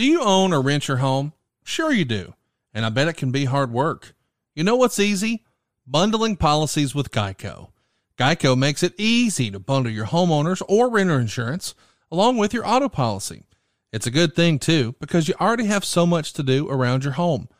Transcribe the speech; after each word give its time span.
Do 0.00 0.06
you 0.06 0.22
own 0.22 0.54
or 0.54 0.62
rent 0.62 0.88
your 0.88 0.96
home? 0.96 1.34
Sure 1.62 1.92
you 1.92 2.06
do. 2.06 2.32
And 2.72 2.86
I 2.86 2.88
bet 2.88 3.08
it 3.08 3.18
can 3.18 3.32
be 3.32 3.44
hard 3.44 3.70
work. 3.70 4.14
You 4.54 4.64
know 4.64 4.76
what's 4.76 4.98
easy? 4.98 5.44
Bundling 5.86 6.36
policies 6.36 6.94
with 6.94 7.10
Geico. 7.10 7.72
Geico 8.16 8.56
makes 8.56 8.82
it 8.82 8.94
easy 8.96 9.50
to 9.50 9.58
bundle 9.58 9.92
your 9.92 10.06
homeowners 10.06 10.62
or 10.66 10.88
renter 10.88 11.20
insurance 11.20 11.74
along 12.10 12.38
with 12.38 12.54
your 12.54 12.66
auto 12.66 12.88
policy. 12.88 13.44
It's 13.92 14.06
a 14.06 14.10
good 14.10 14.34
thing 14.34 14.58
too 14.58 14.94
because 15.00 15.28
you 15.28 15.34
already 15.38 15.66
have 15.66 15.84
so 15.84 16.06
much 16.06 16.32
to 16.32 16.42
do 16.42 16.66
around 16.70 17.04
your 17.04 17.12
home. 17.12 17.50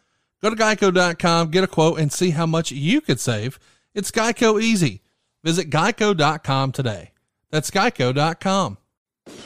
Go 0.41 0.49
to 0.49 0.57
geico.com, 0.57 1.51
get 1.51 1.65
a 1.65 1.67
quote, 1.67 2.01
and 2.01 2.11
see 2.11 2.31
how 2.31 2.47
much 2.47 2.73
you 2.73 3.03
could 3.03 3.21
save. 3.21 3.59
It's 3.95 4.11
Geico 4.11 4.59
easy. 4.63 5.03
Visit 5.45 5.69
geico.com 5.69 6.73
today. 6.73 7.11
That's 7.51 7.71
geico.com. 7.71 8.79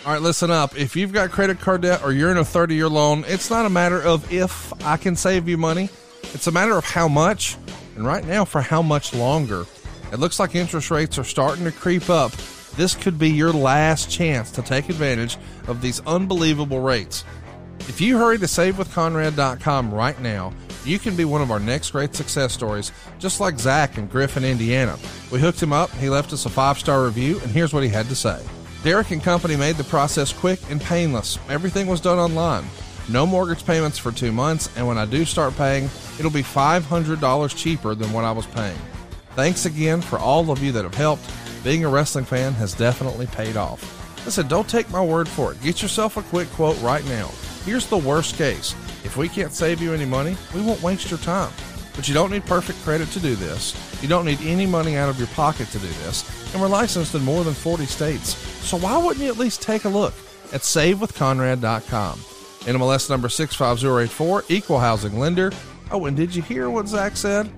All 0.04 0.12
right, 0.12 0.20
listen 0.20 0.50
up. 0.50 0.76
If 0.78 0.96
you've 0.96 1.12
got 1.12 1.30
credit 1.30 1.60
card 1.60 1.80
debt 1.80 2.02
or 2.04 2.12
you're 2.12 2.30
in 2.30 2.36
a 2.36 2.44
30 2.44 2.74
year 2.74 2.88
loan, 2.88 3.24
it's 3.26 3.48
not 3.48 3.64
a 3.64 3.70
matter 3.70 4.00
of 4.02 4.30
if 4.30 4.72
I 4.84 4.98
can 4.98 5.16
save 5.16 5.48
you 5.48 5.56
money, 5.56 5.88
it's 6.34 6.46
a 6.46 6.52
matter 6.52 6.76
of 6.76 6.84
how 6.84 7.08
much, 7.08 7.56
and 7.96 8.06
right 8.06 8.24
now, 8.24 8.44
for 8.44 8.60
how 8.60 8.82
much 8.82 9.14
longer. 9.14 9.64
It 10.12 10.18
looks 10.18 10.38
like 10.38 10.54
interest 10.54 10.90
rates 10.90 11.18
are 11.18 11.24
starting 11.24 11.64
to 11.64 11.72
creep 11.72 12.10
up. 12.10 12.32
This 12.76 12.94
could 12.94 13.18
be 13.18 13.30
your 13.30 13.52
last 13.52 14.10
chance 14.10 14.50
to 14.52 14.62
take 14.62 14.88
advantage 14.88 15.38
of 15.68 15.80
these 15.80 16.00
unbelievable 16.06 16.80
rates. 16.80 17.24
If 17.80 18.00
you 18.00 18.18
hurry 18.18 18.38
to 18.38 18.46
savewithconrad.com 18.46 19.94
right 19.94 20.20
now, 20.20 20.52
you 20.84 20.98
can 20.98 21.16
be 21.16 21.24
one 21.24 21.40
of 21.40 21.50
our 21.50 21.60
next 21.60 21.90
great 21.90 22.14
success 22.14 22.52
stories, 22.52 22.92
just 23.18 23.40
like 23.40 23.58
Zach 23.58 23.96
in 23.96 24.06
Griffin, 24.06 24.44
Indiana. 24.44 24.98
We 25.30 25.40
hooked 25.40 25.62
him 25.62 25.72
up, 25.72 25.90
he 25.92 26.10
left 26.10 26.32
us 26.32 26.44
a 26.46 26.50
five 26.50 26.78
star 26.78 27.04
review, 27.04 27.40
and 27.40 27.50
here's 27.50 27.72
what 27.72 27.82
he 27.82 27.88
had 27.88 28.06
to 28.08 28.14
say. 28.14 28.44
Derek 28.84 29.12
and 29.12 29.22
Company 29.22 29.56
made 29.56 29.76
the 29.76 29.84
process 29.84 30.30
quick 30.30 30.60
and 30.68 30.78
painless. 30.78 31.38
Everything 31.48 31.86
was 31.86 32.02
done 32.02 32.18
online. 32.18 32.66
No 33.08 33.26
mortgage 33.26 33.64
payments 33.64 33.96
for 33.96 34.12
two 34.12 34.30
months, 34.30 34.68
and 34.76 34.86
when 34.86 34.98
I 34.98 35.06
do 35.06 35.24
start 35.24 35.56
paying, 35.56 35.88
it'll 36.18 36.30
be 36.30 36.42
$500 36.42 37.56
cheaper 37.56 37.94
than 37.94 38.12
what 38.12 38.24
I 38.24 38.32
was 38.32 38.44
paying. 38.44 38.76
Thanks 39.36 39.64
again 39.64 40.02
for 40.02 40.18
all 40.18 40.50
of 40.50 40.62
you 40.62 40.70
that 40.72 40.84
have 40.84 40.94
helped. 40.94 41.24
Being 41.64 41.86
a 41.86 41.88
wrestling 41.88 42.26
fan 42.26 42.52
has 42.54 42.74
definitely 42.74 43.26
paid 43.26 43.56
off. 43.56 43.80
Listen, 44.26 44.48
don't 44.48 44.68
take 44.68 44.90
my 44.90 45.02
word 45.02 45.30
for 45.30 45.52
it. 45.52 45.62
Get 45.62 45.80
yourself 45.80 46.18
a 46.18 46.22
quick 46.24 46.50
quote 46.50 46.78
right 46.82 47.04
now. 47.06 47.30
Here's 47.64 47.86
the 47.86 47.96
worst 47.96 48.36
case 48.36 48.74
if 49.02 49.16
we 49.16 49.30
can't 49.30 49.54
save 49.54 49.80
you 49.80 49.94
any 49.94 50.04
money, 50.04 50.36
we 50.54 50.60
won't 50.60 50.82
waste 50.82 51.10
your 51.10 51.20
time. 51.20 51.52
But 51.96 52.06
you 52.06 52.12
don't 52.12 52.30
need 52.30 52.44
perfect 52.44 52.82
credit 52.82 53.08
to 53.12 53.20
do 53.20 53.34
this. 53.34 53.74
You 54.02 54.08
don't 54.08 54.26
need 54.26 54.42
any 54.42 54.66
money 54.66 54.98
out 54.98 55.08
of 55.08 55.18
your 55.18 55.28
pocket 55.28 55.68
to 55.68 55.78
do 55.78 55.88
this. 55.88 56.43
And 56.54 56.62
we're 56.62 56.68
licensed 56.68 57.14
in 57.14 57.22
more 57.22 57.44
than 57.44 57.52
40 57.52 57.84
states. 57.84 58.36
So 58.64 58.78
why 58.78 58.96
wouldn't 58.96 59.22
you 59.22 59.30
at 59.30 59.36
least 59.38 59.60
take 59.60 59.84
a 59.84 59.88
look 59.88 60.14
at 60.52 60.62
savewithconrad.com? 60.62 62.18
NMLS 62.18 63.10
number 63.10 63.28
65084, 63.28 64.44
equal 64.48 64.78
housing 64.78 65.18
lender. 65.18 65.52
Oh, 65.90 66.06
and 66.06 66.16
did 66.16 66.34
you 66.34 66.40
hear 66.40 66.70
what 66.70 66.88
Zach 66.88 67.16
said? 67.16 67.50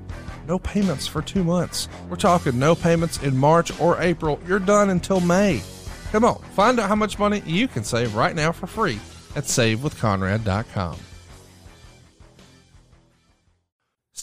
No 0.49 0.59
payments 0.59 1.07
for 1.07 1.23
two 1.23 1.45
months. 1.45 1.89
We're 2.09 2.17
talking 2.17 2.59
no 2.59 2.75
payments 2.75 3.23
in 3.23 3.37
March 3.37 3.79
or 3.81 4.01
April. 4.01 4.41
You're 4.49 4.59
done 4.59 4.91
until 4.91 5.21
May. 5.21 5.63
Come 6.11 6.25
on, 6.25 6.41
find 6.55 6.81
out 6.81 6.89
how 6.89 6.97
much 6.97 7.19
money 7.19 7.43
you 7.45 7.69
can 7.69 7.85
save 7.85 8.15
right 8.15 8.35
now 8.35 8.51
for 8.51 8.67
free 8.67 8.99
at 9.35 9.45
savewithconrad.com. 9.45 10.97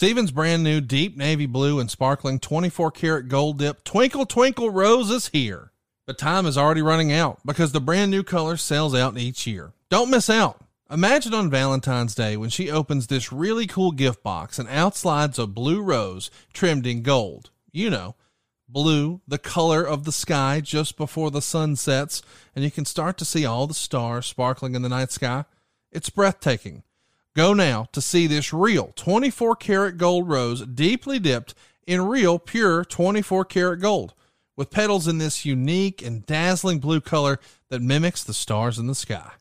Steven's 0.04 0.32
brand 0.32 0.62
new 0.66 0.82
deep 0.82 1.16
navy 1.16 1.46
blue 1.46 1.80
and 1.80 1.90
sparkling 1.90 2.38
24 2.38 2.92
karat 2.92 3.30
gold 3.30 3.60
dip 3.60 3.86
Twinkle 3.86 4.26
Twinkle 4.26 4.70
Rose 4.70 5.10
is 5.10 5.30
here. 5.30 5.72
But 6.06 6.18
time 6.18 6.46
is 6.46 6.58
already 6.58 6.82
running 6.82 7.14
out 7.14 7.40
because 7.46 7.72
the 7.72 7.80
brand 7.80 8.12
new 8.12 8.22
color 8.22 8.58
sells 8.58 8.94
out 8.94 9.18
each 9.18 9.48
year. 9.48 9.72
Don't 9.88 10.12
miss 10.12 10.30
out. 10.30 10.60
Imagine 10.92 11.34
on 11.34 11.50
Valentine's 11.50 12.16
Day 12.16 12.36
when 12.36 12.50
she 12.50 12.70
opens 12.70 13.08
this 13.08 13.32
really 13.32 13.66
cool 13.66 13.94
gift 13.94 14.22
box 14.24 14.60
and 14.60 14.68
out 14.68 14.98
slides 14.98 15.40
a 15.40 15.48
blue 15.48 15.82
rose 15.82 16.30
trimmed 16.52 16.86
in 16.86 17.02
gold. 17.02 17.52
You 17.72 17.90
know, 17.90 18.16
blue, 18.68 19.22
the 19.26 19.38
color 19.38 19.88
of 19.88 20.04
the 20.04 20.12
sky 20.12 20.60
just 20.60 20.98
before 20.98 21.32
the 21.32 21.42
sun 21.42 21.78
sets, 21.78 22.22
and 22.54 22.66
you 22.66 22.72
can 22.72 22.84
start 22.84 23.18
to 23.20 23.26
see 23.26 23.46
all 23.46 23.68
the 23.68 23.74
stars 23.74 24.26
sparkling 24.26 24.76
in 24.76 24.82
the 24.82 24.90
night 24.90 25.14
sky. 25.14 25.46
It's 25.94 26.10
breathtaking. 26.10 26.84
Go 27.36 27.54
now 27.56 27.88
to 27.94 28.02
see 28.02 28.28
this 28.28 28.54
real 28.54 28.94
24 28.96 29.56
karat 29.56 29.98
gold 29.98 30.30
rose 30.30 30.64
deeply 30.68 31.18
dipped 31.18 31.56
in 31.88 32.06
real 32.06 32.38
pure 32.38 32.86
24 32.86 33.46
karat 33.46 33.82
gold 33.82 34.14
with 34.56 34.70
petals 34.70 35.08
in 35.08 35.18
this 35.18 35.44
unique 35.44 36.04
and 36.04 36.26
dazzling 36.28 36.78
blue 36.78 37.02
color 37.02 37.40
that 37.70 37.82
mimics 37.82 38.24
the 38.24 38.36
stars 38.36 38.78
in 38.78 38.86
the 38.86 38.94
sky. 38.94 39.32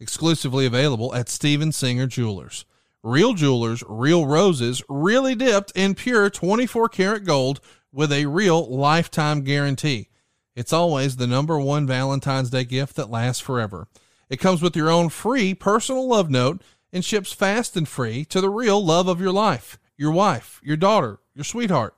Exclusively 0.00 0.64
available 0.64 1.14
at 1.14 1.28
Steven 1.28 1.72
Singer 1.72 2.06
Jewelers. 2.06 2.64
Real 3.02 3.34
jewelers, 3.34 3.84
real 3.86 4.26
roses, 4.26 4.82
really 4.88 5.34
dipped 5.34 5.72
in 5.74 5.94
pure 5.94 6.30
24 6.30 6.88
karat 6.88 7.24
gold 7.24 7.60
with 7.92 8.12
a 8.12 8.26
real 8.26 8.66
lifetime 8.66 9.42
guarantee. 9.42 10.08
It's 10.54 10.72
always 10.72 11.16
the 11.16 11.26
number 11.26 11.58
one 11.58 11.86
Valentine's 11.86 12.48
Day 12.48 12.64
gift 12.64 12.96
that 12.96 13.10
lasts 13.10 13.42
forever. 13.42 13.88
It 14.28 14.40
comes 14.40 14.62
with 14.62 14.74
your 14.74 14.90
own 14.90 15.10
free 15.10 15.54
personal 15.54 16.08
love 16.08 16.30
note 16.30 16.62
and 16.96 17.04
ships 17.04 17.32
fast 17.32 17.76
and 17.76 17.86
free 17.86 18.24
to 18.24 18.40
the 18.40 18.50
real 18.50 18.84
love 18.84 19.06
of 19.06 19.20
your 19.20 19.30
life, 19.30 19.78
your 19.96 20.10
wife, 20.10 20.60
your 20.64 20.76
daughter, 20.76 21.20
your 21.34 21.44
sweetheart, 21.44 21.94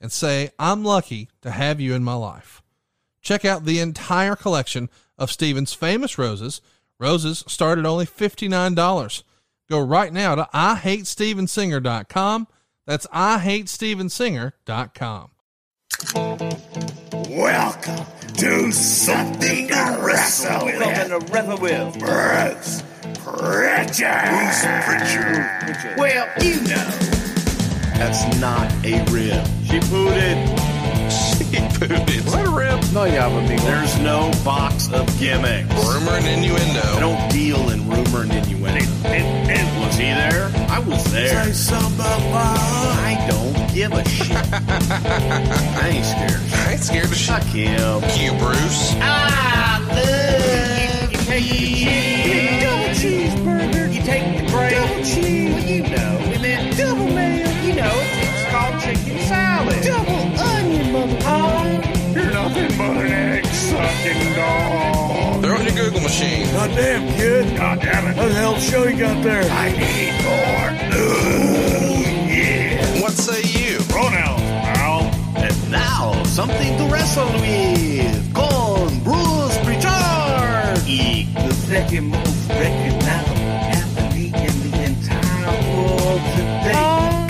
and 0.00 0.12
say, 0.12 0.50
I'm 0.58 0.84
lucky 0.84 1.30
to 1.42 1.52
have 1.52 1.80
you 1.80 1.94
in 1.94 2.04
my 2.04 2.12
life. 2.14 2.60
Check 3.22 3.44
out 3.44 3.64
the 3.64 3.78
entire 3.78 4.34
collection 4.34 4.90
of 5.16 5.30
Steven's 5.30 5.72
famous 5.72 6.18
roses. 6.18 6.60
Roses 6.98 7.44
start 7.46 7.78
at 7.78 7.86
only 7.86 8.04
$59. 8.04 9.22
Go 9.70 9.80
right 9.80 10.12
now 10.12 10.34
to 10.34 10.48
IHateStevenSinger.com. 10.52 12.48
That's 12.84 13.06
IHateStevenSinger.com. 13.06 15.30
Welcome 17.30 18.06
to 18.38 18.72
Something 18.72 19.68
to 19.68 19.98
Wrestle 20.02 20.66
With. 20.66 20.82
Something 20.82 21.10
to 21.10 21.20
wrestle 21.32 21.58
with. 21.58 21.96
Bruce 22.00 22.82
Pritchard. 23.24 24.28
Bruce 24.30 24.64
Pritchard. 24.84 25.96
Well, 25.98 26.28
you 26.42 26.60
know. 26.62 26.90
That's 27.96 28.40
not 28.40 28.70
a 28.84 29.04
rib. 29.12 29.46
She 29.64 29.78
pooted. 29.88 30.38
She 31.10 31.44
pooted. 31.78 32.26
What 32.26 32.46
a 32.46 32.50
rip. 32.50 32.92
No, 32.92 33.04
yeah, 33.04 33.28
but 33.28 33.42
me. 33.48 33.56
There's 33.58 33.96
no 34.00 34.30
box 34.44 34.90
of 34.92 35.06
gimmicks. 35.20 35.72
Rumor 35.86 36.12
and 36.12 36.26
innuendo. 36.26 36.80
I 36.80 37.00
don't 37.00 37.30
deal 37.30 37.70
in 37.70 37.88
rumor 37.88 38.22
and 38.22 38.32
innuendo. 38.32 38.80
And, 39.06 39.50
and 39.50 39.80
Was 39.80 39.96
he 39.96 40.04
there? 40.06 40.50
I 40.68 40.78
was 40.80 41.04
there. 41.12 41.44
Say 41.44 41.52
something 41.52 42.00
about 42.00 42.58
I 42.58 43.24
don't 43.30 43.72
give 43.74 43.92
a 43.92 44.04
shit. 44.08 44.36
I 44.36 45.88
ain't 45.92 46.04
scared. 46.04 46.40
I 46.54 46.72
ain't 46.72 46.82
scared 46.82 47.08
to 47.08 47.14
Fuck 47.14 47.42
him. 47.44 48.02
you, 48.18 48.32
Bruce. 48.38 48.94
I 49.00 49.78
love 49.92 51.40
you. 51.40 52.11
Take 54.04 54.38
the 54.38 54.50
bread. 54.50 54.72
Double 54.72 55.04
cheese. 55.04 55.54
Well, 55.54 55.64
you 55.64 55.82
know. 55.82 56.18
And 56.34 56.44
then 56.44 56.76
double 56.76 57.06
mayo. 57.06 57.48
You 57.62 57.74
know. 57.74 57.92
It's 57.94 58.50
called 58.50 58.80
chicken 58.82 59.18
salad. 59.26 59.82
Double 59.82 60.40
onion, 60.40 60.92
mother. 60.92 61.18
Oh, 61.22 62.12
you're 62.14 62.32
nothing 62.32 62.78
but 62.78 62.96
an 62.96 63.12
egg 63.12 63.46
sucking 63.46 64.34
dog. 64.34 65.42
They're 65.42 65.54
on 65.54 65.64
your 65.64 65.74
Google 65.74 66.00
machine. 66.00 66.46
God 66.52 66.70
damn, 66.70 67.08
kid. 67.16 67.56
God 67.56 67.80
damn 67.80 68.06
it. 68.08 68.16
What 68.16 68.28
the 68.28 68.34
hell 68.34 68.56
show 68.58 68.84
you 68.86 68.98
got 68.98 69.22
there? 69.22 69.42
I 69.42 69.70
need 69.72 70.12
more. 70.22 70.68
Ooh, 70.98 72.02
yeah. 72.30 73.02
What 73.02 73.12
say 73.12 73.42
you? 73.42 73.78
Pronouns, 73.88 74.40
pal. 74.40 75.02
And 75.36 75.70
now, 75.70 76.22
something 76.24 76.78
to 76.78 76.84
wrestle 76.92 77.26
with. 77.40 78.34
Con 78.34 79.00
Bruce 79.00 79.58
Pritchard. 79.64 80.86
E, 80.86 81.26
the 81.34 81.52
second 81.54 82.08
most 82.08 82.48
recognizable 82.48 83.41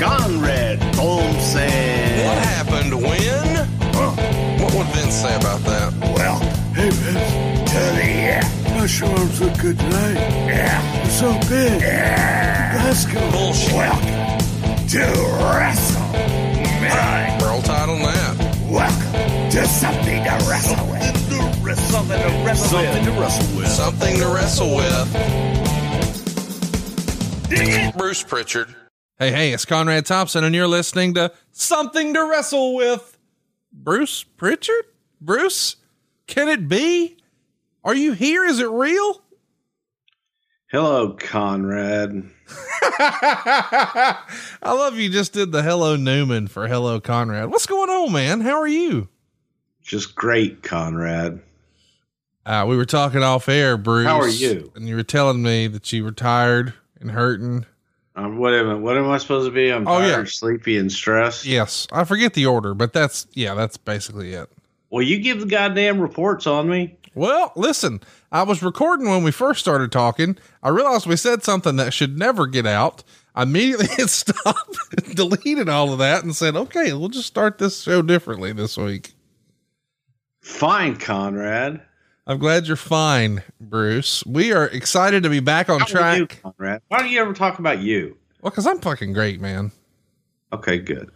Conrad 0.02 0.81
Thompson. 0.94 2.26
What 2.26 2.38
happened 2.43 2.93
when? 2.93 3.54
Huh. 3.94 4.10
What 4.60 4.75
would 4.75 4.87
Vince 4.88 5.14
say 5.14 5.34
about 5.37 5.60
that? 5.60 5.93
Well, 6.16 6.40
hey, 6.75 6.90
Vince, 6.90 7.32
to 7.70 7.78
the 7.94 8.04
yeah. 8.04 8.43
My 8.76 8.87
shoulders 8.87 9.40
look 9.40 9.56
good 9.58 9.78
tonight. 9.78 10.14
Yeah. 10.14 10.82
They're 11.02 11.10
so 11.10 11.32
big. 11.49 11.81
Yeah. 11.81 12.82
Let's 12.84 13.06
go. 13.06 13.20
Bullshit. 13.31 13.72
Welcome 13.75 14.38
to 14.88 15.04
Wrestle. 15.54 16.02
Man. 16.82 17.40
World 17.40 17.64
title 17.64 17.94
on 17.94 18.02
that. 18.02 18.37
Welcome 18.69 19.12
to 19.52 19.64
something 19.69 20.25
to 20.25 20.31
wrestle 20.50 20.84
with. 20.90 21.02
Something 21.78 22.19
to 22.19 22.28
wrestle 22.43 22.58
with 22.58 22.58
Something 22.58 23.04
with. 23.04 23.04
to 23.04 23.12
wrestle 23.20 23.56
with. 23.56 23.69
Something 23.69 24.16
to 24.19 24.26
wrestle 24.26 24.75
with. 24.75 25.12
Bruce 27.96 28.25
Pritchard. 28.25 28.75
Hey, 29.23 29.31
hey, 29.31 29.53
it's 29.53 29.65
Conrad 29.65 30.05
Thompson, 30.05 30.43
and 30.43 30.53
you're 30.53 30.67
listening 30.67 31.15
to 31.15 31.31
Something 31.53 32.13
to 32.15 32.29
Wrestle 32.29 32.75
with. 32.75 33.17
Bruce 33.73 34.25
Pritchard? 34.25 34.85
Bruce? 35.21 35.77
Can 36.27 36.49
it 36.49 36.67
be? 36.67 37.19
Are 37.85 37.95
you 37.95 38.15
here? 38.15 38.43
Is 38.43 38.59
it 38.59 38.69
real? 38.69 39.23
Hello, 40.73 41.13
Conrad. 41.13 42.31
I 42.99 44.25
love 44.65 44.99
you 44.99 45.09
just 45.09 45.33
did 45.33 45.53
the 45.53 45.63
hello 45.63 45.95
Newman 45.95 46.49
for 46.49 46.67
hello 46.67 46.99
Conrad. 46.99 47.49
What's 47.49 47.67
going 47.67 47.91
on, 47.91 48.11
man? 48.11 48.41
How 48.41 48.61
are 48.61 48.67
you? 48.67 49.09
Just 49.83 50.17
great, 50.17 50.65
Conrad. 50.65 51.41
Uh, 52.45 52.65
we 52.69 52.77
were 52.77 52.85
talking 52.85 53.23
off 53.23 53.49
air, 53.49 53.77
Bruce. 53.77 54.09
How 54.09 54.19
are 54.19 54.29
you? 54.29 54.73
And 54.75 54.89
you 54.89 54.97
were 54.97 55.05
telling 55.05 55.45
me 55.45 55.69
that 55.69 55.93
you 55.93 56.03
were 56.03 56.11
tired 56.11 56.75
and 57.01 57.13
hurting. 57.13 57.67
Um, 58.14 58.37
what 58.37 58.53
am 58.53 58.69
I, 58.69 58.75
what 58.75 58.97
am 58.99 59.09
I 59.11 59.17
supposed 59.19 59.47
to 59.49 59.53
be? 59.55 59.70
I'm 59.70 59.88
Oh, 59.88 59.99
tired, 60.00 60.26
yeah. 60.26 60.31
sleepy, 60.31 60.76
and 60.76 60.93
stressed. 60.93 61.47
Yes, 61.47 61.87
I 61.93 62.05
forget 62.05 62.35
the 62.35 62.44
order, 62.47 62.75
but 62.75 62.93
that's 62.93 63.26
yeah, 63.32 63.55
that's 63.55 63.76
basically 63.79 64.32
it. 64.35 64.50
Well, 64.91 65.03
you 65.03 65.19
give 65.19 65.41
the 65.41 65.47
goddamn 65.47 65.99
reports 66.00 66.47
on 66.47 66.69
me. 66.69 66.97
Well, 67.14 67.53
listen, 67.56 68.00
I 68.31 68.43
was 68.43 68.62
recording 68.62 69.09
when 69.09 69.23
we 69.23 69.31
first 69.31 69.61
started 69.61 69.91
talking. 69.93 70.37
I 70.62 70.69
realized 70.70 71.06
we 71.06 71.17
said 71.17 71.43
something 71.43 71.76
that 71.76 71.93
should 71.94 72.19
never 72.19 72.47
get 72.47 72.67
out. 72.67 73.03
I 73.35 73.43
immediately 73.44 73.87
hit 73.97 74.11
stop, 74.11 74.56
deleted 75.14 75.70
all 75.70 75.93
of 75.93 75.99
that, 76.00 76.23
and 76.23 76.37
said, 76.37 76.55
"Okay, 76.55 76.93
we'll 76.93 77.09
just 77.09 77.26
start 77.29 77.56
this 77.56 77.81
show 77.82 78.03
differently 78.03 78.53
this 78.53 78.76
week." 78.76 79.12
Fine, 80.43 80.97
Conrad. 80.97 81.81
I'm 82.27 82.39
glad 82.39 82.67
you're 82.67 82.77
fine, 82.77 83.43
Bruce. 83.61 84.25
We 84.25 84.53
are 84.53 84.67
excited 84.67 85.25
to 85.25 85.29
be 85.31 85.41
back 85.41 85.69
on 85.69 85.81
How 85.81 85.87
are 86.01 86.17
you, 86.17 86.27
track. 86.27 86.43
Conrad? 86.43 86.83
Why 86.89 86.99
don't 86.99 87.11
you 87.11 87.21
ever 87.21 87.33
talk 87.33 87.59
about 87.59 87.81
you? 87.81 88.17
Well, 88.41 88.51
because 88.51 88.67
I'm 88.67 88.79
fucking 88.81 89.13
great, 89.13 89.41
man. 89.41 89.73
Okay, 90.53 90.79
good. 90.79 91.11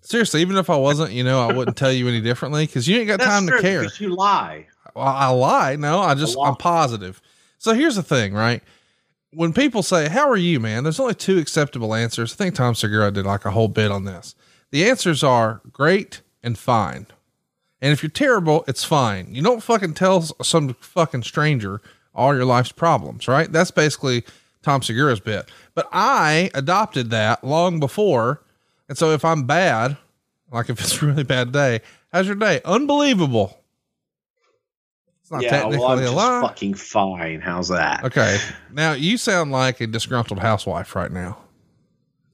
Seriously, 0.00 0.40
even 0.40 0.56
if 0.56 0.70
I 0.70 0.76
wasn't, 0.76 1.12
you 1.12 1.24
know, 1.24 1.40
I 1.40 1.52
wouldn't 1.52 1.76
tell 1.76 1.92
you 1.92 2.06
any 2.08 2.20
differently 2.20 2.66
because 2.66 2.86
you 2.86 2.98
ain't 2.98 3.08
got 3.08 3.18
That's 3.18 3.30
time 3.30 3.46
to 3.46 3.60
care. 3.60 3.80
because 3.82 4.00
You 4.00 4.14
lie. 4.14 4.66
Well, 4.94 5.04
I 5.06 5.28
lie. 5.28 5.76
No, 5.76 5.98
I 6.00 6.14
just, 6.14 6.36
A. 6.36 6.40
I'm 6.40 6.56
positive. 6.56 7.20
So 7.58 7.74
here's 7.74 7.96
the 7.96 8.02
thing, 8.02 8.32
right? 8.32 8.62
When 9.32 9.52
people 9.52 9.82
say, 9.82 10.08
How 10.08 10.28
are 10.30 10.36
you, 10.36 10.60
man? 10.60 10.84
There's 10.84 11.00
only 11.00 11.14
two 11.14 11.38
acceptable 11.38 11.94
answers. 11.94 12.32
I 12.32 12.36
think 12.36 12.54
Tom 12.54 12.74
Segura 12.74 13.10
did 13.10 13.26
like 13.26 13.44
a 13.44 13.50
whole 13.50 13.68
bit 13.68 13.90
on 13.90 14.04
this. 14.04 14.34
The 14.70 14.88
answers 14.88 15.22
are 15.24 15.60
great 15.72 16.22
and 16.42 16.56
fine. 16.56 17.06
And 17.80 17.92
if 17.92 18.02
you're 18.02 18.10
terrible, 18.10 18.64
it's 18.66 18.84
fine. 18.84 19.34
You 19.34 19.42
don't 19.42 19.62
fucking 19.62 19.94
tell 19.94 20.22
some 20.42 20.74
fucking 20.74 21.22
stranger 21.22 21.80
all 22.14 22.34
your 22.34 22.44
life's 22.44 22.72
problems, 22.72 23.28
right? 23.28 23.50
That's 23.50 23.70
basically 23.70 24.24
Tom 24.62 24.82
Segura's 24.82 25.20
bit. 25.20 25.48
But 25.74 25.88
I 25.92 26.50
adopted 26.54 27.10
that 27.10 27.44
long 27.44 27.78
before. 27.78 28.42
And 28.88 28.98
so 28.98 29.10
if 29.12 29.24
I'm 29.24 29.44
bad, 29.44 29.96
like 30.50 30.68
if 30.68 30.80
it's 30.80 31.00
a 31.02 31.06
really 31.06 31.22
bad 31.22 31.52
day, 31.52 31.80
how's 32.12 32.26
your 32.26 32.36
day? 32.36 32.60
Unbelievable. 32.64 33.58
It's 35.22 35.30
not 35.30 35.42
yeah, 35.42 35.50
technically 35.50 35.78
well, 35.78 35.88
I'm 35.90 36.04
a 36.04 36.10
lie. 36.10 36.40
fucking 36.40 36.74
fine. 36.74 37.40
How's 37.40 37.68
that? 37.68 38.02
Okay. 38.02 38.38
Now 38.72 38.92
you 38.92 39.18
sound 39.18 39.52
like 39.52 39.80
a 39.80 39.86
disgruntled 39.86 40.40
housewife 40.40 40.96
right 40.96 41.12
now. 41.12 41.38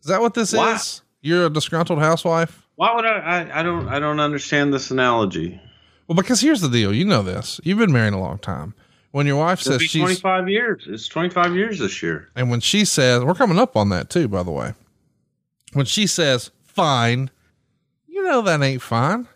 Is 0.00 0.06
that 0.06 0.20
what 0.20 0.34
this 0.34 0.52
Why? 0.52 0.74
is? 0.74 1.02
You're 1.20 1.46
a 1.46 1.50
disgruntled 1.50 1.98
housewife? 1.98 2.63
Why 2.76 2.94
would 2.94 3.04
I, 3.04 3.18
I? 3.18 3.60
I 3.60 3.62
don't. 3.62 3.88
I 3.88 3.98
don't 3.98 4.20
understand 4.20 4.72
this 4.74 4.90
analogy. 4.90 5.60
Well, 6.08 6.16
because 6.16 6.40
here's 6.40 6.60
the 6.60 6.68
deal. 6.68 6.92
You 6.92 7.04
know 7.04 7.22
this. 7.22 7.60
You've 7.64 7.78
been 7.78 7.92
married 7.92 8.12
a 8.14 8.18
long 8.18 8.38
time. 8.38 8.74
When 9.12 9.26
your 9.28 9.36
wife 9.36 9.60
It'll 9.60 9.78
says 9.78 9.82
she's, 9.82 10.02
25 10.02 10.48
years. 10.48 10.84
It's 10.88 11.06
25 11.06 11.54
years 11.54 11.78
this 11.78 12.02
year. 12.02 12.28
and 12.34 12.50
when 12.50 12.58
she 12.58 12.84
says, 12.84 13.22
we're 13.24 13.34
coming 13.34 13.60
up 13.60 13.76
on 13.76 13.90
that 13.90 14.10
too, 14.10 14.26
by 14.26 14.42
the 14.42 14.50
way. 14.50 14.74
When 15.72 15.86
she 15.86 16.08
says, 16.08 16.50
fine, 16.64 17.30
you 18.08 18.24
know 18.24 18.42
that 18.42 18.60
ain't 18.60 18.82
fine. 18.82 19.28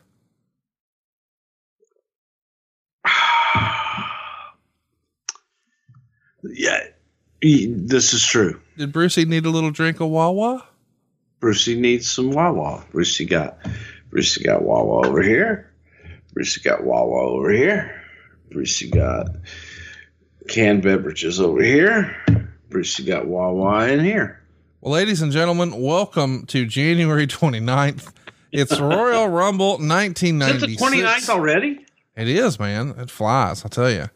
Yeah, 6.42 6.78
this 7.42 8.14
is 8.14 8.24
true. 8.24 8.60
Did 8.76 8.92
Brucey 8.92 9.24
need 9.24 9.44
a 9.44 9.50
little 9.50 9.72
drink 9.72 10.00
of 10.00 10.08
Wawa? 10.08 10.67
Brucey 11.40 11.78
needs 11.78 12.10
some 12.10 12.30
Wawa. 12.30 12.84
Brucey 12.90 13.24
got, 13.24 13.58
Brucey 14.10 14.42
got 14.44 14.62
Wawa 14.62 15.06
over 15.06 15.22
here. 15.22 15.72
Brucey 16.34 16.60
got 16.60 16.84
Wawa 16.84 17.30
over 17.30 17.50
here. 17.50 18.02
Brucey 18.50 18.90
got 18.90 19.28
canned 20.48 20.82
beverages 20.82 21.40
over 21.40 21.62
here. 21.62 22.16
Brucey 22.70 23.04
got 23.04 23.26
Wawa 23.26 23.88
in 23.88 24.00
here. 24.04 24.40
Well, 24.80 24.92
ladies 24.94 25.22
and 25.22 25.32
gentlemen, 25.32 25.80
welcome 25.80 26.46
to 26.46 26.64
January 26.66 27.26
29th. 27.26 28.12
It's 28.52 28.78
Royal 28.80 29.28
Rumble 29.28 29.74
Is 29.74 29.80
it 29.80 29.88
1996. 29.88 30.80
the 30.80 30.86
29th 31.02 31.28
already? 31.28 31.84
It 32.16 32.28
is, 32.28 32.58
man. 32.58 32.94
It 32.98 33.10
flies. 33.10 33.64
I 33.64 33.68
tell 33.68 33.90
you. 33.90 34.08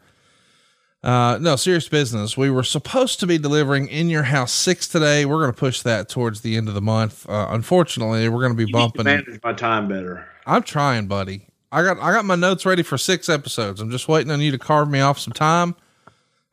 Uh, 1.03 1.37
no, 1.41 1.55
serious 1.57 1.89
business. 1.89 2.37
We 2.37 2.49
were 2.49 2.63
supposed 2.63 3.19
to 3.19 3.27
be 3.27 3.37
delivering 3.37 3.87
in 3.89 4.09
your 4.09 4.23
house 4.23 4.53
six 4.53 4.87
today. 4.87 5.25
We're 5.25 5.39
going 5.41 5.51
to 5.51 5.57
push 5.57 5.81
that 5.81 6.07
towards 6.07 6.41
the 6.41 6.55
end 6.55 6.69
of 6.69 6.75
the 6.75 6.81
month. 6.81 7.27
Uh, 7.29 7.47
unfortunately, 7.49 8.29
we're 8.29 8.39
going 8.39 8.53
to 8.53 8.57
be 8.57 8.65
You 8.69 8.71
bumping. 8.73 9.03
manage 9.03 9.39
my 9.43 9.51
time 9.53 9.89
better. 9.89 10.27
I'm 10.45 10.63
trying, 10.63 11.07
buddy. 11.07 11.47
I 11.73 11.81
got 11.83 11.97
I 11.99 12.13
got 12.13 12.23
my 12.23 12.35
notes 12.35 12.65
ready 12.65 12.83
for 12.83 12.97
six 12.97 13.27
episodes. 13.27 13.81
I'm 13.81 13.89
just 13.89 14.07
waiting 14.07 14.31
on 14.31 14.39
you 14.39 14.51
to 14.51 14.59
carve 14.59 14.89
me 14.89 15.01
off 15.01 15.17
some 15.19 15.33
time, 15.33 15.75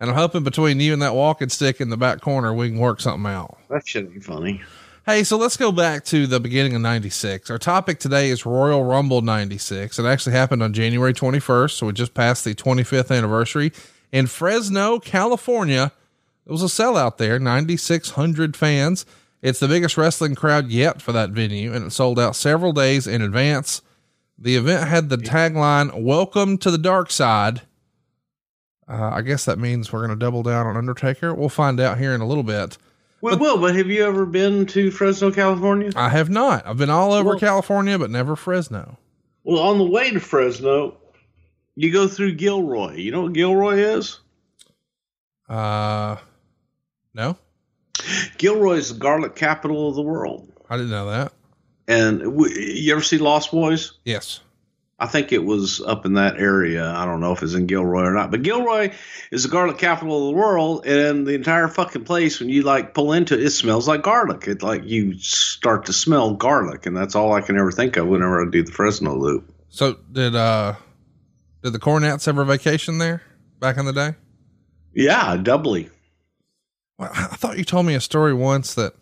and 0.00 0.10
I'm 0.10 0.16
hoping 0.16 0.42
between 0.44 0.80
you 0.80 0.94
and 0.94 1.02
that 1.02 1.14
walking 1.14 1.50
stick 1.50 1.80
in 1.80 1.90
the 1.90 1.96
back 1.98 2.20
corner, 2.22 2.52
we 2.54 2.70
can 2.70 2.78
work 2.78 3.00
something 3.00 3.30
out. 3.30 3.58
That 3.68 3.86
should 3.86 4.12
be 4.12 4.18
funny. 4.20 4.62
Hey, 5.06 5.22
so 5.24 5.36
let's 5.36 5.56
go 5.58 5.72
back 5.72 6.04
to 6.06 6.26
the 6.26 6.40
beginning 6.40 6.74
of 6.74 6.80
96. 6.82 7.50
Our 7.50 7.58
topic 7.58 7.98
today 8.00 8.30
is 8.30 8.46
Royal 8.46 8.82
Rumble 8.84 9.20
96. 9.22 9.98
It 9.98 10.04
actually 10.06 10.32
happened 10.32 10.62
on 10.62 10.72
January 10.72 11.12
21st, 11.12 11.70
so 11.72 11.86
we 11.86 11.92
just 11.92 12.14
passed 12.14 12.44
the 12.44 12.54
25th 12.54 13.14
anniversary 13.16 13.72
in 14.12 14.26
Fresno, 14.26 14.98
California. 14.98 15.92
It 16.46 16.52
was 16.52 16.62
a 16.62 16.66
sellout 16.66 17.16
there, 17.18 17.38
9,600 17.38 18.56
fans. 18.56 19.06
It's 19.42 19.60
the 19.60 19.68
biggest 19.68 19.96
wrestling 19.96 20.34
crowd 20.34 20.68
yet 20.68 21.00
for 21.00 21.12
that 21.12 21.30
venue, 21.30 21.72
and 21.72 21.86
it 21.86 21.90
sold 21.92 22.18
out 22.18 22.36
several 22.36 22.72
days 22.72 23.06
in 23.06 23.22
advance. 23.22 23.82
The 24.38 24.56
event 24.56 24.88
had 24.88 25.08
the 25.08 25.16
tagline, 25.16 26.02
Welcome 26.02 26.58
to 26.58 26.70
the 26.70 26.78
Dark 26.78 27.10
Side. 27.10 27.62
Uh, 28.88 29.10
I 29.14 29.22
guess 29.22 29.44
that 29.44 29.58
means 29.58 29.92
we're 29.92 30.00
going 30.04 30.18
to 30.18 30.24
double 30.24 30.42
down 30.42 30.66
on 30.66 30.76
Undertaker. 30.76 31.32
We'll 31.34 31.48
find 31.48 31.78
out 31.78 31.98
here 31.98 32.12
in 32.14 32.20
a 32.20 32.26
little 32.26 32.42
bit. 32.42 32.76
We 33.22 33.36
will, 33.36 33.58
but 33.58 33.76
have 33.76 33.86
you 33.88 34.04
ever 34.04 34.24
been 34.26 34.66
to 34.68 34.90
Fresno, 34.90 35.30
California? 35.30 35.92
I 35.94 36.08
have 36.08 36.30
not. 36.30 36.66
I've 36.66 36.78
been 36.78 36.90
all 36.90 37.12
over 37.12 37.30
Well- 37.30 37.38
California, 37.38 37.98
but 37.98 38.10
never 38.10 38.34
Fresno. 38.34 38.98
Well, 39.44 39.60
on 39.62 39.78
the 39.78 39.84
way 39.84 40.10
to 40.10 40.20
Fresno, 40.20 40.96
you 41.80 41.90
go 41.90 42.06
through 42.06 42.32
Gilroy. 42.32 42.96
You 42.96 43.10
know 43.10 43.22
what 43.22 43.32
Gilroy 43.32 43.78
is? 43.78 44.20
Uh, 45.48 46.16
no, 47.14 47.36
Gilroy 48.38 48.74
is 48.74 48.92
the 48.92 48.98
garlic 48.98 49.34
capital 49.34 49.88
of 49.88 49.94
the 49.94 50.02
world. 50.02 50.52
I 50.68 50.76
didn't 50.76 50.90
know 50.90 51.10
that. 51.10 51.32
And 51.88 52.20
w- 52.20 52.54
you 52.54 52.92
ever 52.92 53.02
see 53.02 53.18
Lost 53.18 53.50
Boys? 53.50 53.94
Yes. 54.04 54.40
I 55.00 55.06
think 55.06 55.32
it 55.32 55.42
was 55.42 55.80
up 55.80 56.04
in 56.04 56.12
that 56.14 56.36
area. 56.36 56.86
I 56.86 57.06
don't 57.06 57.20
know 57.20 57.32
if 57.32 57.42
it's 57.42 57.54
in 57.54 57.66
Gilroy 57.66 58.02
or 58.02 58.12
not, 58.12 58.30
but 58.30 58.42
Gilroy 58.42 58.92
is 59.30 59.44
the 59.44 59.48
garlic 59.48 59.78
capital 59.78 60.28
of 60.28 60.34
the 60.34 60.38
world, 60.38 60.86
and 60.86 61.26
the 61.26 61.32
entire 61.32 61.68
fucking 61.68 62.04
place, 62.04 62.38
when 62.38 62.50
you 62.50 62.62
like 62.62 62.92
pull 62.92 63.14
into 63.14 63.34
it, 63.34 63.42
it 63.42 63.50
smells 63.50 63.88
like 63.88 64.02
garlic. 64.02 64.46
It 64.46 64.62
like 64.62 64.84
you 64.84 65.18
start 65.18 65.86
to 65.86 65.94
smell 65.94 66.34
garlic, 66.34 66.84
and 66.84 66.94
that's 66.94 67.14
all 67.14 67.32
I 67.32 67.40
can 67.40 67.58
ever 67.58 67.72
think 67.72 67.96
of 67.96 68.08
whenever 68.08 68.46
I 68.46 68.50
do 68.50 68.62
the 68.62 68.70
Fresno 68.70 69.16
loop. 69.16 69.50
So 69.70 69.94
did 70.12 70.36
uh, 70.36 70.74
did 71.62 71.72
the 71.72 71.78
Cornettes 71.78 72.26
ever 72.28 72.44
vacation 72.44 72.98
there 72.98 73.22
back 73.58 73.76
in 73.76 73.84
the 73.86 73.92
day? 73.92 74.14
Yeah, 74.94 75.36
doubly. 75.36 75.88
Well, 76.98 77.10
I 77.12 77.24
thought 77.36 77.58
you 77.58 77.64
told 77.64 77.86
me 77.86 77.94
a 77.94 78.00
story 78.00 78.34
once 78.34 78.74
that 78.74 78.94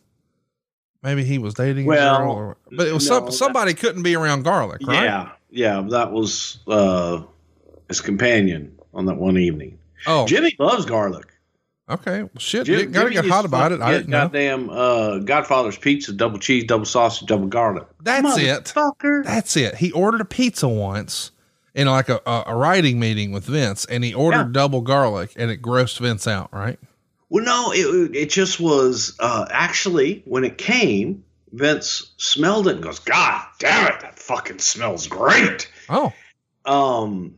maybe 1.03 1.25
he 1.25 1.39
was 1.39 1.55
dating. 1.55 1.87
a 1.87 1.89
Well, 1.89 2.19
girl 2.19 2.31
or, 2.33 2.57
but 2.71 2.87
it 2.87 2.93
was 2.93 3.09
no, 3.09 3.17
some, 3.17 3.25
that- 3.27 3.33
somebody 3.33 3.75
couldn't 3.75 4.03
be 4.03 4.15
around 4.17 4.43
garlic, 4.45 4.81
right? 4.87 5.05
Yeah, 5.05 5.31
yeah, 5.51 5.81
that 5.91 6.13
was 6.13 6.59
uh, 6.69 7.23
his 7.89 8.01
companion 8.01 8.79
on 8.95 9.07
that 9.07 9.17
one 9.17 9.39
evening. 9.39 9.79
Oh, 10.07 10.27
Jimmy 10.27 10.55
loves 10.61 10.85
garlic. 10.87 11.27
okay. 11.91 12.23
Well, 12.23 12.31
shit, 12.39 12.67
Jim, 12.67 12.93
gotta 12.93 13.11
Jimmy 13.11 13.23
get 13.23 13.31
hot 13.33 13.45
about 13.45 13.73
it. 13.73 13.81
I 13.81 13.93
didn't 13.93 14.11
know. 14.11 14.25
Goddamn, 14.27 14.71
uh, 14.71 15.19
Godfather's 15.19 15.77
pizza, 15.79 16.13
double 16.13 16.39
cheese, 16.39 16.65
double 16.65 16.85
sausage, 16.85 17.27
double 17.27 17.47
garlic. 17.49 17.85
That's 18.01 18.37
it. 18.39 18.73
That's 19.25 19.57
it. 19.57 19.75
He 19.77 19.91
ordered 19.93 20.21
a 20.21 20.25
pizza 20.25 20.69
once 20.69 21.33
in 21.79 21.87
like 21.87 22.09
a, 22.09 22.21
a, 22.27 22.45
a 22.49 22.57
writing 22.57 22.99
meeting 23.01 23.33
with 23.33 23.45
Vince, 23.45 23.85
and 23.87 24.03
he 24.05 24.13
ordered 24.13 24.37
Yeah. 24.49 24.53
double 24.53 24.81
garlic, 24.83 25.33
and 25.37 25.51
it 25.51 25.63
grossed 25.63 25.99
Vince 26.01 26.27
out, 26.27 26.53
right? 26.53 26.79
Well, 27.31 27.45
no, 27.45 27.73
it 27.73 28.15
it 28.17 28.31
just 28.31 28.59
was 28.61 29.15
uh, 29.21 29.47
actually 29.51 30.23
when 30.27 30.45
it 30.45 30.59
came. 30.59 31.25
Vince 31.53 32.13
smelled 32.19 32.69
it 32.69 32.75
and 32.75 32.83
goes, 32.83 32.99
"God 32.99 33.43
damn 33.59 33.87
it, 33.95 34.01
that 34.01 34.19
fucking 34.19 34.59
smells 34.59 35.07
great." 35.07 35.71
Oh, 35.89 36.13
Um, 36.65 37.37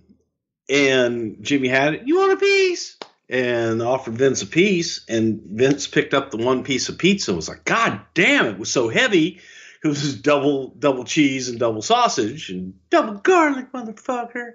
and 0.69 1.37
Jimmy 1.43 1.69
had 1.69 1.95
it. 1.95 2.03
You 2.07 2.19
want 2.19 2.33
a 2.33 2.37
piece? 2.37 2.97
And 3.29 3.81
offered 3.81 4.15
Vince 4.15 4.43
a 4.43 4.47
piece, 4.47 5.05
and 5.09 5.41
Vince 5.45 5.87
picked 5.87 6.15
up 6.15 6.31
the 6.33 6.37
one 6.39 6.65
piece 6.65 6.89
of 6.89 6.99
pizza. 6.99 7.31
and 7.31 7.37
Was 7.37 7.49
like, 7.49 7.65
God 7.65 8.01
damn! 8.15 8.47
It 8.47 8.59
was 8.59 8.73
so 8.73 8.89
heavy. 8.89 9.41
It 9.83 9.89
was 9.89 10.15
double 10.21 10.69
double 10.79 11.05
cheese 11.05 11.49
and 11.49 11.59
double 11.59 11.83
sausage 11.83 12.51
and 12.51 12.75
double 12.91 13.15
garlic, 13.15 13.73
motherfucker. 13.73 14.53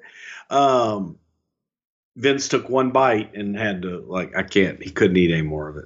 Um, 0.50 1.17
Vince 2.15 2.48
took 2.48 2.70
one 2.70 2.91
bite 2.91 3.34
and 3.36 3.58
had 3.58 3.82
to 3.82 4.05
like 4.08 4.36
I 4.36 4.44
can't. 4.44 4.82
He 4.82 4.91
couldn't 4.91 5.17
eat 5.17 5.32
any 5.32 5.41
more 5.41 5.67
of 5.67 5.77
it. 5.77 5.86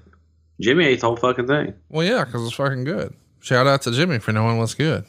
Jimmy 0.60 0.86
ate 0.86 1.00
the 1.00 1.08
whole 1.08 1.16
fucking 1.16 1.48
thing. 1.48 1.74
Well, 1.90 2.06
yeah, 2.06 2.26
because 2.26 2.46
it's 2.46 2.56
fucking 2.56 2.84
good. 2.84 3.14
Shout 3.40 3.66
out 3.66 3.82
to 3.84 3.92
Jimmy 3.92 4.20
for 4.20 4.34
knowing 4.34 4.58
what's 4.58 4.74
good. 4.74 5.06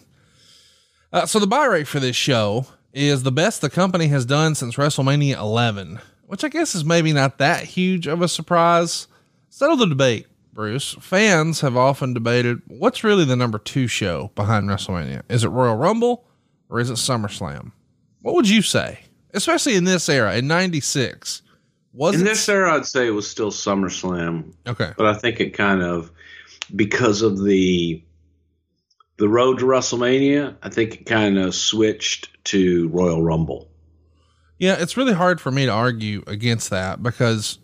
Uh, 1.13 1.27
so 1.27 1.41
the 1.41 1.47
buy 1.47 1.65
rate 1.65 1.89
for 1.89 1.99
this 1.99 2.15
show 2.15 2.67
is 2.93 3.25
the 3.25 3.33
best 3.33 3.61
the 3.61 3.71
company 3.71 4.07
has 4.09 4.25
done 4.25 4.55
since 4.55 4.77
WrestleMania 4.77 5.37
11, 5.37 5.99
which 6.27 6.45
I 6.45 6.49
guess 6.49 6.77
is 6.77 6.85
maybe 6.85 7.13
not 7.13 7.39
that 7.39 7.65
huge 7.65 8.07
of 8.07 8.23
a 8.23 8.29
surprise. 8.29 9.09
Settle 9.49 9.77
the 9.77 9.87
debate, 9.87 10.27
Bruce. 10.61 10.93
Fans 11.01 11.63
have 11.63 11.75
often 11.75 12.13
debated 12.13 12.61
what's 12.67 13.03
really 13.03 13.25
the 13.25 13.35
number 13.35 13.59
two 13.59 13.87
show 13.87 14.31
behind 14.35 14.69
WrestleMania. 14.69 15.23
Is 15.31 15.43
it 15.43 15.49
Royal 15.49 15.75
Rumble 15.75 16.27
or 16.69 16.81
is 16.81 16.91
it 16.91 16.99
SummerSlam? 16.99 17.73
What 18.21 18.35
would 18.35 18.47
you 18.47 18.61
say, 18.61 18.99
especially 19.33 19.75
in 19.75 19.85
this 19.85 20.07
era 20.11 20.37
in 20.37 20.47
'96? 20.47 21.41
Was 21.95 22.15
In 22.15 22.21
it 22.21 22.25
this 22.25 22.47
era, 22.47 22.75
I'd 22.75 22.85
say 22.85 23.07
it 23.07 23.13
was 23.13 23.27
still 23.27 23.51
SummerSlam, 23.51 24.53
okay? 24.67 24.93
but 24.99 25.07
I 25.07 25.15
think 25.15 25.41
it 25.41 25.55
kind 25.55 25.81
of 25.81 26.13
because 26.77 27.23
of 27.23 27.43
the 27.43 28.05
the 29.17 29.31
road 29.31 29.61
to 29.61 29.65
WrestleMania. 29.65 30.57
I 30.63 30.69
think 30.69 30.95
it 30.95 31.07
kind 31.07 31.39
of 31.39 31.55
switched 31.55 32.45
to 32.45 32.89
Royal 32.89 33.23
Rumble. 33.23 33.67
Yeah, 34.59 34.77
it's 34.79 34.99
really 34.99 35.15
hard 35.15 35.41
for 35.41 35.51
me 35.51 35.65
to 35.65 35.73
argue 35.73 36.23
against 36.27 36.69
that 36.69 37.03
because 37.03 37.59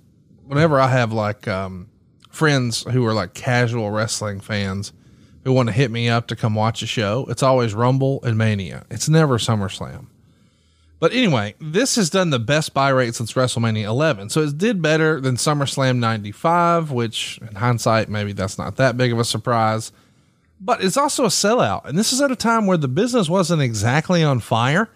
whenever 0.47 0.81
I 0.81 0.89
have 0.89 1.13
like 1.13 1.47
um, 1.47 1.91
friends 2.37 2.85
who 2.93 3.05
are 3.07 3.15
like 3.15 3.35
casual 3.35 3.91
wrestling 3.91 4.41
fans 4.41 4.93
who 5.45 5.53
want 5.53 5.69
to 5.69 5.73
hit 5.73 5.91
me 5.91 6.09
up 6.09 6.27
to 6.29 6.37
come 6.37 6.55
watch 6.55 6.83
a 6.83 6.87
show, 6.87 7.27
it's 7.29 7.43
always 7.43 7.75
Rumble 7.75 8.21
and 8.23 8.37
Mania. 8.37 8.85
It's 8.91 9.09
never 9.09 9.39
SummerSlam. 9.39 10.07
But 10.99 11.13
anyway, 11.13 11.55
this 11.61 11.97
has 11.97 12.09
done 12.09 12.31
the 12.31 12.39
best 12.39 12.73
buy 12.73 12.89
rate 12.89 13.15
since 13.15 13.35
WrestleMania 13.35 13.85
11. 13.85 14.31
So 14.31 14.43
it 14.43 14.57
did 14.57 14.81
better 14.81 15.21
than 15.21 15.37
SummerSlam 15.37 15.99
95, 15.99 16.91
which 16.91 17.39
in 17.43 17.57
hindsight, 17.57 18.09
maybe 18.09 18.33
that's 18.33 18.57
not 18.57 18.77
that 18.77 18.97
big 18.97 19.13
of 19.13 19.19
a 19.19 19.25
surprise. 19.25 19.93
But 20.59 20.83
it's 20.83 20.97
also 20.97 21.25
a 21.25 21.29
sellout. 21.29 21.85
And 21.85 21.99
this 21.99 22.13
is 22.13 22.21
at 22.23 22.31
a 22.31 22.37
time 22.37 22.67
where 22.67 22.79
the 22.79 22.89
business 22.89 23.29
wasn't 23.29 23.61
exactly 23.61 24.23
on 24.23 24.41
fire. 24.41 24.89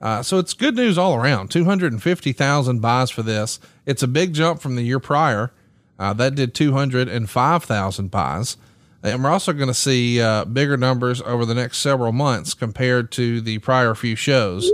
Uh, 0.00 0.22
so 0.22 0.38
it's 0.38 0.52
good 0.52 0.76
news 0.76 0.98
all 0.98 1.14
around. 1.14 1.50
250,000 1.50 2.80
buys 2.80 3.10
for 3.10 3.22
this. 3.22 3.58
It's 3.86 4.02
a 4.02 4.08
big 4.08 4.34
jump 4.34 4.60
from 4.60 4.76
the 4.76 4.82
year 4.82 5.00
prior. 5.00 5.52
Uh, 5.98 6.12
that 6.14 6.34
did 6.34 6.54
205,000 6.54 8.10
buys. 8.10 8.56
And 9.02 9.22
we're 9.22 9.30
also 9.30 9.52
going 9.52 9.68
to 9.68 9.74
see 9.74 10.20
uh, 10.20 10.44
bigger 10.44 10.76
numbers 10.76 11.22
over 11.22 11.44
the 11.44 11.54
next 11.54 11.78
several 11.78 12.12
months 12.12 12.54
compared 12.54 13.12
to 13.12 13.40
the 13.40 13.58
prior 13.58 13.94
few 13.94 14.16
shows. 14.16 14.70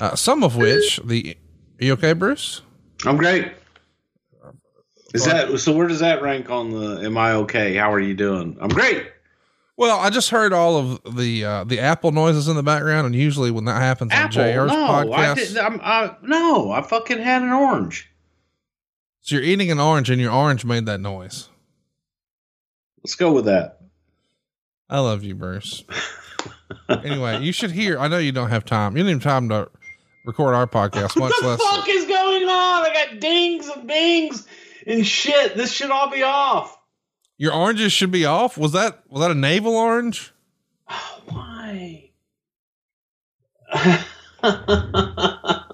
Uh, 0.00 0.14
some 0.14 0.44
of 0.44 0.56
which 0.56 1.00
the, 1.04 1.36
are 1.80 1.84
you 1.84 1.92
okay, 1.94 2.12
Bruce? 2.12 2.62
I'm 3.04 3.16
great. 3.16 3.52
Is 5.14 5.24
that 5.26 5.58
so? 5.58 5.72
Where 5.76 5.88
does 5.88 6.00
that 6.00 6.22
rank 6.22 6.48
on 6.48 6.70
the? 6.70 7.04
Am 7.04 7.18
I 7.18 7.32
okay? 7.32 7.74
How 7.74 7.92
are 7.92 8.00
you 8.00 8.14
doing? 8.14 8.56
I'm 8.60 8.70
great. 8.70 9.06
Well, 9.76 9.98
I 9.98 10.10
just 10.10 10.30
heard 10.30 10.52
all 10.52 10.76
of 10.76 11.16
the 11.16 11.44
uh, 11.44 11.64
the 11.64 11.80
Apple 11.80 12.12
noises 12.12 12.48
in 12.48 12.56
the 12.56 12.62
background, 12.62 13.06
and 13.06 13.14
usually 13.14 13.50
when 13.50 13.64
that 13.66 13.80
happens 13.80 14.12
on 14.12 14.18
Apple? 14.18 14.42
JR's 14.42 14.70
No, 14.70 14.86
I 14.86 15.04
podcast, 15.04 15.34
did. 15.34 15.58
I'm, 15.58 15.80
I, 15.82 16.16
no, 16.22 16.70
I 16.70 16.82
fucking 16.82 17.18
had 17.18 17.42
an 17.42 17.50
orange. 17.50 18.10
So 19.22 19.36
you're 19.36 19.44
eating 19.44 19.70
an 19.70 19.80
orange, 19.80 20.10
and 20.10 20.20
your 20.20 20.32
orange 20.32 20.64
made 20.64 20.86
that 20.86 21.00
noise. 21.00 21.48
Let's 23.02 23.14
go 23.14 23.32
with 23.32 23.46
that. 23.46 23.80
I 24.88 24.98
love 25.00 25.24
you, 25.24 25.34
Bruce. 25.34 25.84
anyway, 26.88 27.40
you 27.42 27.52
should 27.52 27.70
hear. 27.70 27.98
I 27.98 28.08
know 28.08 28.18
you 28.18 28.32
don't 28.32 28.50
have 28.50 28.64
time. 28.64 28.96
You 28.96 29.02
don't 29.02 29.12
have 29.14 29.22
time 29.22 29.48
to 29.48 29.70
record 30.24 30.54
our 30.54 30.66
podcast, 30.66 31.16
much 31.16 31.32
What 31.40 31.40
the 31.40 31.48
less. 31.48 31.62
fuck 31.62 31.88
is 31.88 32.04
going 32.06 32.44
on? 32.44 32.84
I 32.84 32.92
got 32.92 33.20
dings 33.20 33.68
and 33.68 33.86
bings 33.88 34.46
and 34.86 35.06
shit. 35.06 35.56
This 35.56 35.72
should 35.72 35.90
all 35.90 36.10
be 36.10 36.22
off. 36.22 36.76
Your 37.38 37.54
oranges 37.54 37.92
should 37.92 38.10
be 38.10 38.24
off. 38.24 38.58
Was 38.58 38.72
that 38.72 39.02
was 39.08 39.20
that 39.22 39.30
a 39.30 39.34
navel 39.34 39.74
orange? 39.74 40.32
Why? 41.26 42.10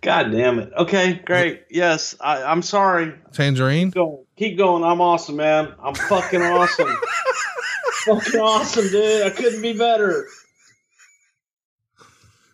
God 0.00 0.32
damn 0.32 0.58
it. 0.58 0.72
Okay, 0.76 1.14
great. 1.24 1.64
Yes, 1.70 2.16
I, 2.20 2.42
I'm 2.42 2.62
sorry. 2.62 3.14
Tangerine. 3.32 3.88
Keep 3.88 3.94
going. 3.94 4.24
Keep 4.36 4.58
going. 4.58 4.82
I'm 4.82 5.00
awesome, 5.00 5.36
man. 5.36 5.74
I'm 5.82 5.94
fucking 5.94 6.40
awesome. 6.40 6.88
fucking 8.04 8.40
awesome, 8.40 8.88
dude. 8.88 9.26
I 9.26 9.30
couldn't 9.30 9.60
be 9.60 9.76
better. 9.76 10.26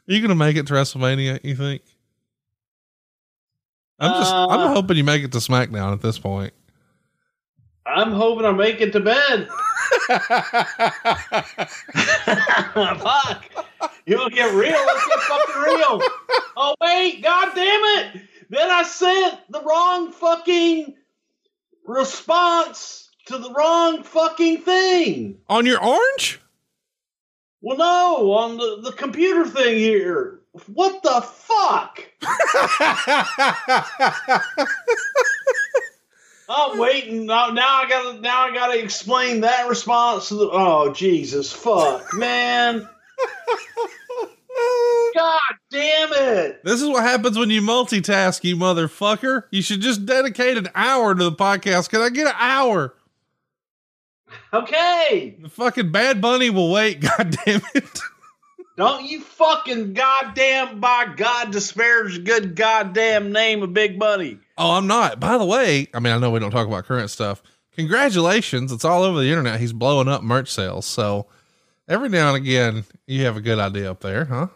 Are 0.09 0.13
you 0.13 0.21
gonna 0.21 0.35
make 0.35 0.57
it 0.57 0.67
to 0.67 0.75
WrestleMania? 0.75 1.41
You 1.45 1.55
think? 1.55 1.83
I'm 4.01 4.21
just. 4.21 4.33
Uh, 4.33 4.49
I'm 4.49 4.75
hoping 4.75 4.97
you 4.97 5.05
make 5.05 5.23
it 5.23 5.31
to 5.33 5.39
SmackDown 5.39 5.93
at 5.93 6.01
this 6.01 6.19
point. 6.19 6.53
I'm 7.85 8.13
hoping 8.13 8.45
I 8.45 8.53
make 8.53 8.81
it 8.81 8.93
to 8.93 9.01
bed. 9.01 9.49
Fuck. 13.03 13.45
You 14.07 14.17
want 14.19 14.31
to 14.31 14.37
get 14.37 14.55
real? 14.55 14.73
Let's 14.73 15.07
get 15.07 15.21
fucking 15.21 15.63
real. 15.63 16.01
Oh, 16.57 16.75
wait. 16.81 17.23
God 17.23 17.55
damn 17.55 17.85
it. 17.85 18.23
Then 18.51 18.71
I 18.71 18.83
sent 18.83 19.39
the 19.51 19.63
wrong 19.63 20.11
fucking 20.13 20.95
response 21.87 23.11
to 23.27 23.39
the 23.39 23.53
wrong 23.53 24.03
fucking 24.03 24.63
thing. 24.63 25.39
On 25.49 25.65
your 25.67 25.83
orange? 25.83 26.41
Well, 27.61 27.79
no, 27.79 28.33
on 28.33 28.57
the, 28.57 28.81
the 28.83 28.93
computer 28.93 29.47
thing 29.47 29.79
here. 29.79 30.41
What 30.67 31.03
the 31.03 31.23
fuck? 31.23 32.05
I'm 36.55 36.79
waiting. 36.79 37.27
Now, 37.27 37.49
now 37.51 37.83
I 37.83 37.89
gotta. 37.89 38.21
Now 38.21 38.43
I 38.49 38.53
gotta 38.55 38.79
explain 38.83 39.41
that 39.41 39.69
response 39.69 40.29
to 40.29 40.35
the. 40.35 40.49
Oh 40.51 40.93
Jesus, 40.93 41.53
fuck, 41.53 42.05
man! 42.15 42.89
God 45.15 45.41
damn 45.71 46.13
it! 46.13 46.65
This 46.65 46.83
is 46.83 46.89
what 46.89 47.03
happens 47.03 47.39
when 47.39 47.51
you 47.51 47.63
multitask, 47.63 48.45
you 48.45 48.57
motherfucker. 48.57 49.45
You 49.51 49.63
should 49.63 49.81
just 49.81 50.05
dedicate 50.07 50.59
an 50.59 50.69
hour 50.75 51.15
to 51.15 51.25
the 51.25 51.33
podcast. 51.33 51.89
Can 51.89 52.01
I 52.01 52.11
get 52.11 52.27
an 52.27 52.35
hour? 52.39 52.95
Okay, 54.55 55.37
The 55.41 55.49
fucking 55.49 55.93
Bad 55.93 56.21
Bunny 56.21 56.51
will 56.51 56.71
wait. 56.73 57.01
God 57.19 57.37
damn 57.45 57.61
it. 57.75 58.01
Don't 58.77 59.05
you 59.05 59.21
fucking 59.21 59.93
goddamn 59.93 60.81
by 60.81 61.13
God 61.17 61.53
disparage 61.53 62.15
the 62.15 62.23
good 62.23 62.57
goddamn 62.57 63.33
name 63.33 63.63
of 63.63 63.75
Big 63.75 63.99
Bunny. 63.99 64.39
Oh, 64.57 64.73
I'm 64.73 64.87
not. 64.87 65.21
By 65.21 65.39
the 65.39 65.45
way, 65.45 65.89
I 65.93 66.01
mean, 66.01 66.13
I 66.13 66.19
know 66.19 66.31
we 66.31 66.41
don't 66.41 66.51
talk 66.51 66.67
about 66.67 66.85
current 66.85 67.11
stuff. 67.11 67.43
Congratulations. 67.75 68.73
It's 68.73 68.85
all 68.85 69.03
over 69.03 69.19
the 69.21 69.29
internet. 69.29 69.61
He's 69.61 69.73
blowing 69.73 70.09
up 70.09 70.23
merch 70.23 70.51
sales. 70.51 70.87
So 70.87 71.27
every 71.89 72.09
now 72.09 72.35
and 72.35 72.37
again, 72.37 72.85
you 73.07 73.25
have 73.25 73.37
a 73.37 73.41
good 73.41 73.59
idea 73.59 73.91
up 73.91 74.01
there, 74.01 74.25
huh? 74.25 74.49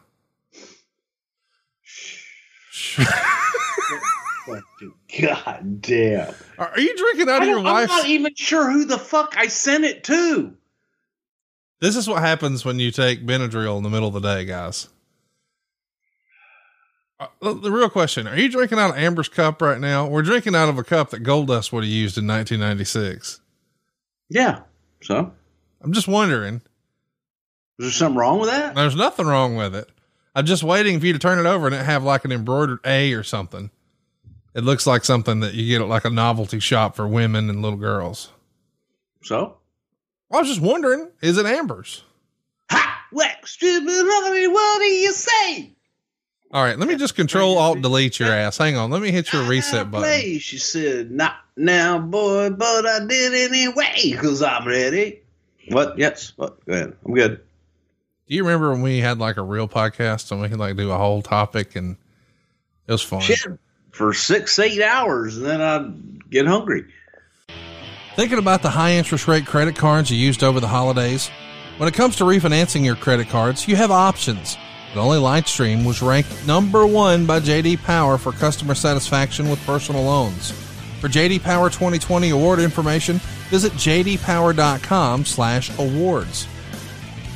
God 5.21 5.81
damn! 5.81 6.35
Are 6.59 6.69
are 6.69 6.81
you 6.81 6.97
drinking 6.97 7.29
out 7.29 7.43
of 7.43 7.49
your 7.49 7.57
don't, 7.57 7.67
I'm 7.67 7.87
not 7.89 8.07
even 8.07 8.35
sure 8.35 8.71
who 8.71 8.85
the 8.85 8.99
fuck 8.99 9.35
I 9.37 9.47
sent 9.47 9.85
it 9.85 10.05
to. 10.05 10.55
This 11.81 11.97
is 11.97 12.09
what 12.09 12.23
happens 12.23 12.65
when 12.65 12.79
you 12.79 12.91
take 12.91 13.27
Benadryl 13.27 13.77
in 13.77 13.83
the 13.83 13.91
middle 13.91 14.09
of 14.09 14.15
the 14.15 14.21
day, 14.21 14.45
guys. 14.45 14.89
Uh, 17.19 17.29
the- 17.41 17.71
real 17.71 17.89
question: 17.89 18.27
Are 18.27 18.37
you 18.39 18.49
drinking 18.51 18.79
out 18.79 18.91
of 18.91 18.97
Amber's 18.97 19.29
cup 19.29 19.61
right 19.63 19.81
now? 19.81 20.07
We're 20.07 20.23
drinking 20.23 20.55
out 20.55 20.69
of 20.69 20.79
a 20.79 20.85
cup 20.85 21.11
that 21.11 21.23
Goldust 21.23 21.73
would 21.73 21.85
have 21.85 21.93
used 21.93 22.19
in 22.19 22.27
1996. 22.27 23.41
Yeah. 24.29 24.61
So, 25.03 25.33
I'm 25.83 25.93
just 25.93 26.09
wondering. 26.09 26.61
is 27.79 27.87
there 27.87 27.91
something 27.91 28.19
wrong 28.19 28.41
with 28.41 28.51
that? 28.51 28.75
There's 28.75 28.97
nothing 28.97 29.27
wrong 29.27 29.57
with 29.57 29.75
it. 29.75 29.89
I'm 30.35 30.45
just 30.47 30.63
waiting 30.63 31.01
for 31.01 31.07
you 31.07 31.13
to 31.15 31.19
turn 31.19 31.39
it 31.39 31.47
over 31.49 31.67
and 31.67 31.75
it 31.75 31.85
have 31.85 32.03
like 32.05 32.25
an 32.27 32.33
embroidered 32.33 32.81
A 32.85 33.13
or 33.15 33.23
something. 33.23 33.71
It 34.55 34.65
looks 34.65 34.87
like 34.87 35.05
something 35.05 35.41
that 35.41 35.55
you 35.55 35.67
get 35.69 35.83
at 35.83 35.89
like 35.89 36.05
a 36.05 36.11
novelty 36.11 36.61
shop 36.61 36.97
for 36.97 37.07
women 37.07 37.49
and 37.49 37.63
little 37.63 37.79
girls. 37.79 38.31
So, 39.23 39.57
I 40.33 40.39
was 40.39 40.49
just 40.49 40.61
wondering, 40.61 41.11
is 41.21 41.39
it 41.39 41.47
Amber's? 41.47 42.05
ha! 42.71 43.07
Wax, 43.13 43.53
stupid, 43.53 43.87
honey, 43.89 44.49
what 44.49 44.79
do 44.81 44.87
you 44.87 45.13
say? 45.13 45.73
All 46.53 46.63
right, 46.63 46.79
let 46.79 46.89
me 46.89 46.97
just 46.97 47.17
control 47.17 47.59
alt 47.59 47.83
delete 47.83 48.19
your 48.19 48.31
ass. 48.31 48.59
Hang 48.59 48.77
on, 48.77 48.91
let 48.91 49.03
me 49.03 49.11
hit 49.11 49.33
your 49.33 49.43
ah, 49.43 49.49
reset 49.49 49.91
button. 49.91 50.05
Play. 50.05 50.39
She 50.39 50.59
said, 50.59 51.11
"Not 51.11 51.35
now, 51.57 51.99
boy, 51.99 52.51
but 52.51 52.87
I 52.87 53.05
did 53.07 53.35
anyway, 53.35 54.13
cause 54.17 54.43
I'm 54.43 54.67
ready." 54.67 55.23
What? 55.69 55.99
Yes. 55.99 56.33
What? 56.37 56.65
Go 56.65 56.73
ahead. 56.73 56.97
I'm 57.05 57.15
good. 57.15 57.41
Do 58.29 58.35
you 58.35 58.45
remember 58.45 58.71
when 58.71 58.83
we 58.83 58.99
had 58.99 59.19
like 59.19 59.37
a 59.37 59.43
real 59.43 59.69
podcast 59.69 60.31
and 60.31 60.41
we 60.41 60.49
could 60.49 60.59
like 60.59 60.77
do 60.77 60.91
a 60.91 60.97
whole 60.97 61.21
topic 61.21 61.75
and 61.75 61.97
it 62.87 62.93
was 62.93 63.03
fun? 63.03 63.21
Shit, 63.21 63.45
for 63.91 64.13
six, 64.13 64.59
eight 64.59 64.83
hours, 64.83 65.37
and 65.37 65.47
then 65.47 65.61
I'd 65.61 66.31
get 66.31 66.47
hungry. 66.47 66.85
Thinking 68.17 68.39
about 68.39 68.63
the 68.63 68.71
high 68.71 68.93
interest 68.93 69.29
rate 69.29 69.45
credit 69.45 69.77
cards 69.77 70.11
you 70.11 70.17
used 70.17 70.43
over 70.43 70.59
the 70.59 70.67
holidays? 70.67 71.31
When 71.77 71.87
it 71.87 71.93
comes 71.93 72.17
to 72.17 72.25
refinancing 72.25 72.83
your 72.83 72.97
credit 72.97 73.29
cards, 73.29 73.69
you 73.69 73.77
have 73.77 73.91
options. 73.91 74.57
but 74.95 75.03
only 75.03 75.19
Lightstream 75.19 75.85
was 75.85 76.01
ranked 76.01 76.47
number 76.47 76.87
one 76.87 77.27
by 77.27 77.41
JD 77.41 77.83
Power 77.83 78.17
for 78.17 78.33
customer 78.33 78.75
satisfaction 78.75 79.51
with 79.51 79.63
personal 79.67 80.03
loans. 80.03 80.53
For 81.03 81.09
JD 81.09 81.43
Power 81.43 81.69
2020 81.69 82.31
award 82.31 82.59
information, 82.59 83.19
visit 83.51 83.75
jdpower.com/awards. 83.75 86.49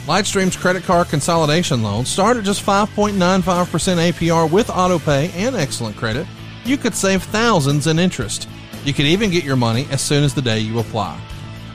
Lightstream's 0.06 0.56
credit 0.56 0.84
card 0.84 1.08
consolidation 1.08 1.82
loans 1.82 2.08
start 2.08 2.38
at 2.38 2.44
just 2.44 2.64
5.95% 2.64 3.98
APR 3.98 4.50
with 4.50 4.68
autopay 4.68 5.30
and 5.34 5.54
excellent 5.54 5.96
credit. 5.96 6.26
You 6.64 6.78
could 6.78 6.94
save 6.94 7.22
thousands 7.24 7.86
in 7.86 7.98
interest. 7.98 8.48
You 8.84 8.94
can 8.94 9.06
even 9.06 9.30
get 9.30 9.44
your 9.44 9.56
money 9.56 9.86
as 9.90 10.00
soon 10.00 10.24
as 10.24 10.34
the 10.34 10.42
day 10.42 10.60
you 10.60 10.78
apply. 10.78 11.20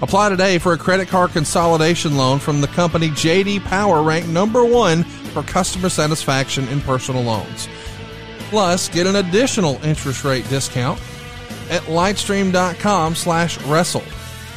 Apply 0.01 0.29
today 0.29 0.57
for 0.57 0.73
a 0.73 0.77
credit 0.77 1.07
card 1.07 1.31
consolidation 1.31 2.17
loan 2.17 2.39
from 2.39 2.61
the 2.61 2.67
company 2.67 3.09
JD 3.09 3.63
Power 3.63 4.03
ranked 4.03 4.27
number 4.27 4.65
1 4.65 5.03
for 5.03 5.43
customer 5.43 5.89
satisfaction 5.89 6.67
in 6.67 6.81
personal 6.81 7.23
loans. 7.23 7.67
Plus, 8.49 8.89
get 8.89 9.07
an 9.07 9.15
additional 9.15 9.81
interest 9.83 10.23
rate 10.23 10.47
discount 10.49 10.99
at 11.69 11.81
lightstream.com 11.83 13.15
slash 13.15 13.59
wrestle. 13.61 14.03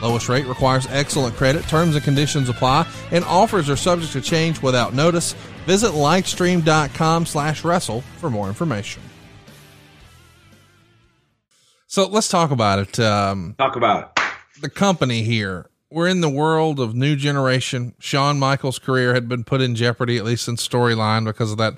Lowest 0.00 0.28
rate 0.28 0.46
requires 0.46 0.86
excellent 0.90 1.34
credit. 1.36 1.64
Terms 1.68 1.94
and 1.94 2.04
conditions 2.04 2.48
apply, 2.48 2.86
and 3.10 3.24
offers 3.24 3.68
are 3.68 3.76
subject 3.76 4.12
to 4.12 4.20
change 4.20 4.60
without 4.62 4.94
notice. 4.94 5.34
Visit 5.66 5.92
lightstream.com 5.92 7.26
slash 7.26 7.64
wrestle 7.64 8.02
for 8.18 8.30
more 8.30 8.48
information. 8.48 9.02
So 11.86 12.06
let's 12.08 12.28
talk 12.28 12.50
about 12.50 12.80
it. 12.80 12.98
Um, 13.00 13.54
Talk 13.58 13.76
about 13.76 14.12
it. 14.16 14.60
the 14.60 14.68
company 14.68 15.22
here. 15.22 15.70
We're 15.90 16.08
in 16.08 16.20
the 16.22 16.28
world 16.28 16.80
of 16.80 16.94
new 16.94 17.14
generation. 17.14 17.94
Shawn 18.00 18.38
Michaels' 18.38 18.80
career 18.80 19.14
had 19.14 19.28
been 19.28 19.44
put 19.44 19.60
in 19.60 19.76
jeopardy, 19.76 20.18
at 20.18 20.24
least 20.24 20.48
in 20.48 20.56
storyline, 20.56 21.24
because 21.24 21.52
of 21.52 21.58
that 21.58 21.74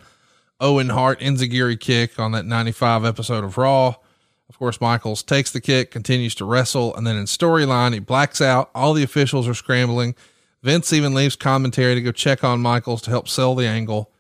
Owen 0.59 0.89
Hart 0.89 1.21
Enzuigiri 1.21 1.79
kick 1.79 2.19
on 2.19 2.33
that 2.33 2.47
95 2.47 3.05
episode 3.05 3.45
of 3.45 3.59
Raw. 3.59 3.97
Of 4.49 4.59
course, 4.59 4.81
Michaels 4.81 5.23
takes 5.23 5.51
the 5.51 5.61
kick, 5.61 5.91
continues 5.91 6.35
to 6.37 6.45
wrestle, 6.45 6.95
and 6.95 7.07
then 7.07 7.17
in 7.17 7.25
storyline, 7.25 7.93
he 7.93 7.99
blacks 7.99 8.41
out. 8.41 8.71
All 8.75 8.93
the 8.93 9.03
officials 9.03 9.49
are 9.49 9.55
scrambling. 9.55 10.15
Vince 10.63 10.93
even 10.93 11.15
leaves 11.15 11.37
commentary 11.37 11.95
to 11.95 12.01
go 12.01 12.13
check 12.13 12.45
on 12.45 12.61
Michaels 12.61 13.03
to 13.03 13.11
help 13.11 13.29
sell 13.29 13.55
the 13.55 13.67
angle. 13.67 14.11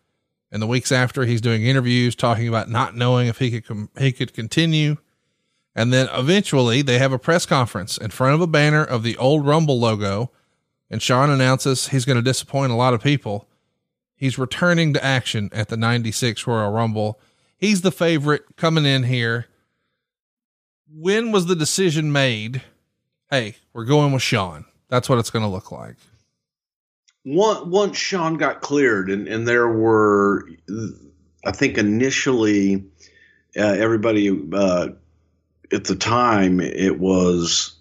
And 0.51 0.61
the 0.63 0.67
weeks 0.67 0.93
after, 0.93 1.25
he's 1.25 1.41
doing 1.41 1.65
interviews 1.65 2.15
talking 2.15 2.49
about 2.49 2.69
not 2.69 2.97
knowing 2.97 3.29
if 3.29 3.39
he 3.39 3.51
could 3.51 3.67
com- 3.67 3.91
he 3.99 4.13
could 4.13 4.33
continue. 4.33 4.97
And 5.75 5.93
then 5.93 6.09
eventually 6.13 6.83
they 6.83 6.99
have 6.99 7.13
a 7.13 7.19
press 7.19 7.47
conference 7.47 7.99
in 7.99 8.11
front 8.11 8.35
of 8.35 8.41
a 8.41 8.47
banner 8.47 8.83
of 8.83 9.03
the 9.03 9.17
old 9.19 9.47
Rumble 9.47 9.79
logo. 9.79 10.31
And 10.89 11.03
Shawn 11.03 11.31
announces 11.31 11.89
he's 11.89 12.05
going 12.05 12.17
to 12.17 12.23
disappoint 12.23 12.73
a 12.73 12.77
lot 12.77 12.95
of 12.95 13.03
people. 13.03 13.49
He's 14.15 14.39
returning 14.39 14.93
to 14.95 15.05
action 15.05 15.51
at 15.53 15.69
the 15.69 15.77
96 15.77 16.47
Royal 16.47 16.71
Rumble. 16.71 17.21
He's 17.59 17.83
the 17.83 17.93
favorite 17.93 18.57
coming 18.57 18.87
in 18.87 19.03
here. 19.03 19.47
When 20.99 21.31
was 21.31 21.45
the 21.45 21.55
decision 21.55 22.11
made? 22.11 22.63
Hey, 23.31 23.57
we're 23.75 23.85
going 23.85 24.13
with 24.13 24.23
Shawn. 24.23 24.65
That's 24.89 25.11
what 25.11 25.19
it's 25.19 25.29
going 25.29 25.45
to 25.45 25.51
look 25.51 25.71
like. 25.71 25.97
Once, 27.23 27.99
Shawn 27.99 28.39
got 28.39 28.63
cleared, 28.63 29.11
and, 29.11 29.29
and 29.29 29.47
there 29.47 29.69
were, 29.69 30.49
I 31.45 31.53
think 31.53 31.77
initially, 31.77 32.85
uh, 33.59 33.61
everybody 33.61 34.31
uh, 34.55 34.89
at 35.71 35.85
the 35.85 35.97
time, 35.97 36.61
it 36.61 36.99
was 36.99 37.75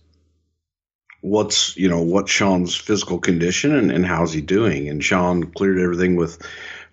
what's, 1.22 1.78
you 1.78 1.88
know, 1.88 2.02
what's 2.02 2.32
Shawn's 2.32 2.76
physical 2.76 3.20
condition 3.20 3.74
and, 3.74 3.92
and 3.94 4.06
how's 4.06 4.34
he 4.34 4.42
doing? 4.42 4.90
And 4.90 5.02
Shawn 5.02 5.54
cleared 5.54 5.80
everything 5.80 6.18
with 6.18 6.46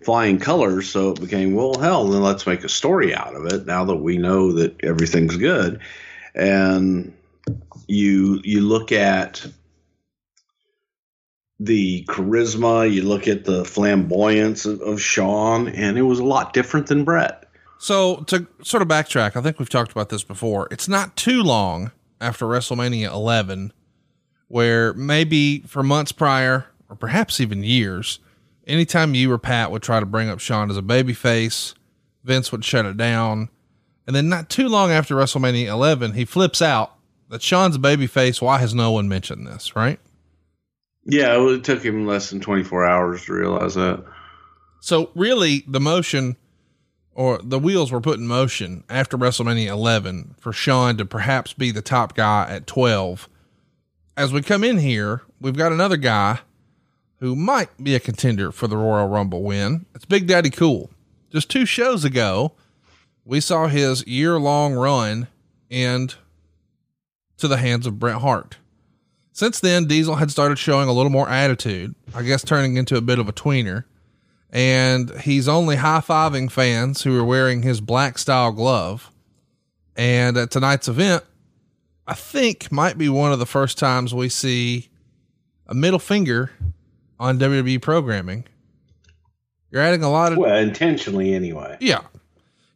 flying 0.05 0.39
colors. 0.39 0.89
So 0.89 1.11
it 1.11 1.21
became, 1.21 1.55
well, 1.55 1.81
hell, 1.81 2.07
then 2.07 2.23
let's 2.23 2.47
make 2.47 2.63
a 2.63 2.69
story 2.69 3.13
out 3.13 3.35
of 3.35 3.47
it 3.47 3.67
now 3.67 3.85
that 3.87 3.97
we 3.97 4.19
know 4.19 4.53
that 4.53 4.85
everything's 4.85 5.37
good. 5.37 5.81
And 6.35 7.15
you, 7.87 8.41
you 8.45 8.61
look 8.61 8.93
at, 8.93 9.47
the 11.65 12.05
charisma, 12.09 12.93
you 12.93 13.03
look 13.03 13.29
at 13.29 13.45
the 13.45 13.65
flamboyance 13.65 14.67
of, 14.67 14.81
of 14.81 15.01
Shawn, 15.01 15.69
and 15.69 15.97
it 15.97 16.03
was 16.03 16.19
a 16.19 16.25
lot 16.25 16.53
different 16.53 16.89
than 16.89 17.05
Bret. 17.05 17.45
So 17.79 18.23
to 18.29 18.47
sort 18.63 18.83
of 18.83 18.89
backtrack, 18.89 19.37
I 19.37 19.41
think 19.41 19.59
we've 19.59 19.69
talked 19.69 19.93
about 19.93 20.09
this 20.09 20.25
before. 20.25 20.69
It's 20.71 20.89
not 20.89 21.17
too 21.17 21.43
long 21.43 21.93
after 22.21 22.47
WrestleMania 22.47 23.13
11 23.13 23.73
where 24.53 24.93
maybe 24.93 25.61
for 25.61 25.83
months 25.83 26.13
prior 26.13 26.67
or 26.91 26.95
perhaps 26.95 27.41
even 27.41 27.65
years, 27.65 28.21
anytime 28.67 29.15
you 29.15 29.33
or 29.33 29.39
Pat 29.39 29.71
would 29.71 29.83
try 29.83 29.99
to 29.99 30.05
bring 30.05 30.29
up 30.29 30.41
Shawn 30.41 30.71
as 30.71 30.77
a 30.77 30.83
babyface, 30.83 31.73
Vince 32.23 32.53
would 32.53 32.63
shut 32.63 32.85
it 32.85 32.99
down. 32.99 33.49
And 34.13 34.17
then 34.19 34.29
not 34.29 34.51
too 34.51 34.69
long 34.69 34.91
after 34.91 35.15
WrestleMania 35.15 35.69
11, 35.69 36.13
he 36.13 36.27
flips 36.27 36.61
out 36.61 36.93
that 37.31 37.41
Shawn's 37.41 37.77
a 37.77 37.79
babyface. 37.79 38.43
Why 38.43 38.59
has 38.59 38.75
no 38.75 38.93
one 38.93 39.09
mentioned 39.09 39.47
this, 39.47 39.75
right? 39.75 39.99
Yeah, 41.07 41.43
it 41.49 41.65
took 41.65 41.83
him 41.83 42.07
less 42.07 42.29
than 42.29 42.39
24 42.39 42.85
hours 42.85 43.25
to 43.25 43.33
realize 43.33 43.75
that. 43.75 44.05
So 44.81 45.11
really, 45.15 45.65
the 45.67 45.81
motion 45.81 46.37
or 47.15 47.41
the 47.43 47.59
wheels 47.59 47.91
were 47.91 48.03
put 48.03 48.19
in 48.19 48.27
motion 48.27 48.85
after 48.91 49.17
WrestleMania 49.17 49.69
11 49.69 50.35
for 50.39 50.53
Shawn 50.53 50.99
to 50.99 51.07
perhaps 51.07 51.55
be 51.55 51.71
the 51.71 51.81
top 51.81 52.15
guy 52.15 52.47
at 52.51 52.67
12. 52.67 53.31
As 54.15 54.31
we 54.31 54.43
come 54.43 54.63
in 54.63 54.77
here, 54.77 55.23
we've 55.41 55.57
got 55.57 55.73
another 55.73 55.97
guy 55.97 56.41
who 57.21 57.35
might 57.35 57.83
be 57.83 57.95
a 57.95 58.01
contender 58.01 58.53
for 58.53 58.67
the 58.67 58.77
Royal 58.77 59.09
Rumble 59.09 59.43
win. 59.43 59.87
It's 59.95 60.05
Big 60.05 60.27
Daddy 60.27 60.51
Cool. 60.51 60.91
Just 61.31 61.49
two 61.49 61.65
shows 61.65 62.05
ago, 62.05 62.53
we 63.25 63.41
saw 63.41 63.67
his 63.69 64.07
year 64.07 64.39
long 64.39 64.75
run 64.75 65.29
end 65.71 66.17
to 67.39 67.49
the 67.49 67.57
hands 67.57 67.87
of 67.87 67.99
Bret 67.99 68.17
Hart. 68.21 68.57
Since 69.33 69.61
then, 69.61 69.87
Diesel 69.87 70.17
had 70.17 70.31
started 70.31 70.59
showing 70.59 70.89
a 70.89 70.93
little 70.93 71.11
more 71.11 71.29
attitude, 71.29 71.95
I 72.15 72.23
guess 72.23 72.45
turning 72.45 72.77
into 72.77 72.97
a 72.97 73.01
bit 73.01 73.19
of 73.19 73.29
a 73.29 73.33
tweener. 73.33 73.85
And 74.51 75.11
he's 75.21 75.49
only 75.49 75.77
high 75.77 76.01
fiving 76.07 76.51
fans 76.51 77.03
who 77.03 77.19
are 77.19 77.25
wearing 77.25 77.63
his 77.63 77.81
black 77.81 78.19
style 78.19 78.53
glove. 78.53 79.11
And 79.97 80.37
at 80.37 80.51
tonight's 80.51 80.89
event, 80.89 81.25
I 82.07 82.13
think 82.15 82.71
might 82.71 82.99
be 82.99 83.09
one 83.09 83.33
of 83.33 83.39
the 83.39 83.47
first 83.47 83.79
times 83.79 84.13
we 84.13 84.29
see 84.29 84.91
a 85.67 85.75
middle 85.75 85.99
finger 85.99 86.51
on 87.19 87.39
WWE 87.39 87.81
programming. 87.81 88.45
You're 89.71 89.81
adding 89.81 90.03
a 90.03 90.11
lot 90.11 90.33
of 90.33 90.39
Well, 90.39 90.59
intentionally 90.59 91.33
anyway. 91.35 91.79
yeah. 91.81 92.01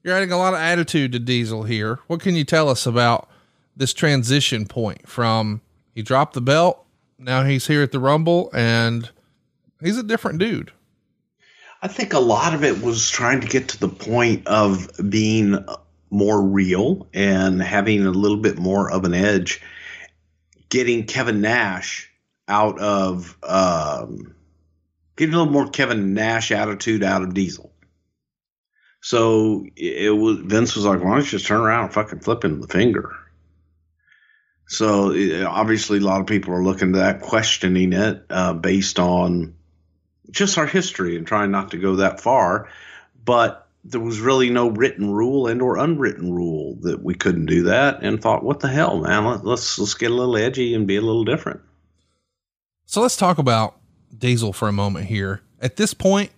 You're 0.06 0.14
adding 0.14 0.30
a 0.30 0.38
lot 0.38 0.54
of 0.54 0.60
attitude 0.60 1.10
to 1.12 1.18
Diesel 1.18 1.64
here. 1.64 1.98
What 2.06 2.20
can 2.20 2.36
you 2.36 2.44
tell 2.44 2.68
us 2.68 2.86
about 2.86 3.28
this 3.76 3.92
transition 3.92 4.64
point 4.64 5.08
from 5.08 5.62
he 5.96 6.02
dropped 6.02 6.34
the 6.34 6.40
belt, 6.40 6.86
now 7.18 7.42
he's 7.42 7.66
here 7.66 7.82
at 7.82 7.90
the 7.90 7.98
Rumble, 7.98 8.48
and 8.54 9.10
he's 9.82 9.98
a 9.98 10.04
different 10.04 10.38
dude. 10.38 10.70
I 11.82 11.88
think 11.88 12.12
a 12.12 12.20
lot 12.20 12.54
of 12.54 12.62
it 12.62 12.84
was 12.84 13.10
trying 13.10 13.40
to 13.40 13.48
get 13.48 13.66
to 13.70 13.80
the 13.80 13.88
point 13.88 14.46
of 14.46 14.88
being 15.10 15.58
more 16.10 16.40
real 16.40 17.08
and 17.12 17.60
having 17.60 18.06
a 18.06 18.12
little 18.12 18.36
bit 18.36 18.58
more 18.58 18.88
of 18.88 19.04
an 19.04 19.12
edge, 19.12 19.60
getting 20.68 21.04
Kevin 21.04 21.40
Nash 21.40 22.08
out 22.46 22.78
of, 22.78 23.36
um, 23.42 24.36
getting 25.16 25.34
a 25.34 25.38
little 25.38 25.52
more 25.52 25.68
Kevin 25.68 26.14
Nash 26.14 26.52
attitude 26.52 27.02
out 27.02 27.22
of 27.22 27.34
Diesel. 27.34 27.72
So 29.06 29.64
it 29.76 30.16
was 30.16 30.38
Vince 30.38 30.74
was 30.74 30.84
like, 30.84 30.98
"Why 30.98 31.10
don't 31.10 31.24
you 31.24 31.30
just 31.30 31.46
turn 31.46 31.60
around 31.60 31.84
and 31.84 31.94
fucking 31.94 32.18
flip 32.18 32.44
him 32.44 32.60
the 32.60 32.66
finger?" 32.66 33.14
So 34.66 35.12
it, 35.12 35.44
obviously, 35.44 35.98
a 35.98 36.00
lot 36.00 36.20
of 36.20 36.26
people 36.26 36.52
are 36.52 36.64
looking 36.64 36.88
at 36.88 36.94
that, 36.94 37.20
questioning 37.20 37.92
it 37.92 38.24
uh, 38.30 38.54
based 38.54 38.98
on 38.98 39.54
just 40.32 40.58
our 40.58 40.66
history 40.66 41.16
and 41.16 41.24
trying 41.24 41.52
not 41.52 41.70
to 41.70 41.78
go 41.78 41.94
that 41.96 42.20
far. 42.20 42.68
But 43.24 43.68
there 43.84 44.00
was 44.00 44.18
really 44.18 44.50
no 44.50 44.70
written 44.70 45.12
rule 45.12 45.46
and 45.46 45.62
or 45.62 45.76
unwritten 45.76 46.32
rule 46.32 46.76
that 46.80 47.00
we 47.00 47.14
couldn't 47.14 47.46
do 47.46 47.62
that. 47.62 48.02
And 48.02 48.20
thought, 48.20 48.42
what 48.42 48.58
the 48.58 48.66
hell, 48.66 49.02
man? 49.02 49.24
Let, 49.24 49.44
let's 49.44 49.78
let's 49.78 49.94
get 49.94 50.10
a 50.10 50.14
little 50.14 50.36
edgy 50.36 50.74
and 50.74 50.84
be 50.84 50.96
a 50.96 51.00
little 51.00 51.24
different. 51.24 51.60
So 52.86 53.02
let's 53.02 53.16
talk 53.16 53.38
about 53.38 53.76
Diesel 54.18 54.52
for 54.52 54.66
a 54.66 54.72
moment 54.72 55.06
here. 55.06 55.42
At 55.62 55.76
this 55.76 55.94
point, 55.94 56.32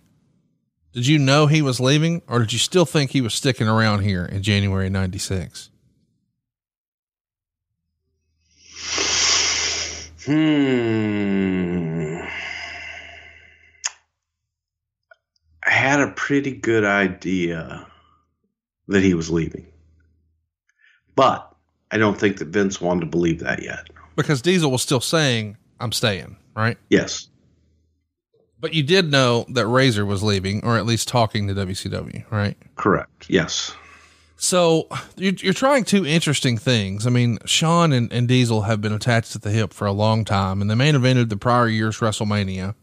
did 0.99 1.07
you 1.07 1.17
know 1.17 1.47
he 1.47 1.61
was 1.61 1.79
leaving, 1.79 2.21
or 2.27 2.39
did 2.39 2.51
you 2.51 2.59
still 2.59 2.83
think 2.83 3.11
he 3.11 3.21
was 3.21 3.33
sticking 3.33 3.69
around 3.69 4.01
here 4.01 4.25
in 4.25 4.43
January 4.43 4.89
'96? 4.89 5.69
Hmm. 10.25 12.19
I 15.65 15.71
had 15.71 16.01
a 16.01 16.11
pretty 16.11 16.51
good 16.51 16.83
idea 16.83 17.87
that 18.89 19.01
he 19.01 19.13
was 19.13 19.29
leaving. 19.29 19.67
But 21.15 21.49
I 21.91 21.97
don't 21.97 22.19
think 22.19 22.39
that 22.39 22.49
Vince 22.49 22.81
wanted 22.81 22.99
to 22.99 23.05
believe 23.05 23.39
that 23.39 23.63
yet. 23.63 23.89
Because 24.17 24.41
Diesel 24.41 24.69
was 24.69 24.81
still 24.81 24.99
saying, 24.99 25.55
I'm 25.79 25.93
staying, 25.93 26.35
right? 26.57 26.77
Yes. 26.89 27.28
But 28.61 28.73
you 28.73 28.83
did 28.83 29.09
know 29.09 29.45
that 29.49 29.67
Razor 29.67 30.05
was 30.05 30.21
leaving, 30.21 30.63
or 30.65 30.77
at 30.77 30.85
least 30.85 31.07
talking 31.07 31.47
to 31.47 31.53
WCW, 31.53 32.29
right? 32.29 32.57
Correct. 32.75 33.29
Yes. 33.29 33.73
So 34.35 34.87
you're, 35.17 35.33
you're 35.33 35.53
trying 35.53 35.83
two 35.83 36.05
interesting 36.05 36.57
things. 36.57 37.05
I 37.05 37.09
mean, 37.09 37.39
Shawn 37.45 37.91
and, 37.91 38.11
and 38.11 38.27
Diesel 38.27 38.63
have 38.63 38.81
been 38.81 38.93
attached 38.93 39.35
at 39.35 39.41
the 39.41 39.51
hip 39.51 39.73
for 39.73 39.85
a 39.85 39.91
long 39.91 40.25
time, 40.25 40.61
and 40.61 40.69
they 40.69 40.75
main 40.75 40.95
evented 40.95 41.29
the 41.29 41.37
prior 41.37 41.67
year's 41.67 41.99
WrestleMania. 41.99 42.75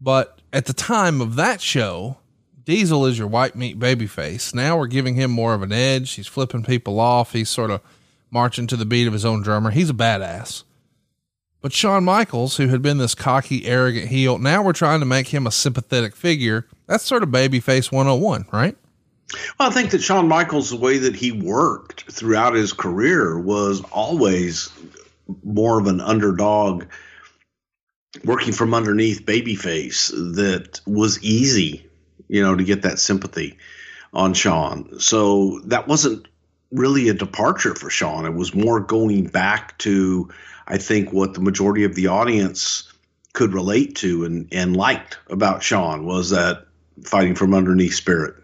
But 0.00 0.40
at 0.52 0.66
the 0.66 0.72
time 0.72 1.20
of 1.20 1.36
that 1.36 1.60
show, 1.60 2.18
Diesel 2.64 3.06
is 3.06 3.18
your 3.18 3.28
white 3.28 3.56
meat 3.56 3.78
babyface. 3.78 4.54
Now 4.54 4.78
we're 4.78 4.86
giving 4.86 5.14
him 5.14 5.30
more 5.30 5.54
of 5.54 5.62
an 5.62 5.72
edge. 5.72 6.12
He's 6.12 6.26
flipping 6.26 6.64
people 6.64 7.00
off. 7.00 7.32
He's 7.32 7.48
sort 7.50 7.70
of 7.70 7.80
marching 8.30 8.66
to 8.68 8.76
the 8.76 8.86
beat 8.86 9.06
of 9.06 9.12
his 9.12 9.24
own 9.24 9.42
drummer. 9.42 9.70
He's 9.70 9.90
a 9.90 9.94
badass. 9.94 10.64
But 11.62 11.72
Shawn 11.72 12.04
Michaels, 12.04 12.56
who 12.56 12.68
had 12.68 12.82
been 12.82 12.98
this 12.98 13.14
cocky, 13.14 13.66
arrogant 13.66 14.08
heel, 14.08 14.38
now 14.38 14.62
we're 14.62 14.72
trying 14.72 14.98
to 14.98 15.06
make 15.06 15.28
him 15.28 15.46
a 15.46 15.52
sympathetic 15.52 16.16
figure. 16.16 16.66
That's 16.88 17.04
sort 17.04 17.22
of 17.22 17.28
babyface 17.28 17.92
101, 17.92 18.46
right? 18.52 18.76
Well, 19.58 19.70
I 19.70 19.72
think 19.72 19.92
that 19.92 20.02
Shawn 20.02 20.26
Michaels, 20.28 20.70
the 20.70 20.76
way 20.76 20.98
that 20.98 21.14
he 21.14 21.30
worked 21.30 22.12
throughout 22.12 22.54
his 22.54 22.72
career, 22.72 23.38
was 23.38 23.80
always 23.92 24.70
more 25.44 25.80
of 25.80 25.86
an 25.86 26.00
underdog, 26.00 26.84
working 28.24 28.52
from 28.52 28.74
underneath 28.74 29.24
babyface 29.24 30.10
that 30.34 30.80
was 30.84 31.22
easy, 31.22 31.88
you 32.28 32.42
know, 32.42 32.56
to 32.56 32.64
get 32.64 32.82
that 32.82 32.98
sympathy 32.98 33.56
on 34.12 34.34
Shawn. 34.34 34.98
So 34.98 35.60
that 35.66 35.86
wasn't 35.86 36.26
really 36.72 37.08
a 37.08 37.14
departure 37.14 37.74
for 37.74 37.88
Shawn. 37.88 38.26
It 38.26 38.34
was 38.34 38.54
more 38.54 38.80
going 38.80 39.26
back 39.28 39.78
to, 39.78 40.28
I 40.66 40.78
think, 40.78 41.12
what 41.12 41.34
the 41.34 41.40
majority 41.40 41.84
of 41.84 41.94
the 41.94 42.06
audience 42.06 42.92
could 43.32 43.54
relate 43.54 43.96
to 43.96 44.24
and, 44.24 44.48
and 44.52 44.76
liked 44.76 45.18
about 45.30 45.62
Shawn 45.62 46.04
was 46.04 46.30
that 46.30 46.66
fighting 47.04 47.34
from 47.34 47.54
underneath 47.54 47.94
spirit. 47.94 48.34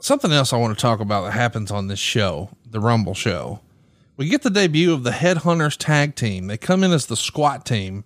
Something 0.00 0.32
else 0.32 0.52
I 0.52 0.58
want 0.58 0.76
to 0.76 0.80
talk 0.80 1.00
about 1.00 1.22
that 1.22 1.32
happens 1.32 1.70
on 1.70 1.88
this 1.88 1.98
show, 1.98 2.50
the 2.64 2.80
Rumble 2.80 3.14
show. 3.14 3.60
We 4.16 4.28
get 4.28 4.42
the 4.42 4.50
debut 4.50 4.92
of 4.92 5.02
the 5.02 5.10
Headhunters 5.10 5.76
tag 5.76 6.14
team. 6.14 6.46
They 6.46 6.56
come 6.56 6.84
in 6.84 6.92
as 6.92 7.06
the 7.06 7.16
squat 7.16 7.66
team. 7.66 8.04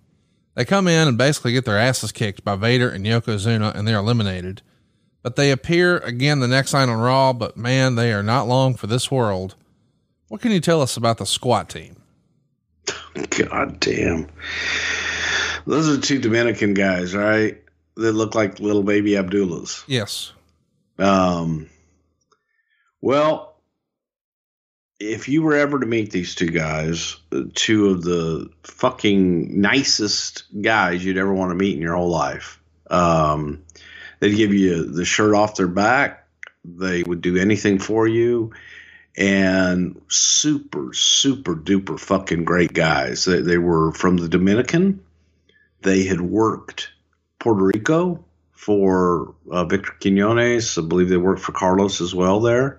They 0.55 0.65
come 0.65 0.89
in 0.89 1.07
and 1.07 1.19
basically 1.19 1.53
get 1.53 1.65
their 1.65 1.79
asses 1.79 2.11
kicked 2.11 2.45
by 2.45 2.57
Vader 2.57 2.89
and 2.89 3.05
Yokozuna 3.05 3.75
and 3.75 3.87
they're 3.87 3.99
eliminated. 3.99 4.63
But 5.23 5.37
they 5.37 5.51
appear 5.51 5.99
again 5.99 6.41
the 6.41 6.49
next 6.49 6.73
night 6.73 6.89
on 6.89 6.99
Raw, 6.99 7.33
but 7.33 7.57
man, 7.57 7.95
they 7.95 8.13
are 8.13 8.23
not 8.23 8.49
long 8.49 8.75
for 8.75 8.87
this 8.87 9.11
world. 9.11 9.55
What 10.29 10.41
can 10.41 10.53
you 10.53 10.61
tell 10.61 10.81
us 10.81 10.97
about 10.97 11.19
the 11.19 11.27
squat 11.27 11.69
team? 11.69 11.97
God 13.31 13.81
damn. 13.81 14.29
Those 15.67 15.89
are 15.89 16.01
two 16.01 16.19
Dominican 16.19 16.75
guys, 16.75 17.15
right? 17.15 17.63
That 17.97 18.13
look 18.13 18.35
like 18.35 18.61
little 18.61 18.83
baby 18.83 19.17
Abdullahs. 19.17 19.85
Yes. 19.87 20.33
Um, 20.99 21.69
well, 23.01 23.57
if 24.99 25.29
you 25.29 25.43
were 25.43 25.55
ever 25.57 25.81
to 25.81 25.87
meet 25.87 26.11
these 26.11 26.35
two 26.35 26.51
guys, 26.51 27.17
two 27.55 27.89
of 27.89 28.03
the 28.03 28.51
fucking 28.65 29.61
nicest 29.61 30.45
guys 30.61 31.05
you'd 31.05 31.17
ever 31.17 31.33
want 31.33 31.51
to 31.51 31.55
meet 31.57 31.75
in 31.75 31.83
your 31.83 31.97
whole 31.97 32.11
life, 32.11 32.61
um, 32.91 33.65
they'd 34.21 34.37
give 34.37 34.53
you 34.53 34.85
the 34.85 35.07
shirt 35.07 35.35
off 35.35 35.57
their 35.57 35.69
back. 35.69 36.27
They 36.65 37.03
would 37.03 37.23
do 37.23 37.39
anything 37.39 37.79
for 37.79 38.07
you. 38.07 38.53
And 39.17 40.01
super, 40.09 40.93
super 40.93 41.55
duper 41.55 41.99
fucking 41.99 42.45
great 42.45 42.73
guys. 42.73 43.25
They, 43.25 43.41
they 43.41 43.59
were 43.59 43.93
from 43.93 44.17
the 44.17 44.29
Dominican. 44.29 45.05
They 45.83 46.05
had 46.05 46.21
worked 46.21 46.91
Puerto 47.39 47.65
Rico 47.65 48.25
for 48.53 49.35
uh, 49.51 49.65
Victor 49.65 49.93
Quinones. 50.01 50.79
I 50.79 50.83
believe 50.83 51.09
they 51.09 51.17
worked 51.17 51.43
for 51.43 51.53
Carlos 51.53 52.01
as 52.01 52.15
well 52.15 52.41
there. 52.41 52.79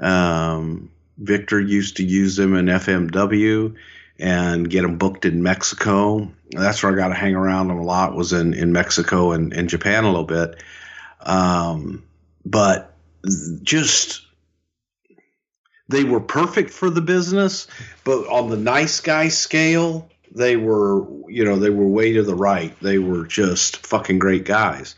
Um, 0.00 0.90
Victor 1.16 1.60
used 1.60 1.96
to 1.96 2.04
use 2.04 2.36
them 2.36 2.54
in 2.54 2.66
FMW 2.66 3.74
and 4.18 4.68
get 4.68 4.82
them 4.82 4.98
booked 4.98 5.24
in 5.24 5.42
Mexico. 5.42 6.30
That's 6.50 6.82
where 6.82 6.92
I 6.92 6.96
got 6.96 7.08
to 7.08 7.14
hang 7.14 7.34
around 7.34 7.68
them 7.68 7.78
a 7.78 7.84
lot. 7.84 8.14
Was 8.14 8.32
in 8.32 8.54
in 8.54 8.72
Mexico 8.72 9.32
and, 9.32 9.52
and 9.52 9.68
Japan 9.68 10.04
a 10.04 10.08
little 10.08 10.24
bit. 10.24 10.62
Um, 11.20 12.04
but 12.44 12.94
just 13.62 14.26
they 15.88 16.04
were 16.04 16.20
perfect 16.20 16.70
for 16.70 16.90
the 16.90 17.00
business, 17.00 17.66
but 18.04 18.26
on 18.28 18.50
the 18.50 18.56
nice 18.56 19.00
guy 19.00 19.28
scale, 19.28 20.10
they 20.34 20.56
were, 20.56 21.06
you 21.28 21.44
know, 21.44 21.56
they 21.56 21.70
were 21.70 21.86
way 21.86 22.12
to 22.12 22.22
the 22.22 22.34
right. 22.34 22.78
They 22.80 22.98
were 22.98 23.26
just 23.26 23.86
fucking 23.86 24.18
great 24.18 24.44
guys. 24.44 24.94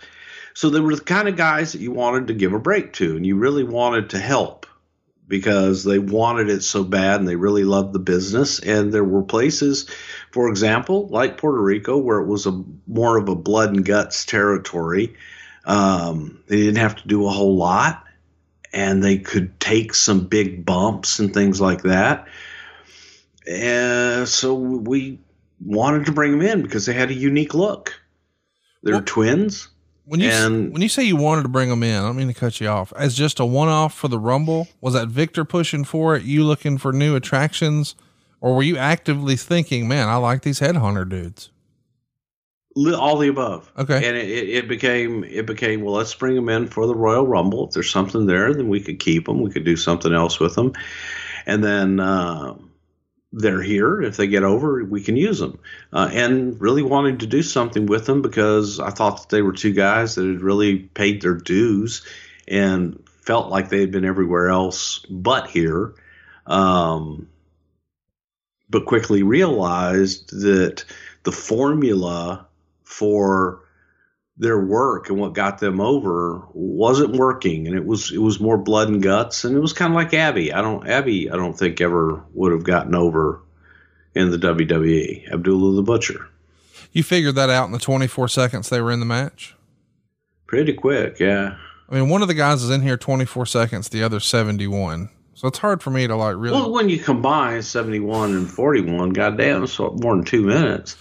So 0.55 0.69
they 0.69 0.81
were 0.81 0.97
the 0.97 1.03
kind 1.03 1.29
of 1.29 1.37
guys 1.37 1.73
that 1.73 1.81
you 1.81 1.93
wanted 1.93 2.27
to 2.27 2.35
give 2.35 2.53
a 2.53 2.59
break 2.59 2.93
to 2.95 3.17
and 3.17 3.25
you 3.25 3.37
really 3.37 3.65
wanted 3.65 4.11
to 4.11 4.19
help 4.19 4.67
because 5.29 5.85
they 5.85 6.01
wanted 6.01 6.51
it 6.51 6.65
so 6.65 6.83
bad 6.83 7.21
and 7.21 7.29
they 7.29 7.37
really 7.37 7.63
loved 7.63 7.93
the 7.93 8.01
business. 8.01 8.59
And 8.59 8.93
there 8.93 9.05
were 9.05 9.23
places, 9.23 9.89
for 10.33 10.49
example, 10.49 11.07
like 11.07 11.39
Puerto 11.39 11.63
Rico, 11.63 11.97
where 11.99 12.19
it 12.19 12.27
was 12.27 12.47
a 12.47 12.65
more 12.89 13.17
of 13.17 13.29
a 13.29 13.37
blood 13.37 13.71
and 13.71 13.85
guts 13.85 14.27
territory. 14.27 15.15
Um, 15.65 16.43
they 16.49 16.57
didn't 16.57 16.79
have 16.79 16.97
to 16.97 17.07
do 17.07 17.27
a 17.27 17.31
whole 17.31 17.57
lot 17.57 18.05
and 18.73 19.03
they 19.03 19.19
could 19.19 19.59
take 19.61 19.95
some 19.95 20.27
big 20.27 20.65
bumps 20.65 21.19
and 21.19 21.33
things 21.35 21.61
like 21.61 21.83
that. 21.83 22.27
And 23.47 24.29
so 24.29 24.55
we 24.55 25.19
wanted 25.65 26.07
to 26.07 26.13
bring 26.13 26.33
them 26.33 26.43
in 26.43 26.63
because 26.63 26.87
they 26.87 26.93
had 26.93 27.11
a 27.11 27.15
unique 27.15 27.55
look. 27.55 27.95
They're 28.83 28.95
Well- 28.95 29.03
twins. 29.05 29.69
When 30.05 30.21
you 30.21 30.29
And- 30.31 30.73
when 30.73 30.83
you 30.83 30.89
say 30.89 31.05
you 31.05 31.15
wanted 31.15 31.43
to 31.43 31.49
bring 31.49 31.69
them 31.69 31.85
in, 31.85 31.95
I 31.97 32.07
don't 32.07 32.17
mean 32.17 32.27
to 32.27 32.35
cut 32.35 32.61
you 32.61 32.67
off. 32.67 32.93
As 32.97 33.15
just 33.15 33.39
a 33.39 33.45
one 33.45 33.69
off 33.69 33.95
for 33.95 34.09
the 34.09 34.19
Rumble, 34.19 34.67
was 34.81 34.95
that 34.95 35.07
Victor 35.09 35.45
pushing 35.45 35.85
for 35.85 36.17
it? 36.17 36.25
You 36.25 36.45
looking 36.45 36.79
for 36.79 36.93
new 36.93 37.15
attractions, 37.15 37.95
or 38.41 38.57
were 38.57 38.63
you 38.65 38.77
actively 38.77 39.37
thinking, 39.37 39.87
"Man, 39.87 40.09
I 40.09 40.17
like 40.17 40.43
these 40.43 40.59
headhunter 40.59 41.09
dudes"? 41.09 41.51
All 42.77 43.19
the 43.19 43.29
above. 43.29 43.71
Okay. 43.77 43.97
And 43.97 44.17
it, 44.17 44.29
it, 44.29 44.49
it 44.51 44.69
became 44.69 45.25
it 45.25 45.45
became 45.47 45.83
well. 45.83 45.95
Let's 45.95 46.15
bring 46.15 46.37
them 46.37 46.49
in 46.49 46.69
for 46.69 46.87
the 46.87 46.95
Royal 46.95 47.27
Rumble. 47.27 47.67
If 47.67 47.75
there's 47.75 47.91
something 47.91 48.27
there, 48.27 48.55
then 48.55 48.69
we 48.69 48.81
could 48.81 49.01
keep 49.01 49.27
them. 49.27 49.43
We 49.43 49.51
could 49.51 49.65
do 49.65 49.77
something 49.77 50.13
else 50.13 50.39
with 50.39 50.55
them, 50.55 50.75
and 51.47 51.65
then 51.65 51.99
uh, 51.99 52.55
they're 53.33 53.63
here. 53.63 54.01
If 54.01 54.17
they 54.17 54.29
get 54.29 54.45
over, 54.45 54.85
we 54.85 55.03
can 55.03 55.17
use 55.17 55.39
them. 55.39 55.59
Uh, 55.93 56.11
and 56.13 56.61
really 56.61 56.83
wanted 56.83 57.21
to 57.21 57.27
do 57.27 57.43
something 57.43 57.87
with 57.87 58.07
them 58.07 58.23
because 58.23 58.79
I 58.79 58.91
thought 58.91 59.23
that 59.23 59.35
they 59.35 59.43
were 59.43 59.53
two 59.53 59.73
guys 59.73 60.15
that 60.15 60.27
had 60.27 60.41
really 60.41 60.79
paid 60.79 61.23
their 61.23 61.35
dues 61.35 62.07
and 62.49 63.03
felt 63.23 63.51
like 63.51 63.69
they 63.69 63.81
had 63.81 63.93
been 63.93 64.05
everywhere 64.05 64.49
else 64.49 65.05
but 65.11 65.49
here. 65.49 65.95
Um, 66.47 67.29
but 68.69 68.87
quickly 68.87 69.23
realized 69.23 70.31
that 70.41 70.85
the 71.25 71.33
formula 71.33 72.47
for 72.91 73.61
their 74.37 74.59
work 74.59 75.11
and 75.11 75.19
what 75.19 75.35
got 75.35 75.59
them 75.59 75.81
over 75.81 76.43
wasn't 76.55 77.15
working 77.17 77.67
and 77.67 77.77
it 77.77 77.85
was 77.85 78.11
it 78.11 78.19
was 78.19 78.41
more 78.41 78.57
blood 78.57 78.89
and 78.89 79.03
guts 79.03 79.45
and 79.45 79.55
it 79.55 79.61
was 79.61 79.73
kind 79.73 79.93
of 79.93 79.97
like 79.97 80.15
Abby. 80.15 80.53
I 80.53 80.63
don't 80.63 80.87
Abby 80.89 81.31
I 81.31 81.37
don't 81.37 81.59
think 81.59 81.81
ever 81.81 82.25
would 82.33 82.53
have 82.53 82.65
gotten 82.65 82.95
over 82.95 83.43
in 84.15 84.31
the 84.31 84.39
WWE. 84.39 85.33
Abdullah 85.33 85.77
the 85.77 85.83
Butcher. 85.83 86.27
You 86.93 87.03
figured 87.03 87.37
that 87.37 87.51
out 87.51 87.67
in 87.67 87.73
the 87.73 87.79
24 87.79 88.29
seconds 88.29 88.69
they 88.69 88.81
were 88.81 88.91
in 88.91 89.01
the 89.01 89.07
match. 89.07 89.55
Pretty 90.47 90.73
quick, 90.73 91.21
yeah. 91.21 91.57
I 91.89 91.95
mean, 91.95 92.09
one 92.09 92.23
of 92.23 92.29
the 92.29 92.35
guys 92.35 92.63
is 92.63 92.71
in 92.71 92.83
here 92.83 92.97
24 92.97 93.47
seconds, 93.47 93.89
the 93.89 94.03
other 94.03 94.21
71. 94.21 95.11
So 95.35 95.49
it's 95.49 95.59
hard 95.59 95.83
for 95.83 95.91
me 95.91 96.07
to 96.07 96.17
like 96.17 96.37
really. 96.37 96.55
Well, 96.55 96.73
when 96.73 96.89
you 96.89 96.99
combine 96.99 97.63
71 97.63 98.35
and 98.35 98.51
41, 98.51 99.11
goddamn, 99.11 99.65
it's 99.65 99.79
more 99.79 100.17
than 100.17 100.25
two 100.25 100.43
minutes. 100.43 100.97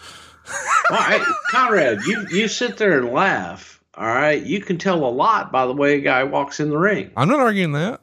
Well, 0.89 1.01
hey, 1.03 1.23
Conrad, 1.51 1.99
you, 2.05 2.25
you 2.31 2.47
sit 2.47 2.77
there 2.77 2.97
and 2.99 3.11
laugh. 3.11 3.81
All 3.95 4.05
right. 4.07 4.41
You 4.41 4.61
can 4.61 4.77
tell 4.77 5.03
a 5.05 5.09
lot 5.09 5.51
by 5.51 5.65
the 5.65 5.73
way 5.73 5.95
a 5.95 6.01
guy 6.01 6.23
walks 6.23 6.59
in 6.59 6.69
the 6.69 6.77
ring. 6.77 7.11
I'm 7.17 7.27
not 7.27 7.39
arguing 7.39 7.73
that. 7.73 7.99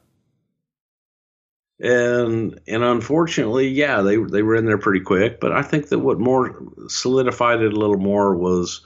and 1.79 2.59
and 2.67 2.83
unfortunately, 2.83 3.67
yeah, 3.69 4.01
they 4.01 4.15
they 4.17 4.41
were 4.41 4.55
in 4.55 4.65
there 4.65 4.77
pretty 4.77 5.01
quick. 5.03 5.39
But 5.39 5.51
I 5.51 5.61
think 5.61 5.89
that 5.89 5.99
what 5.99 6.19
more 6.19 6.55
solidified 6.87 7.61
it 7.61 7.73
a 7.73 7.75
little 7.79 7.97
more 7.97 8.35
was, 8.35 8.81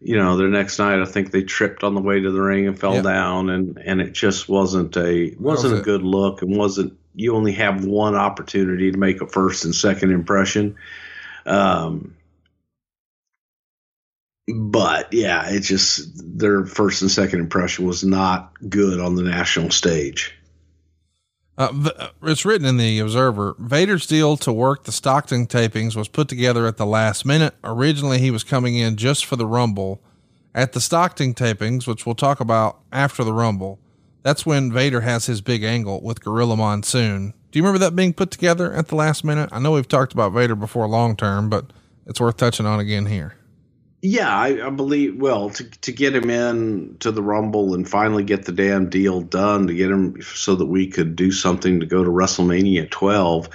you 0.00 0.16
know, 0.16 0.36
their 0.36 0.48
next 0.48 0.78
night. 0.78 1.00
I 1.00 1.04
think 1.04 1.30
they 1.30 1.42
tripped 1.42 1.84
on 1.84 1.94
the 1.94 2.00
way 2.00 2.20
to 2.20 2.30
the 2.30 2.40
ring 2.40 2.66
and 2.66 2.78
fell 2.78 2.94
Yeah. 2.94 3.02
down, 3.02 3.48
and 3.50 3.78
and 3.78 4.00
it 4.00 4.12
just 4.12 4.48
wasn't 4.48 4.96
a 4.96 5.34
wasn't 5.38 5.72
was 5.72 5.80
a 5.80 5.84
good 5.84 6.02
look, 6.02 6.42
and 6.42 6.56
wasn't. 6.56 6.96
You 7.14 7.34
only 7.34 7.52
have 7.52 7.84
one 7.84 8.14
opportunity 8.14 8.90
to 8.92 8.98
make 8.98 9.20
a 9.22 9.26
first 9.26 9.64
and 9.64 9.74
second 9.74 10.10
impression. 10.12 10.76
Um, 11.46 12.15
but 14.54 15.12
yeah, 15.12 15.48
it 15.50 15.60
just 15.60 16.38
their 16.38 16.64
first 16.66 17.02
and 17.02 17.10
second 17.10 17.40
impression 17.40 17.86
was 17.86 18.04
not 18.04 18.52
good 18.68 19.00
on 19.00 19.16
the 19.16 19.22
national 19.22 19.70
stage. 19.70 20.36
Uh, 21.58 21.90
uh, 21.98 22.08
it's 22.22 22.44
written 22.44 22.66
in 22.66 22.76
the 22.76 22.98
Observer. 22.98 23.56
Vader's 23.58 24.06
deal 24.06 24.36
to 24.36 24.52
work 24.52 24.84
the 24.84 24.92
Stockton 24.92 25.46
tapings 25.46 25.96
was 25.96 26.08
put 26.08 26.28
together 26.28 26.66
at 26.66 26.76
the 26.76 26.86
last 26.86 27.24
minute. 27.24 27.54
Originally, 27.64 28.18
he 28.18 28.30
was 28.30 28.44
coming 28.44 28.76
in 28.76 28.96
just 28.96 29.24
for 29.24 29.36
the 29.36 29.46
Rumble. 29.46 30.00
At 30.54 30.72
the 30.72 30.80
Stockton 30.80 31.34
tapings, 31.34 31.86
which 31.86 32.06
we'll 32.06 32.14
talk 32.14 32.40
about 32.40 32.78
after 32.92 33.24
the 33.24 33.32
Rumble, 33.32 33.78
that's 34.22 34.44
when 34.44 34.72
Vader 34.72 35.02
has 35.02 35.26
his 35.26 35.40
big 35.40 35.62
angle 35.62 36.02
with 36.02 36.22
Gorilla 36.22 36.56
Monsoon. 36.56 37.32
Do 37.50 37.58
you 37.58 37.62
remember 37.62 37.78
that 37.78 37.96
being 37.96 38.12
put 38.12 38.30
together 38.30 38.72
at 38.72 38.88
the 38.88 38.96
last 38.96 39.24
minute? 39.24 39.48
I 39.52 39.58
know 39.58 39.72
we've 39.72 39.88
talked 39.88 40.12
about 40.12 40.32
Vader 40.32 40.54
before 40.54 40.86
long 40.88 41.16
term, 41.16 41.48
but 41.48 41.72
it's 42.06 42.20
worth 42.20 42.36
touching 42.36 42.66
on 42.66 42.80
again 42.80 43.06
here. 43.06 43.35
Yeah, 44.08 44.28
I, 44.28 44.64
I 44.64 44.70
believe. 44.70 45.16
Well, 45.16 45.50
to 45.50 45.64
to 45.64 45.90
get 45.90 46.14
him 46.14 46.30
in 46.30 46.96
to 47.00 47.10
the 47.10 47.22
Rumble 47.22 47.74
and 47.74 47.88
finally 47.88 48.22
get 48.22 48.44
the 48.44 48.52
damn 48.52 48.88
deal 48.88 49.20
done, 49.20 49.66
to 49.66 49.74
get 49.74 49.90
him 49.90 50.22
so 50.22 50.54
that 50.54 50.66
we 50.66 50.86
could 50.86 51.16
do 51.16 51.32
something 51.32 51.80
to 51.80 51.86
go 51.86 52.04
to 52.04 52.10
WrestleMania 52.10 52.88
12, 52.88 53.48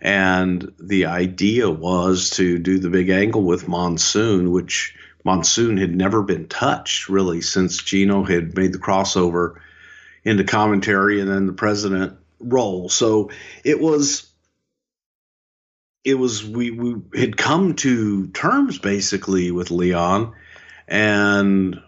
and 0.00 0.72
the 0.80 1.04
idea 1.04 1.68
was 1.68 2.30
to 2.30 2.58
do 2.58 2.78
the 2.78 2.88
big 2.88 3.10
angle 3.10 3.42
with 3.42 3.68
Monsoon, 3.68 4.50
which 4.50 4.96
Monsoon 5.22 5.76
had 5.76 5.94
never 5.94 6.22
been 6.22 6.48
touched 6.48 7.10
really 7.10 7.42
since 7.42 7.82
Gino 7.82 8.24
had 8.24 8.56
made 8.56 8.72
the 8.72 8.78
crossover 8.78 9.56
into 10.24 10.44
commentary 10.44 11.20
and 11.20 11.28
then 11.30 11.46
the 11.46 11.52
president 11.52 12.16
role. 12.40 12.88
So 12.88 13.32
it 13.64 13.78
was 13.78 14.29
it 16.04 16.14
was 16.14 16.44
we 16.44 16.70
we 16.70 16.96
had 17.18 17.36
come 17.36 17.74
to 17.76 18.28
terms 18.28 18.78
basically 18.78 19.50
with 19.50 19.70
Leon, 19.70 20.34
and 20.88 21.80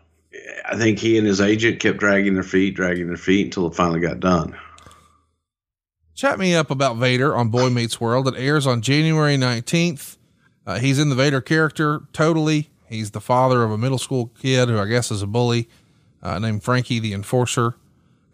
I 0.66 0.76
think 0.76 0.98
he 0.98 1.18
and 1.18 1.26
his 1.26 1.40
agent 1.40 1.80
kept 1.80 1.98
dragging 1.98 2.34
their 2.34 2.42
feet, 2.42 2.74
dragging 2.74 3.08
their 3.08 3.16
feet 3.16 3.46
until 3.46 3.66
it 3.66 3.74
finally 3.74 4.00
got 4.00 4.20
done. 4.20 4.56
Chat 6.14 6.38
me 6.38 6.54
up 6.54 6.70
about 6.70 6.98
Vader 6.98 7.34
on 7.34 7.48
Boy 7.48 7.70
Meets 7.70 8.00
World. 8.00 8.28
It 8.28 8.34
airs 8.36 8.66
on 8.66 8.82
January 8.82 9.36
19th. 9.36 10.18
Uh, 10.66 10.78
he's 10.78 10.98
in 10.98 11.08
the 11.08 11.14
Vader 11.14 11.40
character 11.40 12.02
totally. 12.12 12.68
He's 12.86 13.12
the 13.12 13.20
father 13.20 13.64
of 13.64 13.70
a 13.70 13.78
middle 13.78 13.98
school 13.98 14.30
kid 14.38 14.68
who 14.68 14.78
I 14.78 14.84
guess 14.84 15.10
is 15.10 15.22
a 15.22 15.26
bully 15.26 15.68
uh, 16.22 16.38
named 16.38 16.62
Frankie 16.62 16.98
the 16.98 17.14
Enforcer. 17.14 17.74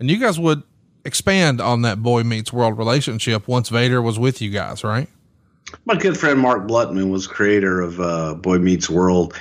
And 0.01 0.11
you 0.11 0.19
guys 0.19 0.39
would 0.39 0.65
expand 1.05 1.61
on 1.61 1.83
that 1.83 2.03
Boy 2.03 2.25
Meets 2.25 2.53
World 2.53 2.77
relationship 2.77 3.47
once 3.47 3.69
Vader 3.69 4.03
was 4.03 4.19
with 4.19 4.43
you 4.43 4.51
guys, 4.51 4.83
right? 4.83 5.09
My 5.85 5.97
good 5.97 6.17
friend 6.17 6.39
Mark 6.39 6.67
Blutman 6.67 7.11
was 7.11 7.27
creator 7.27 7.81
of 7.81 8.01
uh, 8.01 8.35
Boy 8.35 8.59
Meets 8.59 8.89
World, 8.89 9.35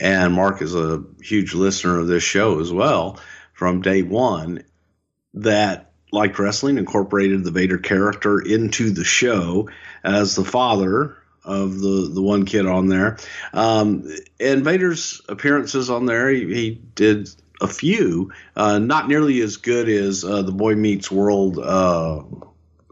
and 0.00 0.32
Mark 0.32 0.62
is 0.62 0.74
a 0.74 1.04
huge 1.20 1.54
listener 1.54 1.98
of 1.98 2.06
this 2.06 2.22
show 2.22 2.60
as 2.60 2.72
well 2.72 3.20
from 3.52 3.82
day 3.82 4.02
one. 4.02 4.64
That 5.34 5.92
liked 6.10 6.38
wrestling, 6.38 6.78
incorporated 6.78 7.44
the 7.44 7.50
Vader 7.50 7.78
character 7.78 8.40
into 8.40 8.90
the 8.90 9.04
show 9.04 9.68
as 10.02 10.34
the 10.34 10.44
father 10.44 11.16
of 11.44 11.78
the 11.78 12.10
the 12.12 12.22
one 12.22 12.44
kid 12.44 12.66
on 12.66 12.88
there. 12.88 13.18
Um, 13.52 14.10
and 14.40 14.64
Vader's 14.64 15.20
appearances 15.28 15.90
on 15.90 16.06
there, 16.06 16.30
he, 16.30 16.54
he 16.54 16.70
did 16.94 17.28
a 17.60 17.66
few, 17.66 18.32
uh, 18.56 18.78
not 18.78 19.08
nearly 19.08 19.40
as 19.40 19.56
good 19.56 19.88
as 19.88 20.24
uh, 20.24 20.42
the 20.42 20.52
Boy 20.52 20.74
Meets 20.74 21.10
World 21.10 21.58
uh, 21.58 22.22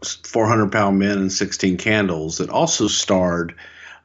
400 0.03 0.71
pound 0.71 0.99
men 0.99 1.17
and 1.17 1.31
16 1.31 1.77
candles 1.77 2.37
that 2.37 2.49
also 2.49 2.87
starred 2.87 3.55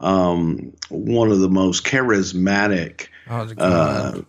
um, 0.01 0.73
one 0.89 1.31
of 1.31 1.41
the 1.41 1.49
most 1.49 1.85
charismatic 1.85 3.09
Oh, 3.29 3.49
uh, 3.57 4.21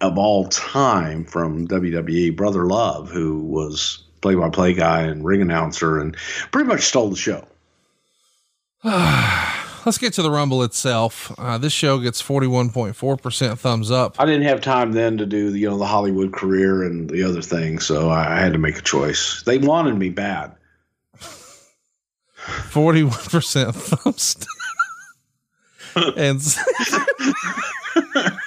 of 0.00 0.18
all 0.18 0.48
time 0.48 1.24
from 1.24 1.68
WWE, 1.68 2.34
Brother 2.34 2.66
Love, 2.66 3.10
who 3.10 3.40
was 3.44 4.02
play 4.20 4.34
by 4.34 4.48
play 4.48 4.72
guy 4.72 5.02
and 5.02 5.24
ring 5.24 5.42
announcer 5.42 6.00
and 6.00 6.16
pretty 6.50 6.68
much 6.68 6.82
stole 6.82 7.10
the 7.10 7.16
show. 7.16 7.46
Let's 9.84 9.98
get 9.98 10.12
to 10.14 10.22
the 10.22 10.30
Rumble 10.30 10.62
itself. 10.62 11.32
Uh, 11.38 11.58
this 11.58 11.72
show 11.72 11.98
gets 11.98 12.22
41.4% 12.22 13.58
thumbs 13.58 13.90
up. 13.90 14.20
I 14.20 14.26
didn't 14.26 14.42
have 14.42 14.60
time 14.60 14.92
then 14.92 15.18
to 15.18 15.26
do 15.26 15.50
the, 15.50 15.58
you 15.58 15.68
know 15.68 15.76
the 15.76 15.86
Hollywood 15.86 16.32
career 16.32 16.84
and 16.84 17.10
the 17.10 17.24
other 17.24 17.42
things, 17.42 17.84
so 17.84 18.08
I 18.08 18.38
had 18.38 18.52
to 18.52 18.58
make 18.58 18.78
a 18.78 18.82
choice. 18.82 19.42
They 19.44 19.58
wanted 19.58 19.96
me 19.96 20.08
bad. 20.08 20.52
41% 22.46 23.74
thumbs 23.74 24.34
down. 24.34 24.46
and 26.16 26.40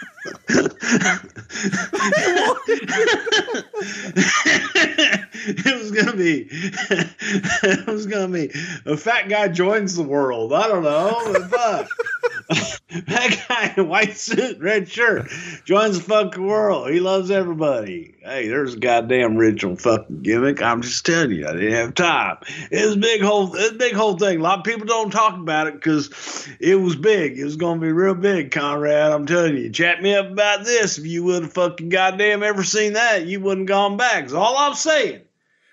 it 5.47 5.79
was 5.79 5.91
gonna 5.91 6.15
be 6.15 6.47
it 6.51 7.87
was 7.87 8.05
gonna 8.05 8.27
be 8.27 8.51
a 8.85 8.95
fat 8.95 9.27
guy 9.29 9.47
joins 9.47 9.95
the 9.95 10.03
world. 10.03 10.53
I 10.53 10.67
don't 10.67 10.83
know. 10.83 11.33
but 11.49 11.49
Fuck. 11.49 11.89
that 13.07 13.45
guy 13.47 13.73
in 13.75 13.87
white 13.87 14.15
suit, 14.15 14.59
red 14.59 14.87
shirt, 14.87 15.27
joins 15.65 15.97
the 15.97 16.03
fucking 16.03 16.45
world. 16.45 16.91
He 16.91 16.99
loves 16.99 17.31
everybody. 17.31 18.13
Hey, 18.21 18.47
there's 18.47 18.75
a 18.75 18.79
goddamn 18.79 19.37
original 19.37 19.75
fucking 19.75 20.21
gimmick. 20.21 20.61
I'm 20.61 20.81
just 20.81 21.05
telling 21.05 21.31
you, 21.31 21.47
I 21.47 21.53
didn't 21.53 21.73
have 21.73 21.95
time. 21.95 22.37
It 22.71 22.85
was 22.85 22.97
big 22.97 23.21
whole 23.21 23.55
it's 23.55 23.71
a 23.71 23.75
big 23.75 23.93
whole 23.93 24.17
thing. 24.17 24.39
A 24.39 24.43
lot 24.43 24.59
of 24.59 24.65
people 24.65 24.85
don't 24.85 25.11
talk 25.11 25.35
about 25.35 25.67
it 25.67 25.73
because 25.73 26.47
it 26.59 26.75
was 26.75 26.95
big. 26.95 27.39
It 27.39 27.45
was 27.45 27.55
gonna 27.55 27.81
be 27.81 27.91
real 27.91 28.15
big, 28.15 28.51
Conrad. 28.51 29.11
I'm 29.11 29.25
telling 29.25 29.57
you. 29.57 29.69
Chat 29.71 30.01
me 30.03 30.13
up 30.13 30.29
about 30.29 30.65
this. 30.65 30.74
If 30.75 31.05
you 31.05 31.23
would 31.23 31.43
have 31.43 31.53
fucking 31.53 31.89
goddamn 31.89 32.43
ever 32.43 32.63
seen 32.63 32.93
that, 32.93 33.25
you 33.25 33.39
wouldn't 33.39 33.67
gone 33.67 33.97
back. 33.97 34.25
Is 34.25 34.33
all 34.33 34.57
I'm 34.57 34.75
saying. 34.75 35.21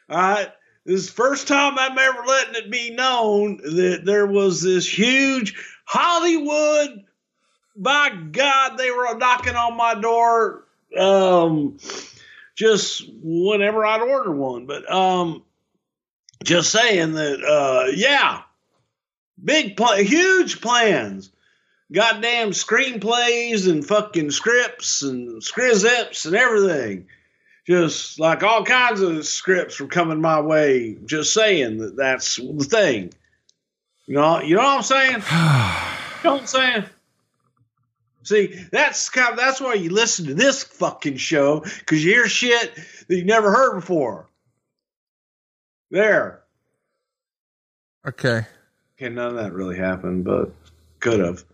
All 0.08 0.16
right. 0.16 0.52
This 0.84 1.00
is 1.00 1.06
the 1.08 1.12
first 1.12 1.46
time 1.46 1.78
I'm 1.78 1.96
ever 1.96 2.26
letting 2.26 2.54
it 2.56 2.70
be 2.70 2.90
known 2.90 3.58
that 3.58 4.02
there 4.04 4.26
was 4.26 4.62
this 4.62 4.86
huge 4.86 5.54
Hollywood. 5.84 7.04
By 7.76 8.10
God, 8.10 8.76
they 8.76 8.90
were 8.90 9.16
knocking 9.16 9.54
on 9.54 9.76
my 9.76 9.94
door. 9.94 10.64
Um, 10.98 11.78
just 12.54 13.08
whenever 13.22 13.86
I'd 13.86 14.02
order 14.02 14.32
one, 14.32 14.66
but 14.66 14.90
um, 14.92 15.42
just 16.44 16.70
saying 16.70 17.12
that. 17.12 17.42
Uh, 17.42 17.90
yeah, 17.94 18.42
big 19.42 19.76
play, 19.76 20.04
huge 20.04 20.60
plans. 20.60 21.31
Goddamn 21.92 22.50
screenplays 22.50 23.68
and 23.68 23.86
fucking 23.86 24.30
scripts 24.30 25.02
and 25.02 25.42
scripts 25.42 26.24
and 26.24 26.34
everything 26.34 27.06
just 27.66 28.18
like 28.18 28.42
all 28.42 28.64
kinds 28.64 29.00
of 29.00 29.24
scripts 29.26 29.80
were 29.80 29.86
coming 29.86 30.20
my 30.20 30.40
way. 30.40 30.98
Just 31.04 31.32
saying 31.32 31.78
that 31.78 31.96
that's 31.96 32.36
the 32.36 32.64
thing. 32.64 33.12
You 34.06 34.16
know, 34.16 34.40
you 34.40 34.56
know 34.56 34.62
what 34.62 34.76
I'm 34.78 34.82
saying? 34.82 35.12
you 35.12 36.28
know 36.28 36.34
what 36.34 36.40
I'm 36.40 36.46
saying? 36.46 36.84
See, 38.24 38.54
that's 38.70 39.08
kind 39.08 39.32
of, 39.32 39.36
that's 39.36 39.60
why 39.60 39.74
you 39.74 39.90
listen 39.90 40.26
to 40.26 40.34
this 40.34 40.62
fucking 40.62 41.16
show 41.16 41.60
because 41.60 42.04
you 42.04 42.12
hear 42.12 42.28
shit 42.28 42.74
that 43.08 43.16
you 43.16 43.24
never 43.24 43.50
heard 43.50 43.74
before. 43.74 44.28
There. 45.90 46.42
okay. 48.06 48.46
Okay, 48.96 49.08
none 49.08 49.30
of 49.30 49.34
that 49.36 49.52
really 49.52 49.76
happened, 49.76 50.24
but 50.24 50.52
could 51.00 51.20
have. 51.20 51.44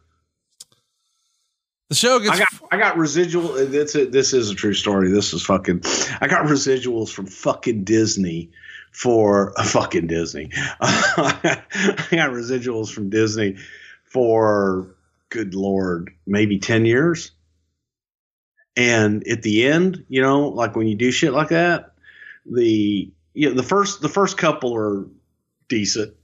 The 1.89 1.95
show 1.95 2.19
gets 2.19 2.33
I 2.33 2.39
got 2.39 2.49
I 2.71 2.77
got 2.77 2.99
residual. 2.99 3.67
That's 3.67 3.95
it. 3.95 4.13
This 4.13 4.35
is 4.35 4.51
a 4.51 4.55
true 4.55 4.75
story. 4.75 5.11
This 5.11 5.33
is 5.33 5.43
fucking. 5.43 5.83
I 6.21 6.29
got 6.29 6.45
residuals 6.45 7.09
from 7.11 7.27
fucking 7.27 7.85
Disney 7.85 8.51
for 8.93 9.59
uh, 9.59 9.65
fucking 9.65 10.07
Disney. 10.07 10.51
I 10.81 11.63
got 12.11 12.31
residuals 12.31 12.93
from 12.93 13.09
Disney 13.09 13.57
for 14.05 14.95
good 15.31 15.55
lord, 15.55 16.11
maybe 16.27 16.59
ten 16.59 16.85
years. 16.85 17.31
And 18.77 19.27
at 19.27 19.43
the 19.43 19.67
end, 19.67 20.05
you 20.09 20.21
know, 20.21 20.49
like 20.49 20.77
when 20.77 20.89
you 20.89 20.95
do 20.95 21.11
shit 21.11 21.33
like 21.33 21.49
that, 21.49 21.95
the 22.45 23.11
you 23.33 23.49
know, 23.49 23.55
the 23.55 23.63
first 23.63 24.03
the 24.03 24.11
first 24.11 24.37
couple 24.37 24.77
are 24.77 25.07
decent, 25.69 26.15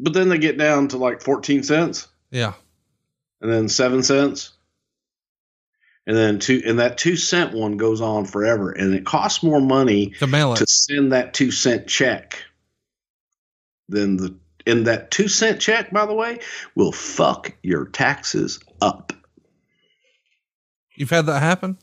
but 0.00 0.14
then 0.14 0.30
they 0.30 0.38
get 0.38 0.58
down 0.58 0.88
to 0.88 0.96
like 0.96 1.22
fourteen 1.22 1.62
cents 1.62 2.08
yeah. 2.32 2.54
and 3.40 3.52
then 3.52 3.68
seven 3.68 4.02
cents 4.02 4.55
and 6.06 6.16
then 6.16 6.38
two 6.38 6.62
and 6.64 6.78
that 6.78 6.98
two 6.98 7.16
cent 7.16 7.52
one 7.54 7.76
goes 7.76 8.00
on 8.00 8.24
forever 8.24 8.70
and 8.70 8.94
it 8.94 9.04
costs 9.04 9.42
more 9.42 9.60
money 9.60 10.10
To 10.20 10.26
mail 10.26 10.52
it. 10.52 10.56
to 10.56 10.66
send 10.66 11.12
that 11.12 11.34
two 11.34 11.50
cent 11.50 11.86
check 11.88 12.42
than 13.88 14.16
the 14.16 14.34
and 14.66 14.86
that 14.86 15.10
two 15.10 15.28
cent 15.28 15.60
check 15.60 15.90
by 15.92 16.06
the 16.06 16.14
way 16.14 16.38
will 16.74 16.92
fuck 16.92 17.54
your 17.62 17.86
taxes 17.86 18.60
up 18.80 19.12
You've 20.96 21.10
had 21.10 21.26
that 21.26 21.40
happen? 21.42 21.76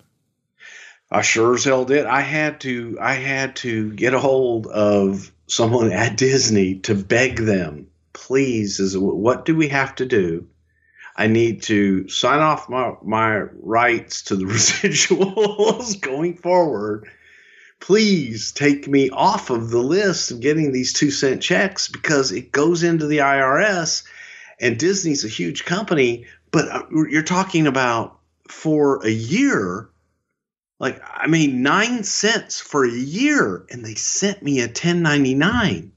i 1.12 1.22
sure 1.22 1.54
as 1.56 1.64
hell 1.64 1.86
did 1.86 2.06
i 2.06 2.22
had 2.22 2.60
to 2.62 2.98
i 3.00 3.14
had 3.14 3.56
to 3.58 3.92
get 3.94 4.14
a 4.14 4.20
hold 4.20 4.68
of 4.68 5.32
someone 5.48 5.92
at 5.92 6.18
disney 6.18 6.76
to 6.80 6.96
beg 6.96 7.38
them 7.38 7.88
please 8.14 8.80
is 8.80 8.98
what 8.98 9.46
do 9.46 9.56
we 9.56 9.68
have 9.68 9.94
to 9.96 10.06
do 10.06 10.48
I 11.16 11.28
need 11.28 11.64
to 11.64 12.08
sign 12.10 12.40
off 12.40 12.70
my, 12.70 12.94
my 13.04 13.42
rights 13.62 14.24
to 14.24 14.36
the 14.36 14.46
residuals 14.46 16.00
going 16.02 16.38
forward. 16.38 17.10
Please 17.80 18.52
take 18.52 18.88
me 18.88 19.10
off 19.10 19.50
of 19.50 19.70
the 19.70 19.82
list 19.82 20.32
of 20.32 20.40
getting 20.40 20.72
these 20.72 20.94
two 20.94 21.12
cent 21.12 21.42
checks 21.42 21.88
because 21.88 22.32
it 22.32 22.52
goes 22.52 22.84
into 22.84 23.08
the 23.08 23.20
IRS 23.20 24.04
and 24.60 24.80
Disney's 24.80 25.26
a 25.26 25.30
huge 25.30 25.66
company, 25.66 26.26
but 26.52 26.70
uh, 26.70 26.84
you're 26.92 27.24
talking 27.24 27.68
about 27.68 28.20
for 28.48 29.06
a 29.06 29.10
year, 29.10 29.90
like, 30.80 31.02
I 31.04 31.28
mean, 31.28 31.62
nine 31.62 32.04
cents 32.04 32.62
for 32.62 32.86
a 32.86 32.92
year, 32.92 33.66
and 33.70 33.84
they 33.84 33.96
sent 33.96 34.42
me 34.42 34.60
a 34.60 34.68
1099. 34.68 35.92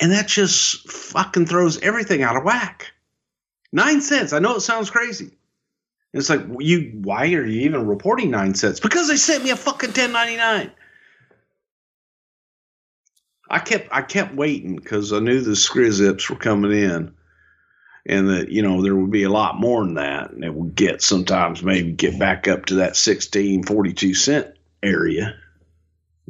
And 0.00 0.12
that 0.12 0.28
just 0.28 0.88
fucking 0.88 1.46
throws 1.46 1.80
everything 1.80 2.22
out 2.22 2.36
of 2.36 2.44
whack. 2.44 2.92
Nine 3.72 4.00
cents. 4.00 4.32
I 4.32 4.38
know 4.40 4.56
it 4.56 4.60
sounds 4.60 4.90
crazy. 4.90 5.30
It's 6.12 6.28
like 6.28 6.44
you. 6.58 6.90
Why 7.02 7.32
are 7.34 7.46
you 7.46 7.62
even 7.62 7.86
reporting 7.86 8.30
nine 8.30 8.54
cents? 8.54 8.80
Because 8.80 9.08
they 9.08 9.16
sent 9.16 9.44
me 9.44 9.50
a 9.50 9.56
fucking 9.56 9.92
ten 9.92 10.12
ninety 10.12 10.36
nine. 10.36 10.72
I 13.48 13.60
kept 13.60 13.88
I 13.92 14.02
kept 14.02 14.34
waiting 14.34 14.76
because 14.76 15.12
I 15.12 15.20
knew 15.20 15.40
the 15.40 15.52
scrizzips 15.52 16.28
were 16.28 16.36
coming 16.36 16.72
in, 16.72 17.14
and 18.06 18.28
that 18.28 18.48
you 18.48 18.62
know 18.62 18.82
there 18.82 18.96
would 18.96 19.12
be 19.12 19.22
a 19.22 19.30
lot 19.30 19.60
more 19.60 19.84
than 19.84 19.94
that, 19.94 20.30
and 20.30 20.44
it 20.44 20.54
would 20.54 20.74
get 20.74 21.00
sometimes 21.00 21.62
maybe 21.62 21.92
get 21.92 22.18
back 22.18 22.48
up 22.48 22.66
to 22.66 22.74
that 22.76 22.96
sixteen 22.96 23.62
forty 23.62 23.92
two 23.92 24.14
cent 24.14 24.48
area. 24.82 25.36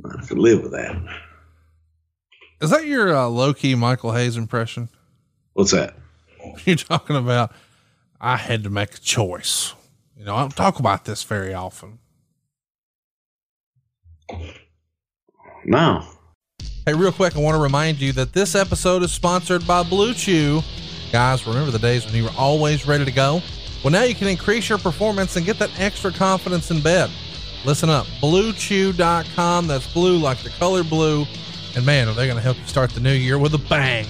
I 0.04 0.26
could 0.26 0.38
live 0.38 0.62
with 0.62 0.72
that. 0.72 0.96
Is 2.60 2.68
that 2.68 2.84
your 2.84 3.16
uh, 3.16 3.28
low 3.28 3.54
key 3.54 3.74
Michael 3.74 4.12
Hayes 4.12 4.36
impression? 4.36 4.90
What's 5.54 5.70
that? 5.70 5.94
You're 6.64 6.76
talking 6.76 7.16
about, 7.16 7.52
I 8.20 8.36
had 8.36 8.64
to 8.64 8.70
make 8.70 8.94
a 8.94 8.98
choice. 8.98 9.74
You 10.16 10.24
know, 10.24 10.36
I 10.36 10.40
don't 10.40 10.56
talk 10.56 10.78
about 10.78 11.04
this 11.04 11.22
very 11.22 11.54
often. 11.54 11.98
No. 15.64 16.04
Hey, 16.86 16.94
real 16.94 17.12
quick, 17.12 17.36
I 17.36 17.40
want 17.40 17.56
to 17.56 17.62
remind 17.62 18.00
you 18.00 18.12
that 18.12 18.32
this 18.32 18.54
episode 18.54 19.02
is 19.02 19.12
sponsored 19.12 19.66
by 19.66 19.82
Blue 19.82 20.14
Chew. 20.14 20.60
Guys, 21.12 21.46
remember 21.46 21.70
the 21.70 21.78
days 21.78 22.04
when 22.04 22.14
you 22.14 22.24
were 22.24 22.34
always 22.36 22.86
ready 22.86 23.04
to 23.04 23.10
go? 23.10 23.40
Well, 23.82 23.90
now 23.90 24.04
you 24.04 24.14
can 24.14 24.28
increase 24.28 24.68
your 24.68 24.78
performance 24.78 25.36
and 25.36 25.44
get 25.44 25.58
that 25.58 25.70
extra 25.80 26.12
confidence 26.12 26.70
in 26.70 26.80
bed. 26.80 27.10
Listen 27.64 27.90
up, 27.90 28.06
bluechew.com. 28.22 29.66
That's 29.66 29.92
blue 29.92 30.18
like 30.18 30.38
the 30.42 30.50
color 30.50 30.84
blue. 30.84 31.26
And 31.76 31.84
man, 31.84 32.08
are 32.08 32.14
they 32.14 32.26
going 32.26 32.36
to 32.36 32.42
help 32.42 32.58
you 32.58 32.66
start 32.66 32.90
the 32.90 33.00
new 33.00 33.12
year 33.12 33.38
with 33.38 33.54
a 33.54 33.58
bang. 33.58 34.06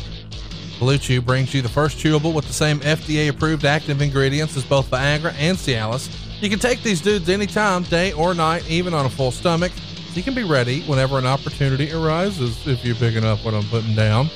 Blue 0.80 0.96
Chew 0.96 1.20
brings 1.20 1.52
you 1.52 1.60
the 1.60 1.68
first 1.68 1.98
chewable 1.98 2.32
with 2.32 2.46
the 2.46 2.54
same 2.54 2.80
FDA 2.80 3.28
approved 3.28 3.66
active 3.66 4.00
ingredients 4.00 4.56
as 4.56 4.64
both 4.64 4.90
Viagra 4.90 5.34
and 5.34 5.58
Cialis. 5.58 6.10
You 6.40 6.48
can 6.48 6.58
take 6.58 6.82
these 6.82 7.02
dudes 7.02 7.28
anytime, 7.28 7.82
day 7.82 8.12
or 8.14 8.32
night, 8.32 8.68
even 8.68 8.94
on 8.94 9.04
a 9.04 9.10
full 9.10 9.30
stomach. 9.30 9.72
So 9.72 10.14
you 10.14 10.22
can 10.22 10.34
be 10.34 10.42
ready 10.42 10.80
whenever 10.84 11.18
an 11.18 11.26
opportunity 11.26 11.92
arises 11.92 12.66
if 12.66 12.82
you're 12.82 12.94
picking 12.94 13.26
up 13.26 13.44
what 13.44 13.52
I'm 13.52 13.64
putting 13.64 13.94
down. 13.94 14.30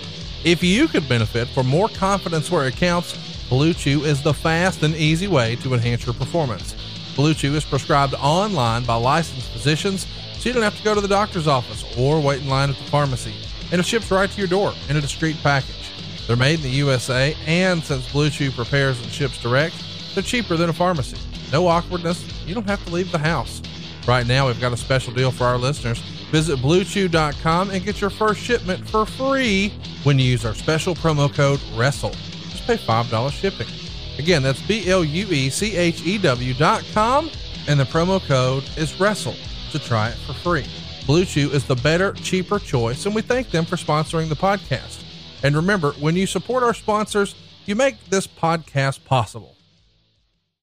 If 0.44 0.62
you 0.62 0.86
could 0.86 1.08
benefit 1.08 1.48
from 1.48 1.66
more 1.66 1.88
confidence 1.88 2.50
where 2.50 2.68
it 2.68 2.76
counts, 2.76 3.16
Blue 3.48 3.72
Chew 3.72 4.04
is 4.04 4.22
the 4.22 4.34
fast 4.34 4.82
and 4.82 4.94
easy 4.96 5.28
way 5.28 5.56
to 5.56 5.72
enhance 5.72 6.04
your 6.04 6.14
performance. 6.14 6.76
Blue 7.16 7.32
Chew 7.32 7.54
is 7.54 7.64
prescribed 7.64 8.12
online 8.20 8.84
by 8.84 8.96
licensed 8.96 9.50
physicians, 9.50 10.06
so 10.34 10.50
you 10.50 10.52
don't 10.52 10.62
have 10.62 10.76
to 10.76 10.84
go 10.84 10.94
to 10.94 11.00
the 11.00 11.08
doctor's 11.08 11.48
office 11.48 11.84
or 11.96 12.20
wait 12.20 12.42
in 12.42 12.48
line 12.50 12.68
at 12.68 12.76
the 12.76 12.84
pharmacy. 12.84 13.32
And 13.72 13.80
it 13.80 13.86
ships 13.86 14.10
right 14.10 14.30
to 14.30 14.38
your 14.38 14.46
door 14.46 14.74
in 14.90 14.98
a 14.98 15.00
discreet 15.00 15.38
package. 15.42 15.83
They're 16.26 16.36
made 16.36 16.60
in 16.60 16.62
the 16.62 16.70
USA, 16.70 17.36
and 17.46 17.82
since 17.82 18.10
Blue 18.10 18.30
Chew 18.30 18.50
prepares 18.50 19.00
and 19.02 19.10
ships 19.10 19.40
direct, 19.42 19.74
they're 20.14 20.22
cheaper 20.22 20.56
than 20.56 20.70
a 20.70 20.72
pharmacy. 20.72 21.18
No 21.52 21.66
awkwardness. 21.66 22.24
You 22.46 22.54
don't 22.54 22.66
have 22.68 22.84
to 22.86 22.92
leave 22.92 23.12
the 23.12 23.18
house. 23.18 23.60
Right 24.06 24.26
now, 24.26 24.46
we've 24.46 24.60
got 24.60 24.72
a 24.72 24.76
special 24.76 25.12
deal 25.12 25.30
for 25.30 25.44
our 25.44 25.58
listeners. 25.58 25.98
Visit 26.30 26.58
bluechew.com 26.58 27.70
and 27.70 27.84
get 27.84 28.00
your 28.00 28.10
first 28.10 28.40
shipment 28.40 28.88
for 28.88 29.06
free 29.06 29.72
when 30.02 30.18
you 30.18 30.24
use 30.24 30.44
our 30.44 30.54
special 30.54 30.94
promo 30.94 31.32
code 31.32 31.60
WRESTLE. 31.74 32.10
Just 32.50 32.66
pay 32.66 32.76
$5 32.76 33.30
shipping. 33.32 33.68
Again, 34.18 34.42
that's 34.42 34.60
B 34.62 34.88
L 34.88 35.04
U 35.04 35.26
E 35.28 35.50
C 35.50 35.76
H 35.76 36.04
E 36.04 36.18
W 36.18 36.54
dot 36.54 36.84
com, 36.92 37.30
and 37.66 37.78
the 37.78 37.84
promo 37.84 38.24
code 38.26 38.64
is 38.76 38.92
WRESTLE 38.98 39.34
to 39.72 39.78
try 39.78 40.08
it 40.08 40.16
for 40.26 40.32
free. 40.32 40.66
Blue 41.06 41.24
Chew 41.24 41.50
is 41.50 41.64
the 41.66 41.76
better, 41.76 42.12
cheaper 42.14 42.58
choice, 42.58 43.06
and 43.06 43.14
we 43.14 43.22
thank 43.22 43.50
them 43.50 43.64
for 43.64 43.76
sponsoring 43.76 44.28
the 44.28 44.36
podcast. 44.36 45.03
And 45.44 45.54
remember, 45.54 45.92
when 46.00 46.16
you 46.16 46.26
support 46.26 46.62
our 46.62 46.72
sponsors, 46.72 47.34
you 47.66 47.76
make 47.76 48.02
this 48.06 48.26
podcast 48.26 49.04
possible. 49.04 49.54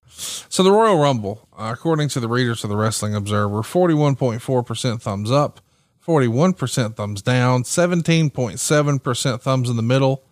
So 0.09 0.63
the 0.63 0.71
Royal 0.71 0.97
Rumble, 0.97 1.47
uh, 1.55 1.69
according 1.71 2.09
to 2.09 2.19
the 2.19 2.27
readers 2.27 2.63
of 2.63 2.71
the 2.71 2.75
Wrestling 2.75 3.13
Observer, 3.13 3.61
41.4% 3.61 5.01
thumbs 5.01 5.29
up, 5.29 5.61
41% 6.05 6.95
thumbs 6.95 7.21
down, 7.21 7.61
17.7% 7.61 9.41
thumbs 9.41 9.69
in 9.69 9.75
the 9.75 9.83
middle. 9.83 10.23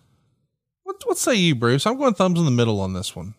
What, 0.82 0.96
what 1.06 1.20
say 1.20 1.36
you, 1.36 1.54
Bruce? 1.54 1.86
I'm 1.86 2.00
going 2.00 2.16
thumbs 2.16 2.40
in 2.40 2.46
the 2.46 2.52
middle 2.52 2.82
on 2.82 2.94
this 2.94 3.16
one. 3.16 3.36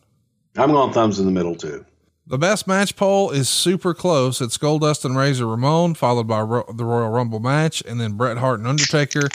I'm 0.57 0.71
going 0.71 0.93
thumbs 0.93 1.19
in 1.19 1.27
the 1.27 1.33
middle 1.33 1.57
too. 1.57 1.85
The 2.29 2.39
best 2.39 2.69
match 2.69 2.95
poll 2.95 3.31
is 3.33 3.49
super 3.49 3.95
close. 3.95 4.41
It's 4.41 4.57
Goldust 4.57 5.05
and 5.05 5.17
Razor 5.17 5.49
Ramon, 5.49 5.95
followed 5.95 6.29
by 6.29 6.41
Ro- 6.43 6.73
the 6.73 6.85
Royal 6.85 7.11
Rumble 7.11 7.41
match, 7.41 7.83
and 7.85 8.01
then 8.01 8.13
Bret 8.13 8.39
Hart 8.39 8.61
and 8.61 8.69
Undertaker. 8.69 9.29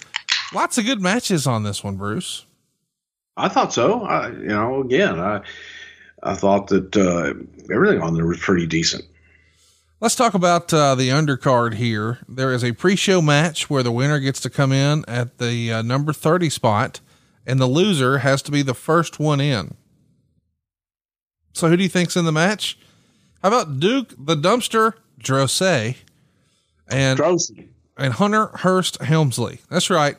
Lots 0.53 0.77
of 0.77 0.85
good 0.85 1.01
matches 1.01 1.47
on 1.47 1.63
this 1.63 1.83
one, 1.83 1.95
Bruce. 1.95 2.45
I 3.37 3.49
thought 3.49 3.73
so. 3.73 4.01
I, 4.03 4.29
you 4.29 4.47
know, 4.47 4.81
again, 4.81 5.19
I 5.19 5.41
I 6.23 6.35
thought 6.35 6.67
that 6.67 6.95
uh, 6.95 7.33
everything 7.73 8.01
on 8.01 8.13
there 8.15 8.25
was 8.25 8.39
pretty 8.39 8.65
decent. 8.65 9.05
Let's 10.01 10.15
talk 10.15 10.33
about 10.33 10.73
uh, 10.73 10.95
the 10.95 11.09
undercard 11.09 11.75
here. 11.75 12.19
There 12.27 12.53
is 12.53 12.63
a 12.63 12.73
pre-show 12.73 13.21
match 13.21 13.69
where 13.69 13.83
the 13.83 13.91
winner 13.91 14.19
gets 14.19 14.39
to 14.41 14.49
come 14.49 14.71
in 14.71 15.05
at 15.07 15.37
the 15.37 15.71
uh, 15.71 15.81
number 15.81 16.13
30 16.13 16.49
spot 16.49 16.99
and 17.45 17.59
the 17.59 17.67
loser 17.67 18.19
has 18.19 18.41
to 18.43 18.51
be 18.51 18.61
the 18.61 18.73
first 18.73 19.19
one 19.19 19.39
in. 19.39 19.75
So 21.53 21.69
who 21.69 21.77
do 21.77 21.83
you 21.83 21.89
think's 21.89 22.17
in 22.17 22.25
the 22.25 22.31
match? 22.31 22.77
How 23.41 23.49
about 23.49 23.79
Duke 23.79 24.13
the 24.17 24.35
Dumpster 24.35 24.93
Droese 25.19 25.95
and 26.89 27.19
Droese. 27.19 27.67
and 27.97 28.13
Hunter 28.13 28.47
Hearst 28.47 29.01
Helmsley? 29.01 29.61
That's 29.69 29.89
right. 29.89 30.17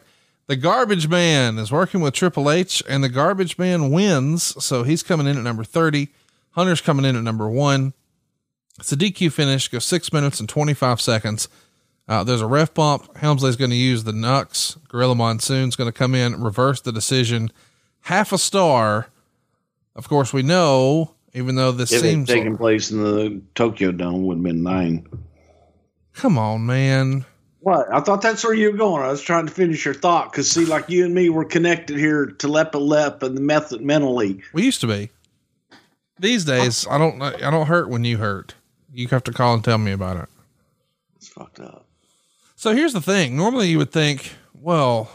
The 0.49 0.57
Garbage 0.57 1.09
Man 1.09 1.59
is 1.59 1.73
working 1.73 2.01
with 2.01 2.15
Triple 2.15 2.51
H, 2.51 2.83
and 2.89 3.03
the 3.03 3.09
Garbage 3.09 3.59
Man 3.59 3.91
wins. 3.91 4.63
So 4.65 4.85
he's 4.85 5.03
coming 5.03 5.27
in 5.27 5.37
at 5.37 5.43
number 5.43 5.65
30. 5.65 6.09
Hunter's 6.53 6.81
coming 6.81 7.05
in 7.05 7.17
at 7.17 7.23
number 7.25 7.49
one. 7.49 7.95
It's 8.79 8.93
a 8.93 8.97
DQ 8.97 9.33
finish, 9.33 9.69
goes 9.69 9.85
six 9.85 10.13
minutes 10.13 10.39
and 10.39 10.49
25 10.49 11.01
seconds. 11.01 11.49
Uh, 12.09 12.23
there's 12.23 12.41
a 12.43 12.47
ref 12.47 12.73
bump. 12.75 13.17
Helmsley's 13.17 13.57
going 13.57 13.71
to 13.71 13.77
use 13.77 14.05
the 14.05 14.13
Nux. 14.13 14.77
Gorilla 14.89 15.17
Monsoon's 15.17 15.75
going 15.75 15.91
to 15.91 15.99
come 15.99 16.15
in, 16.15 16.41
reverse 16.43 16.81
the 16.81 16.93
decision. 16.93 17.51
Half 18.03 18.33
a 18.33 18.39
star. 18.39 19.09
Of 19.97 20.09
course, 20.09 20.33
we 20.33 20.43
know, 20.43 21.15
even 21.35 21.57
though 21.57 21.73
this 21.73 21.91
If 21.91 22.03
seems. 22.03 22.29
taken 22.29 22.57
place 22.57 22.91
in 22.93 23.03
the 23.03 23.41
Tokyo 23.57 23.91
Dome, 23.91 24.25
would 24.27 24.37
have 24.37 24.45
been 24.45 24.63
nine. 24.63 25.07
Come 26.13 26.39
on, 26.39 26.65
man. 26.67 27.25
What? 27.67 27.93
I 27.93 27.99
thought 27.99 28.23
that's 28.23 28.45
where 28.45 28.55
you 28.55 28.71
were 28.71 28.77
going. 28.77 29.03
I 29.03 29.09
was 29.09 29.21
trying 29.21 29.47
to 29.47 29.53
finish 29.53 29.85
your 29.85 29.93
thought 29.93 30.31
because, 30.31 30.49
see, 30.49 30.65
like 30.65 30.89
you 30.89 31.05
and 31.05 31.13
me 31.13 31.31
were 31.31 31.45
connected 31.45 31.99
here 31.99 32.27
telepalep 32.27 33.25
and 33.25 33.37
the 33.37 33.41
method 33.41 33.81
mentally. 33.81 34.41
We 34.53 34.63
used 34.63 34.81
to 34.83 34.87
be. 34.87 35.11
These 36.17 36.45
days, 36.45 36.87
I 36.89 36.97
don't. 36.97 37.21
I 37.21 37.51
don't 37.51 37.67
hurt 37.67 37.89
when 37.89 38.05
you 38.05 38.19
hurt. 38.19 38.55
You 38.93 39.09
have 39.09 39.25
to 39.25 39.33
call 39.33 39.53
and 39.53 39.65
tell 39.65 39.79
me 39.79 39.91
about 39.91 40.17
it. 40.17 40.29
It's 41.17 41.27
fucked 41.27 41.59
up. 41.59 41.87
So 42.55 42.73
here's 42.73 42.93
the 42.93 43.01
thing. 43.01 43.37
Normally 43.37 43.67
you 43.67 43.79
would 43.79 43.91
think, 43.91 44.35
well, 44.55 45.11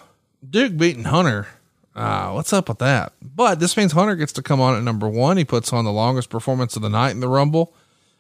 Duke 0.48 0.76
beating 0.76 1.06
Hunter. 1.06 1.48
Uh, 1.96 2.32
what's 2.32 2.52
up 2.52 2.68
with 2.68 2.80
that? 2.80 3.14
But 3.22 3.62
this 3.62 3.78
means 3.78 3.94
Hunter 3.94 4.18
gets 4.18 4.34
to 4.34 4.42
come 4.42 4.60
on 4.60 4.76
at 4.76 4.84
number 4.84 5.08
one. 5.08 5.38
He 5.38 5.46
puts 5.46 5.72
on 5.72 5.86
the 5.86 5.92
longest 5.94 6.30
performance 6.30 6.76
of 6.76 6.82
the 6.82 6.90
night 6.90 7.12
in 7.12 7.22
the 7.22 7.30
Rumble. 7.30 7.74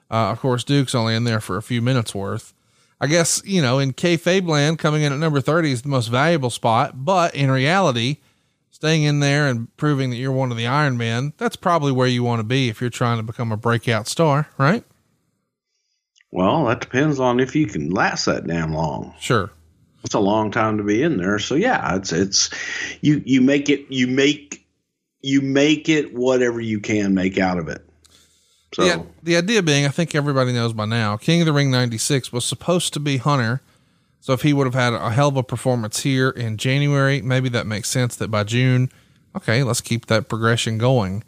Uh, 0.09 0.31
of 0.31 0.39
course, 0.39 0.63
Duke's 0.63 0.95
only 0.95 1.15
in 1.15 1.25
there 1.25 1.41
for 1.41 1.57
a 1.57 1.61
few 1.61 1.81
minutes 1.81 2.15
worth. 2.15 2.53
I 3.01 3.07
guess, 3.07 3.41
you 3.43 3.63
know, 3.63 3.79
in 3.79 3.93
kayfabe 3.93 4.47
land, 4.47 4.77
coming 4.77 5.01
in 5.01 5.11
at 5.11 5.17
number 5.17 5.41
30 5.41 5.71
is 5.71 5.81
the 5.81 5.89
most 5.89 6.07
valuable 6.07 6.51
spot. 6.51 7.03
But 7.03 7.33
in 7.33 7.49
reality, 7.49 8.17
staying 8.69 9.01
in 9.01 9.21
there 9.21 9.47
and 9.47 9.75
proving 9.75 10.11
that 10.11 10.17
you're 10.17 10.31
one 10.31 10.51
of 10.51 10.57
the 10.57 10.67
Iron 10.67 10.97
Men, 10.97 11.33
that's 11.37 11.55
probably 11.55 11.91
where 11.91 12.07
you 12.07 12.23
want 12.23 12.41
to 12.41 12.43
be 12.43 12.69
if 12.69 12.79
you're 12.79 12.91
trying 12.91 13.17
to 13.17 13.23
become 13.23 13.51
a 13.51 13.57
breakout 13.57 14.07
star, 14.07 14.49
right? 14.59 14.83
Well, 16.29 16.65
that 16.65 16.79
depends 16.79 17.19
on 17.19 17.39
if 17.39 17.55
you 17.55 17.65
can 17.65 17.89
last 17.89 18.25
that 18.25 18.45
damn 18.45 18.71
long. 18.71 19.15
Sure. 19.19 19.49
It's 20.03 20.13
a 20.13 20.19
long 20.19 20.51
time 20.51 20.77
to 20.77 20.83
be 20.83 21.01
in 21.01 21.17
there. 21.17 21.39
So 21.39 21.55
yeah, 21.55 21.95
it's 21.95 22.11
it's 22.11 22.49
you 23.01 23.21
you 23.25 23.41
make 23.41 23.67
it 23.67 23.85
you 23.89 24.07
make 24.07 24.65
you 25.21 25.41
make 25.41 25.89
it 25.89 26.13
whatever 26.13 26.61
you 26.61 26.79
can 26.79 27.13
make 27.13 27.37
out 27.37 27.57
of 27.57 27.67
it. 27.67 27.87
So 28.73 28.83
Yeah, 28.83 29.03
the 29.21 29.35
idea 29.35 29.61
being, 29.61 29.85
I 29.85 29.89
think 29.89 30.15
everybody 30.15 30.53
knows 30.53 30.73
by 30.73 30.85
now, 30.85 31.17
King 31.17 31.41
of 31.41 31.45
the 31.45 31.53
Ring 31.53 31.71
96 31.71 32.31
was 32.31 32.45
supposed 32.45 32.93
to 32.93 32.99
be 32.99 33.17
Hunter. 33.17 33.61
So 34.19 34.33
if 34.33 34.43
he 34.43 34.53
would 34.53 34.67
have 34.67 34.75
had 34.75 34.93
a 34.93 35.11
hell 35.11 35.29
of 35.29 35.37
a 35.37 35.43
performance 35.43 36.01
here 36.01 36.29
in 36.29 36.57
January, 36.57 37.21
maybe 37.21 37.49
that 37.49 37.65
makes 37.65 37.89
sense 37.89 38.15
that 38.17 38.29
by 38.29 38.43
June, 38.43 38.91
Okay, 39.35 39.63
let's 39.63 39.81
keep 39.81 40.07
that 40.07 40.27
progression 40.27 40.77
going. 40.77 41.23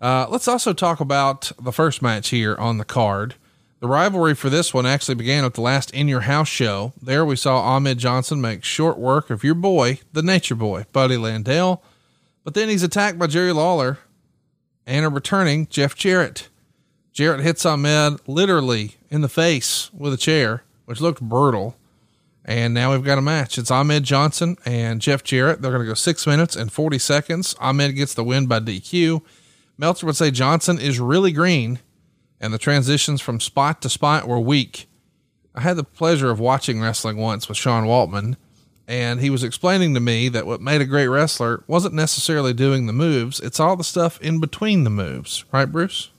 Uh, 0.00 0.26
let's 0.28 0.48
also 0.48 0.72
talk 0.72 1.00
about 1.00 1.52
the 1.60 1.72
first 1.72 2.02
match 2.02 2.28
here 2.28 2.56
on 2.56 2.78
the 2.78 2.84
card. 2.84 3.34
The 3.80 3.88
rivalry 3.88 4.34
for 4.34 4.50
this 4.50 4.74
one 4.74 4.86
actually 4.86 5.14
began 5.14 5.44
at 5.44 5.54
the 5.54 5.60
last 5.60 5.92
In 5.92 6.08
Your 6.08 6.22
House 6.22 6.48
show. 6.48 6.92
There 7.00 7.24
we 7.24 7.36
saw 7.36 7.60
Ahmed 7.60 7.98
Johnson 7.98 8.40
make 8.40 8.64
short 8.64 8.98
work 8.98 9.30
of 9.30 9.44
your 9.44 9.54
boy, 9.54 10.00
the 10.12 10.22
Nature 10.22 10.56
Boy, 10.56 10.86
Buddy 10.92 11.16
Landel. 11.16 11.80
But 12.42 12.54
then 12.54 12.68
he's 12.68 12.82
attacked 12.82 13.18
by 13.18 13.28
Jerry 13.28 13.52
Lawler 13.52 13.98
and 14.84 15.04
a 15.04 15.08
returning 15.08 15.68
Jeff 15.68 15.94
Jarrett. 15.94 16.48
Jarrett 17.18 17.40
hits 17.40 17.66
Ahmed 17.66 18.20
literally 18.28 18.94
in 19.10 19.22
the 19.22 19.28
face 19.28 19.90
with 19.92 20.12
a 20.12 20.16
chair, 20.16 20.62
which 20.84 21.00
looked 21.00 21.20
brutal. 21.20 21.76
And 22.44 22.72
now 22.72 22.92
we've 22.92 23.02
got 23.02 23.18
a 23.18 23.22
match. 23.22 23.58
It's 23.58 23.72
Ahmed 23.72 24.04
Johnson 24.04 24.56
and 24.64 25.00
Jeff 25.00 25.24
Jarrett. 25.24 25.60
They're 25.60 25.72
going 25.72 25.82
to 25.82 25.88
go 25.88 25.94
six 25.94 26.28
minutes 26.28 26.54
and 26.54 26.70
40 26.70 26.96
seconds. 27.00 27.56
Ahmed 27.58 27.96
gets 27.96 28.14
the 28.14 28.22
win 28.22 28.46
by 28.46 28.60
DQ. 28.60 29.20
Meltzer 29.76 30.06
would 30.06 30.14
say 30.14 30.30
Johnson 30.30 30.78
is 30.78 31.00
really 31.00 31.32
green 31.32 31.80
and 32.40 32.54
the 32.54 32.56
transitions 32.56 33.20
from 33.20 33.40
spot 33.40 33.82
to 33.82 33.88
spot 33.88 34.28
were 34.28 34.38
weak. 34.38 34.88
I 35.56 35.62
had 35.62 35.76
the 35.76 35.82
pleasure 35.82 36.30
of 36.30 36.38
watching 36.38 36.80
wrestling 36.80 37.16
once 37.16 37.48
with 37.48 37.58
Sean 37.58 37.86
Waltman, 37.86 38.36
and 38.86 39.18
he 39.18 39.28
was 39.28 39.42
explaining 39.42 39.92
to 39.94 40.00
me 40.00 40.28
that 40.28 40.46
what 40.46 40.60
made 40.60 40.82
a 40.82 40.86
great 40.86 41.08
wrestler 41.08 41.64
wasn't 41.66 41.96
necessarily 41.96 42.52
doing 42.52 42.86
the 42.86 42.92
moves, 42.92 43.40
it's 43.40 43.58
all 43.58 43.74
the 43.74 43.82
stuff 43.82 44.20
in 44.20 44.38
between 44.38 44.84
the 44.84 44.90
moves. 44.90 45.44
Right, 45.50 45.64
Bruce? 45.64 46.10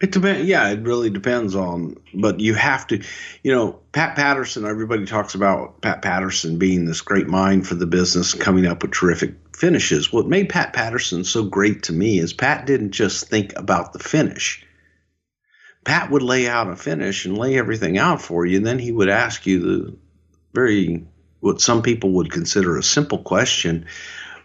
It 0.00 0.12
depends. 0.12 0.46
Yeah, 0.46 0.68
it 0.68 0.82
really 0.82 1.10
depends 1.10 1.56
on, 1.56 1.96
but 2.14 2.38
you 2.38 2.54
have 2.54 2.86
to, 2.88 3.02
you 3.42 3.52
know, 3.52 3.80
Pat 3.90 4.14
Patterson, 4.14 4.64
everybody 4.64 5.06
talks 5.06 5.34
about 5.34 5.80
Pat 5.80 6.02
Patterson 6.02 6.56
being 6.56 6.84
this 6.84 7.00
great 7.00 7.26
mind 7.26 7.66
for 7.66 7.74
the 7.74 7.86
business, 7.86 8.32
coming 8.32 8.64
up 8.64 8.82
with 8.82 8.92
terrific 8.92 9.34
finishes. 9.56 10.12
What 10.12 10.28
made 10.28 10.50
Pat 10.50 10.72
Patterson 10.72 11.24
so 11.24 11.42
great 11.44 11.82
to 11.84 11.92
me 11.92 12.20
is 12.20 12.32
Pat 12.32 12.64
didn't 12.64 12.92
just 12.92 13.28
think 13.28 13.58
about 13.58 13.92
the 13.92 13.98
finish. 13.98 14.64
Pat 15.84 16.12
would 16.12 16.22
lay 16.22 16.46
out 16.46 16.70
a 16.70 16.76
finish 16.76 17.24
and 17.24 17.36
lay 17.36 17.58
everything 17.58 17.98
out 17.98 18.22
for 18.22 18.46
you, 18.46 18.58
and 18.58 18.66
then 18.66 18.78
he 18.78 18.92
would 18.92 19.08
ask 19.08 19.46
you 19.46 19.58
the 19.58 19.96
very, 20.54 21.04
what 21.40 21.60
some 21.60 21.82
people 21.82 22.12
would 22.12 22.30
consider 22.30 22.76
a 22.76 22.84
simple 22.84 23.18
question. 23.18 23.86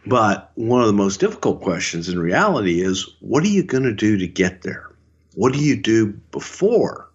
But 0.05 0.51
one 0.55 0.81
of 0.81 0.87
the 0.87 0.93
most 0.93 1.19
difficult 1.19 1.61
questions 1.61 2.09
in 2.09 2.19
reality 2.19 2.81
is 2.81 3.07
what 3.19 3.43
are 3.43 3.47
you 3.47 3.63
going 3.63 3.83
to 3.83 3.93
do 3.93 4.17
to 4.17 4.27
get 4.27 4.63
there? 4.63 4.92
What 5.35 5.53
do 5.53 5.59
you 5.59 5.75
do 5.75 6.13
before 6.31 7.09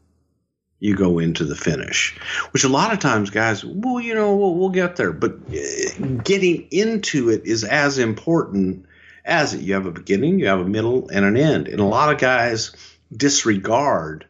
you 0.80 0.96
go 0.96 1.18
into 1.18 1.44
the 1.44 1.56
finish? 1.56 2.16
Which 2.52 2.64
a 2.64 2.68
lot 2.68 2.92
of 2.92 2.98
times, 2.98 3.30
guys, 3.30 3.64
well, 3.64 4.00
you 4.00 4.14
know, 4.14 4.36
we'll, 4.36 4.54
we'll 4.54 4.68
get 4.70 4.96
there, 4.96 5.12
but 5.12 5.32
uh, 5.32 6.04
getting 6.24 6.68
into 6.70 7.30
it 7.30 7.46
is 7.46 7.64
as 7.64 7.98
important 7.98 8.86
as 9.24 9.54
it. 9.54 9.60
You 9.60 9.74
have 9.74 9.86
a 9.86 9.92
beginning, 9.92 10.38
you 10.38 10.46
have 10.46 10.60
a 10.60 10.68
middle, 10.68 11.08
and 11.08 11.24
an 11.24 11.36
end. 11.36 11.68
And 11.68 11.80
a 11.80 11.84
lot 11.84 12.12
of 12.12 12.18
guys 12.18 12.72
disregard 13.14 14.26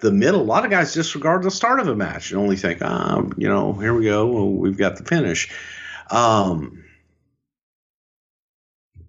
the 0.00 0.12
middle. 0.12 0.40
A 0.40 0.42
lot 0.42 0.64
of 0.64 0.70
guys 0.70 0.94
disregard 0.94 1.42
the 1.42 1.50
start 1.50 1.80
of 1.80 1.88
a 1.88 1.94
match 1.94 2.30
and 2.30 2.40
only 2.40 2.56
think, 2.56 2.82
um, 2.82 3.34
you 3.36 3.48
know, 3.48 3.72
here 3.74 3.94
we 3.94 4.04
go, 4.04 4.26
well, 4.26 4.50
we've 4.50 4.78
got 4.78 4.96
the 4.96 5.04
finish. 5.04 5.50
Um, 6.10 6.84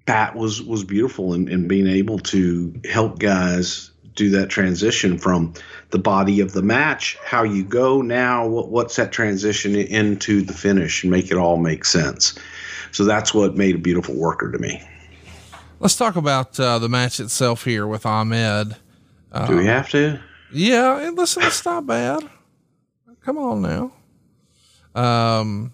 Pat 0.05 0.35
was 0.35 0.61
was 0.61 0.83
beautiful 0.83 1.33
in 1.33 1.67
being 1.67 1.87
able 1.87 2.19
to 2.19 2.81
help 2.89 3.19
guys 3.19 3.91
do 4.15 4.29
that 4.31 4.49
transition 4.49 5.17
from 5.17 5.53
the 5.91 5.99
body 5.99 6.39
of 6.39 6.53
the 6.53 6.61
match, 6.61 7.17
how 7.23 7.43
you 7.43 7.63
go 7.63 8.01
now, 8.01 8.47
what, 8.47 8.69
what's 8.69 8.95
that 8.95 9.11
transition 9.11 9.75
into 9.75 10.41
the 10.41 10.53
finish, 10.53 11.03
and 11.03 11.11
make 11.11 11.31
it 11.31 11.37
all 11.37 11.57
make 11.57 11.85
sense. 11.85 12.37
So 12.91 13.05
that's 13.05 13.33
what 13.33 13.55
made 13.55 13.75
a 13.75 13.79
beautiful 13.79 14.15
worker 14.15 14.51
to 14.51 14.59
me. 14.59 14.81
Let's 15.79 15.95
talk 15.95 16.15
about 16.15 16.59
uh, 16.59 16.77
the 16.79 16.89
match 16.89 17.19
itself 17.19 17.63
here 17.63 17.87
with 17.87 18.05
Ahmed. 18.05 18.75
Uh, 19.31 19.47
do 19.47 19.57
we 19.57 19.65
have 19.65 19.89
to? 19.91 20.19
Yeah, 20.53 21.09
listen, 21.13 21.43
it's 21.43 21.65
not 21.65 21.87
bad. 21.87 22.29
Come 23.21 23.37
on 23.37 23.61
now. 23.61 23.93
Um, 24.93 25.73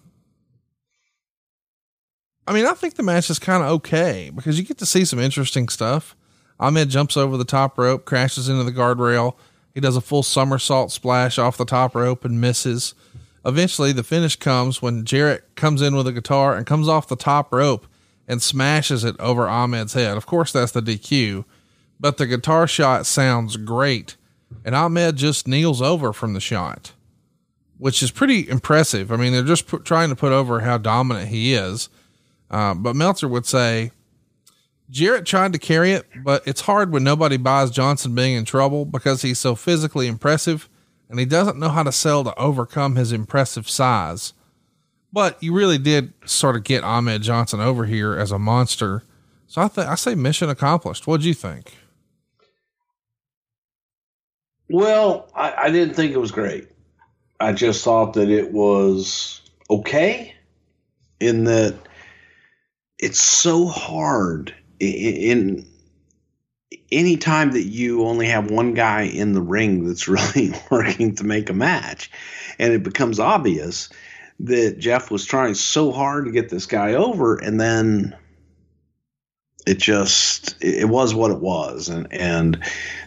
I 2.48 2.54
mean, 2.54 2.66
I 2.66 2.74
think 2.74 2.94
the 2.96 3.04
match 3.04 3.30
is 3.30 3.40
kind 3.40 3.64
of 3.64 3.70
okay 3.72 4.32
because 4.34 4.60
you 4.60 4.66
get 4.66 4.78
to 4.78 4.86
see 4.86 5.04
some 5.04 5.20
interesting 5.20 5.68
stuff. 5.68 6.16
Ahmed 6.60 6.90
jumps 6.90 7.18
over 7.18 7.38
the 7.38 7.46
top 7.46 7.78
rope, 7.78 8.06
crashes 8.06 8.50
into 8.50 8.64
the 8.64 8.72
guardrail. 8.72 9.36
He 9.74 9.80
does 9.80 9.96
a 9.96 10.02
full 10.02 10.24
somersault 10.24 10.92
splash 10.92 11.38
off 11.38 11.58
the 11.58 11.66
top 11.66 11.96
rope 11.96 12.26
and 12.26 12.42
misses. 12.42 12.96
Eventually, 13.46 13.92
the 13.92 14.04
finish 14.04 14.36
comes 14.36 14.82
when 14.82 15.06
Jarrett 15.06 15.56
comes 15.56 15.82
in 15.82 15.96
with 15.96 16.08
a 16.08 16.12
guitar 16.12 16.58
and 16.58 16.66
comes 16.66 16.88
off 16.88 17.08
the 17.08 17.16
top 17.16 17.54
rope 17.54 17.88
and 18.28 18.42
smashes 18.42 19.04
it 19.04 19.16
over 19.20 19.48
Ahmed's 19.48 19.94
head. 19.94 20.18
Of 20.18 20.26
course, 20.26 20.52
that's 20.52 20.72
the 20.72 20.82
DQ, 20.82 21.46
but 22.00 22.18
the 22.18 22.28
guitar 22.28 22.68
shot 22.68 23.06
sounds 23.06 23.56
great. 23.56 24.18
And 24.66 24.76
Ahmed 24.76 25.16
just 25.16 25.48
kneels 25.48 25.82
over 25.82 26.12
from 26.12 26.34
the 26.34 26.42
shot, 26.42 26.94
which 27.78 28.02
is 28.02 28.12
pretty 28.12 28.50
impressive. 28.50 29.12
I 29.12 29.18
mean, 29.18 29.32
they're 29.32 29.44
just 29.44 29.68
trying 29.86 30.10
to 30.10 30.16
put 30.16 30.32
over 30.32 30.62
how 30.62 30.78
dominant 30.78 31.30
he 31.30 31.54
is. 31.54 31.90
Uh, 32.50 32.74
but 32.74 32.96
Meltzer 32.96 33.28
would 33.28 33.46
say 33.46 33.92
Jarrett 34.90 35.26
tried 35.26 35.54
to 35.54 35.60
carry 35.60 35.92
it, 35.92 36.06
but 36.24 36.48
it's 36.48 36.62
hard 36.62 36.92
when 36.92 37.04
nobody 37.04 37.38
buys 37.38 37.72
Johnson 37.72 38.16
being 38.16 38.36
in 38.36 38.46
trouble 38.46 38.86
because 38.86 39.22
he's 39.22 39.40
so 39.40 39.54
physically 39.56 40.08
impressive 40.08 40.70
and 41.10 41.20
he 41.20 41.26
doesn't 41.26 41.60
know 41.60 41.70
how 41.70 41.84
to 41.84 41.92
sell 41.92 42.24
to 42.24 42.38
overcome 42.38 42.96
his 42.96 43.12
impressive 43.12 43.70
size. 43.70 44.34
But 45.12 45.42
you 45.42 45.54
really 45.54 45.78
did 45.78 46.14
sort 46.26 46.56
of 46.56 46.64
get 46.64 46.84
Ahmed 46.84 47.22
Johnson 47.22 47.60
over 47.60 47.86
here 47.86 48.16
as 48.16 48.32
a 48.32 48.40
monster. 48.40 49.04
So 49.48 49.62
I 49.62 49.68
think 49.68 49.88
I 49.88 49.96
say 49.96 50.16
mission 50.16 50.50
accomplished. 50.50 51.08
What'd 51.08 51.26
you 51.26 51.34
think? 51.34 51.74
Well, 54.70 55.30
I, 55.34 55.54
I 55.58 55.72
didn't 55.72 55.96
think 55.96 56.14
it 56.14 56.20
was 56.20 56.32
great. 56.32 56.68
I 57.40 57.54
just 57.54 57.84
thought 57.84 58.14
that 58.14 58.30
it 58.30 58.52
was 58.52 59.42
okay 59.70 60.34
in 61.20 61.46
that 61.46 61.76
it's 63.00 63.22
so 63.22 63.68
hard 63.68 64.54
in 64.80 65.66
any 66.92 67.18
time 67.18 67.52
that 67.52 67.64
you 67.64 68.04
only 68.06 68.28
have 68.28 68.52
one 68.52 68.74
guy 68.74 69.04
in 69.04 69.34
the 69.34 69.42
ring 69.42 69.86
that's 69.86 70.08
really 70.08 70.54
working 70.70 71.16
to 71.16 71.24
make 71.24 71.50
a 71.50 71.54
match 71.54 72.12
and 72.60 72.74
it 72.74 72.84
becomes 72.84 73.20
obvious 73.20 73.90
that 74.40 74.78
Jeff 74.78 75.10
was 75.10 75.26
trying 75.26 75.56
so 75.56 75.92
hard 75.92 76.26
to 76.26 76.32
get 76.32 76.50
this 76.50 76.66
guy 76.66 76.94
over 76.94 77.38
and 77.38 77.60
then 77.60 78.16
it 79.66 79.80
just 79.80 80.56
it 80.64 80.88
was 80.88 81.14
what 81.14 81.32
it 81.32 81.40
was 81.40 81.90
and 81.90 82.12
and 82.14 82.64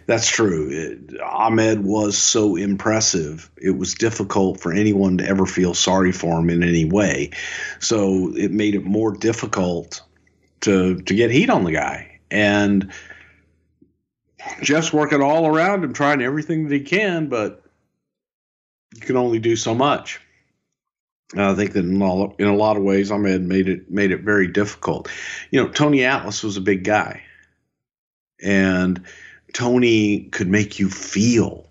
that's 0.06 0.28
true. 0.28 0.68
It, 0.70 1.20
Ahmed 1.20 1.84
was 1.84 2.18
so 2.18 2.56
impressive 2.56 3.48
it 3.56 3.78
was 3.78 3.94
difficult 3.94 4.60
for 4.60 4.72
anyone 4.72 5.18
to 5.18 5.24
ever 5.24 5.46
feel 5.46 5.72
sorry 5.72 6.12
for 6.12 6.38
him 6.38 6.50
in 6.50 6.62
any 6.62 6.84
way. 6.84 7.30
So 7.78 8.32
it 8.36 8.50
made 8.50 8.74
it 8.74 8.84
more 8.84 9.12
difficult 9.16 10.02
to 10.62 11.00
to 11.02 11.14
get 11.14 11.30
heat 11.30 11.50
on 11.50 11.64
the 11.64 11.72
guy. 11.72 12.20
And 12.30 12.92
Jeff's 14.62 14.92
working 14.92 15.22
all 15.22 15.46
around 15.46 15.84
him, 15.84 15.92
trying 15.92 16.22
everything 16.22 16.68
that 16.68 16.74
he 16.74 16.80
can, 16.80 17.28
but 17.28 17.62
you 18.94 19.00
can 19.00 19.16
only 19.16 19.38
do 19.38 19.56
so 19.56 19.74
much. 19.74 20.20
I 21.36 21.54
think 21.54 21.74
that 21.74 21.84
in, 21.84 22.02
all, 22.02 22.34
in 22.40 22.48
a 22.48 22.56
lot 22.56 22.76
of 22.76 22.82
ways, 22.82 23.12
Ahmed 23.12 23.42
made 23.42 23.68
it 23.68 23.90
made 23.90 24.10
it 24.10 24.22
very 24.22 24.48
difficult. 24.48 25.08
You 25.50 25.62
know, 25.62 25.68
Tony 25.68 26.04
Atlas 26.04 26.42
was 26.42 26.56
a 26.56 26.60
big 26.60 26.82
guy, 26.82 27.22
and 28.42 29.04
Tony 29.52 30.24
could 30.24 30.48
make 30.48 30.80
you 30.80 30.90
feel 30.90 31.68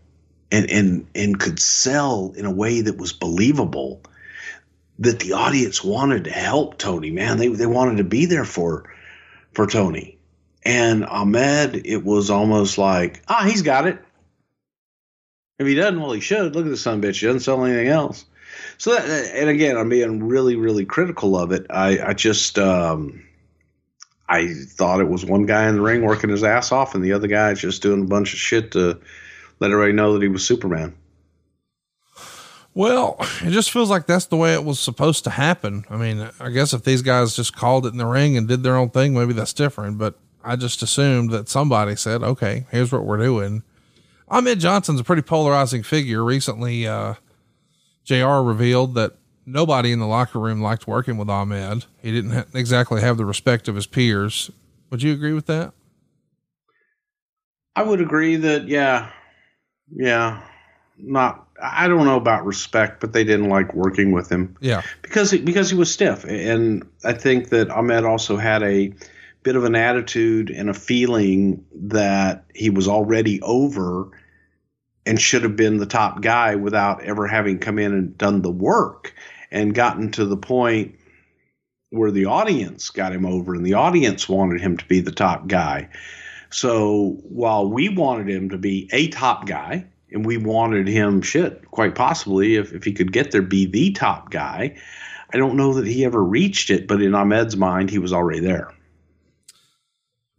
and 0.51 0.69
and 0.71 1.07
and 1.13 1.39
could 1.39 1.59
sell 1.59 2.33
in 2.37 2.45
a 2.45 2.53
way 2.53 2.81
that 2.81 2.97
was 2.97 3.11
believable 3.11 4.01
that 4.99 5.19
the 5.19 5.33
audience 5.33 5.83
wanted 5.83 6.25
to 6.25 6.31
help 6.31 6.77
Tony, 6.77 7.11
man. 7.11 7.37
They 7.37 7.47
they 7.47 7.65
wanted 7.65 7.97
to 7.97 8.03
be 8.03 8.25
there 8.25 8.45
for 8.45 8.93
for 9.53 9.65
Tony. 9.65 10.17
And 10.63 11.05
Ahmed, 11.05 11.85
it 11.85 12.03
was 12.03 12.29
almost 12.29 12.77
like, 12.77 13.23
ah, 13.27 13.45
he's 13.45 13.61
got 13.61 13.87
it. 13.87 13.97
If 15.57 15.67
he 15.67 15.75
doesn't, 15.75 15.99
well, 15.99 16.11
he 16.11 16.19
should. 16.19 16.53
Look 16.53 16.65
at 16.65 16.69
the 16.69 16.77
son 16.77 17.01
bitch. 17.01 17.19
He 17.19 17.27
doesn't 17.27 17.41
sell 17.41 17.63
anything 17.65 17.87
else. 17.87 18.25
So, 18.77 18.93
that, 18.93 19.35
and 19.35 19.49
again, 19.49 19.77
I'm 19.77 19.89
being 19.89 20.23
really, 20.23 20.55
really 20.55 20.85
critical 20.85 21.37
of 21.37 21.51
it. 21.51 21.65
I, 21.69 21.99
I 22.09 22.13
just, 22.13 22.59
um, 22.59 23.25
I 24.27 24.53
thought 24.53 25.01
it 25.01 25.09
was 25.09 25.25
one 25.25 25.45
guy 25.45 25.67
in 25.67 25.75
the 25.75 25.81
ring 25.81 26.01
working 26.01 26.29
his 26.29 26.43
ass 26.43 26.71
off, 26.71 26.95
and 26.95 27.03
the 27.03 27.13
other 27.13 27.27
guy 27.27 27.53
just 27.53 27.81
doing 27.81 28.01
a 28.01 28.07
bunch 28.07 28.33
of 28.33 28.39
shit 28.39 28.71
to 28.71 28.99
let 29.59 29.71
everybody 29.71 29.93
know 29.93 30.13
that 30.13 30.21
he 30.21 30.29
was 30.29 30.45
Superman. 30.45 30.95
Well, 32.79 33.17
it 33.41 33.49
just 33.49 33.71
feels 33.71 33.89
like 33.89 34.05
that's 34.05 34.27
the 34.27 34.37
way 34.37 34.53
it 34.53 34.63
was 34.63 34.79
supposed 34.79 35.25
to 35.25 35.31
happen. 35.31 35.83
I 35.89 35.97
mean, 35.97 36.29
I 36.39 36.49
guess 36.49 36.71
if 36.71 36.85
these 36.85 37.01
guys 37.01 37.35
just 37.35 37.53
called 37.53 37.85
it 37.85 37.89
in 37.91 37.97
the 37.97 38.05
ring 38.05 38.37
and 38.37 38.47
did 38.47 38.63
their 38.63 38.77
own 38.77 38.89
thing, 38.89 39.13
maybe 39.13 39.33
that's 39.33 39.51
different. 39.51 39.97
But 39.97 40.17
I 40.45 40.55
just 40.55 40.81
assumed 40.81 41.29
that 41.31 41.49
somebody 41.49 41.97
said, 41.97 42.23
okay, 42.23 42.67
here's 42.71 42.93
what 42.93 43.03
we're 43.03 43.17
doing. 43.17 43.63
Ahmed 44.29 44.61
Johnson's 44.61 45.01
a 45.01 45.03
pretty 45.03 45.23
polarizing 45.23 45.83
figure. 45.83 46.23
Recently, 46.23 46.87
uh, 46.87 47.15
JR 48.05 48.39
revealed 48.39 48.95
that 48.95 49.17
nobody 49.45 49.91
in 49.91 49.99
the 49.99 50.07
locker 50.07 50.39
room 50.39 50.61
liked 50.61 50.87
working 50.87 51.17
with 51.17 51.29
Ahmed. 51.29 51.83
He 52.01 52.13
didn't 52.13 52.31
ha- 52.31 52.45
exactly 52.53 53.01
have 53.01 53.17
the 53.17 53.25
respect 53.25 53.67
of 53.67 53.75
his 53.75 53.87
peers. 53.87 54.51
Would 54.89 55.03
you 55.03 55.11
agree 55.11 55.33
with 55.33 55.47
that? 55.47 55.73
I 57.75 57.83
would 57.83 57.99
agree 57.99 58.37
that 58.37 58.69
yeah, 58.69 59.11
yeah, 59.91 60.43
not. 60.97 61.48
I 61.61 61.87
don't 61.87 62.05
know 62.05 62.17
about 62.17 62.45
respect, 62.45 63.01
but 63.01 63.13
they 63.13 63.23
didn't 63.23 63.49
like 63.49 63.73
working 63.73 64.11
with 64.11 64.31
him 64.31 64.55
Yeah. 64.61 64.81
because 65.01 65.31
he, 65.31 65.39
because 65.39 65.69
he 65.69 65.75
was 65.77 65.91
stiff, 65.91 66.23
and 66.23 66.87
I 67.03 67.13
think 67.13 67.49
that 67.49 67.69
Ahmed 67.69 68.05
also 68.05 68.37
had 68.37 68.63
a 68.63 68.93
bit 69.43 69.55
of 69.55 69.63
an 69.63 69.75
attitude 69.75 70.49
and 70.49 70.69
a 70.69 70.73
feeling 70.73 71.65
that 71.73 72.45
he 72.53 72.69
was 72.69 72.87
already 72.87 73.41
over 73.41 74.09
and 75.05 75.19
should 75.19 75.43
have 75.43 75.55
been 75.55 75.77
the 75.77 75.85
top 75.85 76.21
guy 76.21 76.55
without 76.55 77.03
ever 77.03 77.25
having 77.25 77.57
come 77.59 77.79
in 77.79 77.93
and 77.93 78.17
done 78.17 78.41
the 78.41 78.51
work 78.51 79.13
and 79.49 79.73
gotten 79.73 80.11
to 80.11 80.25
the 80.25 80.37
point 80.37 80.95
where 81.89 82.11
the 82.11 82.25
audience 82.25 82.89
got 82.89 83.13
him 83.13 83.25
over 83.25 83.55
and 83.55 83.65
the 83.65 83.73
audience 83.73 84.29
wanted 84.29 84.61
him 84.61 84.77
to 84.77 84.85
be 84.85 84.99
the 84.99 85.11
top 85.11 85.47
guy. 85.47 85.89
So 86.51 87.17
while 87.23 87.67
we 87.69 87.89
wanted 87.89 88.29
him 88.29 88.49
to 88.49 88.57
be 88.57 88.89
a 88.91 89.07
top 89.07 89.47
guy, 89.47 89.85
and 90.11 90.25
we 90.25 90.37
wanted 90.37 90.87
him, 90.87 91.21
shit, 91.21 91.69
quite 91.71 91.95
possibly, 91.95 92.55
if, 92.55 92.73
if 92.73 92.83
he 92.83 92.93
could 92.93 93.11
get 93.11 93.31
there, 93.31 93.41
be 93.41 93.65
the 93.65 93.91
top 93.91 94.31
guy, 94.31 94.75
I 95.31 95.37
don't 95.37 95.55
know 95.55 95.73
that 95.73 95.85
he 95.85 96.05
ever 96.05 96.23
reached 96.23 96.69
it, 96.69 96.87
but 96.87 97.01
in 97.01 97.13
Ahmed's 97.13 97.55
mind, 97.55 97.89
he 97.89 97.99
was 97.99 98.13
already 98.13 98.39
there. 98.39 98.73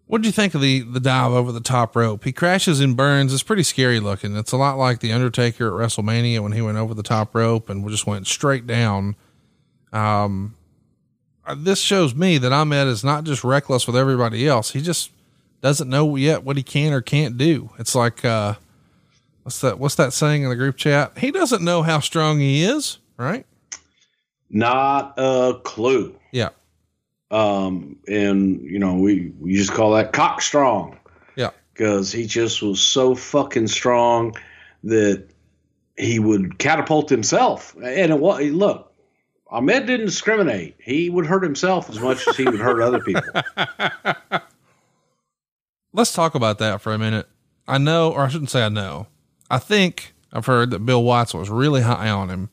What 0.07 0.23
do 0.23 0.29
you 0.29 0.33
think 0.33 0.57
of 0.57 0.61
the 0.61 0.81
the 0.81 0.99
dive 0.99 1.31
over 1.31 1.53
the 1.53 1.61
top 1.61 1.95
rope? 1.95 2.25
He 2.25 2.33
crashes 2.33 2.81
and 2.81 2.97
burns. 2.97 3.33
It's 3.33 3.45
pretty 3.45 3.62
scary 3.62 4.01
looking. 4.01 4.37
It's 4.37 4.51
a 4.51 4.57
lot 4.57 4.77
like 4.77 4.99
the 4.99 5.12
Undertaker 5.12 5.68
at 5.68 5.87
WrestleMania 5.87 6.41
when 6.41 6.51
he 6.51 6.61
went 6.61 6.79
over 6.79 6.95
the 6.95 7.05
top 7.05 7.33
rope 7.33 7.71
and 7.71 7.89
just 7.89 8.09
went 8.09 8.27
straight 8.27 8.66
down. 8.66 9.14
Um, 9.93 10.57
uh, 11.47 11.55
this 11.57 11.81
shows 11.81 12.12
me 12.12 12.39
that 12.39 12.51
Ahmed 12.51 12.89
is 12.89 13.05
not 13.05 13.23
just 13.23 13.45
reckless 13.45 13.87
with 13.87 13.97
everybody 13.97 14.49
else. 14.49 14.73
He 14.73 14.81
just 14.81 15.12
doesn't 15.61 15.89
know 15.89 16.16
yet 16.16 16.43
what 16.43 16.57
he 16.57 16.64
can 16.64 16.93
or 16.93 17.01
can't 17.01 17.39
do. 17.39 17.71
It's 17.79 17.95
like 17.95 18.25
uh, 18.25 18.55
what's 19.43 19.61
that? 19.61 19.78
What's 19.78 19.95
that 19.97 20.12
saying 20.12 20.43
in 20.43 20.49
the 20.51 20.57
group 20.57 20.76
chat? 20.76 21.18
He 21.18 21.30
doesn't 21.30 21.62
know 21.62 21.82
how 21.82 22.01
strong 22.01 22.38
he 22.41 22.62
is, 22.62 22.99
right? 23.16 23.47
Not 24.51 25.14
a 25.16 25.61
clue. 25.64 26.16
Yeah, 26.32 26.51
Um, 27.30 27.97
and, 28.09 28.61
you 28.62 28.78
know, 28.78 28.95
we, 28.95 29.32
we 29.38 29.55
just 29.55 29.72
call 29.72 29.93
that 29.93 30.12
cock 30.12 30.41
strong. 30.43 30.99
yeah, 31.36 31.51
because 31.72 32.11
he 32.12 32.26
just 32.26 32.61
was 32.62 32.80
so 32.80 33.14
fucking 33.14 33.68
strong 33.68 34.34
that 34.84 35.26
he 35.97 36.18
would 36.18 36.59
catapult 36.59 37.09
himself. 37.11 37.74
And 37.76 38.11
it, 38.12 38.18
wa- 38.18 38.38
look, 38.38 38.93
Ahmed 39.49 39.86
didn't 39.86 40.07
discriminate. 40.07 40.76
He 40.82 41.11
would 41.11 41.26
hurt 41.26 41.43
himself 41.43 41.88
as 41.91 41.99
much 42.01 42.26
as 42.26 42.36
he 42.36 42.45
would 42.47 42.61
hurt 42.61 42.80
other 42.80 43.01
people. 43.01 43.22
let's 45.93 46.12
talk 46.12 46.34
about 46.34 46.59
that 46.59 46.80
for 46.80 46.93
a 46.93 46.99
minute. 46.99 47.28
I 47.68 47.78
know, 47.78 48.12
or 48.12 48.22
I 48.24 48.28
shouldn't 48.28 48.51
say 48.51 48.64
I 48.64 48.68
know. 48.68 49.07
I 49.51 49.59
think 49.59 50.14
I've 50.32 50.46
heard 50.46 50.70
that 50.70 50.86
Bill 50.86 51.03
Watts 51.03 51.34
was 51.34 51.51
really 51.51 51.82
high 51.82 52.09
on 52.09 52.30
him. 52.30 52.51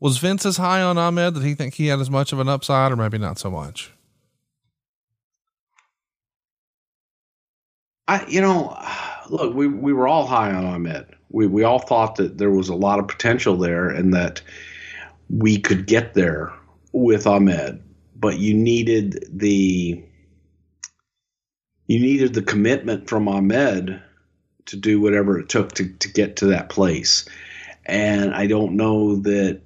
Was 0.00 0.16
Vince 0.16 0.46
as 0.46 0.56
high 0.56 0.80
on 0.80 0.96
Ahmed 0.96 1.34
that 1.34 1.44
he 1.44 1.54
think 1.54 1.74
he 1.74 1.88
had 1.88 2.00
as 2.00 2.08
much 2.08 2.32
of 2.32 2.40
an 2.40 2.48
upside, 2.48 2.90
or 2.90 2.96
maybe 2.96 3.18
not 3.18 3.38
so 3.38 3.50
much? 3.50 3.92
I, 8.08 8.24
you 8.26 8.40
know, 8.40 8.76
look, 9.28 9.54
we 9.54 9.68
we 9.68 9.92
were 9.92 10.08
all 10.08 10.26
high 10.26 10.50
on 10.52 10.64
Ahmed. 10.64 11.06
We 11.28 11.46
we 11.46 11.62
all 11.62 11.80
thought 11.80 12.16
that 12.16 12.38
there 12.38 12.50
was 12.50 12.70
a 12.70 12.74
lot 12.74 12.98
of 12.98 13.06
potential 13.06 13.56
there, 13.56 13.90
and 13.90 14.14
that 14.14 14.40
we 15.28 15.58
could 15.58 15.86
get 15.86 16.14
there 16.14 16.52
with 16.92 17.26
Ahmed. 17.26 17.82
But 18.16 18.38
you 18.38 18.54
needed 18.54 19.26
the 19.30 20.02
you 21.86 22.00
needed 22.00 22.32
the 22.32 22.42
commitment 22.42 23.08
from 23.08 23.28
Ahmed 23.28 24.02
to 24.66 24.76
do 24.76 25.00
whatever 25.00 25.38
it 25.38 25.48
took 25.48 25.72
to 25.72 25.88
to 25.88 26.08
get 26.08 26.36
to 26.36 26.46
that 26.46 26.68
place. 26.68 27.26
And 27.86 28.34
I 28.34 28.46
don't 28.46 28.76
know 28.76 29.16
that 29.16 29.62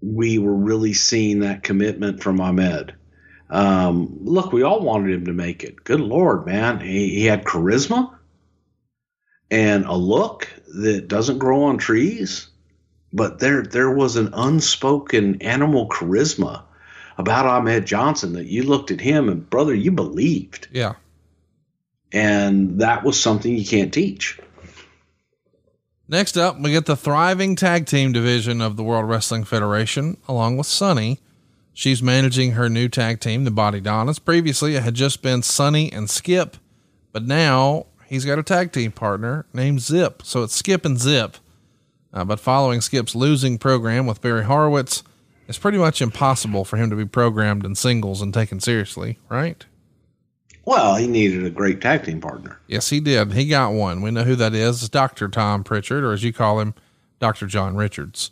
we 0.00 0.38
were 0.38 0.54
really 0.54 0.94
seeing 0.94 1.40
that 1.40 1.62
commitment 1.62 2.22
from 2.22 2.40
Ahmed. 2.40 2.94
Um, 3.50 4.18
look, 4.20 4.52
we 4.52 4.62
all 4.62 4.80
wanted 4.80 5.14
him 5.14 5.24
to 5.26 5.32
make 5.32 5.64
it. 5.64 5.82
Good 5.82 6.00
Lord, 6.00 6.46
man. 6.46 6.80
He, 6.80 7.10
he 7.10 7.24
had 7.24 7.44
charisma 7.44 8.14
and 9.50 9.84
a 9.86 9.94
look 9.94 10.48
that 10.74 11.08
doesn't 11.08 11.38
grow 11.38 11.64
on 11.64 11.78
trees. 11.78 12.48
But 13.12 13.38
there, 13.38 13.62
there 13.62 13.90
was 13.90 14.16
an 14.16 14.30
unspoken 14.34 15.40
animal 15.40 15.88
charisma 15.88 16.62
about 17.16 17.46
Ahmed 17.46 17.86
Johnson 17.86 18.34
that 18.34 18.46
you 18.46 18.62
looked 18.62 18.90
at 18.90 19.00
him 19.00 19.28
and, 19.28 19.48
brother, 19.48 19.74
you 19.74 19.90
believed. 19.90 20.68
Yeah. 20.70 20.94
And 22.12 22.80
that 22.80 23.04
was 23.04 23.20
something 23.20 23.54
you 23.54 23.66
can't 23.66 23.92
teach. 23.92 24.38
Next 26.08 26.38
up, 26.38 26.58
we 26.58 26.70
get 26.70 26.86
the 26.86 26.96
thriving 26.96 27.54
tag 27.54 27.84
team 27.84 28.12
division 28.12 28.62
of 28.62 28.76
the 28.76 28.82
World 28.82 29.08
Wrestling 29.08 29.44
Federation, 29.44 30.16
along 30.26 30.56
with 30.56 30.66
Sunny. 30.66 31.20
She's 31.74 32.02
managing 32.02 32.52
her 32.52 32.70
new 32.70 32.88
tag 32.88 33.20
team, 33.20 33.44
the 33.44 33.50
Body 33.50 33.80
Donnas. 33.80 34.18
Previously, 34.18 34.74
it 34.74 34.82
had 34.82 34.94
just 34.94 35.22
been 35.22 35.42
Sunny 35.42 35.92
and 35.92 36.08
Skip, 36.08 36.56
but 37.12 37.24
now 37.24 37.86
he's 38.06 38.24
got 38.24 38.38
a 38.38 38.42
tag 38.42 38.72
team 38.72 38.90
partner 38.90 39.44
named 39.52 39.82
Zip. 39.82 40.22
So 40.24 40.42
it's 40.42 40.56
Skip 40.56 40.86
and 40.86 40.98
Zip. 40.98 41.36
Uh, 42.12 42.24
but 42.24 42.40
following 42.40 42.80
Skip's 42.80 43.14
losing 43.14 43.58
program 43.58 44.06
with 44.06 44.22
Barry 44.22 44.44
Horowitz, 44.44 45.02
it's 45.46 45.58
pretty 45.58 45.78
much 45.78 46.00
impossible 46.00 46.64
for 46.64 46.78
him 46.78 46.88
to 46.88 46.96
be 46.96 47.04
programmed 47.04 47.66
in 47.66 47.74
singles 47.74 48.22
and 48.22 48.32
taken 48.32 48.60
seriously, 48.60 49.18
right? 49.28 49.66
Well, 50.68 50.96
he 50.96 51.06
needed 51.06 51.46
a 51.46 51.50
great 51.50 51.80
tag 51.80 52.04
team 52.04 52.20
partner. 52.20 52.60
Yes, 52.66 52.90
he 52.90 53.00
did. 53.00 53.32
He 53.32 53.48
got 53.48 53.72
one. 53.72 54.02
We 54.02 54.10
know 54.10 54.24
who 54.24 54.36
that 54.36 54.52
is. 54.52 54.82
It's 54.82 54.90
Dr. 54.90 55.26
Tom 55.28 55.64
Pritchard, 55.64 56.04
or 56.04 56.12
as 56.12 56.22
you 56.22 56.30
call 56.30 56.60
him, 56.60 56.74
Dr. 57.20 57.46
John 57.46 57.74
Richards. 57.74 58.30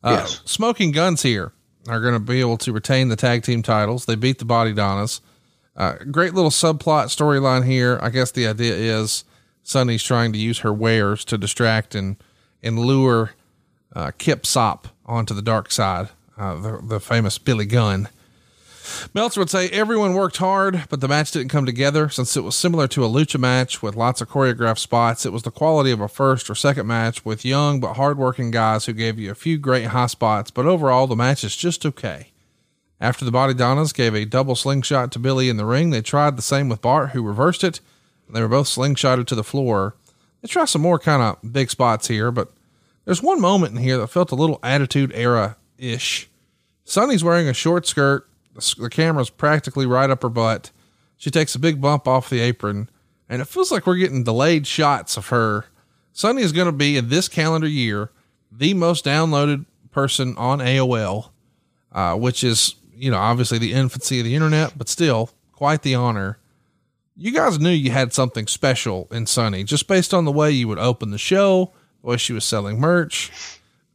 Uh, 0.00 0.18
Yes. 0.20 0.42
Smoking 0.44 0.92
Guns 0.92 1.22
here 1.22 1.50
are 1.88 2.00
going 2.00 2.14
to 2.14 2.20
be 2.20 2.38
able 2.38 2.56
to 2.58 2.72
retain 2.72 3.08
the 3.08 3.16
tag 3.16 3.42
team 3.42 3.64
titles. 3.64 4.04
They 4.06 4.14
beat 4.14 4.38
the 4.38 4.44
Body 4.44 4.72
Donnas. 4.72 5.22
Uh, 5.74 5.94
great 6.08 6.34
little 6.34 6.52
subplot 6.52 7.06
storyline 7.06 7.66
here. 7.66 7.98
I 8.00 8.10
guess 8.10 8.30
the 8.30 8.46
idea 8.46 8.76
is 8.76 9.24
Sunny's 9.64 10.04
trying 10.04 10.32
to 10.34 10.38
use 10.38 10.60
her 10.60 10.72
wares 10.72 11.24
to 11.24 11.36
distract 11.36 11.96
and, 11.96 12.14
and 12.62 12.78
lure 12.78 13.32
uh, 13.92 14.12
Kip 14.18 14.46
Sop 14.46 14.86
onto 15.04 15.34
the 15.34 15.42
dark 15.42 15.72
side, 15.72 16.10
uh, 16.38 16.54
the, 16.60 16.80
the 16.80 17.00
famous 17.00 17.38
Billy 17.38 17.66
Gunn. 17.66 18.08
Meltzer 19.14 19.40
would 19.40 19.50
say 19.50 19.68
everyone 19.68 20.14
worked 20.14 20.38
hard, 20.38 20.84
but 20.88 21.00
the 21.00 21.08
match 21.08 21.30
didn't 21.30 21.50
come 21.50 21.66
together 21.66 22.08
since 22.08 22.36
it 22.36 22.44
was 22.44 22.56
similar 22.56 22.88
to 22.88 23.04
a 23.04 23.08
lucha 23.08 23.38
match 23.38 23.82
with 23.82 23.96
lots 23.96 24.20
of 24.20 24.28
choreographed 24.28 24.78
spots. 24.78 25.24
It 25.24 25.32
was 25.32 25.42
the 25.42 25.50
quality 25.50 25.90
of 25.90 26.00
a 26.00 26.08
first 26.08 26.50
or 26.50 26.54
second 26.54 26.86
match 26.86 27.24
with 27.24 27.44
young 27.44 27.80
but 27.80 27.94
hardworking 27.94 28.50
guys 28.50 28.86
who 28.86 28.92
gave 28.92 29.18
you 29.18 29.30
a 29.30 29.36
few 29.36 29.58
great 29.58 29.86
high 29.86 30.06
spots, 30.06 30.50
but 30.50 30.66
overall 30.66 31.06
the 31.06 31.16
match 31.16 31.44
is 31.44 31.56
just 31.56 31.86
okay. 31.86 32.28
After 33.00 33.24
the 33.24 33.32
Body 33.32 33.52
Donnas 33.52 33.92
gave 33.92 34.14
a 34.14 34.24
double 34.24 34.54
slingshot 34.54 35.10
to 35.12 35.18
Billy 35.18 35.48
in 35.48 35.56
the 35.56 35.66
ring, 35.66 35.90
they 35.90 36.02
tried 36.02 36.36
the 36.36 36.42
same 36.42 36.68
with 36.68 36.80
Bart, 36.80 37.10
who 37.10 37.22
reversed 37.22 37.64
it. 37.64 37.80
And 38.28 38.36
they 38.36 38.40
were 38.40 38.48
both 38.48 38.68
slingshotted 38.68 39.26
to 39.26 39.34
the 39.34 39.42
floor. 39.42 39.96
They 40.40 40.46
try 40.46 40.66
some 40.66 40.82
more 40.82 41.00
kind 41.00 41.20
of 41.20 41.52
big 41.52 41.70
spots 41.70 42.06
here, 42.06 42.30
but 42.30 42.52
there's 43.04 43.20
one 43.20 43.40
moment 43.40 43.72
in 43.76 43.82
here 43.82 43.98
that 43.98 44.06
felt 44.06 44.30
a 44.30 44.36
little 44.36 44.60
Attitude 44.62 45.10
Era 45.14 45.56
ish. 45.78 46.28
Sunny's 46.84 47.24
wearing 47.24 47.48
a 47.48 47.52
short 47.52 47.86
skirt. 47.86 48.28
The, 48.54 48.88
camera's 48.90 49.30
practically 49.30 49.86
right 49.86 50.10
up 50.10 50.22
her 50.22 50.28
butt. 50.28 50.70
She 51.16 51.30
takes 51.30 51.54
a 51.54 51.58
big 51.58 51.80
bump 51.80 52.06
off 52.06 52.28
the 52.28 52.40
apron, 52.40 52.90
and 53.28 53.40
it 53.40 53.48
feels 53.48 53.70
like 53.70 53.86
we're 53.86 53.96
getting 53.96 54.24
delayed 54.24 54.66
shots 54.66 55.16
of 55.16 55.28
her. 55.28 55.66
Sunny 56.12 56.42
is 56.42 56.52
going 56.52 56.66
to 56.66 56.72
be 56.72 56.96
in 56.96 57.08
this 57.08 57.28
calendar 57.28 57.68
year 57.68 58.10
the 58.50 58.74
most 58.74 59.04
downloaded 59.04 59.64
person 59.90 60.34
on 60.36 60.58
AOL, 60.58 61.30
uh, 61.92 62.16
which 62.16 62.44
is, 62.44 62.74
you 62.94 63.10
know, 63.10 63.18
obviously 63.18 63.58
the 63.58 63.72
infancy 63.72 64.18
of 64.18 64.24
the 64.24 64.34
internet, 64.34 64.76
but 64.76 64.88
still 64.88 65.30
quite 65.52 65.82
the 65.82 65.94
honor. 65.94 66.38
You 67.16 67.30
guys 67.30 67.58
knew 67.58 67.70
you 67.70 67.90
had 67.90 68.12
something 68.12 68.46
special 68.46 69.06
in 69.10 69.26
Sunny 69.26 69.64
just 69.64 69.86
based 69.86 70.12
on 70.12 70.24
the 70.24 70.32
way 70.32 70.50
you 70.50 70.66
would 70.68 70.78
open 70.78 71.10
the 71.10 71.18
show, 71.18 71.72
the 72.02 72.10
way 72.10 72.16
she 72.16 72.32
was 72.32 72.44
selling 72.44 72.80
merch, 72.80 73.30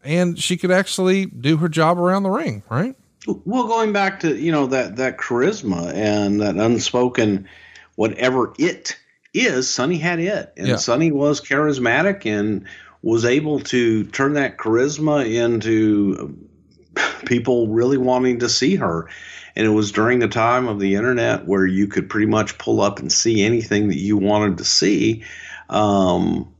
and 0.03 0.39
she 0.39 0.55
could 0.55 0.71
actually 0.71 1.25
do 1.25 1.57
her 1.57 1.67
job 1.67 1.99
around 1.99 2.23
the 2.23 2.29
ring, 2.29 2.63
right? 2.69 2.95
Well, 3.27 3.67
going 3.67 3.93
back 3.93 4.21
to 4.21 4.35
you 4.35 4.51
know 4.51 4.67
that 4.67 4.97
that 4.97 5.17
charisma 5.17 5.93
and 5.93 6.41
that 6.41 6.55
unspoken 6.55 7.47
whatever 7.95 8.53
it 8.57 8.95
is, 9.33 9.69
Sunny 9.69 9.97
had 9.97 10.19
it, 10.19 10.53
and 10.55 10.67
Yeah. 10.67 10.75
Sunny 10.77 11.11
was 11.11 11.41
charismatic 11.41 12.25
and 12.25 12.65
was 13.01 13.25
able 13.25 13.59
to 13.59 14.05
turn 14.05 14.33
that 14.33 14.57
charisma 14.57 15.29
into 15.29 16.37
people 17.25 17.67
really 17.67 17.97
wanting 17.97 18.39
to 18.39 18.49
see 18.49 18.75
her. 18.75 19.09
And 19.55 19.65
it 19.65 19.71
was 19.71 19.91
during 19.91 20.19
the 20.19 20.27
time 20.27 20.67
of 20.67 20.79
the 20.79 20.95
internet 20.95 21.47
where 21.47 21.65
you 21.65 21.87
could 21.87 22.09
pretty 22.09 22.27
much 22.27 22.57
pull 22.57 22.79
up 22.79 22.99
and 22.99 23.11
see 23.11 23.43
anything 23.43 23.87
that 23.87 23.97
you 23.97 24.17
wanted 24.17 24.59
to 24.59 24.65
see. 24.65 25.23
Um, 25.69 26.53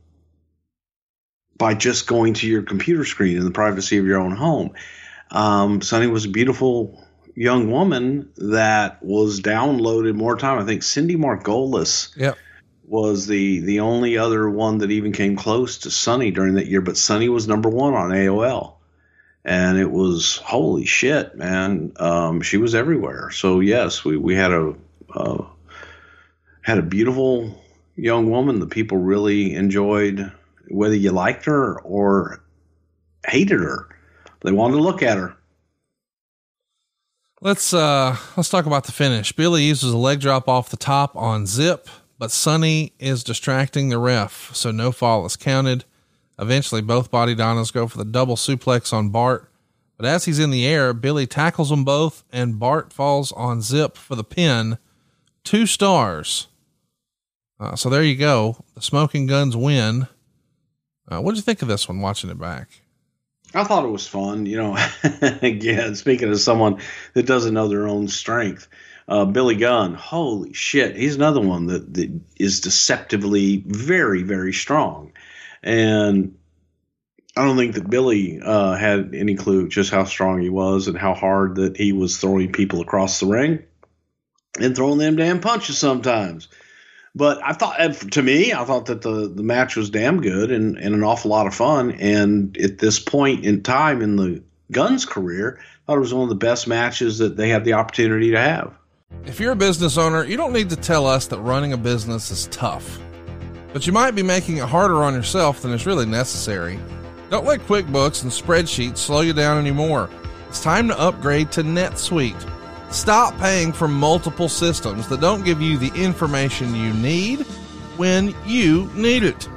by 1.56 1.74
just 1.74 2.06
going 2.06 2.34
to 2.34 2.46
your 2.46 2.62
computer 2.62 3.04
screen 3.04 3.36
in 3.36 3.44
the 3.44 3.50
privacy 3.50 3.98
of 3.98 4.06
your 4.06 4.20
own 4.20 4.34
home. 4.34 4.70
Um, 5.30 5.82
Sunny 5.82 6.06
was 6.06 6.24
a 6.24 6.28
beautiful 6.30 7.04
young 7.34 7.70
woman 7.70 8.28
that 8.36 9.02
was 9.02 9.40
downloaded 9.40 10.14
more 10.14 10.36
time. 10.36 10.58
I 10.58 10.64
think 10.64 10.82
Cindy 10.82 11.16
Margolis 11.16 12.16
Yep. 12.16 12.36
was 12.86 13.26
the 13.26 13.60
the 13.60 13.80
only 13.80 14.16
other 14.18 14.48
one 14.50 14.78
that 14.78 14.90
even 14.90 15.12
came 15.12 15.36
close 15.36 15.78
to 15.78 15.90
Sunny 15.90 16.30
during 16.30 16.54
that 16.54 16.66
year. 16.66 16.80
But 16.80 16.96
Sunny 16.96 17.28
was 17.28 17.46
number 17.46 17.68
one 17.68 17.94
on 17.94 18.10
AOL, 18.10 18.74
and 19.44 19.78
it 19.78 19.90
was 19.90 20.36
holy 20.36 20.84
shit, 20.84 21.36
man. 21.36 21.92
Um, 21.96 22.40
she 22.40 22.56
was 22.56 22.74
everywhere. 22.74 23.30
So 23.30 23.60
yes, 23.60 24.04
we 24.04 24.16
we 24.16 24.34
had 24.34 24.52
a 24.52 24.74
uh, 25.14 25.44
had 26.62 26.78
a 26.78 26.82
beautiful 26.82 27.62
young 27.96 28.30
woman 28.30 28.60
that 28.60 28.70
people 28.70 28.98
really 28.98 29.54
enjoyed, 29.54 30.32
whether 30.68 30.94
you 30.94 31.10
liked 31.12 31.44
her 31.44 31.80
or 31.80 32.42
hated 33.26 33.60
her. 33.60 33.88
They 34.42 34.52
wanted 34.52 34.76
to 34.76 34.82
look 34.82 35.02
at 35.02 35.18
her. 35.18 35.34
Let's 37.40 37.72
uh 37.72 38.16
let's 38.36 38.48
talk 38.48 38.66
about 38.66 38.84
the 38.84 38.92
finish. 38.92 39.32
Billy 39.32 39.62
uses 39.64 39.92
a 39.92 39.96
leg 39.96 40.20
drop 40.20 40.48
off 40.48 40.70
the 40.70 40.76
top 40.76 41.14
on 41.14 41.46
Zip, 41.46 41.88
but 42.18 42.32
Sunny 42.32 42.92
is 42.98 43.22
distracting 43.22 43.88
the 43.88 43.98
ref, 43.98 44.50
so 44.54 44.72
no 44.72 44.90
fall 44.90 45.24
is 45.24 45.36
counted. 45.36 45.84
Eventually, 46.38 46.82
both 46.82 47.10
body 47.10 47.34
Donnas 47.34 47.70
go 47.70 47.86
for 47.86 47.98
the 47.98 48.04
double 48.04 48.36
suplex 48.36 48.92
on 48.92 49.10
Bart, 49.10 49.50
but 49.96 50.06
as 50.06 50.24
he's 50.24 50.38
in 50.40 50.50
the 50.50 50.66
air, 50.66 50.92
Billy 50.92 51.26
tackles 51.26 51.70
them 51.70 51.84
both, 51.84 52.24
and 52.32 52.58
Bart 52.58 52.92
falls 52.92 53.30
on 53.32 53.62
Zip 53.62 53.96
for 53.96 54.16
the 54.16 54.24
pin. 54.24 54.78
Two 55.44 55.66
stars. 55.66 56.48
Uh, 57.60 57.74
so 57.74 57.88
there 57.88 58.04
you 58.04 58.16
go. 58.16 58.64
The 58.74 58.82
Smoking 58.82 59.26
Guns 59.26 59.56
win. 59.56 60.06
Uh, 61.08 61.20
what 61.20 61.32
did 61.32 61.38
you 61.38 61.42
think 61.42 61.62
of 61.62 61.68
this 61.68 61.88
one? 61.88 62.00
Watching 62.00 62.30
it 62.30 62.38
back. 62.38 62.68
I 63.54 63.64
thought 63.64 63.84
it 63.84 63.88
was 63.88 64.06
fun. 64.06 64.46
You 64.46 64.58
know, 64.58 64.76
again, 65.42 65.94
speaking 65.94 66.30
of 66.30 66.40
someone 66.40 66.80
that 67.14 67.26
doesn't 67.26 67.54
know 67.54 67.68
their 67.68 67.88
own 67.88 68.08
strength, 68.08 68.68
uh, 69.08 69.24
Billy 69.24 69.56
Gunn, 69.56 69.94
holy 69.94 70.52
shit, 70.52 70.96
he's 70.96 71.16
another 71.16 71.40
one 71.40 71.66
that, 71.66 71.94
that 71.94 72.20
is 72.36 72.60
deceptively 72.60 73.62
very, 73.66 74.22
very 74.22 74.52
strong. 74.52 75.12
And 75.62 76.36
I 77.36 77.44
don't 77.44 77.56
think 77.56 77.74
that 77.74 77.88
Billy 77.88 78.40
uh, 78.42 78.74
had 78.74 79.14
any 79.14 79.34
clue 79.36 79.68
just 79.68 79.90
how 79.90 80.04
strong 80.04 80.40
he 80.40 80.50
was 80.50 80.88
and 80.88 80.98
how 80.98 81.14
hard 81.14 81.56
that 81.56 81.76
he 81.76 81.92
was 81.92 82.18
throwing 82.18 82.52
people 82.52 82.80
across 82.80 83.20
the 83.20 83.26
ring 83.26 83.62
and 84.60 84.76
throwing 84.76 84.98
them 84.98 85.16
damn 85.16 85.40
punches 85.40 85.78
sometimes. 85.78 86.48
But 87.18 87.40
I 87.44 87.52
thought, 87.52 87.80
uh, 87.80 87.88
to 87.88 88.22
me, 88.22 88.52
I 88.52 88.64
thought 88.64 88.86
that 88.86 89.02
the, 89.02 89.26
the 89.26 89.42
match 89.42 89.74
was 89.74 89.90
damn 89.90 90.20
good 90.20 90.52
and, 90.52 90.76
and 90.76 90.94
an 90.94 91.02
awful 91.02 91.32
lot 91.32 91.48
of 91.48 91.54
fun. 91.54 91.90
And 91.90 92.56
at 92.58 92.78
this 92.78 93.00
point 93.00 93.44
in 93.44 93.64
time 93.64 94.02
in 94.02 94.14
the 94.14 94.40
Guns 94.70 95.04
career, 95.04 95.58
I 95.58 95.86
thought 95.86 95.96
it 95.96 96.00
was 96.00 96.14
one 96.14 96.22
of 96.22 96.28
the 96.28 96.36
best 96.36 96.68
matches 96.68 97.18
that 97.18 97.36
they 97.36 97.48
had 97.48 97.64
the 97.64 97.72
opportunity 97.72 98.30
to 98.30 98.38
have. 98.38 98.72
If 99.24 99.40
you're 99.40 99.50
a 99.50 99.56
business 99.56 99.98
owner, 99.98 100.22
you 100.22 100.36
don't 100.36 100.52
need 100.52 100.70
to 100.70 100.76
tell 100.76 101.08
us 101.08 101.26
that 101.26 101.40
running 101.40 101.72
a 101.72 101.76
business 101.76 102.30
is 102.30 102.46
tough. 102.52 103.00
But 103.72 103.84
you 103.84 103.92
might 103.92 104.12
be 104.12 104.22
making 104.22 104.58
it 104.58 104.68
harder 104.68 105.02
on 105.02 105.12
yourself 105.12 105.62
than 105.62 105.72
is 105.72 105.86
really 105.86 106.06
necessary. 106.06 106.78
Don't 107.30 107.44
let 107.44 107.58
QuickBooks 107.66 108.22
and 108.22 108.30
spreadsheets 108.30 108.98
slow 108.98 109.22
you 109.22 109.32
down 109.32 109.58
anymore. 109.58 110.08
It's 110.48 110.62
time 110.62 110.86
to 110.86 110.96
upgrade 110.96 111.50
to 111.52 111.64
NetSuite. 111.64 112.57
Stop 112.90 113.36
paying 113.38 113.72
for 113.72 113.86
multiple 113.86 114.48
systems 114.48 115.08
that 115.08 115.20
don't 115.20 115.44
give 115.44 115.60
you 115.60 115.76
the 115.76 115.92
information 115.94 116.74
you 116.74 116.92
need 116.94 117.40
when 117.98 118.34
you 118.46 118.90
need 118.94 119.22
it. 119.22 119.48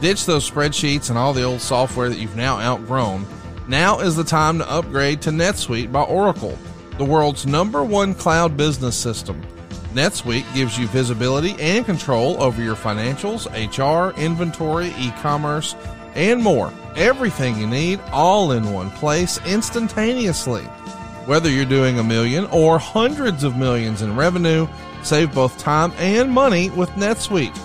Ditch 0.00 0.26
those 0.26 0.50
spreadsheets 0.50 1.08
and 1.08 1.16
all 1.16 1.32
the 1.32 1.44
old 1.44 1.60
software 1.60 2.08
that 2.08 2.18
you've 2.18 2.34
now 2.34 2.58
outgrown. 2.58 3.24
Now 3.68 4.00
is 4.00 4.16
the 4.16 4.24
time 4.24 4.58
to 4.58 4.68
upgrade 4.68 5.22
to 5.22 5.30
NetSuite 5.30 5.92
by 5.92 6.02
Oracle, 6.02 6.58
the 6.98 7.04
world's 7.04 7.46
number 7.46 7.84
one 7.84 8.14
cloud 8.14 8.56
business 8.56 8.96
system. 8.96 9.40
NetSuite 9.94 10.52
gives 10.52 10.76
you 10.76 10.88
visibility 10.88 11.54
and 11.60 11.86
control 11.86 12.42
over 12.42 12.60
your 12.60 12.74
financials, 12.74 13.46
HR, 13.52 14.18
inventory, 14.18 14.92
e 14.98 15.12
commerce, 15.20 15.76
and 16.14 16.42
more. 16.42 16.72
Everything 16.96 17.56
you 17.58 17.68
need 17.68 18.00
all 18.10 18.52
in 18.52 18.72
one 18.72 18.90
place 18.90 19.38
instantaneously. 19.46 20.66
Whether 21.26 21.50
you're 21.50 21.64
doing 21.64 21.98
a 21.98 22.04
million 22.04 22.46
or 22.46 22.78
hundreds 22.78 23.44
of 23.44 23.56
millions 23.56 24.02
in 24.02 24.16
revenue, 24.16 24.66
save 25.02 25.34
both 25.34 25.56
time 25.58 25.92
and 25.98 26.30
money 26.30 26.70
with 26.70 26.90
NetSuite. 26.90 27.56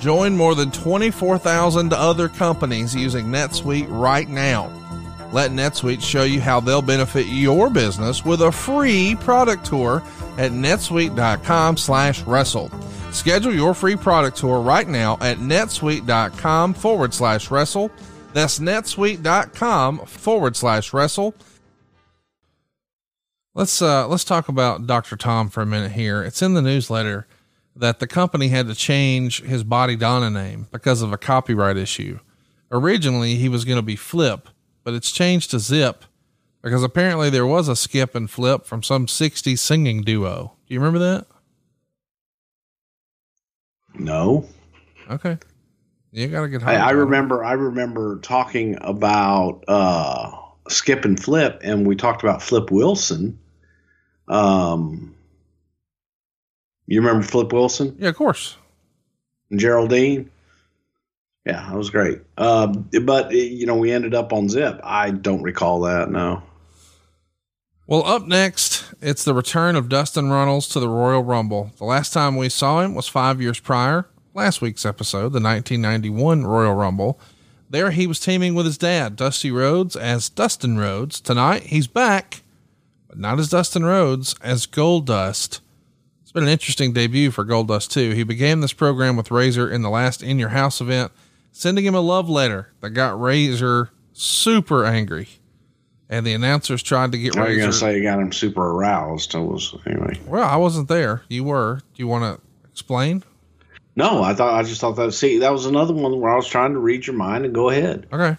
Join 0.00 0.36
more 0.36 0.54
than 0.54 0.70
24,000 0.70 1.92
other 1.92 2.28
companies 2.28 2.94
using 2.94 3.26
NetSuite 3.26 3.88
right 3.88 4.28
now. 4.28 4.72
Let 5.32 5.50
NetSuite 5.50 6.02
show 6.02 6.24
you 6.24 6.40
how 6.40 6.60
they'll 6.60 6.80
benefit 6.82 7.26
your 7.26 7.70
business 7.70 8.24
with 8.24 8.40
a 8.40 8.50
free 8.52 9.16
product 9.20 9.66
tour 9.66 10.02
at 10.38 10.52
netsuite.com 10.52 11.76
slash 11.76 12.22
wrestle. 12.22 12.70
Schedule 13.12 13.54
your 13.54 13.74
free 13.74 13.96
product 13.96 14.36
tour 14.36 14.60
right 14.60 14.88
now 14.88 15.18
at 15.20 15.38
netsuite.com 15.38 16.74
forward 16.74 17.12
slash 17.12 17.50
wrestle. 17.50 17.90
That's 18.32 18.58
netsuite.com 18.60 19.98
forward 20.06 20.56
slash 20.56 20.92
wrestle. 20.92 21.34
Let's 23.54 23.82
uh 23.82 24.06
let's 24.06 24.24
talk 24.24 24.48
about 24.48 24.86
Dr. 24.86 25.16
Tom 25.16 25.48
for 25.48 25.62
a 25.62 25.66
minute 25.66 25.92
here. 25.92 26.22
It's 26.22 26.42
in 26.42 26.54
the 26.54 26.62
newsletter 26.62 27.26
that 27.74 27.98
the 27.98 28.06
company 28.06 28.48
had 28.48 28.68
to 28.68 28.74
change 28.74 29.42
his 29.42 29.64
body 29.64 29.96
Donna 29.96 30.30
name 30.30 30.68
because 30.70 31.02
of 31.02 31.12
a 31.12 31.18
copyright 31.18 31.76
issue. 31.76 32.20
Originally 32.70 33.36
he 33.36 33.48
was 33.48 33.64
going 33.64 33.78
to 33.78 33.82
be 33.82 33.96
Flip, 33.96 34.48
but 34.84 34.94
it's 34.94 35.10
changed 35.10 35.50
to 35.50 35.58
Zip 35.58 36.04
because 36.62 36.82
apparently 36.82 37.30
there 37.30 37.46
was 37.46 37.68
a 37.68 37.74
Skip 37.74 38.14
and 38.14 38.30
Flip 38.30 38.64
from 38.64 38.82
some 38.82 39.06
60s 39.06 39.58
singing 39.58 40.02
duo. 40.02 40.52
Do 40.66 40.74
you 40.74 40.80
remember 40.80 40.98
that? 41.00 41.26
No. 43.94 44.46
Okay. 45.10 45.38
You 46.12 46.28
got 46.28 46.42
to 46.42 46.48
get 46.48 46.62
I. 46.62 46.76
I 46.76 46.90
remember 46.90 47.44
I 47.44 47.52
remember 47.52 48.18
talking 48.20 48.76
about 48.80 49.64
uh, 49.68 50.39
Skip 50.70 51.04
and 51.04 51.22
Flip, 51.22 51.60
and 51.62 51.86
we 51.86 51.96
talked 51.96 52.22
about 52.22 52.42
Flip 52.42 52.70
Wilson. 52.70 53.38
Um, 54.28 55.14
you 56.86 57.00
remember 57.00 57.24
Flip 57.26 57.52
Wilson 57.52 57.96
Yeah, 57.98 58.08
of 58.08 58.16
course. 58.16 58.56
and 59.50 59.58
Geraldine? 59.60 60.30
Yeah, 61.46 61.66
that 61.68 61.76
was 61.76 61.90
great. 61.90 62.20
Uh, 62.36 62.66
but 63.02 63.32
you 63.32 63.66
know, 63.66 63.76
we 63.76 63.92
ended 63.92 64.14
up 64.14 64.32
on 64.32 64.48
Zip. 64.48 64.78
I 64.84 65.10
don't 65.10 65.42
recall 65.42 65.80
that. 65.82 66.10
No. 66.10 66.42
Well, 67.86 68.04
up 68.06 68.26
next, 68.26 68.84
it's 69.00 69.24
the 69.24 69.34
return 69.34 69.74
of 69.74 69.88
Dustin 69.88 70.30
Runnels 70.30 70.68
to 70.68 70.80
the 70.80 70.88
Royal 70.88 71.24
Rumble. 71.24 71.72
The 71.78 71.84
last 71.84 72.12
time 72.12 72.36
we 72.36 72.48
saw 72.48 72.82
him 72.82 72.94
was 72.94 73.08
five 73.08 73.40
years 73.42 73.58
prior, 73.58 74.06
last 74.32 74.60
week's 74.62 74.86
episode, 74.86 75.32
the 75.32 75.40
1991 75.40 76.44
Royal 76.46 76.74
Rumble. 76.74 77.18
There 77.70 77.92
he 77.92 78.08
was 78.08 78.18
teaming 78.18 78.54
with 78.56 78.66
his 78.66 78.76
dad, 78.76 79.14
Dusty 79.14 79.52
Rhodes, 79.52 79.94
as 79.94 80.28
Dustin 80.28 80.76
Rhodes. 80.76 81.20
Tonight, 81.20 81.62
he's 81.62 81.86
back, 81.86 82.42
but 83.08 83.16
not 83.16 83.38
as 83.38 83.48
Dustin 83.50 83.84
Rhodes, 83.84 84.34
as 84.42 84.66
Goldust. 84.66 85.60
It's 86.20 86.32
been 86.32 86.42
an 86.42 86.48
interesting 86.48 86.92
debut 86.92 87.30
for 87.30 87.44
Goldust, 87.44 87.90
too. 87.92 88.10
He 88.10 88.24
began 88.24 88.60
this 88.60 88.72
program 88.72 89.16
with 89.16 89.30
Razor 89.30 89.70
in 89.70 89.82
the 89.82 89.90
last 89.90 90.20
In 90.20 90.36
Your 90.36 90.48
House 90.48 90.80
event, 90.80 91.12
sending 91.52 91.84
him 91.84 91.94
a 91.94 92.00
love 92.00 92.28
letter 92.28 92.72
that 92.80 92.90
got 92.90 93.20
Razor 93.20 93.90
super 94.12 94.84
angry. 94.84 95.28
And 96.08 96.26
the 96.26 96.32
announcers 96.32 96.82
tried 96.82 97.12
to 97.12 97.18
get 97.18 97.36
Razor. 97.36 97.60
gonna 97.60 97.72
say 97.72 97.96
you 97.96 98.02
got 98.02 98.18
him 98.18 98.32
super 98.32 98.68
aroused. 98.68 99.36
I 99.36 99.38
was 99.38 99.76
anyway. 99.86 100.18
Well, 100.26 100.42
I 100.42 100.56
wasn't 100.56 100.88
there. 100.88 101.22
You 101.28 101.44
were. 101.44 101.82
Do 101.94 102.02
you 102.02 102.08
want 102.08 102.24
to 102.24 102.68
explain? 102.68 103.22
No, 104.00 104.22
I 104.22 104.34
thought 104.34 104.54
I 104.54 104.62
just 104.62 104.80
thought 104.80 104.96
that. 104.96 105.12
See, 105.12 105.38
that 105.40 105.52
was 105.52 105.66
another 105.66 105.92
one 105.92 106.20
where 106.20 106.32
I 106.32 106.36
was 106.36 106.48
trying 106.48 106.72
to 106.72 106.78
read 106.78 107.06
your 107.06 107.16
mind 107.16 107.44
and 107.44 107.54
go 107.54 107.68
ahead. 107.68 108.06
Okay. 108.12 108.36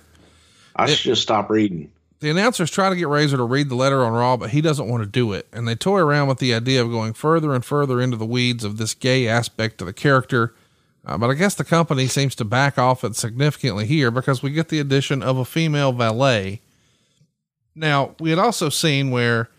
I 0.75 0.85
It- 0.85 0.89
should 0.95 1.11
just 1.11 1.21
stop 1.21 1.49
reading. 1.49 1.91
The 2.19 2.29
announcers 2.29 2.69
try 2.69 2.89
to 2.89 2.95
get 2.95 3.07
Razor 3.07 3.37
to 3.37 3.43
read 3.43 3.69
the 3.69 3.75
letter 3.75 4.03
on 4.03 4.13
Raw, 4.13 4.37
but 4.37 4.51
he 4.51 4.61
doesn't 4.61 4.87
want 4.87 5.01
to 5.03 5.09
do 5.09 5.33
it. 5.33 5.47
And 5.51 5.67
they 5.67 5.73
toy 5.73 5.97
around 5.99 6.27
with 6.27 6.37
the 6.37 6.53
idea 6.53 6.81
of 6.83 6.91
going 6.91 7.13
further 7.13 7.53
and 7.55 7.65
further 7.65 7.99
into 7.99 8.15
the 8.15 8.27
weeds 8.27 8.63
of 8.63 8.77
this 8.77 8.93
gay 8.93 9.27
aspect 9.27 9.81
of 9.81 9.87
the 9.87 9.93
character. 9.93 10.53
Uh, 11.03 11.17
but 11.17 11.31
I 11.31 11.33
guess 11.33 11.55
the 11.55 11.63
company 11.63 12.05
seems 12.05 12.35
to 12.35 12.45
back 12.45 12.77
off 12.77 13.03
it 13.03 13.15
significantly 13.15 13.87
here 13.87 14.11
because 14.11 14.43
we 14.43 14.51
get 14.51 14.69
the 14.69 14.79
addition 14.79 15.23
of 15.23 15.37
a 15.37 15.45
female 15.45 15.91
valet. 15.93 16.61
Now, 17.75 18.15
we 18.19 18.29
had 18.29 18.37
also 18.37 18.69
seen 18.69 19.09
where 19.09 19.49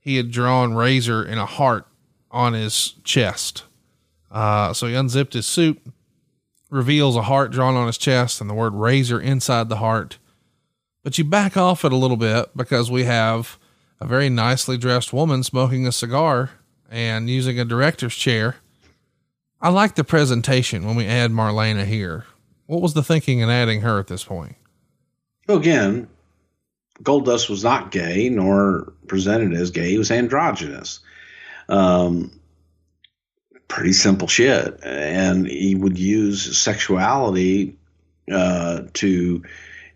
he 0.00 0.16
had 0.16 0.30
drawn 0.30 0.72
Razor 0.74 1.22
in 1.22 1.36
a 1.36 1.44
heart 1.44 1.86
on 2.30 2.54
his 2.54 2.94
chest. 3.04 3.64
Uh, 4.36 4.74
so 4.74 4.86
he 4.86 4.94
unzipped 4.94 5.32
his 5.32 5.46
suit, 5.46 5.80
reveals 6.68 7.16
a 7.16 7.22
heart 7.22 7.50
drawn 7.50 7.74
on 7.74 7.86
his 7.86 7.96
chest 7.96 8.38
and 8.38 8.50
the 8.50 8.54
word 8.54 8.74
Razor 8.74 9.18
inside 9.18 9.70
the 9.70 9.78
heart. 9.78 10.18
But 11.02 11.16
you 11.16 11.24
back 11.24 11.56
off 11.56 11.86
it 11.86 11.92
a 11.92 11.96
little 11.96 12.18
bit 12.18 12.50
because 12.54 12.90
we 12.90 13.04
have 13.04 13.58
a 13.98 14.06
very 14.06 14.28
nicely 14.28 14.76
dressed 14.76 15.10
woman 15.10 15.42
smoking 15.42 15.86
a 15.86 15.92
cigar 15.92 16.50
and 16.90 17.30
using 17.30 17.58
a 17.58 17.64
director's 17.64 18.14
chair. 18.14 18.56
I 19.62 19.70
like 19.70 19.94
the 19.94 20.04
presentation 20.04 20.84
when 20.84 20.96
we 20.96 21.06
add 21.06 21.30
Marlena 21.30 21.86
here. 21.86 22.26
What 22.66 22.82
was 22.82 22.92
the 22.92 23.02
thinking 23.02 23.38
in 23.38 23.48
adding 23.48 23.80
her 23.80 23.98
at 23.98 24.08
this 24.08 24.24
point? 24.24 24.56
So 25.46 25.56
again, 25.56 26.08
Goldust 27.02 27.48
was 27.48 27.64
not 27.64 27.90
gay 27.90 28.28
nor 28.28 28.92
presented 29.06 29.54
as 29.54 29.70
gay. 29.70 29.88
He 29.88 29.98
was 29.98 30.10
androgynous. 30.10 31.00
Um, 31.70 32.30
pretty 33.68 33.92
simple 33.92 34.28
shit. 34.28 34.80
And 34.82 35.46
he 35.46 35.74
would 35.74 35.98
use 35.98 36.58
sexuality 36.58 37.76
uh, 38.30 38.82
to 38.94 39.42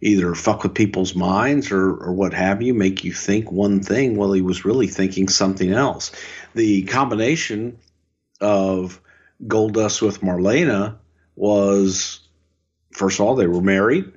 either 0.01 0.35
fuck 0.35 0.63
with 0.63 0.75
people's 0.75 1.15
minds 1.15 1.71
or, 1.71 1.91
or 1.91 2.13
what 2.13 2.33
have 2.33 2.63
you, 2.63 2.73
make 2.73 3.05
you 3.05 3.13
think 3.13 3.53
one 3.53 3.81
thing 3.81 4.17
while 4.17 4.33
he 4.33 4.43
was 4.43 4.65
really 4.65 4.87
thinking 4.87 5.29
something 5.29 5.73
else. 5.73 6.13
The 6.55 6.85
combination 6.85 7.79
of 8.41 9.01
Goldust 9.47 10.03
with 10.03 10.21
Marlena 10.21 10.97
was, 11.37 12.21
first 12.93 13.21
of 13.21 13.27
all, 13.27 13.35
they 13.35 13.47
were 13.47 13.61
married, 13.61 14.13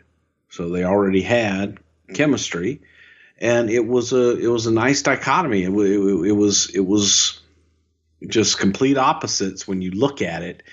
so 0.49 0.69
they 0.69 0.83
already 0.83 1.21
had 1.21 1.79
chemistry, 2.13 2.81
and 3.39 3.69
it 3.69 3.85
was 3.85 4.13
a 4.13 4.37
it 4.37 4.47
was 4.47 4.67
a 4.67 4.71
nice 4.71 5.01
dichotomy. 5.01 5.63
It, 5.63 5.71
it, 5.71 6.27
it 6.27 6.31
was 6.31 6.69
it 6.69 6.85
was 6.85 7.41
just 8.27 8.59
complete 8.59 8.97
opposites 8.97 9.67
when 9.67 9.81
you 9.81 9.91
look 9.91 10.21
at 10.21 10.43
it. 10.43 10.63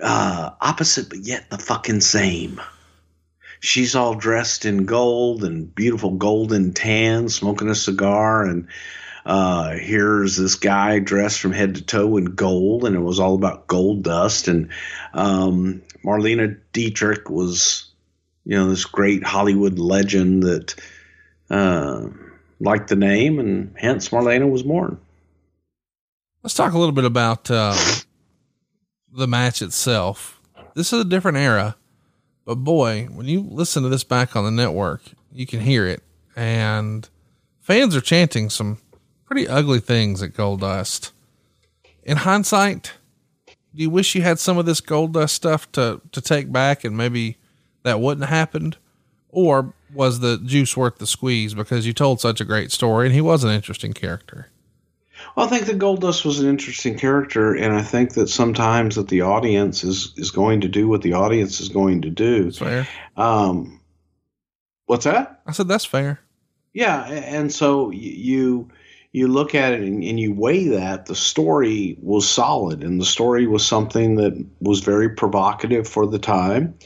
Uh, 0.00 0.50
opposite, 0.60 1.08
but 1.08 1.20
yet 1.20 1.48
the 1.50 1.58
fucking 1.58 2.00
same. 2.00 2.60
She's 3.60 3.94
all 3.94 4.14
dressed 4.14 4.66
in 4.66 4.84
gold 4.84 5.42
and 5.42 5.74
beautiful 5.74 6.12
golden 6.12 6.74
tan, 6.74 7.28
smoking 7.30 7.70
a 7.70 7.74
cigar, 7.74 8.44
and 8.44 8.68
uh, 9.24 9.70
here's 9.72 10.36
this 10.36 10.54
guy 10.54 10.98
dressed 10.98 11.40
from 11.40 11.52
head 11.52 11.76
to 11.76 11.82
toe 11.82 12.16
in 12.16 12.26
gold, 12.26 12.84
and 12.84 12.94
it 12.94 13.00
was 13.00 13.18
all 13.18 13.34
about 13.34 13.66
gold 13.66 14.02
dust. 14.02 14.48
And 14.48 14.68
um, 15.14 15.82
Marlena 16.04 16.58
Dietrich 16.72 17.28
was, 17.30 17.90
you 18.44 18.56
know, 18.56 18.68
this 18.68 18.84
great 18.84 19.24
Hollywood 19.24 19.78
legend 19.78 20.44
that 20.44 20.74
uh, 21.50 22.06
liked 22.60 22.88
the 22.88 22.96
name, 22.96 23.40
and 23.40 23.74
hence 23.76 24.10
Marlena 24.10 24.48
was 24.48 24.62
born. 24.62 25.00
Let's 26.46 26.54
talk 26.54 26.74
a 26.74 26.78
little 26.78 26.92
bit 26.92 27.04
about 27.04 27.50
uh, 27.50 27.76
the 29.12 29.26
match 29.26 29.62
itself. 29.62 30.40
This 30.76 30.92
is 30.92 31.00
a 31.00 31.04
different 31.04 31.38
era, 31.38 31.74
but 32.44 32.54
boy, 32.54 33.08
when 33.10 33.26
you 33.26 33.40
listen 33.40 33.82
to 33.82 33.88
this 33.88 34.04
back 34.04 34.36
on 34.36 34.44
the 34.44 34.52
network, 34.52 35.02
you 35.32 35.44
can 35.44 35.58
hear 35.58 35.88
it, 35.88 36.04
and 36.36 37.08
fans 37.58 37.96
are 37.96 38.00
chanting 38.00 38.48
some 38.48 38.78
pretty 39.24 39.48
ugly 39.48 39.80
things 39.80 40.22
at 40.22 40.34
Goldust. 40.34 41.10
In 42.04 42.18
hindsight, 42.18 42.92
do 43.74 43.82
you 43.82 43.90
wish 43.90 44.14
you 44.14 44.22
had 44.22 44.38
some 44.38 44.56
of 44.56 44.66
this 44.66 44.80
Goldust 44.80 45.30
stuff 45.30 45.72
to 45.72 46.00
to 46.12 46.20
take 46.20 46.52
back, 46.52 46.84
and 46.84 46.96
maybe 46.96 47.38
that 47.82 47.98
wouldn't 47.98 48.24
have 48.24 48.38
happened, 48.38 48.76
or 49.30 49.74
was 49.92 50.20
the 50.20 50.38
juice 50.38 50.76
worth 50.76 50.98
the 50.98 51.08
squeeze 51.08 51.54
because 51.54 51.88
you 51.88 51.92
told 51.92 52.20
such 52.20 52.40
a 52.40 52.44
great 52.44 52.70
story 52.70 53.06
and 53.06 53.14
he 53.16 53.20
was 53.20 53.42
an 53.42 53.50
interesting 53.50 53.92
character? 53.92 54.48
Well, 55.34 55.46
I 55.46 55.48
think 55.48 55.66
that 55.66 55.78
Goldust 55.78 56.24
was 56.24 56.40
an 56.40 56.48
interesting 56.48 56.98
character, 56.98 57.54
and 57.54 57.74
I 57.74 57.82
think 57.82 58.14
that 58.14 58.28
sometimes 58.28 58.96
that 58.96 59.08
the 59.08 59.22
audience 59.22 59.84
is 59.84 60.12
is 60.16 60.30
going 60.30 60.62
to 60.62 60.68
do 60.68 60.88
what 60.88 61.02
the 61.02 61.14
audience 61.14 61.60
is 61.60 61.68
going 61.68 62.02
to 62.02 62.10
do. 62.10 62.44
That's 62.44 62.58
fair. 62.58 62.88
Um, 63.16 63.80
what's 64.86 65.04
that? 65.04 65.42
I 65.46 65.52
said 65.52 65.68
that's 65.68 65.84
fair. 65.84 66.20
Yeah, 66.72 67.04
and 67.04 67.52
so 67.52 67.90
you 67.90 68.70
you 69.12 69.28
look 69.28 69.54
at 69.54 69.72
it 69.72 69.80
and, 69.80 70.02
and 70.04 70.20
you 70.20 70.34
weigh 70.34 70.68
that. 70.68 71.06
The 71.06 71.14
story 71.14 71.96
was 72.00 72.28
solid, 72.28 72.82
and 72.82 73.00
the 73.00 73.06
story 73.06 73.46
was 73.46 73.66
something 73.66 74.16
that 74.16 74.46
was 74.60 74.80
very 74.80 75.10
provocative 75.10 75.88
for 75.88 76.06
the 76.06 76.18
time, 76.18 76.78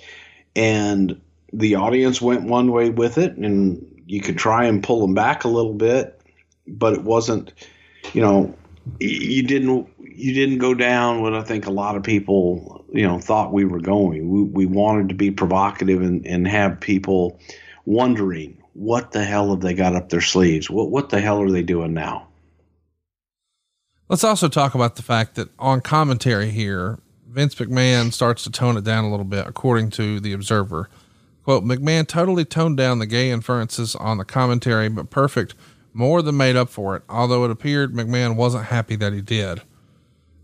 and 0.55 1.21
the 1.53 1.75
audience 1.75 2.21
went 2.21 2.45
one 2.45 2.71
way 2.71 2.91
with 2.91 3.19
it, 3.19 3.37
and 3.37 4.03
you 4.07 4.21
could 4.21 4.39
try 4.39 4.65
and 4.65 4.83
pull 4.83 5.01
them 5.01 5.15
back 5.15 5.45
a 5.45 5.49
little 5.49 5.75
bit, 5.75 6.21
but 6.67 6.93
it 6.93 7.03
wasn't 7.03 7.53
you 8.13 8.21
know, 8.21 8.55
you 8.99 9.43
didn't 9.43 9.89
you 9.99 10.35
didn't 10.35 10.59
go 10.59 10.75
down 10.75 11.23
what 11.23 11.35
I 11.35 11.43
think 11.43 11.67
a 11.67 11.71
lot 11.71 11.97
of 11.97 12.03
people 12.03 12.85
you 12.93 13.07
know 13.07 13.19
thought 13.19 13.53
we 13.53 13.65
were 13.65 13.81
going. 13.81 14.29
We 14.29 14.43
we 14.43 14.67
wanted 14.67 15.09
to 15.11 15.15
be 15.15 15.31
provocative 15.31 16.03
and, 16.03 16.27
and 16.27 16.47
have 16.49 16.81
people 16.81 17.39
wondering 17.85 18.57
what 18.75 19.13
the 19.13 19.25
hell 19.25 19.51
have 19.51 19.61
they 19.61 19.75
got 19.75 19.95
up 19.95 20.09
their 20.09 20.21
sleeves? 20.21 20.71
What 20.71 20.91
what 20.91 21.11
the 21.11 21.21
hell 21.21 21.41
are 21.43 21.51
they 21.51 21.63
doing 21.63 21.95
now? 21.95 22.29
Let's 24.09 24.25
also 24.25 24.49
talk 24.49 24.75
about 24.75 24.97
the 24.97 25.03
fact 25.03 25.37
that 25.37 25.51
on 25.59 25.81
commentary 25.81 26.51
here, 26.51 26.99
Vince 27.29 27.55
McMahon 27.55 28.13
starts 28.13 28.43
to 28.43 28.51
tone 28.51 28.77
it 28.77 28.83
down 28.83 29.05
a 29.05 29.11
little 29.11 29.25
bit, 29.25 29.47
according 29.47 29.91
to 29.91 30.19
the 30.19 30.33
Observer. 30.33 30.89
Quote, 31.45 31.65
McMahon 31.65 32.07
totally 32.07 32.45
toned 32.45 32.77
down 32.77 32.99
the 32.99 33.07
gay 33.07 33.31
inferences 33.31 33.95
on 33.95 34.19
the 34.19 34.25
commentary, 34.25 34.89
but 34.89 35.11
perfect 35.11 35.55
more 35.93 36.23
than 36.23 36.37
made 36.37 36.57
up 36.57 36.69
for 36.69 36.97
it, 36.97 37.03
although 37.09 37.45
it 37.45 37.51
appeared 37.51 37.93
McMahon 37.93 38.37
wasn't 38.37 38.67
happy 38.67 38.97
that 38.97 39.13
he 39.13 39.21
did. 39.21 39.63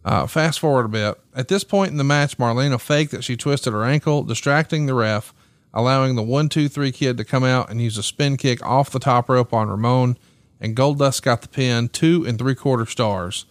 Uh, 0.04 0.26
fast 0.26 0.60
forward 0.60 0.86
a 0.86 0.88
bit. 0.88 1.20
At 1.34 1.48
this 1.48 1.64
point 1.64 1.90
in 1.90 1.96
the 1.96 2.04
match, 2.04 2.38
Marlena 2.38 2.80
faked 2.80 3.10
that 3.10 3.24
she 3.24 3.36
twisted 3.36 3.72
her 3.72 3.84
ankle, 3.84 4.22
distracting 4.22 4.86
the 4.86 4.94
ref, 4.94 5.34
allowing 5.74 6.14
the 6.14 6.22
one, 6.22 6.48
two, 6.48 6.68
three 6.68 6.92
kid 6.92 7.16
to 7.16 7.24
come 7.24 7.42
out 7.42 7.70
and 7.70 7.80
use 7.80 7.98
a 7.98 8.02
spin 8.02 8.36
kick 8.36 8.64
off 8.64 8.90
the 8.90 9.00
top 9.00 9.28
rope 9.28 9.52
on 9.52 9.68
Ramon, 9.68 10.16
and 10.60 10.76
Goldust 10.76 11.22
got 11.22 11.42
the 11.42 11.48
pin, 11.48 11.88
two 11.88 12.24
and 12.24 12.38
three 12.38 12.54
quarter 12.54 12.86
stars. 12.86 13.46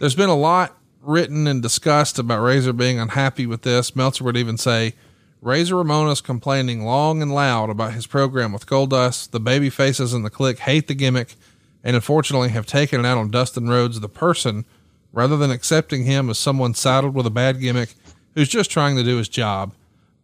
There's 0.00 0.16
been 0.16 0.28
a 0.28 0.36
lot 0.36 0.76
written 1.02 1.46
and 1.46 1.62
discussed 1.62 2.18
about 2.18 2.42
Razor 2.42 2.72
being 2.72 2.98
unhappy 2.98 3.46
with 3.46 3.62
this. 3.62 3.94
Meltzer 3.94 4.24
would 4.24 4.36
even 4.36 4.58
say, 4.58 4.94
Razor 5.42 5.76
Ramon 5.76 6.08
is 6.08 6.20
complaining 6.20 6.84
long 6.84 7.22
and 7.22 7.34
loud 7.34 7.70
about 7.70 7.94
his 7.94 8.06
program 8.06 8.52
with 8.52 8.66
Goldust. 8.66 9.30
The 9.30 9.40
baby 9.40 9.70
faces 9.70 10.12
in 10.12 10.22
the 10.22 10.30
clique 10.30 10.58
hate 10.60 10.86
the 10.86 10.94
gimmick 10.94 11.34
and 11.82 11.96
unfortunately 11.96 12.50
have 12.50 12.66
taken 12.66 13.00
it 13.00 13.06
out 13.06 13.16
on 13.16 13.30
Dustin 13.30 13.68
Rhodes, 13.68 14.00
the 14.00 14.08
person, 14.08 14.66
rather 15.12 15.38
than 15.38 15.50
accepting 15.50 16.04
him 16.04 16.28
as 16.28 16.38
someone 16.38 16.74
saddled 16.74 17.14
with 17.14 17.26
a 17.26 17.30
bad 17.30 17.58
gimmick 17.58 17.94
who's 18.34 18.50
just 18.50 18.70
trying 18.70 18.96
to 18.96 19.02
do 19.02 19.16
his 19.16 19.28
job. 19.30 19.72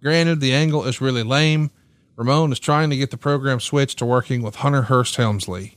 Granted, 0.03 0.41
the 0.41 0.53
angle 0.53 0.85
is 0.85 1.01
really 1.01 1.23
lame. 1.23 1.71
Ramon 2.17 2.53
is 2.53 2.59
trying 2.59 2.91
to 2.91 2.97
get 2.97 3.11
the 3.11 3.17
program 3.17 3.59
switched 3.59 3.99
to 3.99 4.07
working 4.07 4.43
with 4.43 4.57
Hunter 4.57 4.83
Hearst 4.83 5.17
Helmsley. 5.17 5.77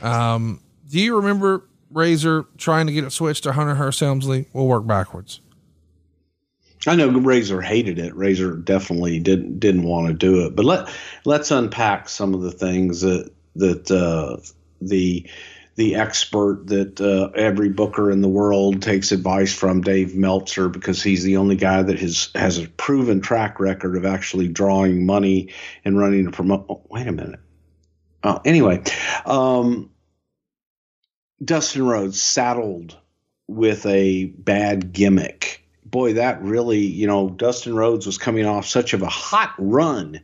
Um, 0.00 0.60
do 0.90 0.98
you 0.98 1.16
remember 1.16 1.64
Razor 1.90 2.46
trying 2.56 2.86
to 2.86 2.92
get 2.92 3.04
it 3.04 3.10
switched 3.10 3.44
to 3.44 3.52
Hunter 3.52 3.74
Hearst 3.74 4.00
Helmsley? 4.00 4.46
We'll 4.54 4.66
work 4.66 4.86
backwards. 4.86 5.40
I 6.88 6.96
know 6.96 7.08
Razor 7.08 7.60
hated 7.60 7.98
it. 7.98 8.14
Razor 8.14 8.56
definitely 8.56 9.18
didn't 9.18 9.60
didn't 9.60 9.84
want 9.84 10.08
to 10.08 10.14
do 10.14 10.46
it. 10.46 10.56
But 10.56 10.64
let 10.64 10.88
let's 11.24 11.50
unpack 11.50 12.08
some 12.08 12.34
of 12.34 12.42
the 12.42 12.52
things 12.52 13.00
that 13.00 13.30
that 13.56 13.90
uh, 13.90 14.38
the 14.80 15.28
the 15.76 15.94
expert 15.94 16.66
that 16.68 17.00
uh, 17.00 17.28
every 17.34 17.68
booker 17.68 18.10
in 18.10 18.22
the 18.22 18.28
world 18.28 18.80
takes 18.80 19.12
advice 19.12 19.52
from, 19.52 19.82
Dave 19.82 20.16
Meltzer, 20.16 20.70
because 20.70 21.02
he's 21.02 21.22
the 21.22 21.36
only 21.36 21.56
guy 21.56 21.82
that 21.82 21.98
has 21.98 22.30
has 22.34 22.58
a 22.58 22.68
proven 22.68 23.20
track 23.20 23.60
record 23.60 23.96
of 23.96 24.06
actually 24.06 24.48
drawing 24.48 25.04
money 25.04 25.52
and 25.84 25.98
running 25.98 26.26
a 26.26 26.30
promote. 26.30 26.64
Oh, 26.68 26.82
wait 26.90 27.06
a 27.06 27.12
minute. 27.12 27.40
Oh, 28.22 28.40
anyway, 28.44 28.82
um, 29.26 29.90
Dustin 31.44 31.86
Rhodes 31.86 32.20
saddled 32.20 32.96
with 33.46 33.84
a 33.86 34.24
bad 34.24 34.92
gimmick. 34.92 35.65
Boy, 35.96 36.12
that 36.12 36.42
really, 36.42 36.80
you 36.80 37.06
know, 37.06 37.30
Dustin 37.30 37.74
Rhodes 37.74 38.04
was 38.04 38.18
coming 38.18 38.44
off 38.44 38.66
such 38.66 38.92
of 38.92 39.00
a 39.00 39.08
hot 39.08 39.54
run 39.56 40.20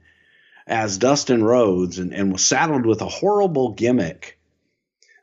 as 0.66 0.98
Dustin 0.98 1.42
Rhodes 1.42 1.98
and, 1.98 2.12
and 2.12 2.30
was 2.30 2.44
saddled 2.44 2.84
with 2.84 3.00
a 3.00 3.08
horrible 3.08 3.72
gimmick 3.72 4.38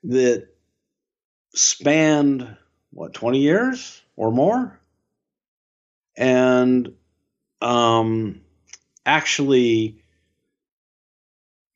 that 0.05 0.47
spanned 1.53 2.57
what 2.89 3.13
20 3.13 3.37
years 3.37 4.01
or 4.15 4.31
more? 4.31 4.79
And 6.17 6.95
um 7.61 8.41
actually 9.05 9.98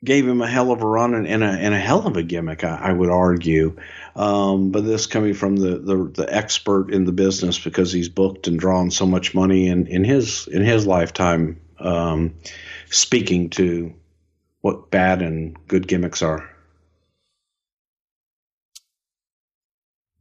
gave 0.04 0.28
him 0.28 0.42
a 0.42 0.48
hell 0.48 0.72
of 0.72 0.82
a 0.82 0.86
run 0.86 1.14
and, 1.14 1.28
and, 1.28 1.44
a, 1.44 1.48
and 1.48 1.74
a 1.74 1.80
hell 1.80 2.06
of 2.06 2.18
a 2.18 2.24
gimmick 2.24 2.64
I, 2.64 2.76
I 2.76 2.94
would 2.94 3.10
argue 3.10 3.78
um, 4.16 4.72
but 4.72 4.86
this 4.86 5.08
coming 5.08 5.34
from 5.34 5.56
the, 5.56 5.80
the 5.80 6.12
the 6.14 6.28
expert 6.34 6.92
in 6.92 7.06
the 7.06 7.12
business 7.12 7.60
because 7.60 7.92
he's 7.92 8.10
booked 8.10 8.48
and 8.48 8.60
drawn 8.60 8.92
so 8.92 9.06
much 9.06 9.34
money 9.34 9.68
in, 9.68 9.88
in 9.88 10.04
his 10.04 10.48
in 10.48 10.64
his 10.64 10.86
lifetime 10.86 11.60
um, 11.80 12.36
speaking 12.90 13.50
to 13.52 13.94
what 14.62 14.92
bad 14.92 15.22
and 15.22 15.58
good 15.68 15.88
gimmicks 15.88 16.22
are 16.22 16.50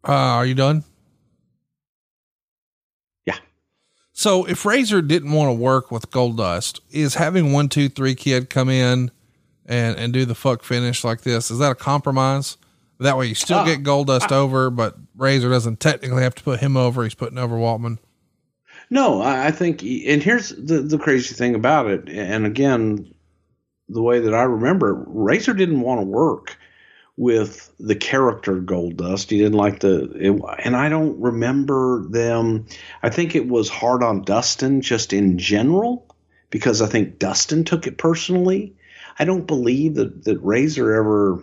Uh, 0.06 0.12
are 0.12 0.46
you 0.46 0.54
done? 0.54 0.82
Yeah. 3.24 3.38
So 4.12 4.44
if 4.44 4.64
Razor 4.64 5.00
didn't 5.02 5.30
want 5.30 5.48
to 5.48 5.52
work 5.52 5.92
with 5.92 6.10
Goldust, 6.10 6.80
is 6.90 7.14
having 7.14 7.52
one, 7.52 7.68
two, 7.68 7.88
three 7.88 8.16
kid 8.16 8.50
come 8.50 8.68
in 8.68 9.12
and, 9.66 9.96
and 9.98 10.12
do 10.12 10.24
the 10.24 10.34
fuck 10.34 10.62
finish 10.62 11.04
like 11.04 11.22
this, 11.22 11.50
is 11.50 11.58
that 11.58 11.72
a 11.72 11.74
compromise? 11.74 12.56
That 13.00 13.16
way 13.18 13.26
you 13.26 13.34
still 13.34 13.58
Uh, 13.58 13.64
get 13.64 13.82
Goldust 13.82 14.30
over, 14.30 14.70
but 14.70 14.96
Razor 15.16 15.50
doesn't 15.50 15.80
technically 15.80 16.22
have 16.22 16.34
to 16.36 16.42
put 16.42 16.60
him 16.60 16.76
over. 16.76 17.02
He's 17.02 17.14
putting 17.14 17.38
over 17.38 17.56
Waltman. 17.56 17.98
No, 18.90 19.22
I, 19.22 19.46
I 19.46 19.50
think, 19.50 19.82
and 19.82 20.22
here's 20.22 20.50
the 20.50 20.82
the 20.82 20.98
crazy 20.98 21.34
thing 21.34 21.54
about 21.54 21.88
it. 21.88 22.08
And 22.08 22.46
again, 22.46 23.12
the 23.88 24.02
way 24.02 24.20
that 24.20 24.34
I 24.34 24.42
remember 24.42 24.90
it, 24.90 25.04
Razor 25.08 25.54
didn't 25.54 25.80
want 25.80 26.00
to 26.00 26.06
work 26.06 26.56
with 27.16 27.72
the 27.78 27.94
character 27.94 28.60
Goldust. 28.60 29.30
He 29.30 29.38
didn't 29.38 29.58
like 29.58 29.80
the, 29.80 30.10
it, 30.14 30.40
and 30.64 30.76
I 30.76 30.88
don't 30.88 31.20
remember 31.20 32.06
them. 32.08 32.66
I 33.02 33.10
think 33.10 33.34
it 33.34 33.48
was 33.48 33.68
hard 33.68 34.02
on 34.02 34.22
Dustin 34.22 34.80
just 34.80 35.12
in 35.12 35.38
general 35.38 36.06
because 36.50 36.80
I 36.80 36.86
think 36.86 37.18
Dustin 37.18 37.64
took 37.64 37.86
it 37.86 37.98
personally. 37.98 38.74
I 39.22 39.24
don't 39.24 39.46
believe 39.46 39.94
that 39.94 40.24
that 40.24 40.38
Razor 40.38 40.92
ever, 40.92 41.42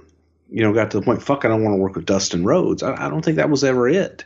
you 0.52 0.62
know, 0.62 0.74
got 0.74 0.92
to 0.92 1.00
the 1.00 1.06
point. 1.06 1.24
Fuck, 1.24 1.46
I 1.46 1.48
don't 1.48 1.64
want 1.64 1.74
to 1.74 1.82
work 1.82 1.96
with 1.96 2.06
Dustin 2.06 2.44
Rhodes. 2.44 2.84
I, 2.84 3.06
I 3.06 3.10
don't 3.10 3.24
think 3.24 3.38
that 3.38 3.50
was 3.50 3.64
ever 3.64 3.88
it. 3.88 4.26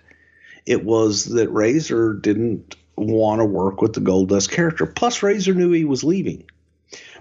It 0.65 0.83
was 0.83 1.25
that 1.25 1.49
Razor 1.49 2.13
didn't 2.15 2.75
want 2.95 3.39
to 3.39 3.45
work 3.45 3.81
with 3.81 3.93
the 3.93 4.01
Goldust 4.01 4.49
character. 4.51 4.85
Plus, 4.85 5.21
Razor 5.21 5.53
knew 5.53 5.71
he 5.71 5.85
was 5.85 6.03
leaving 6.03 6.43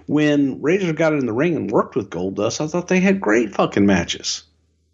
when 0.07 0.61
Razor 0.61 0.93
got 0.93 1.13
in 1.13 1.25
the 1.25 1.33
ring 1.33 1.55
and 1.55 1.71
worked 1.71 1.95
with 1.95 2.09
Goldust, 2.09 2.61
I 2.61 2.67
thought 2.67 2.87
they 2.87 2.99
had 2.99 3.21
great 3.21 3.53
fucking 3.53 3.85
matches, 3.85 4.43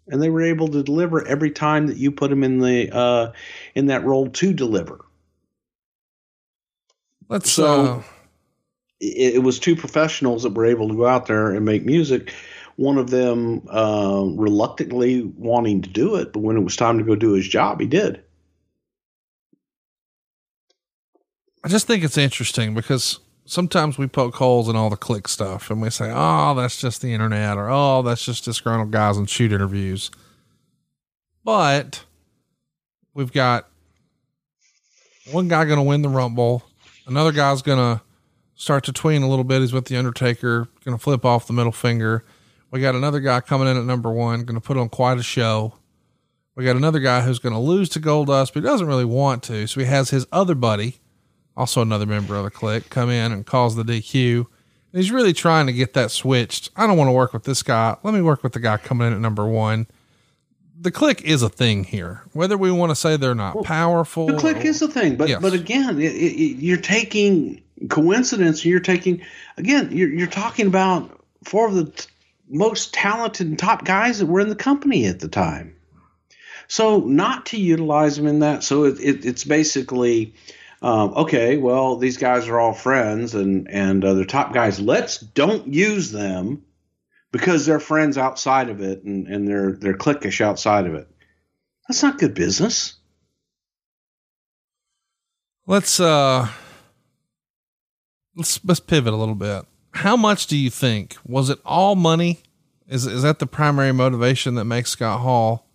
and 0.08 0.22
they 0.22 0.30
were 0.30 0.42
able 0.42 0.68
to 0.68 0.82
deliver 0.82 1.26
every 1.26 1.50
time 1.50 1.88
that 1.88 1.96
you 1.96 2.12
put 2.12 2.30
them 2.30 2.44
in 2.44 2.58
the 2.58 2.94
uh, 2.94 3.32
in 3.74 3.86
that 3.86 4.04
role 4.04 4.28
to 4.30 4.52
deliver. 4.52 5.04
Let's 7.28 7.50
So- 7.50 7.84
uh, 7.84 8.02
It, 9.00 9.36
it 9.36 9.42
was 9.42 9.58
two 9.58 9.76
professionals 9.76 10.42
that 10.42 10.54
were 10.54 10.66
able 10.66 10.88
to 10.88 10.94
go 10.94 11.06
out 11.06 11.26
there 11.26 11.50
and 11.50 11.64
make 11.64 11.84
music. 11.84 12.32
One 12.76 12.98
of 12.98 13.10
them 13.10 13.66
uh, 13.68 14.24
reluctantly 14.26 15.22
wanting 15.36 15.82
to 15.82 15.88
do 15.90 16.16
it, 16.16 16.32
but 16.32 16.40
when 16.40 16.56
it 16.56 16.60
was 16.60 16.76
time 16.76 16.98
to 16.98 17.04
go 17.04 17.14
do 17.14 17.32
his 17.32 17.46
job, 17.46 17.80
he 17.80 17.86
did. 17.86 18.22
I 21.62 21.68
just 21.68 21.86
think 21.86 22.02
it's 22.04 22.16
interesting 22.16 22.74
because 22.74 23.20
sometimes 23.44 23.98
we 23.98 24.06
poke 24.06 24.36
holes 24.36 24.68
in 24.68 24.76
all 24.76 24.88
the 24.88 24.96
clique 24.96 25.28
stuff 25.28 25.70
and 25.70 25.82
we 25.82 25.90
say, 25.90 26.10
oh, 26.14 26.54
that's 26.54 26.80
just 26.80 27.02
the 27.02 27.12
internet 27.12 27.58
or 27.58 27.68
oh, 27.68 28.00
that's 28.02 28.24
just 28.24 28.44
disgruntled 28.44 28.92
guys 28.92 29.18
on 29.18 29.26
shoot 29.26 29.52
interviews. 29.52 30.10
But 31.44 32.04
we've 33.12 33.32
got 33.32 33.68
one 35.30 35.48
guy 35.48 35.64
going 35.64 35.78
to 35.78 35.82
win 35.82 36.02
the 36.02 36.08
Rumble. 36.08 36.62
Another 37.06 37.32
guy's 37.32 37.60
going 37.60 37.78
to 37.78 38.02
start 38.60 38.84
to 38.84 38.92
tween 38.92 39.22
a 39.22 39.28
little 39.28 39.44
bit. 39.44 39.62
He's 39.62 39.72
with 39.72 39.86
The 39.86 39.96
Undertaker, 39.96 40.68
going 40.84 40.96
to 40.96 41.02
flip 41.02 41.24
off 41.24 41.46
the 41.46 41.54
middle 41.54 41.72
finger. 41.72 42.26
We 42.70 42.80
got 42.80 42.94
another 42.94 43.18
guy 43.18 43.40
coming 43.40 43.66
in 43.66 43.78
at 43.78 43.84
number 43.84 44.12
one, 44.12 44.44
going 44.44 44.60
to 44.60 44.60
put 44.60 44.76
on 44.76 44.90
quite 44.90 45.18
a 45.18 45.22
show. 45.22 45.74
We 46.54 46.66
got 46.66 46.76
another 46.76 47.00
guy 47.00 47.22
who's 47.22 47.38
going 47.38 47.54
to 47.54 47.58
lose 47.58 47.88
to 47.90 48.00
Goldust, 48.00 48.52
but 48.52 48.56
he 48.56 48.68
doesn't 48.68 48.86
really 48.86 49.06
want 49.06 49.42
to. 49.44 49.66
So 49.66 49.80
he 49.80 49.86
has 49.86 50.10
his 50.10 50.26
other 50.30 50.54
buddy, 50.54 51.00
also 51.56 51.80
another 51.80 52.04
member 52.04 52.36
of 52.36 52.44
the 52.44 52.50
clique, 52.50 52.90
come 52.90 53.08
in 53.08 53.32
and 53.32 53.46
cause 53.46 53.76
the 53.76 53.82
DQ. 53.82 54.36
And 54.36 54.46
he's 55.02 55.10
really 55.10 55.32
trying 55.32 55.66
to 55.66 55.72
get 55.72 55.94
that 55.94 56.10
switched. 56.10 56.68
I 56.76 56.86
don't 56.86 56.98
want 56.98 57.08
to 57.08 57.12
work 57.12 57.32
with 57.32 57.44
this 57.44 57.62
guy. 57.62 57.96
Let 58.02 58.12
me 58.12 58.20
work 58.20 58.42
with 58.42 58.52
the 58.52 58.60
guy 58.60 58.76
coming 58.76 59.06
in 59.06 59.14
at 59.14 59.20
number 59.20 59.46
one. 59.46 59.86
The 60.82 60.90
clique 60.90 61.22
is 61.22 61.42
a 61.42 61.48
thing 61.50 61.84
here. 61.84 62.22
Whether 62.32 62.56
we 62.56 62.70
want 62.72 62.90
to 62.90 62.96
say 62.96 63.16
they're 63.18 63.34
not 63.34 63.62
powerful, 63.64 64.26
The 64.28 64.38
clique 64.38 64.64
or- 64.64 64.68
is 64.68 64.80
a 64.80 64.88
thing, 64.88 65.16
but 65.16 65.28
Yes. 65.28 65.42
but 65.42 65.52
again, 65.52 66.00
it, 66.00 66.12
it- 66.14 66.56
you're 66.62 66.78
taking 66.78 67.60
coincidence. 67.88 68.64
You're 68.64 68.80
taking 68.80 69.20
again. 69.58 69.90
You're 69.92 70.08
you're 70.10 70.26
talking 70.26 70.66
about 70.66 71.20
four 71.44 71.68
of 71.68 71.74
the 71.74 71.84
t- 71.84 72.06
most 72.48 72.94
talented 72.94 73.46
and 73.46 73.58
top 73.58 73.84
guys 73.84 74.18
that 74.20 74.26
were 74.26 74.40
in 74.40 74.48
the 74.48 74.54
company 74.56 75.04
at 75.06 75.20
the 75.20 75.28
time. 75.28 75.74
So 76.68 77.00
not 77.00 77.46
to 77.46 77.58
utilize 77.60 78.16
them 78.16 78.26
in 78.26 78.38
that. 78.40 78.62
So 78.62 78.84
it, 78.84 78.98
it, 79.00 79.24
it's 79.26 79.44
basically 79.44 80.32
um, 80.82 81.12
okay. 81.14 81.58
Well, 81.58 81.96
these 81.96 82.16
guys 82.16 82.48
are 82.48 82.58
all 82.58 82.72
friends 82.72 83.34
and 83.34 83.68
and 83.70 84.02
uh, 84.04 84.14
they're 84.14 84.24
top 84.24 84.54
guys. 84.54 84.80
Let's 84.80 85.18
don't 85.18 85.66
use 85.74 86.10
them 86.10 86.62
because 87.32 87.66
they're 87.66 87.80
friends 87.80 88.18
outside 88.18 88.68
of 88.70 88.80
it 88.80 89.04
and 89.04 89.26
and 89.26 89.46
they're 89.46 89.72
they're 89.72 89.96
cliquish 89.96 90.40
outside 90.40 90.86
of 90.86 90.94
it. 90.94 91.08
That's 91.88 92.02
not 92.02 92.18
good 92.18 92.34
business. 92.34 92.94
Let's 95.66 96.00
uh 96.00 96.48
let's 98.36 98.64
let's 98.64 98.80
pivot 98.80 99.12
a 99.12 99.16
little 99.16 99.34
bit. 99.34 99.64
How 99.92 100.16
much 100.16 100.46
do 100.46 100.56
you 100.56 100.70
think 100.70 101.16
was 101.24 101.50
it 101.50 101.58
all 101.64 101.96
money? 101.96 102.40
Is 102.88 103.06
is 103.06 103.22
that 103.22 103.38
the 103.38 103.46
primary 103.46 103.92
motivation 103.92 104.54
that 104.56 104.64
makes 104.64 104.90
Scott 104.90 105.20
Hall 105.20 105.66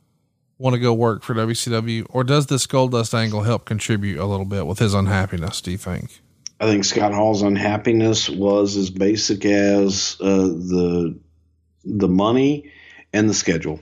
want 0.57 0.73
to 0.73 0.79
go 0.79 0.93
work 0.93 1.23
for 1.23 1.33
WCW, 1.33 2.05
or 2.09 2.23
does 2.23 2.47
this 2.47 2.65
Goldust 2.65 3.13
angle 3.13 3.43
help 3.43 3.65
contribute 3.65 4.19
a 4.19 4.25
little 4.25 4.45
bit 4.45 4.65
with 4.65 4.79
his 4.79 4.93
unhappiness? 4.93 5.61
Do 5.61 5.71
you 5.71 5.77
think? 5.77 6.21
I 6.59 6.65
think 6.65 6.85
Scott 6.85 7.13
Hall's 7.13 7.41
unhappiness 7.41 8.29
was 8.29 8.77
as 8.77 8.89
basic 8.89 9.43
as 9.43 10.15
uh, 10.21 10.47
the 10.47 11.19
the 11.85 12.07
money 12.07 12.71
and 13.13 13.29
the 13.29 13.33
schedule. 13.33 13.79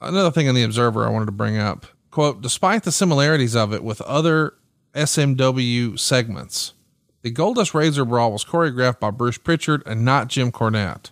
Another 0.00 0.30
thing 0.30 0.46
in 0.46 0.54
the 0.54 0.62
Observer 0.62 1.06
I 1.06 1.10
wanted 1.10 1.26
to 1.26 1.32
bring 1.32 1.58
up 1.58 1.86
quote, 2.10 2.40
despite 2.40 2.82
the 2.82 2.92
similarities 2.92 3.56
of 3.56 3.72
it 3.72 3.84
with 3.84 4.00
other 4.02 4.54
SMW 4.94 5.98
segments, 5.98 6.74
the 7.22 7.32
Goldust 7.32 7.74
Razor 7.74 8.04
Brawl 8.04 8.32
was 8.32 8.44
choreographed 8.44 9.00
by 9.00 9.10
Bruce 9.10 9.38
Pritchard 9.38 9.82
and 9.86 10.04
not 10.04 10.28
Jim 10.28 10.50
Cornette. 10.50 11.10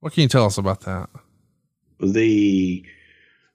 What 0.00 0.12
can 0.12 0.22
you 0.22 0.28
tell 0.28 0.46
us 0.46 0.58
about 0.58 0.80
that? 0.82 1.08
The 2.00 2.84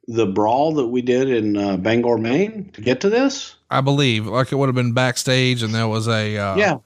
the 0.08 0.28
brawl 0.28 0.76
that 0.76 0.88
we 0.88 1.02
did 1.02 1.30
in 1.30 1.58
uh, 1.58 1.78
Bangor, 1.78 2.20
Maine, 2.20 2.70
to 2.74 2.82
get 2.82 3.02
to 3.02 3.10
this. 3.10 3.56
I 3.72 3.82
believe 3.82 4.28
like 4.28 4.52
it 4.52 4.56
would 4.56 4.68
have 4.68 4.76
been 4.76 4.94
backstage 4.94 5.64
and 5.64 5.74
there 5.74 5.88
was 5.88 6.08
a, 6.08 6.38
uh, 6.38 6.56
yeah, 6.56 6.56
yeah. 6.56 6.78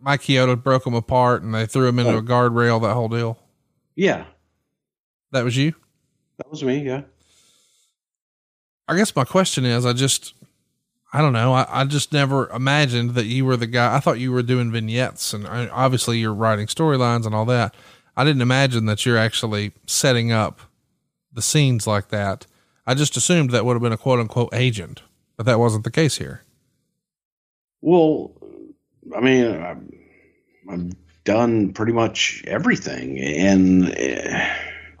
Mike 0.00 0.22
Kyoto 0.22 0.56
broke 0.56 0.84
them 0.84 0.94
apart 0.94 1.42
and 1.42 1.54
they 1.54 1.66
threw 1.66 1.86
him 1.88 1.98
into 1.98 2.12
Oh. 2.14 2.18
a 2.18 2.22
guardrail, 2.22 2.80
that 2.82 2.94
whole 2.94 3.08
deal. 3.08 3.38
yeah, 3.96 4.24
That 5.32 5.44
was 5.44 5.56
you? 5.56 5.74
that 6.38 6.48
was 6.50 6.62
me. 6.62 6.78
Yeah, 6.78 7.02
I 8.86 8.96
guess 8.96 9.14
my 9.14 9.24
question 9.24 9.64
is, 9.64 9.84
I 9.84 9.92
just, 9.92 10.34
I 11.12 11.20
don't 11.20 11.32
know. 11.32 11.52
I, 11.52 11.66
I 11.68 11.84
just 11.84 12.12
never 12.12 12.48
imagined 12.50 13.10
that 13.14 13.26
you 13.26 13.44
were 13.44 13.56
the 13.56 13.66
guy. 13.66 13.94
I 13.96 14.00
thought 14.00 14.18
you 14.20 14.30
were 14.32 14.42
doing 14.42 14.70
vignettes 14.72 15.34
and 15.34 15.46
I, 15.46 15.66
obviously 15.68 16.18
you're 16.18 16.32
writing 16.34 16.66
storylines 16.68 17.26
and 17.26 17.34
all 17.34 17.44
that. 17.46 17.74
I 18.16 18.24
didn't 18.24 18.42
imagine 18.42 18.86
that 18.86 19.04
you're 19.04 19.18
actually 19.18 19.72
setting 19.86 20.32
up 20.32 20.60
the 21.32 21.42
scenes 21.42 21.86
like 21.86 22.08
that. 22.08 22.46
I 22.86 22.94
just 22.94 23.16
assumed 23.16 23.50
that 23.50 23.64
would 23.64 23.74
have 23.74 23.82
been 23.82 23.92
a 23.92 23.96
quote 23.98 24.18
unquote 24.20 24.54
agent, 24.54 25.02
but 25.36 25.44
that 25.46 25.58
wasn't 25.58 25.84
the 25.84 25.90
case 25.90 26.16
here. 26.18 26.42
Well, 27.80 28.32
I 29.16 29.20
mean, 29.20 29.46
I've, 29.46 29.82
I've 30.70 30.92
done 31.24 31.72
pretty 31.72 31.92
much 31.92 32.42
everything, 32.46 33.18
and 33.18 33.90
uh, 33.90 34.48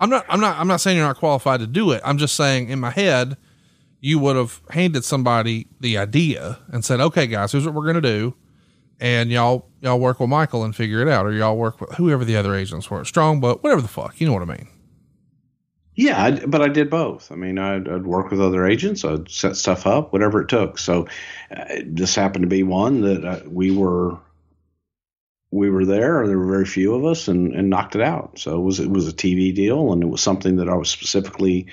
I'm 0.00 0.10
not, 0.10 0.24
I'm 0.28 0.40
not, 0.40 0.58
I'm 0.58 0.68
not 0.68 0.80
saying 0.80 0.96
you're 0.96 1.06
not 1.06 1.16
qualified 1.16 1.60
to 1.60 1.66
do 1.66 1.90
it. 1.92 2.00
I'm 2.04 2.18
just 2.18 2.34
saying 2.36 2.68
in 2.68 2.80
my 2.80 2.90
head, 2.90 3.36
you 4.00 4.18
would 4.20 4.36
have 4.36 4.60
handed 4.70 5.04
somebody 5.04 5.66
the 5.80 5.98
idea 5.98 6.58
and 6.68 6.84
said, 6.84 7.00
okay, 7.00 7.26
guys, 7.26 7.52
here's 7.52 7.66
what 7.66 7.74
we're 7.74 7.92
to 7.92 8.00
do. 8.00 8.34
And 9.00 9.30
y'all, 9.30 9.68
y'all 9.80 10.00
work 10.00 10.20
with 10.20 10.28
Michael 10.28 10.64
and 10.64 10.74
figure 10.74 11.00
it 11.00 11.08
out, 11.08 11.24
or 11.24 11.32
y'all 11.32 11.56
work 11.56 11.80
with 11.80 11.92
whoever 11.92 12.24
the 12.24 12.36
other 12.36 12.54
agents 12.54 12.90
were, 12.90 13.04
strong, 13.04 13.40
but 13.40 13.62
whatever 13.62 13.80
the 13.80 13.88
fuck, 13.88 14.20
you 14.20 14.26
know 14.26 14.32
what 14.32 14.42
I 14.42 14.46
mean? 14.46 14.68
Yeah, 15.98 16.22
I, 16.22 16.30
but 16.46 16.62
I 16.62 16.68
did 16.68 16.90
both. 16.90 17.32
I 17.32 17.34
mean, 17.34 17.58
I'd, 17.58 17.88
I'd 17.88 18.06
work 18.06 18.30
with 18.30 18.40
other 18.40 18.64
agents, 18.64 19.04
I'd 19.04 19.28
set 19.28 19.56
stuff 19.56 19.84
up, 19.84 20.12
whatever 20.12 20.40
it 20.40 20.48
took. 20.48 20.78
So 20.78 21.08
uh, 21.50 21.64
this 21.84 22.14
happened 22.14 22.44
to 22.44 22.48
be 22.48 22.62
one 22.62 23.00
that 23.00 23.24
uh, 23.24 23.40
we 23.48 23.72
were 23.72 24.16
we 25.50 25.68
were 25.68 25.84
there. 25.84 26.24
There 26.24 26.38
were 26.38 26.46
very 26.46 26.66
few 26.66 26.94
of 26.94 27.04
us, 27.04 27.26
and, 27.26 27.52
and 27.52 27.68
knocked 27.68 27.96
it 27.96 28.00
out. 28.00 28.38
So 28.38 28.56
it 28.56 28.62
was 28.62 28.78
it 28.78 28.88
was 28.88 29.08
a 29.08 29.12
TV 29.12 29.52
deal, 29.52 29.92
and 29.92 30.00
it 30.00 30.06
was 30.06 30.22
something 30.22 30.54
that 30.58 30.68
I 30.68 30.76
was 30.76 30.88
specifically 30.88 31.66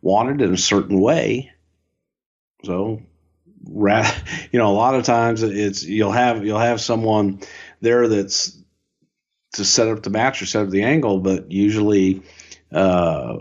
wanted 0.00 0.40
in 0.40 0.54
a 0.54 0.58
certain 0.58 0.98
way. 0.98 1.52
So, 2.64 3.02
ra- 3.68 4.10
you 4.52 4.58
know, 4.58 4.70
a 4.70 4.72
lot 4.72 4.94
of 4.94 5.04
times 5.04 5.42
it's 5.42 5.84
you'll 5.84 6.12
have 6.12 6.46
you'll 6.46 6.58
have 6.58 6.80
someone 6.80 7.40
there 7.82 8.08
that's 8.08 8.56
to 9.52 9.66
set 9.66 9.88
up 9.88 10.02
the 10.02 10.08
match 10.08 10.40
or 10.40 10.46
set 10.46 10.62
up 10.62 10.70
the 10.70 10.84
angle, 10.84 11.18
but 11.20 11.52
usually 11.52 12.22
uh, 12.72 13.36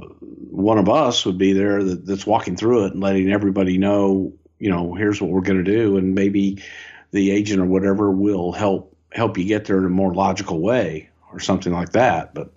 one 0.49 0.77
of 0.77 0.89
us 0.89 1.25
would 1.25 1.37
be 1.37 1.53
there 1.53 1.83
that, 1.83 2.05
that's 2.05 2.25
walking 2.25 2.55
through 2.55 2.85
it 2.85 2.93
and 2.93 3.01
letting 3.01 3.31
everybody 3.31 3.77
know, 3.77 4.33
you 4.57 4.69
know, 4.69 4.93
here's 4.93 5.21
what 5.21 5.29
we're 5.29 5.41
going 5.41 5.63
to 5.63 5.71
do, 5.71 5.97
and 5.97 6.15
maybe 6.15 6.63
the 7.11 7.31
agent 7.31 7.61
or 7.61 7.65
whatever 7.65 8.11
will 8.11 8.51
help 8.51 8.95
help 9.11 9.37
you 9.37 9.45
get 9.45 9.65
there 9.65 9.79
in 9.79 9.85
a 9.85 9.89
more 9.89 10.13
logical 10.13 10.59
way 10.59 11.09
or 11.31 11.39
something 11.39 11.73
like 11.73 11.91
that. 11.93 12.33
But 12.33 12.53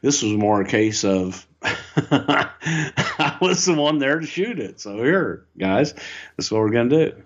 this 0.00 0.22
was 0.22 0.32
more 0.32 0.60
a 0.60 0.66
case 0.66 1.04
of 1.04 1.46
I 1.96 3.38
was 3.40 3.64
the 3.64 3.74
one 3.74 3.98
there 3.98 4.20
to 4.20 4.26
shoot 4.26 4.58
it. 4.58 4.80
So 4.80 5.02
here, 5.02 5.46
guys, 5.58 5.92
this 5.92 6.46
is 6.46 6.52
what 6.52 6.60
we're 6.60 6.70
going 6.70 6.90
to 6.90 7.10
do. 7.10 7.22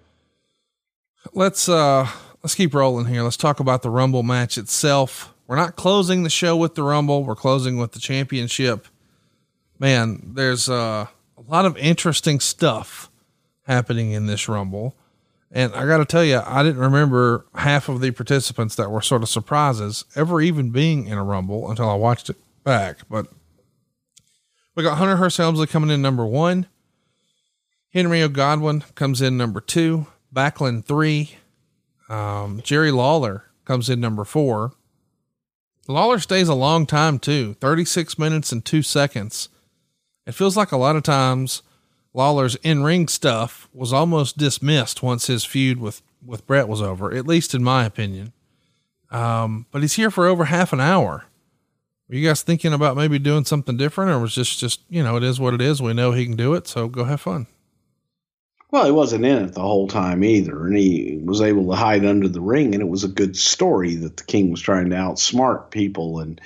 Let's, 1.33 1.69
uh, 1.69 2.09
let's 2.43 2.55
keep 2.55 2.73
rolling 2.73 3.07
here. 3.07 3.23
Let's 3.23 3.37
talk 3.37 3.61
about 3.61 3.83
the 3.83 3.91
Rumble 3.91 4.23
match 4.23 4.57
itself. 4.57 5.35
We're 5.49 5.57
not 5.57 5.77
closing 5.77 6.25
the 6.25 6.31
show 6.31 6.57
with 6.57 6.75
the 6.75 6.83
Rumble. 6.83 7.25
We're 7.25 7.35
closing 7.35 7.79
with 7.79 7.93
the 7.93 7.99
championship. 7.99 8.87
Man, 9.79 10.33
there's 10.35 10.69
uh, 10.69 11.07
a 11.39 11.51
lot 11.51 11.65
of 11.65 11.75
interesting 11.79 12.39
stuff 12.39 13.11
happening 13.63 14.13
in 14.13 14.27
this 14.27 14.47
Rumble. 14.47 14.95
And 15.51 15.73
I 15.75 15.87
got 15.87 15.99
to 15.99 16.05
tell 16.05 16.23
you, 16.23 16.43
I 16.45 16.63
didn't 16.63 16.83
remember 16.83 17.47
half 17.55 17.89
of 17.89 18.03
the 18.03 18.11
participants 18.11 18.75
that 18.75 18.91
were 18.91 19.01
sort 19.01 19.23
of 19.23 19.31
surprises 19.31 20.05
ever 20.15 20.43
even 20.43 20.71
being 20.71 21.07
in 21.07 21.17
a 21.17 21.25
Rumble 21.25 21.71
until 21.71 21.89
I 21.89 21.95
watched 21.95 22.29
it 22.29 22.37
back. 22.63 22.99
But 23.09 23.29
we 24.75 24.83
got 24.83 24.99
Hunter 24.99 25.17
Hearst 25.17 25.39
Helmsley 25.39 25.67
coming 25.67 25.89
in 25.89 26.03
number 26.03 26.27
one. 26.27 26.67
Henry 27.95 28.21
O. 28.23 28.29
Godwinn 28.29 28.83
comes 28.95 29.23
in 29.23 29.39
number 29.39 29.63
two. 29.63 30.09
Backlund 30.35 30.85
three. 30.85 31.39
Um, 32.11 32.61
Jerry 32.63 32.91
Lawler 32.91 33.45
comes 33.65 33.89
in 33.89 33.99
number 33.99 34.25
four. 34.25 34.73
Lawler 35.89 36.19
stays 36.19 36.49
a 36.49 36.55
long 36.55 36.87
time 36.87 37.19
too 37.19 37.55
36 37.55 38.19
minutes 38.19 38.53
and 38.53 38.65
two 38.65 38.83
seconds. 38.83 39.49
It 40.27 40.33
feels 40.33 40.57
like 40.57 40.73
a 40.73 40.77
lot 40.77 40.97
of 40.97 41.03
times 41.03 41.63
Lawler's 42.13 42.57
in 42.57 42.85
ring 42.85 43.09
stuff 43.09 43.69
was 43.73 43.93
almost 43.93 44.37
dismissed 44.37 45.03
once 45.03 45.27
his 45.27 45.45
feud 45.45 45.81
with, 45.81 46.03
with 46.25 46.47
Bret 46.47 46.69
was 46.69 46.83
over, 46.83 47.15
at 47.15 47.27
least 47.27 47.55
in 47.55 47.65
my 47.65 47.85
opinion. 47.85 48.33
Um, 49.11 49.67
but 49.71 49.81
he's 49.81 49.95
here 49.95 50.11
for 50.11 50.27
over 50.27 50.47
half 50.47 50.73
an 50.75 50.81
hour. 50.81 51.25
Were 52.09 52.17
you 52.17 52.29
guys 52.29 52.43
thinking 52.43 52.73
about 52.73 52.97
maybe 52.97 53.19
doing 53.19 53.45
something 53.45 53.77
different 53.77 54.11
or 54.11 54.19
was 54.19 54.35
this 54.35 54.55
just, 54.55 54.81
you 54.91 55.03
know, 55.03 55.17
it 55.17 55.23
is 55.23 55.41
what 55.41 55.55
it 55.55 55.63
is. 55.63 55.81
We 55.81 55.95
know 55.95 56.13
he 56.13 56.27
can 56.27 56.37
do 56.37 56.55
it. 56.55 56.67
So 56.67 56.89
go 56.89 57.05
have 57.05 57.21
fun. 57.21 57.47
Well, 58.71 58.85
he 58.85 58.91
wasn't 58.91 59.25
in 59.25 59.45
it 59.45 59.55
the 59.55 59.63
whole 59.63 59.89
time 59.89 60.23
either, 60.23 60.67
and 60.67 60.77
he 60.77 61.19
was 61.25 61.41
able 61.41 61.71
to 61.71 61.77
hide 61.77 62.05
under 62.05 62.29
the 62.29 62.43
ring, 62.43 62.75
and 62.75 62.83
it 62.83 62.89
was 62.89 63.03
a 63.03 63.09
good 63.09 63.35
story 63.35 63.95
that 63.95 64.19
the 64.19 64.25
king 64.25 64.51
was 64.51 64.61
trying 64.61 64.91
to 64.91 64.97
outsmart 64.97 65.71
people 65.71 66.21
and, 66.21 66.39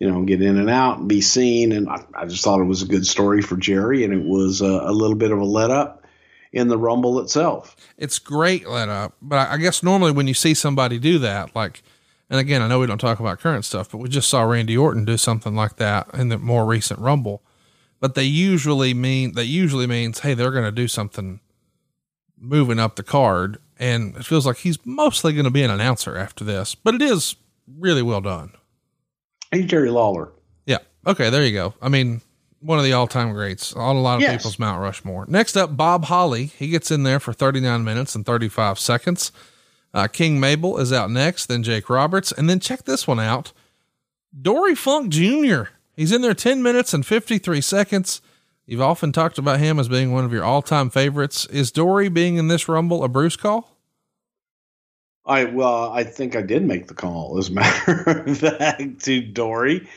you 0.00 0.10
know, 0.10 0.24
get 0.24 0.42
in 0.42 0.58
and 0.58 0.68
out 0.68 0.98
and 0.98 1.08
be 1.08 1.20
seen. 1.20 1.70
And 1.70 1.88
I, 1.88 2.04
I 2.14 2.26
just 2.26 2.42
thought 2.42 2.60
it 2.60 2.64
was 2.64 2.82
a 2.82 2.88
good 2.88 3.06
story 3.06 3.42
for 3.42 3.56
Jerry, 3.56 4.02
and 4.02 4.12
it 4.12 4.24
was 4.24 4.60
a, 4.60 4.66
a 4.66 4.92
little 4.92 5.14
bit 5.14 5.30
of 5.30 5.38
a 5.38 5.44
let 5.44 5.70
up 5.70 6.04
in 6.52 6.66
the 6.66 6.78
Rumble 6.78 7.20
itself. 7.20 7.76
It's 7.96 8.18
great 8.18 8.66
let 8.68 8.88
up, 8.88 9.14
but 9.22 9.48
I 9.48 9.56
guess 9.56 9.80
normally 9.82 10.10
when 10.10 10.26
you 10.26 10.34
see 10.34 10.54
somebody 10.54 10.98
do 10.98 11.20
that, 11.20 11.54
like, 11.54 11.84
and 12.28 12.40
again, 12.40 12.60
I 12.60 12.66
know 12.66 12.80
we 12.80 12.86
don't 12.86 12.98
talk 12.98 13.20
about 13.20 13.38
current 13.38 13.64
stuff, 13.64 13.92
but 13.92 13.98
we 13.98 14.08
just 14.08 14.28
saw 14.28 14.42
Randy 14.42 14.76
Orton 14.76 15.04
do 15.04 15.16
something 15.16 15.54
like 15.54 15.76
that 15.76 16.08
in 16.12 16.28
the 16.28 16.38
more 16.38 16.66
recent 16.66 16.98
Rumble. 16.98 17.40
But 18.00 18.14
they 18.14 18.24
usually 18.24 18.94
mean 18.94 19.32
that 19.34 19.46
usually 19.46 19.86
means, 19.86 20.20
hey, 20.20 20.34
they're 20.34 20.50
going 20.50 20.64
to 20.64 20.72
do 20.72 20.88
something 20.88 21.40
moving 22.40 22.78
up 22.78 22.96
the 22.96 23.02
card. 23.02 23.58
And 23.78 24.16
it 24.16 24.24
feels 24.26 24.44
like 24.46 24.58
he's 24.58 24.84
mostly 24.84 25.32
going 25.32 25.44
to 25.44 25.50
be 25.52 25.62
an 25.62 25.70
announcer 25.70 26.16
after 26.16 26.42
this, 26.44 26.74
but 26.74 26.94
it 26.96 27.02
is 27.02 27.36
really 27.78 28.02
well 28.02 28.20
done. 28.20 28.52
He's 29.52 29.66
Jerry 29.66 29.90
Lawler. 29.90 30.32
Yeah. 30.66 30.78
Okay. 31.06 31.30
There 31.30 31.44
you 31.44 31.52
go. 31.52 31.74
I 31.80 31.88
mean, 31.88 32.20
one 32.60 32.78
of 32.78 32.84
the 32.84 32.92
all 32.92 33.06
time 33.06 33.32
greats 33.32 33.72
on 33.74 33.94
a 33.94 34.00
lot 34.00 34.16
of 34.16 34.22
Yes. 34.22 34.38
people's 34.38 34.58
Mount 34.58 34.80
Rushmore. 34.82 35.26
Next 35.28 35.56
up, 35.56 35.76
Bob 35.76 36.06
Holly. 36.06 36.46
He 36.46 36.68
gets 36.70 36.90
in 36.90 37.04
there 37.04 37.20
for 37.20 37.32
39 37.32 37.84
minutes 37.84 38.14
and 38.16 38.26
35 38.26 38.78
seconds. 38.80 39.30
Uh, 39.94 40.06
King 40.08 40.38
Mabel 40.40 40.76
is 40.78 40.92
out 40.92 41.10
next, 41.10 41.46
then 41.46 41.62
Jake 41.62 41.88
Roberts. 41.88 42.32
And 42.32 42.50
then 42.50 42.58
check 42.60 42.84
this 42.84 43.06
one 43.06 43.20
out 43.20 43.52
Dory 44.42 44.74
Funk 44.74 45.10
Jr. 45.10 45.62
He's 45.96 46.12
in 46.12 46.20
there 46.20 46.34
10 46.34 46.62
minutes 46.62 46.92
and 46.92 47.06
53 47.06 47.60
seconds. 47.60 48.20
You've 48.68 48.82
often 48.82 49.12
talked 49.12 49.38
about 49.38 49.60
him 49.60 49.78
as 49.78 49.88
being 49.88 50.12
one 50.12 50.26
of 50.26 50.32
your 50.32 50.44
all 50.44 50.60
time 50.60 50.90
favorites. 50.90 51.46
Is 51.46 51.72
Dory 51.72 52.10
being 52.10 52.36
in 52.36 52.48
this 52.48 52.68
Rumble 52.68 53.02
a 53.02 53.08
Bruce 53.08 53.34
call? 53.34 53.74
I 55.24 55.44
well, 55.44 55.90
I 55.90 56.04
think 56.04 56.36
I 56.36 56.42
did 56.42 56.64
make 56.64 56.86
the 56.86 56.92
call, 56.92 57.38
as 57.38 57.48
a 57.48 57.52
matter 57.54 58.24
of 58.26 58.38
fact, 58.38 59.04
to 59.04 59.22
Dory, 59.22 59.88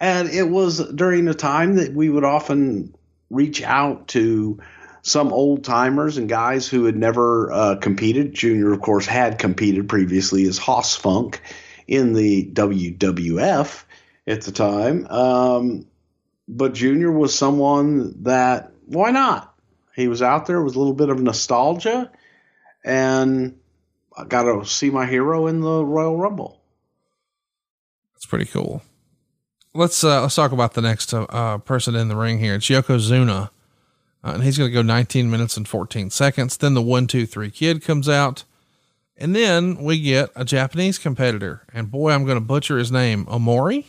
and 0.00 0.28
it 0.28 0.48
was 0.50 0.84
during 0.92 1.28
a 1.28 1.34
time 1.34 1.76
that 1.76 1.94
we 1.94 2.10
would 2.10 2.24
often 2.24 2.96
reach 3.30 3.62
out 3.62 4.08
to 4.08 4.58
some 5.02 5.32
old 5.32 5.62
timers 5.62 6.16
and 6.16 6.28
guys 6.28 6.66
who 6.66 6.84
had 6.84 6.96
never 6.96 7.52
uh, 7.52 7.76
competed. 7.76 8.34
Junior, 8.34 8.72
of 8.72 8.80
course, 8.80 9.06
had 9.06 9.38
competed 9.38 9.88
previously 9.88 10.48
as 10.48 10.58
Hoss 10.58 10.96
Funk 10.96 11.40
in 11.86 12.12
the 12.12 12.50
WWF 12.54 13.84
at 14.26 14.42
the 14.42 14.50
time, 14.50 15.06
um, 15.06 15.86
but 16.48 16.74
Junior 16.74 17.10
was 17.10 17.34
someone 17.34 18.22
that 18.22 18.72
why 18.86 19.10
not? 19.10 19.54
He 19.94 20.08
was 20.08 20.22
out 20.22 20.46
there 20.46 20.62
with 20.62 20.76
a 20.76 20.78
little 20.78 20.94
bit 20.94 21.08
of 21.08 21.20
nostalgia, 21.20 22.10
and 22.84 23.58
I 24.16 24.24
got 24.24 24.42
to 24.42 24.64
see 24.64 24.90
my 24.90 25.06
hero 25.06 25.46
in 25.46 25.60
the 25.60 25.84
Royal 25.84 26.16
Rumble. 26.16 26.60
That's 28.14 28.26
pretty 28.26 28.44
cool. 28.44 28.82
Let's 29.74 30.02
uh, 30.04 30.22
let's 30.22 30.34
talk 30.34 30.52
about 30.52 30.74
the 30.74 30.82
next 30.82 31.12
uh, 31.12 31.24
uh, 31.24 31.58
person 31.58 31.94
in 31.94 32.08
the 32.08 32.16
ring 32.16 32.38
here. 32.38 32.54
It's 32.54 32.68
Yokozuna, 32.68 33.50
uh, 34.24 34.30
and 34.32 34.42
he's 34.42 34.56
going 34.56 34.70
to 34.70 34.74
go 34.74 34.82
19 34.82 35.30
minutes 35.30 35.56
and 35.56 35.68
14 35.68 36.10
seconds. 36.10 36.56
Then 36.56 36.74
the 36.74 36.82
one 36.82 37.06
two 37.06 37.26
three 37.26 37.50
kid 37.50 37.82
comes 37.82 38.08
out, 38.08 38.44
and 39.16 39.34
then 39.34 39.76
we 39.76 40.00
get 40.00 40.30
a 40.34 40.44
Japanese 40.44 40.98
competitor. 40.98 41.64
And 41.74 41.90
boy, 41.90 42.12
I'm 42.12 42.24
going 42.24 42.38
to 42.38 42.44
butcher 42.44 42.78
his 42.78 42.92
name, 42.92 43.26
Omori. 43.26 43.84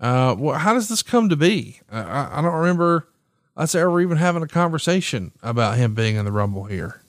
Uh, 0.00 0.34
wh- 0.36 0.56
how 0.56 0.72
does 0.72 0.88
this 0.88 1.02
come 1.02 1.28
to 1.28 1.36
be? 1.36 1.80
Uh, 1.92 2.04
I, 2.06 2.38
I 2.38 2.42
don't 2.42 2.54
remember 2.54 3.08
us 3.56 3.74
ever 3.74 4.00
even 4.00 4.16
having 4.16 4.42
a 4.42 4.48
conversation 4.48 5.32
about 5.42 5.76
him 5.76 5.94
being 5.94 6.16
in 6.16 6.24
the 6.24 6.32
Rumble 6.32 6.64
here. 6.64 7.02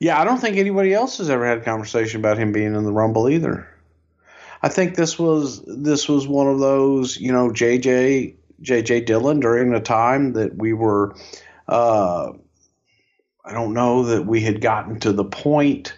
Yeah, 0.00 0.20
I 0.20 0.24
don't 0.24 0.38
think 0.38 0.56
anybody 0.56 0.94
else 0.94 1.18
has 1.18 1.30
ever 1.30 1.46
had 1.46 1.58
a 1.58 1.64
conversation 1.64 2.20
about 2.20 2.38
him 2.38 2.52
being 2.52 2.74
in 2.74 2.84
the 2.84 2.92
Rumble 2.92 3.28
either. 3.28 3.68
I 4.62 4.68
think 4.68 4.94
this 4.94 5.18
was 5.18 5.62
this 5.66 6.08
was 6.08 6.26
one 6.26 6.46
of 6.46 6.58
those, 6.58 7.18
you 7.18 7.30
know, 7.30 7.50
JJ 7.50 8.34
JJ 8.62 9.04
Dillon 9.04 9.40
during 9.40 9.74
a 9.74 9.80
time 9.80 10.32
that 10.32 10.56
we 10.56 10.72
were 10.72 11.14
uh 11.68 12.32
I 13.44 13.52
don't 13.52 13.74
know 13.74 14.04
that 14.04 14.24
we 14.24 14.40
had 14.40 14.62
gotten 14.62 14.98
to 15.00 15.12
the 15.12 15.24
point 15.24 15.94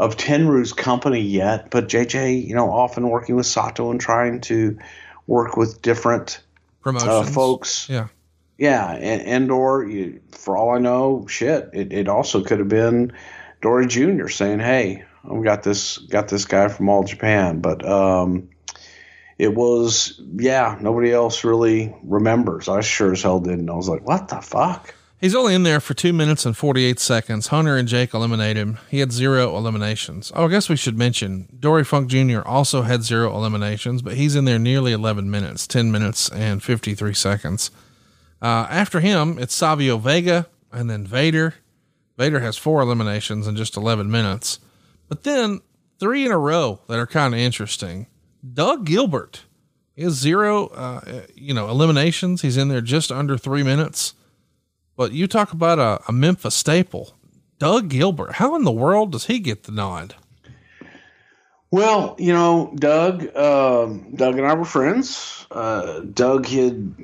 of 0.00 0.16
Tenryu's 0.16 0.72
company 0.72 1.20
yet, 1.20 1.70
but 1.70 1.86
JJ, 1.86 2.46
you 2.48 2.54
know, 2.54 2.72
often 2.72 3.10
working 3.10 3.36
with 3.36 3.44
Sato 3.44 3.90
and 3.90 4.00
trying 4.00 4.40
to 4.40 4.78
work 5.26 5.58
with 5.58 5.82
different 5.82 6.40
Promotions, 6.80 7.10
uh, 7.10 7.22
folks. 7.24 7.86
Yeah, 7.90 8.08
Yeah, 8.56 8.90
and, 8.90 9.20
and 9.20 9.50
or 9.50 9.84
you, 9.84 10.22
for 10.32 10.56
all 10.56 10.70
I 10.70 10.78
know, 10.78 11.26
shit, 11.28 11.68
it, 11.74 11.92
it 11.92 12.08
also 12.08 12.42
could 12.42 12.60
have 12.60 12.68
been 12.68 13.12
Dory 13.60 13.86
Jr. 13.86 14.28
saying, 14.28 14.60
"Hey, 14.60 15.04
we 15.22 15.44
got 15.44 15.62
this 15.62 15.98
got 15.98 16.28
this 16.28 16.46
guy 16.46 16.68
from 16.68 16.88
All 16.88 17.04
Japan," 17.04 17.60
but 17.60 17.86
um, 17.86 18.48
it 19.36 19.54
was 19.54 20.18
yeah, 20.34 20.78
nobody 20.80 21.12
else 21.12 21.44
really 21.44 21.94
remembers. 22.04 22.70
I 22.70 22.80
sure 22.80 23.12
as 23.12 23.22
hell 23.22 23.40
didn't. 23.40 23.68
I 23.68 23.74
was 23.74 23.90
like, 23.90 24.08
"What 24.08 24.28
the 24.28 24.40
fuck?" 24.40 24.94
He's 25.20 25.34
only 25.34 25.54
in 25.54 25.64
there 25.64 25.80
for 25.80 25.92
two 25.92 26.14
minutes 26.14 26.46
and 26.46 26.56
48 26.56 26.98
seconds. 26.98 27.48
Hunter 27.48 27.76
and 27.76 27.86
Jake 27.86 28.14
eliminate 28.14 28.56
him. 28.56 28.78
He 28.88 29.00
had 29.00 29.12
zero 29.12 29.54
eliminations. 29.54 30.32
Oh, 30.34 30.46
I 30.46 30.48
guess 30.48 30.70
we 30.70 30.76
should 30.76 30.96
mention 30.96 31.46
Dory 31.60 31.84
Funk 31.84 32.08
Jr. 32.08 32.40
also 32.46 32.82
had 32.82 33.02
zero 33.02 33.34
eliminations, 33.36 34.00
but 34.00 34.14
he's 34.14 34.34
in 34.34 34.46
there 34.46 34.58
nearly 34.58 34.92
11 34.92 35.30
minutes, 35.30 35.66
10 35.66 35.92
minutes 35.92 36.30
and 36.30 36.62
53 36.62 37.12
seconds. 37.12 37.70
Uh, 38.40 38.66
after 38.70 39.00
him, 39.00 39.38
it's 39.38 39.54
Savio 39.54 39.98
Vega 39.98 40.46
and 40.72 40.88
then 40.88 41.06
Vader. 41.06 41.56
Vader 42.16 42.40
has 42.40 42.56
four 42.56 42.80
eliminations 42.80 43.46
in 43.46 43.56
just 43.56 43.76
11 43.76 44.10
minutes, 44.10 44.58
but 45.06 45.24
then 45.24 45.60
three 45.98 46.24
in 46.24 46.32
a 46.32 46.38
row 46.38 46.80
that 46.88 46.98
are 46.98 47.06
kind 47.06 47.34
of 47.34 47.40
interesting. 47.40 48.06
Doug 48.54 48.86
Gilbert 48.86 49.44
has 49.98 50.14
zero, 50.14 50.68
uh, 50.68 51.26
you 51.34 51.52
know, 51.52 51.68
eliminations. 51.68 52.40
He's 52.40 52.56
in 52.56 52.68
there 52.68 52.80
just 52.80 53.12
under 53.12 53.36
three 53.36 53.62
minutes. 53.62 54.14
But 55.00 55.12
you 55.12 55.26
talk 55.26 55.54
about 55.54 55.78
a, 55.78 55.98
a 56.08 56.12
Memphis 56.12 56.54
staple, 56.54 57.14
Doug 57.58 57.88
Gilbert. 57.88 58.32
How 58.32 58.54
in 58.54 58.64
the 58.64 58.70
world 58.70 59.12
does 59.12 59.24
he 59.24 59.38
get 59.38 59.62
the 59.62 59.72
nod? 59.72 60.14
Well, 61.70 62.16
you 62.18 62.34
know, 62.34 62.70
Doug, 62.74 63.34
um, 63.34 64.14
Doug 64.14 64.36
and 64.36 64.46
I 64.46 64.52
were 64.52 64.66
friends. 64.66 65.46
Uh, 65.50 66.00
Doug 66.00 66.44
had 66.44 66.94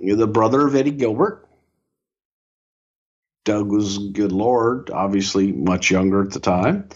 you 0.00 0.16
the 0.16 0.26
brother 0.26 0.66
of 0.66 0.74
Eddie 0.74 0.90
Gilbert. 0.90 1.46
Doug 3.44 3.70
was 3.70 3.98
good 3.98 4.32
Lord, 4.32 4.90
obviously 4.90 5.52
much 5.52 5.92
younger 5.92 6.22
at 6.24 6.32
the 6.32 6.40
time, 6.40 6.88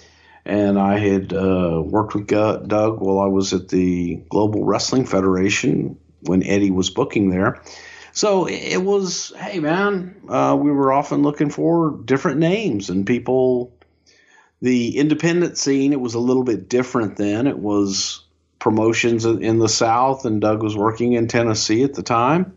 and 0.45 0.77
I 0.77 0.99
had 0.99 1.33
uh, 1.33 1.81
worked 1.85 2.17
with 2.17 2.27
Doug 2.27 3.01
while 3.01 3.21
I 3.21 3.29
was 3.29 3.53
at 3.53 3.69
the 3.69 4.17
Global 4.29 4.65
Wrestling 4.65 5.07
Federation 5.07 5.97
when 6.23 6.43
Eddie 6.43 6.73
was 6.73 6.91
booking 6.91 7.31
there. 7.31 7.63
So 8.13 8.47
it 8.47 8.77
was, 8.77 9.33
hey 9.37 9.59
man, 9.59 10.23
uh, 10.29 10.57
we 10.61 10.71
were 10.71 10.93
often 10.93 11.23
looking 11.23 11.49
for 11.49 11.99
different 12.05 12.39
names 12.39 12.91
and 12.91 13.07
people. 13.07 13.75
The 14.61 14.99
independent 14.99 15.59
scene 15.59 15.93
it 15.93 16.01
was 16.01 16.15
a 16.15 16.21
little 16.21 16.45
bit 16.45 16.69
different 16.69 17.17
then. 17.17 17.47
It 17.47 17.59
was 17.59 18.25
promotions 18.59 19.25
in 19.25 19.59
the 19.59 19.69
south 19.69 20.25
and 20.25 20.41
doug 20.41 20.63
was 20.63 20.77
working 20.77 21.15
in 21.15 21.27
tennessee 21.27 21.83
at 21.83 21.95
the 21.95 22.03
time. 22.03 22.57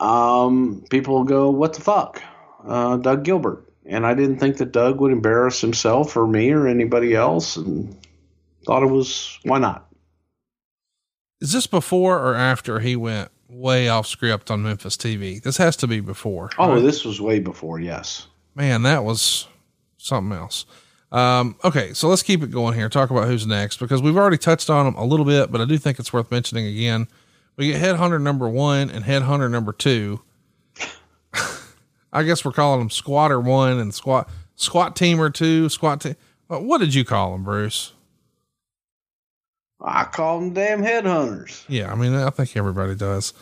Um, 0.00 0.84
people 0.88 1.24
go 1.24 1.50
what 1.50 1.74
the 1.74 1.82
fuck? 1.82 2.22
Uh, 2.66 2.96
doug 2.96 3.24
gilbert. 3.24 3.70
And 3.84 4.06
i 4.06 4.14
didn't 4.14 4.38
think 4.38 4.56
that 4.56 4.72
doug 4.72 5.00
would 5.00 5.12
embarrass 5.12 5.60
himself 5.60 6.16
or 6.16 6.26
me 6.26 6.50
or 6.52 6.66
anybody 6.66 7.14
else 7.14 7.56
and 7.56 7.94
thought 8.64 8.82
it 8.82 8.90
was 8.90 9.38
why 9.42 9.58
not? 9.58 9.86
Is 11.42 11.52
this 11.52 11.66
before 11.66 12.18
or 12.18 12.34
after 12.34 12.80
he 12.80 12.96
went 12.96 13.30
way 13.48 13.88
off 13.88 14.06
script 14.06 14.50
on 14.50 14.62
Memphis 14.62 14.96
TV? 14.96 15.42
This 15.42 15.56
has 15.56 15.76
to 15.76 15.86
be 15.86 16.00
before. 16.00 16.50
oh 16.58 16.74
right? 16.74 16.82
this 16.82 17.04
was 17.04 17.20
way 17.20 17.40
before 17.40 17.80
yes 17.80 18.28
man, 18.54 18.82
that 18.82 19.04
was 19.04 19.48
something 19.98 20.36
else. 20.36 20.66
Um, 21.12 21.56
okay, 21.64 21.92
so 21.92 22.08
let's 22.08 22.22
keep 22.22 22.42
it 22.42 22.50
going 22.50 22.74
here. 22.74 22.88
Talk 22.88 23.10
about 23.10 23.28
who's 23.28 23.46
next 23.46 23.78
because 23.78 24.02
we've 24.02 24.16
already 24.16 24.38
touched 24.38 24.68
on 24.70 24.86
them 24.86 24.94
a 24.96 25.04
little 25.04 25.26
bit, 25.26 25.52
but 25.52 25.60
I 25.60 25.64
do 25.64 25.78
think 25.78 25.98
it's 25.98 26.12
worth 26.12 26.30
mentioning 26.30 26.66
again. 26.66 27.06
We 27.56 27.68
get 27.68 27.80
headhunter 27.80 28.20
number 28.20 28.48
one 28.48 28.90
and 28.90 29.04
headhunter 29.04 29.50
number 29.50 29.72
two. 29.72 30.22
I 32.12 32.24
guess 32.24 32.44
we're 32.44 32.52
calling 32.52 32.80
them 32.80 32.90
squatter 32.90 33.40
one 33.40 33.78
and 33.78 33.94
squat 33.94 34.28
squat 34.56 34.96
teamer 34.96 35.32
two, 35.32 35.68
squat 35.68 36.00
team. 36.00 36.16
What 36.48 36.78
did 36.78 36.94
you 36.94 37.04
call 37.04 37.32
them, 37.32 37.44
Bruce? 37.44 37.92
I 39.84 40.04
call 40.04 40.40
them 40.40 40.54
damn 40.54 40.82
headhunters. 40.82 41.64
Yeah, 41.68 41.92
I 41.92 41.94
mean, 41.94 42.14
I 42.14 42.30
think 42.30 42.56
everybody 42.56 42.94
does. 42.94 43.34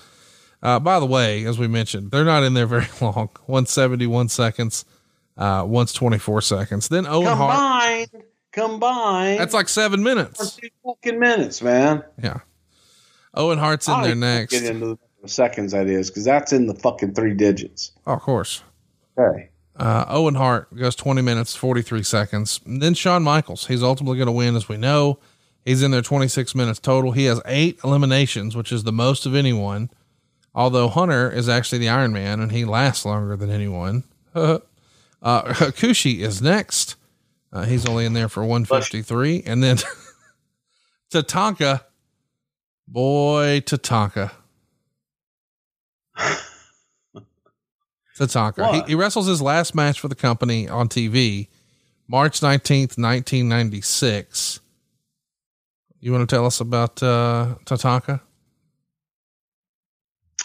Uh, 0.62 0.78
by 0.78 1.00
the 1.00 1.06
way, 1.06 1.44
as 1.44 1.58
we 1.58 1.66
mentioned, 1.68 2.10
they're 2.10 2.24
not 2.24 2.42
in 2.42 2.54
there 2.54 2.66
very 2.66 2.86
long 3.00 3.30
171 3.46 4.28
seconds, 4.28 4.84
uh, 5.36 5.64
once 5.66 5.92
24 5.92 6.40
seconds. 6.42 6.88
Then 6.88 7.06
Owen 7.06 7.36
Hart. 7.36 8.08
Combined, 8.10 8.24
combined. 8.52 9.40
That's 9.40 9.54
like 9.54 9.68
seven 9.68 10.02
minutes. 10.02 10.56
two 10.56 10.68
fucking 10.84 11.18
minutes, 11.18 11.62
man. 11.62 12.02
Yeah. 12.22 12.40
Owen 13.34 13.58
Hart's 13.58 13.88
in 13.88 13.94
I 13.94 14.06
there 14.08 14.14
next. 14.14 14.52
Get 14.52 14.64
into 14.64 14.98
the 15.22 15.28
seconds 15.28 15.72
that 15.72 15.86
is 15.86 16.10
because 16.10 16.24
that's 16.24 16.52
in 16.52 16.66
the 16.66 16.74
fucking 16.74 17.14
three 17.14 17.34
digits. 17.34 17.92
Oh, 18.06 18.12
of 18.14 18.20
course. 18.20 18.62
Okay. 19.16 19.48
Uh, 19.76 20.04
Owen 20.08 20.34
Hart 20.34 20.74
goes 20.76 20.94
20 20.94 21.22
minutes, 21.22 21.56
43 21.56 22.02
seconds. 22.02 22.60
And 22.66 22.82
then 22.82 22.94
Shawn 22.94 23.22
Michaels, 23.22 23.66
he's 23.66 23.82
ultimately 23.82 24.18
going 24.18 24.26
to 24.26 24.32
win, 24.32 24.54
as 24.54 24.68
we 24.68 24.76
know. 24.76 25.18
He's 25.64 25.82
in 25.82 25.90
there 25.92 26.02
26 26.02 26.54
minutes 26.54 26.80
total. 26.80 27.12
He 27.12 27.24
has 27.26 27.40
eight 27.46 27.78
eliminations, 27.84 28.56
which 28.56 28.72
is 28.72 28.82
the 28.82 28.92
most 28.92 29.26
of 29.26 29.34
anyone. 29.34 29.90
Although 30.54 30.88
Hunter 30.88 31.30
is 31.30 31.48
actually 31.48 31.78
the 31.78 31.88
Iron 31.88 32.12
Man 32.12 32.40
and 32.40 32.52
he 32.52 32.64
lasts 32.64 33.04
longer 33.04 33.36
than 33.36 33.50
anyone. 33.50 34.04
uh, 34.34 34.58
Hakushi 35.22 36.18
is 36.18 36.42
next. 36.42 36.96
Uh, 37.52 37.64
he's 37.64 37.86
only 37.86 38.04
in 38.04 38.12
there 38.12 38.28
for 38.28 38.44
153. 38.44 39.42
And 39.46 39.62
then 39.62 39.78
Tatanka, 41.12 41.82
boy, 42.88 43.60
Tatanka. 43.64 44.32
Tatanka. 48.18 48.74
He, 48.74 48.82
he 48.88 48.94
wrestles 48.94 49.26
his 49.26 49.40
last 49.40 49.74
match 49.74 50.00
for 50.00 50.08
the 50.08 50.14
company 50.14 50.68
on 50.68 50.88
TV, 50.88 51.48
March 52.08 52.40
19th, 52.40 52.98
1996. 52.98 54.60
You 56.04 56.10
want 56.10 56.28
to 56.28 56.34
tell 56.36 56.44
us 56.44 56.60
about 56.60 57.00
uh, 57.02 57.54
Tatanka? 57.64 58.20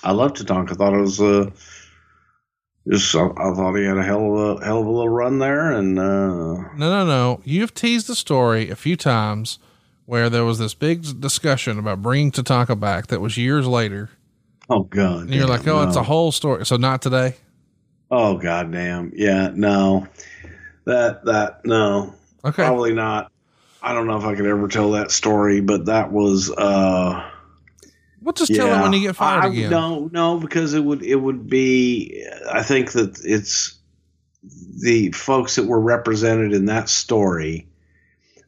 I 0.03 0.11
love 0.11 0.33
Tatanka. 0.33 0.71
I 0.71 0.75
thought 0.75 0.93
it 0.93 1.01
was 1.01 1.19
uh, 1.19 1.49
just 2.87 3.15
I, 3.15 3.25
I 3.25 3.53
thought 3.55 3.73
he 3.75 3.83
had 3.85 3.97
a 3.97 4.03
hell 4.03 4.37
of 4.37 4.61
a 4.61 4.65
hell 4.65 4.81
of 4.81 4.85
a 4.85 4.89
little 4.91 5.09
run 5.09 5.39
there, 5.39 5.71
and 5.71 5.97
uh, 5.97 6.03
No, 6.03 6.69
no, 6.77 7.05
no. 7.05 7.41
You've 7.43 7.73
teased 7.73 8.05
the 8.07 8.15
story 8.15 8.69
a 8.69 8.75
few 8.75 8.95
times 8.95 9.57
where 10.05 10.29
there 10.29 10.45
was 10.45 10.59
this 10.59 10.75
big 10.75 11.19
discussion 11.19 11.79
about 11.79 12.03
bringing 12.03 12.31
Tatanka 12.31 12.79
back 12.79 13.07
that 13.07 13.19
was 13.19 13.35
years 13.35 13.65
later. 13.67 14.09
oh 14.69 14.83
god, 14.83 15.21
And 15.23 15.33
you're 15.33 15.47
like, 15.47 15.67
oh, 15.67 15.81
it's 15.87 15.95
a 15.97 16.03
whole 16.03 16.31
story. 16.31 16.65
So 16.67 16.77
not 16.77 17.01
today. 17.01 17.33
oh 18.11 18.37
god 18.37 18.71
damn, 18.71 19.11
yeah, 19.15 19.49
no, 19.55 20.05
that 20.85 21.25
that 21.25 21.65
no, 21.65 22.13
Okay. 22.45 22.63
probably 22.63 22.93
not. 22.93 23.31
I 23.81 23.93
don't 23.93 24.07
know 24.07 24.17
if 24.17 24.23
I 24.23 24.35
could 24.35 24.45
ever 24.45 24.67
tell 24.67 24.91
that 24.91 25.11
story, 25.11 25.61
but 25.61 25.85
that 25.85 26.11
was 26.11 26.51
uh 26.51 27.29
Well, 28.21 28.33
just 28.33 28.53
tell 28.53 28.73
him 28.73 28.81
when 28.81 28.93
you 28.93 29.01
get 29.01 29.15
fired 29.15 29.45
I, 29.45 29.47
again. 29.47 29.69
No, 29.69 30.09
no, 30.11 30.39
because 30.39 30.73
it 30.73 30.83
would 30.83 31.03
it 31.03 31.15
would 31.15 31.49
be. 31.49 32.25
I 32.51 32.63
think 32.63 32.93
that 32.93 33.19
it's 33.23 33.77
the 34.79 35.11
folks 35.11 35.55
that 35.55 35.65
were 35.65 35.79
represented 35.79 36.53
in 36.53 36.65
that 36.65 36.89
story 36.89 37.67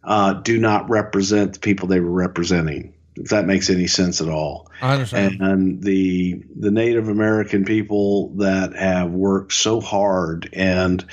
uh, 0.04 0.34
do 0.34 0.58
not 0.58 0.90
represent 0.90 1.54
the 1.54 1.60
people 1.60 1.88
they 1.88 2.00
were 2.00 2.10
representing. 2.10 2.94
If 3.16 3.30
that 3.30 3.46
makes 3.46 3.70
any 3.70 3.88
sense 3.88 4.22
at 4.22 4.30
all, 4.30 4.72
I 4.82 4.94
understand. 4.94 5.42
and 5.42 5.84
the 5.84 6.42
the 6.58 6.72
Native 6.72 7.10
American 7.10 7.66
people 7.66 8.30
that 8.38 8.74
have 8.76 9.12
worked 9.12 9.52
so 9.54 9.82
hard, 9.82 10.50
and 10.54 11.04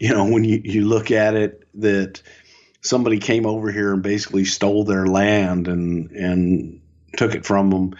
you 0.00 0.08
know 0.08 0.24
when 0.24 0.42
you 0.42 0.60
you 0.64 0.88
look 0.88 1.12
at 1.12 1.34
it 1.34 1.64
that 1.74 2.20
somebody 2.82 3.18
came 3.18 3.46
over 3.46 3.70
here 3.70 3.92
and 3.92 4.02
basically 4.02 4.44
stole 4.44 4.84
their 4.84 5.06
land 5.06 5.68
and 5.68 6.10
and 6.10 6.80
took 7.16 7.34
it 7.34 7.46
from 7.46 7.70
them 7.70 7.94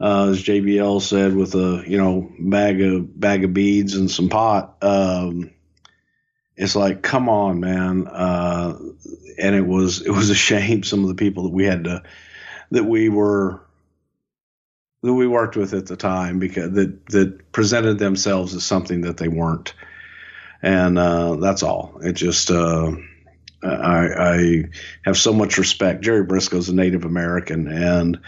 uh, 0.00 0.28
as 0.30 0.42
JBL 0.42 1.00
said, 1.00 1.34
with 1.34 1.54
a 1.54 1.82
you 1.86 1.98
know 1.98 2.30
bag 2.38 2.80
of 2.82 3.18
bag 3.18 3.44
of 3.44 3.54
beads 3.54 3.94
and 3.94 4.10
some 4.10 4.28
pot. 4.28 4.76
Um, 4.82 5.52
it's 6.56 6.76
like, 6.76 7.02
come 7.02 7.28
on, 7.28 7.60
man. 7.60 8.06
Uh, 8.06 8.78
and 9.38 9.54
it 9.54 9.66
was 9.66 10.02
it 10.02 10.10
was 10.10 10.30
a 10.30 10.34
shame 10.48 10.82
some 10.82 11.02
of 11.02 11.08
the 11.08 11.14
people 11.14 11.44
that 11.44 11.52
we 11.52 11.64
had 11.64 11.84
to 11.84 12.02
that 12.72 12.84
we 12.84 13.08
were 13.08 13.62
that 15.02 15.12
we 15.12 15.26
worked 15.26 15.56
with 15.56 15.72
at 15.72 15.86
the 15.86 15.96
time 15.96 16.38
because 16.38 16.72
that 16.72 17.06
that 17.06 17.52
presented 17.52 17.98
themselves 17.98 18.54
as 18.54 18.64
something 18.64 19.02
that 19.02 19.16
they 19.16 19.28
weren't. 19.28 19.72
And 20.62 20.98
uh, 20.98 21.36
that's 21.36 21.62
all. 21.62 22.00
It 22.02 22.14
just 22.14 22.50
uh, 22.50 22.92
I, 23.66 24.34
I 24.34 24.64
have 25.04 25.16
so 25.16 25.32
much 25.32 25.58
respect. 25.58 26.02
Jerry 26.02 26.24
Brisco's 26.24 26.68
a 26.68 26.74
Native 26.74 27.04
American, 27.04 27.68
and 27.68 28.20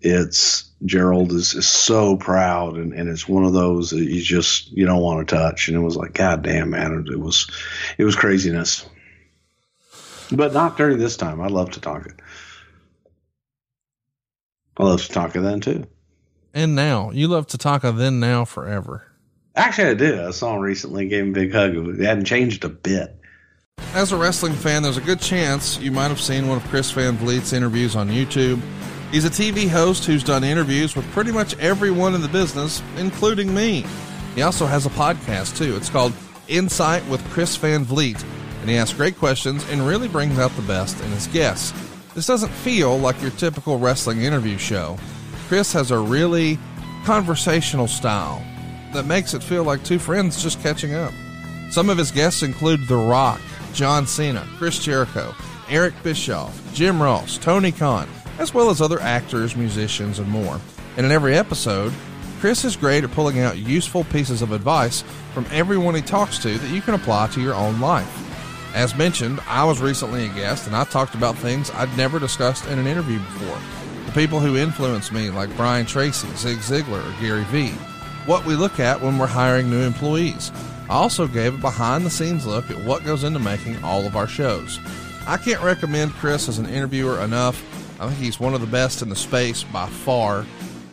it's 0.00 0.70
Gerald 0.84 1.32
is, 1.32 1.54
is 1.54 1.66
so 1.66 2.16
proud, 2.16 2.76
and, 2.76 2.92
and 2.92 3.08
it's 3.08 3.28
one 3.28 3.44
of 3.44 3.52
those 3.52 3.90
that 3.90 4.02
you 4.02 4.20
just 4.20 4.70
you 4.72 4.86
don't 4.86 5.02
want 5.02 5.26
to 5.26 5.34
touch. 5.34 5.68
And 5.68 5.76
it 5.76 5.80
was 5.80 5.96
like, 5.96 6.14
God 6.14 6.42
damn, 6.42 6.70
man, 6.70 7.06
it, 7.06 7.12
it 7.12 7.20
was 7.20 7.50
it 7.98 8.04
was 8.04 8.16
craziness. 8.16 8.88
But 10.30 10.54
not 10.54 10.76
during 10.76 10.98
this 10.98 11.16
time. 11.16 11.40
I 11.40 11.48
love 11.48 11.70
Tatanka. 11.70 12.18
I 14.76 14.84
love 14.84 15.00
Tatanka 15.00 15.42
then 15.42 15.60
too. 15.60 15.86
And 16.54 16.74
now 16.74 17.10
you 17.10 17.28
love 17.28 17.46
Tatanka 17.46 17.96
then 17.96 18.20
now 18.20 18.44
forever. 18.44 19.06
Actually, 19.54 19.90
I 19.90 19.94
did. 19.94 20.18
I 20.18 20.30
saw 20.30 20.56
him 20.56 20.62
recently. 20.62 21.08
Gave 21.08 21.24
him 21.24 21.30
a 21.30 21.32
big 21.32 21.52
hug. 21.52 21.76
It 21.76 22.04
hadn't 22.04 22.24
changed 22.24 22.64
a 22.64 22.70
bit. 22.70 23.18
As 23.94 24.10
a 24.10 24.16
wrestling 24.16 24.54
fan, 24.54 24.82
there's 24.82 24.96
a 24.96 25.02
good 25.02 25.20
chance 25.20 25.78
you 25.78 25.92
might 25.92 26.08
have 26.08 26.18
seen 26.20 26.48
one 26.48 26.56
of 26.56 26.64
Chris 26.64 26.90
Van 26.92 27.14
Vliet's 27.18 27.52
interviews 27.52 27.94
on 27.94 28.08
YouTube. 28.08 28.58
He's 29.10 29.26
a 29.26 29.30
TV 29.30 29.68
host 29.68 30.06
who's 30.06 30.24
done 30.24 30.44
interviews 30.44 30.96
with 30.96 31.04
pretty 31.12 31.30
much 31.30 31.58
everyone 31.58 32.14
in 32.14 32.22
the 32.22 32.28
business, 32.28 32.82
including 32.96 33.54
me. 33.54 33.84
He 34.34 34.40
also 34.40 34.64
has 34.64 34.86
a 34.86 34.90
podcast 34.90 35.58
too. 35.58 35.76
It's 35.76 35.90
called 35.90 36.14
Insight 36.48 37.06
with 37.08 37.22
Chris 37.32 37.54
Van 37.56 37.84
Vliet, 37.84 38.24
and 38.62 38.70
he 38.70 38.78
asks 38.78 38.96
great 38.96 39.18
questions 39.18 39.62
and 39.68 39.86
really 39.86 40.08
brings 40.08 40.38
out 40.38 40.56
the 40.56 40.62
best 40.62 40.98
in 41.02 41.10
his 41.10 41.26
guests. 41.26 41.74
This 42.14 42.26
doesn't 42.26 42.48
feel 42.48 42.96
like 42.96 43.20
your 43.20 43.30
typical 43.32 43.78
wrestling 43.78 44.22
interview 44.22 44.56
show. 44.56 44.96
Chris 45.48 45.70
has 45.74 45.90
a 45.90 45.98
really 45.98 46.58
conversational 47.04 47.88
style 47.88 48.42
that 48.94 49.04
makes 49.04 49.34
it 49.34 49.42
feel 49.42 49.64
like 49.64 49.84
two 49.84 49.98
friends 49.98 50.42
just 50.42 50.62
catching 50.62 50.94
up. 50.94 51.12
Some 51.70 51.90
of 51.90 51.98
his 51.98 52.10
guests 52.10 52.42
include 52.42 52.86
The 52.86 52.96
Rock, 52.96 53.40
John 53.72 54.06
Cena, 54.06 54.46
Chris 54.56 54.78
Jericho, 54.78 55.34
Eric 55.68 55.94
Bischoff, 56.02 56.60
Jim 56.74 57.02
Ross, 57.02 57.38
Tony 57.38 57.72
Khan, 57.72 58.08
as 58.38 58.52
well 58.52 58.70
as 58.70 58.80
other 58.80 59.00
actors, 59.00 59.56
musicians, 59.56 60.18
and 60.18 60.28
more. 60.28 60.60
And 60.96 61.06
in 61.06 61.12
every 61.12 61.34
episode, 61.34 61.92
Chris 62.40 62.64
is 62.64 62.76
great 62.76 63.04
at 63.04 63.12
pulling 63.12 63.38
out 63.38 63.56
useful 63.56 64.04
pieces 64.04 64.42
of 64.42 64.52
advice 64.52 65.02
from 65.32 65.46
everyone 65.50 65.94
he 65.94 66.02
talks 66.02 66.38
to 66.38 66.58
that 66.58 66.74
you 66.74 66.82
can 66.82 66.94
apply 66.94 67.28
to 67.28 67.40
your 67.40 67.54
own 67.54 67.80
life. 67.80 68.18
As 68.74 68.96
mentioned, 68.96 69.40
I 69.46 69.64
was 69.64 69.80
recently 69.80 70.26
a 70.26 70.34
guest 70.34 70.66
and 70.66 70.74
I 70.74 70.84
talked 70.84 71.14
about 71.14 71.36
things 71.36 71.70
I'd 71.70 71.96
never 71.96 72.18
discussed 72.18 72.66
in 72.66 72.78
an 72.78 72.86
interview 72.86 73.18
before. 73.18 73.58
The 74.06 74.12
people 74.12 74.40
who 74.40 74.56
influenced 74.56 75.12
me, 75.12 75.30
like 75.30 75.54
Brian 75.56 75.86
Tracy, 75.86 76.28
Zig 76.34 76.58
Ziglar, 76.58 77.06
or 77.06 77.20
Gary 77.20 77.44
Vee. 77.44 77.74
What 78.26 78.44
we 78.44 78.54
look 78.54 78.78
at 78.78 79.00
when 79.00 79.18
we're 79.18 79.26
hiring 79.26 79.68
new 79.70 79.82
employees. 79.82 80.52
I 80.88 80.94
also 80.94 81.26
gave 81.26 81.54
a 81.54 81.58
behind 81.58 82.04
the 82.04 82.10
scenes 82.10 82.46
look 82.46 82.70
at 82.70 82.84
what 82.84 83.04
goes 83.04 83.24
into 83.24 83.38
making 83.38 83.82
all 83.82 84.06
of 84.06 84.16
our 84.16 84.26
shows. 84.26 84.78
I 85.26 85.36
can't 85.36 85.62
recommend 85.62 86.12
Chris 86.12 86.48
as 86.48 86.58
an 86.58 86.66
interviewer 86.66 87.20
enough. 87.20 87.62
I 88.00 88.06
think 88.08 88.18
he's 88.18 88.40
one 88.40 88.54
of 88.54 88.60
the 88.60 88.66
best 88.66 89.02
in 89.02 89.08
the 89.08 89.16
space 89.16 89.62
by 89.62 89.86
far. 89.86 90.44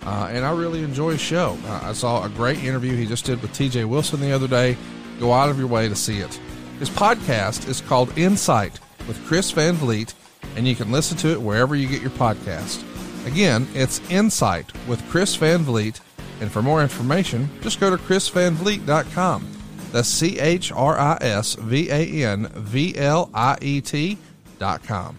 Uh, 0.04 0.30
and 0.32 0.46
I 0.46 0.56
really 0.56 0.84
enjoy 0.84 1.12
his 1.12 1.22
show. 1.22 1.58
Uh, 1.66 1.82
I 1.84 1.94
saw 1.94 2.24
a 2.24 2.30
great 2.30 2.64
interview 2.64 2.96
he 2.96 3.06
just 3.06 3.26
did 3.26 3.42
with 3.42 3.52
TJ 3.52 3.86
Wilson 3.86 4.22
the 4.22 4.32
other 4.32 4.48
day. 4.48 4.78
Go 5.20 5.34
out 5.34 5.50
of 5.50 5.60
your 5.60 5.68
way 5.68 5.90
to 5.90 5.96
see 5.96 6.20
it. 6.20 6.40
His 6.80 6.90
podcast 6.90 7.68
is 7.68 7.82
called 7.82 8.18
Insight 8.18 8.80
with 9.08 9.24
Chris 9.26 9.52
Van 9.52 9.76
Vliet, 9.76 10.14
and 10.56 10.68
you 10.68 10.76
can 10.76 10.92
listen 10.92 11.18
to 11.18 11.30
it 11.30 11.42
wherever 11.42 11.76
you 11.76 11.88
get 11.88 12.02
your 12.02 12.12
podcast. 12.12 12.84
Again, 13.28 13.68
it's 13.74 14.00
Insight 14.10 14.72
with 14.88 15.06
Chris 15.10 15.36
Van 15.36 15.60
Vliet, 15.64 16.00
and 16.40 16.52
for 16.52 16.62
more 16.62 16.82
information, 16.82 17.50
just 17.62 17.80
go 17.80 17.90
to 17.90 17.98
chrisvanvliet.com. 18.02 19.48
That's 19.92 20.08
C 20.08 20.40
H 20.40 20.72
R 20.72 20.98
I 20.98 21.18
S 21.22 21.56
V 21.56 21.90
A 21.90 22.26
N 22.28 22.48
V 22.56 22.96
L 22.98 23.30
I 23.34 23.58
E 23.62 23.82
T.com. 23.82 25.18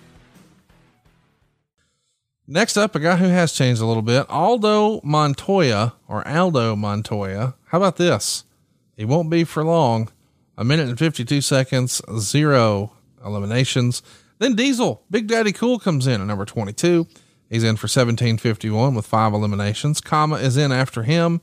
Next 2.47 2.77
up, 2.77 2.95
a 2.97 3.01
guy 3.01 3.17
who 3.17 3.27
has 3.29 3.53
changed 3.53 3.81
a 3.81 3.87
little 3.87 4.03
bit, 4.03 4.29
Aldo 4.29 5.01
Montoya 5.05 5.95
or 6.09 6.27
Aldo 6.27 6.75
Montoya. 6.75 7.55
How 7.67 7.79
about 7.79 7.97
this? 7.97 8.45
He 8.97 9.05
won't 9.05 9.31
be 9.31 9.45
for 9.45 9.65
long. 9.65 10.11
a 10.57 10.65
minute 10.65 10.89
and 10.89 10.99
52 10.99 11.41
seconds, 11.41 12.03
zero 12.19 12.93
eliminations. 13.25 14.03
Then 14.39 14.57
Diesel, 14.57 15.03
Big 15.11 15.27
Daddy 15.27 15.53
Cool 15.53 15.79
comes 15.79 16.07
in 16.07 16.21
at 16.21 16.27
number 16.27 16.45
22. 16.45 17.07
He's 17.51 17.64
in 17.64 17.77
for 17.77 17.85
1751 17.86 18.94
with 18.94 19.06
five 19.06 19.35
eliminations. 19.35 20.01
Kama 20.01 20.36
is 20.36 20.56
in 20.56 20.70
after 20.72 21.02
him. 21.02 21.40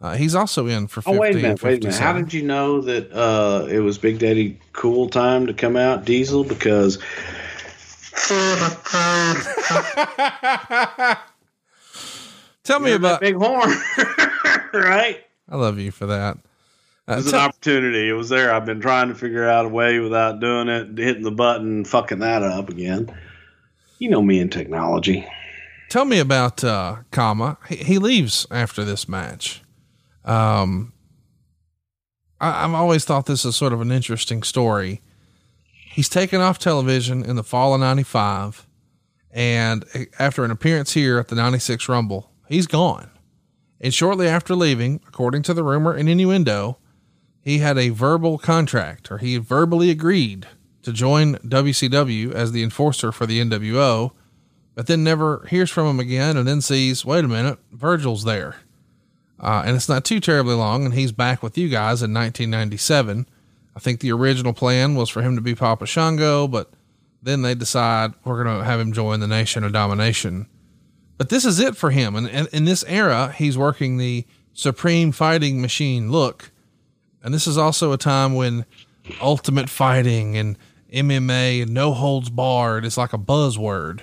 Uh, 0.00 0.14
he's 0.14 0.34
also 0.34 0.66
in 0.66 0.86
for 0.86 1.00
15, 1.00 1.14
Oh 1.16 1.18
wait 1.20 1.34
a 1.34 1.38
minute, 1.38 1.62
wait 1.62 1.82
a 1.82 1.86
minute. 1.86 1.98
How 1.98 2.12
did 2.12 2.34
you 2.34 2.42
know 2.42 2.82
that 2.82 3.10
uh, 3.12 3.66
it 3.66 3.78
was 3.80 3.96
Big 3.96 4.18
Daddy 4.18 4.60
Cool 4.74 5.08
time 5.08 5.46
to 5.46 5.54
come 5.54 5.74
out, 5.76 6.04
Diesel? 6.04 6.44
Because 6.44 6.98
Tell 12.64 12.80
me 12.80 12.92
about. 12.92 13.20
big 13.20 13.36
horn, 13.36 13.70
right? 14.74 15.20
I 15.48 15.56
love 15.56 15.78
you 15.78 15.90
for 15.92 16.06
that. 16.06 16.36
Uh, 17.08 17.12
It 17.12 17.16
was 17.16 17.32
an 17.32 17.38
opportunity. 17.38 18.08
It 18.08 18.12
was 18.14 18.28
there. 18.28 18.52
I've 18.52 18.66
been 18.66 18.80
trying 18.80 19.08
to 19.08 19.14
figure 19.14 19.48
out 19.48 19.64
a 19.64 19.68
way 19.68 20.00
without 20.00 20.40
doing 20.40 20.68
it, 20.68 20.98
hitting 20.98 21.22
the 21.22 21.30
button, 21.30 21.84
fucking 21.84 22.18
that 22.18 22.42
up 22.42 22.68
again. 22.68 23.14
You 23.98 24.10
know 24.10 24.20
me 24.20 24.40
and 24.40 24.50
technology. 24.50 25.24
Tell 25.88 26.04
me 26.04 26.18
about 26.18 26.62
uh 26.64 26.96
Kama. 27.10 27.58
He, 27.68 27.76
he 27.76 27.98
leaves 27.98 28.46
after 28.50 28.84
this 28.84 29.08
match. 29.08 29.62
Um, 30.24 30.92
I, 32.40 32.64
I've 32.64 32.74
always 32.74 33.04
thought 33.04 33.26
this 33.26 33.44
is 33.44 33.56
sort 33.56 33.72
of 33.72 33.80
an 33.80 33.92
interesting 33.92 34.42
story. 34.42 35.02
He's 35.72 36.08
taken 36.08 36.40
off 36.40 36.58
television 36.58 37.24
in 37.24 37.36
the 37.36 37.44
fall 37.44 37.74
of 37.74 37.80
'95, 37.80 38.66
and 39.30 39.84
after 40.18 40.44
an 40.44 40.50
appearance 40.50 40.92
here 40.92 41.18
at 41.18 41.28
the 41.28 41.36
'96 41.36 41.88
Rumble, 41.88 42.30
he's 42.48 42.66
gone. 42.66 43.10
And 43.80 43.92
shortly 43.92 44.26
after 44.26 44.54
leaving, 44.54 45.00
according 45.06 45.42
to 45.42 45.54
the 45.54 45.62
rumor 45.62 45.92
and 45.92 46.08
innuendo, 46.08 46.78
he 47.42 47.58
had 47.58 47.78
a 47.78 47.90
verbal 47.90 48.38
contract, 48.38 49.10
or 49.10 49.18
he 49.18 49.36
verbally 49.36 49.90
agreed 49.90 50.46
to 50.82 50.92
join 50.92 51.34
WCW 51.36 52.32
as 52.32 52.52
the 52.52 52.62
enforcer 52.62 53.12
for 53.12 53.26
the 53.26 53.40
NWO 53.40 54.12
but 54.76 54.86
then 54.86 55.02
never 55.02 55.44
hears 55.48 55.70
from 55.70 55.86
him 55.86 55.98
again 55.98 56.36
and 56.36 56.46
then 56.46 56.60
sees, 56.60 57.04
wait 57.04 57.24
a 57.24 57.28
minute, 57.28 57.58
Virgil's 57.72 58.24
there. 58.24 58.56
Uh, 59.40 59.62
and 59.64 59.74
it's 59.74 59.88
not 59.88 60.04
too 60.04 60.20
terribly 60.20 60.54
long, 60.54 60.84
and 60.84 60.94
he's 60.94 61.12
back 61.12 61.42
with 61.42 61.58
you 61.58 61.68
guys 61.68 62.02
in 62.02 62.12
1997. 62.12 63.26
I 63.74 63.80
think 63.80 64.00
the 64.00 64.12
original 64.12 64.52
plan 64.52 64.94
was 64.94 65.08
for 65.08 65.22
him 65.22 65.34
to 65.34 65.40
be 65.40 65.54
Papa 65.54 65.86
Shango, 65.86 66.46
but 66.46 66.70
then 67.22 67.40
they 67.42 67.54
decide 67.54 68.12
we're 68.24 68.42
going 68.44 68.58
to 68.58 68.64
have 68.64 68.78
him 68.78 68.92
join 68.92 69.20
the 69.20 69.26
Nation 69.26 69.64
of 69.64 69.72
Domination. 69.72 70.46
But 71.16 71.30
this 71.30 71.46
is 71.46 71.58
it 71.58 71.74
for 71.74 71.90
him. 71.90 72.14
And, 72.14 72.28
and 72.28 72.46
in 72.48 72.66
this 72.66 72.84
era, 72.86 73.32
he's 73.32 73.56
working 73.56 73.96
the 73.96 74.26
Supreme 74.52 75.10
Fighting 75.10 75.60
Machine 75.60 76.12
look. 76.12 76.50
And 77.22 77.32
this 77.32 77.46
is 77.46 77.56
also 77.56 77.92
a 77.92 77.98
time 77.98 78.34
when 78.34 78.66
ultimate 79.22 79.70
fighting 79.70 80.36
and 80.36 80.58
MMA 80.92 81.62
and 81.62 81.72
no 81.72 81.92
holds 81.92 82.28
barred 82.28 82.84
is 82.84 82.98
like 82.98 83.14
a 83.14 83.18
buzzword 83.18 84.02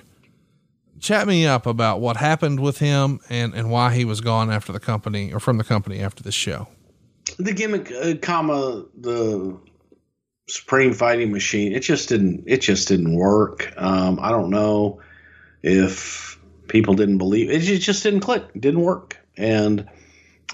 chat 1.03 1.27
me 1.27 1.45
up 1.45 1.65
about 1.65 1.99
what 1.99 2.17
happened 2.17 2.59
with 2.59 2.80
him 2.80 3.19
and, 3.30 3.53
and 3.53 3.69
why 3.69 3.93
he 3.93 4.05
was 4.05 4.21
gone 4.21 4.49
after 4.49 4.71
the 4.71 4.80
company 4.80 5.31
or 5.31 5.39
from 5.39 5.57
the 5.57 5.63
company 5.63 5.99
after 5.99 6.23
this 6.23 6.34
show. 6.34 6.67
The 7.38 7.53
gimmick, 7.53 7.91
uh, 7.91 8.15
Kama 8.21 8.85
the 8.97 9.57
Supreme 10.47 10.93
Fighting 10.93 11.31
Machine. 11.31 11.73
It 11.73 11.81
just 11.81 12.09
didn't. 12.09 12.43
It 12.47 12.61
just 12.61 12.88
didn't 12.88 13.15
work. 13.15 13.73
Um, 13.77 14.19
I 14.21 14.30
don't 14.30 14.49
know 14.49 15.01
if 15.61 16.39
people 16.67 16.95
didn't 16.95 17.17
believe 17.17 17.49
it. 17.49 17.67
It 17.67 17.80
just 17.80 18.03
didn't 18.03 18.21
click. 18.21 18.43
Didn't 18.53 18.81
work, 18.81 19.17
and 19.38 19.88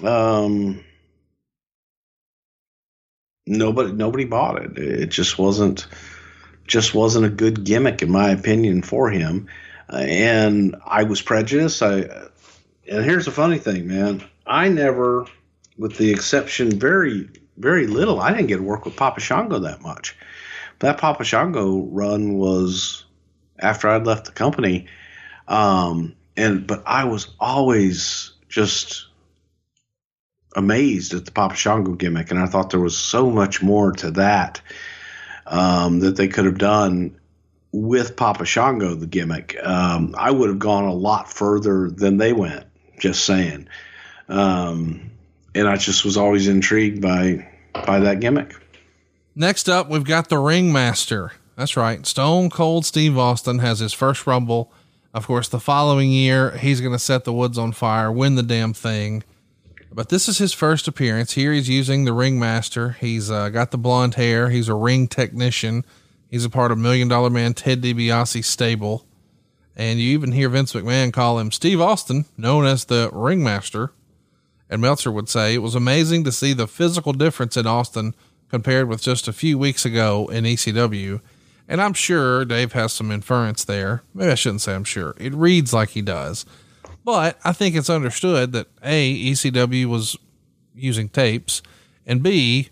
um, 0.02 0.84
nobody 3.46 3.92
nobody 3.92 4.24
bought 4.24 4.62
it. 4.62 4.78
It 4.78 5.08
just 5.08 5.38
wasn't 5.38 5.86
just 6.66 6.94
wasn't 6.94 7.26
a 7.26 7.30
good 7.30 7.64
gimmick 7.64 8.00
in 8.00 8.10
my 8.10 8.30
opinion 8.30 8.82
for 8.82 9.10
him. 9.10 9.48
And 9.92 10.76
I 10.86 11.04
was 11.04 11.20
prejudiced. 11.22 11.82
I 11.82 12.28
and 12.88 13.04
here's 13.04 13.24
the 13.24 13.30
funny 13.30 13.58
thing, 13.58 13.86
man. 13.86 14.22
I 14.46 14.68
never, 14.68 15.26
with 15.78 15.96
the 15.96 16.10
exception 16.10 16.78
very 16.78 17.28
very 17.56 17.86
little, 17.86 18.20
I 18.20 18.32
didn't 18.32 18.46
get 18.46 18.56
to 18.56 18.62
work 18.62 18.84
with 18.84 18.96
Papa 18.96 19.20
Shango 19.20 19.58
that 19.60 19.82
much. 19.82 20.16
That 20.78 20.98
Papa 20.98 21.24
Shango 21.24 21.82
run 21.82 22.34
was 22.34 23.04
after 23.58 23.88
I'd 23.88 24.06
left 24.06 24.24
the 24.24 24.32
company. 24.32 24.86
Um, 25.46 26.16
and 26.36 26.66
but 26.66 26.82
I 26.86 27.04
was 27.04 27.28
always 27.38 28.32
just 28.48 29.06
amazed 30.56 31.14
at 31.14 31.26
the 31.26 31.32
Papa 31.32 31.54
Shango 31.54 31.92
gimmick, 31.92 32.30
and 32.30 32.40
I 32.40 32.46
thought 32.46 32.70
there 32.70 32.80
was 32.80 32.96
so 32.96 33.30
much 33.30 33.62
more 33.62 33.92
to 33.92 34.10
that 34.12 34.60
um, 35.46 36.00
that 36.00 36.16
they 36.16 36.28
could 36.28 36.46
have 36.46 36.58
done 36.58 37.19
with 37.72 38.16
Papa 38.16 38.44
Shango, 38.44 38.94
the 38.94 39.06
gimmick. 39.06 39.56
Um, 39.62 40.14
I 40.18 40.30
would 40.30 40.48
have 40.48 40.58
gone 40.58 40.84
a 40.84 40.94
lot 40.94 41.32
further 41.32 41.90
than 41.90 42.16
they 42.16 42.32
went. 42.32 42.64
Just 42.98 43.24
saying, 43.24 43.66
um, 44.28 45.10
and 45.54 45.66
I 45.66 45.76
just 45.76 46.04
was 46.04 46.16
always 46.18 46.48
intrigued 46.48 47.00
by 47.00 47.48
by 47.72 48.00
that 48.00 48.20
gimmick. 48.20 48.54
Next 49.34 49.68
up, 49.68 49.88
we've 49.88 50.04
got 50.04 50.28
the 50.28 50.38
Ringmaster. 50.38 51.32
That's 51.56 51.76
right. 51.76 52.04
Stone 52.06 52.50
Cold 52.50 52.84
Steve 52.84 53.16
Austin 53.16 53.60
has 53.60 53.78
his 53.78 53.92
first 53.92 54.26
Rumble. 54.26 54.72
Of 55.12 55.26
course, 55.26 55.48
the 55.48 55.60
following 55.60 56.10
year, 56.10 56.56
he's 56.56 56.80
going 56.80 56.92
to 56.92 56.98
set 56.98 57.24
the 57.24 57.32
woods 57.32 57.58
on 57.58 57.72
fire, 57.72 58.12
win 58.12 58.34
the 58.34 58.42
damn 58.42 58.72
thing. 58.72 59.24
But 59.92 60.08
this 60.08 60.28
is 60.28 60.38
his 60.38 60.52
first 60.52 60.86
appearance. 60.86 61.32
Here 61.32 61.52
he's 61.52 61.68
using 61.68 62.04
the 62.04 62.12
Ringmaster. 62.12 62.96
He's 63.00 63.30
uh, 63.30 63.48
got 63.48 63.72
the 63.72 63.78
blonde 63.78 64.14
hair. 64.14 64.50
He's 64.50 64.68
a 64.68 64.74
ring 64.74 65.08
technician. 65.08 65.84
He's 66.30 66.44
a 66.44 66.50
part 66.50 66.70
of 66.70 66.78
Million 66.78 67.08
Dollar 67.08 67.28
Man 67.28 67.54
Ted 67.54 67.82
DiBiase's 67.82 68.46
stable. 68.46 69.04
And 69.76 69.98
you 69.98 70.10
even 70.10 70.32
hear 70.32 70.48
Vince 70.48 70.72
McMahon 70.72 71.12
call 71.12 71.38
him 71.38 71.50
Steve 71.50 71.80
Austin, 71.80 72.26
known 72.36 72.66
as 72.66 72.84
the 72.84 73.10
Ringmaster. 73.12 73.92
And 74.68 74.80
Meltzer 74.80 75.10
would 75.10 75.28
say 75.28 75.54
it 75.54 75.62
was 75.62 75.74
amazing 75.74 76.22
to 76.24 76.32
see 76.32 76.52
the 76.52 76.68
physical 76.68 77.12
difference 77.12 77.56
in 77.56 77.66
Austin 77.66 78.14
compared 78.48 78.88
with 78.88 79.02
just 79.02 79.26
a 79.26 79.32
few 79.32 79.58
weeks 79.58 79.84
ago 79.84 80.28
in 80.28 80.44
ECW. 80.44 81.20
And 81.66 81.80
I'm 81.80 81.94
sure 81.94 82.44
Dave 82.44 82.72
has 82.72 82.92
some 82.92 83.10
inference 83.10 83.64
there. 83.64 84.02
Maybe 84.14 84.30
I 84.30 84.36
shouldn't 84.36 84.60
say 84.60 84.74
I'm 84.74 84.84
sure. 84.84 85.14
It 85.18 85.34
reads 85.34 85.72
like 85.72 85.90
he 85.90 86.02
does. 86.02 86.44
But 87.04 87.38
I 87.44 87.52
think 87.52 87.74
it's 87.74 87.90
understood 87.90 88.52
that 88.52 88.68
A, 88.82 89.32
ECW 89.32 89.86
was 89.86 90.16
using 90.74 91.08
tapes, 91.08 91.62
and 92.06 92.22
B, 92.22 92.70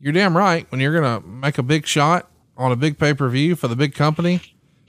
you're 0.00 0.12
damn 0.12 0.36
right. 0.36 0.66
When 0.70 0.80
you're 0.80 0.98
going 0.98 1.22
to 1.22 1.28
make 1.28 1.58
a 1.58 1.62
big 1.62 1.86
shot 1.86 2.30
on 2.56 2.72
a 2.72 2.76
big 2.76 2.98
pay 2.98 3.14
per 3.14 3.28
view 3.28 3.54
for 3.56 3.68
the 3.68 3.76
big 3.76 3.94
company, 3.94 4.40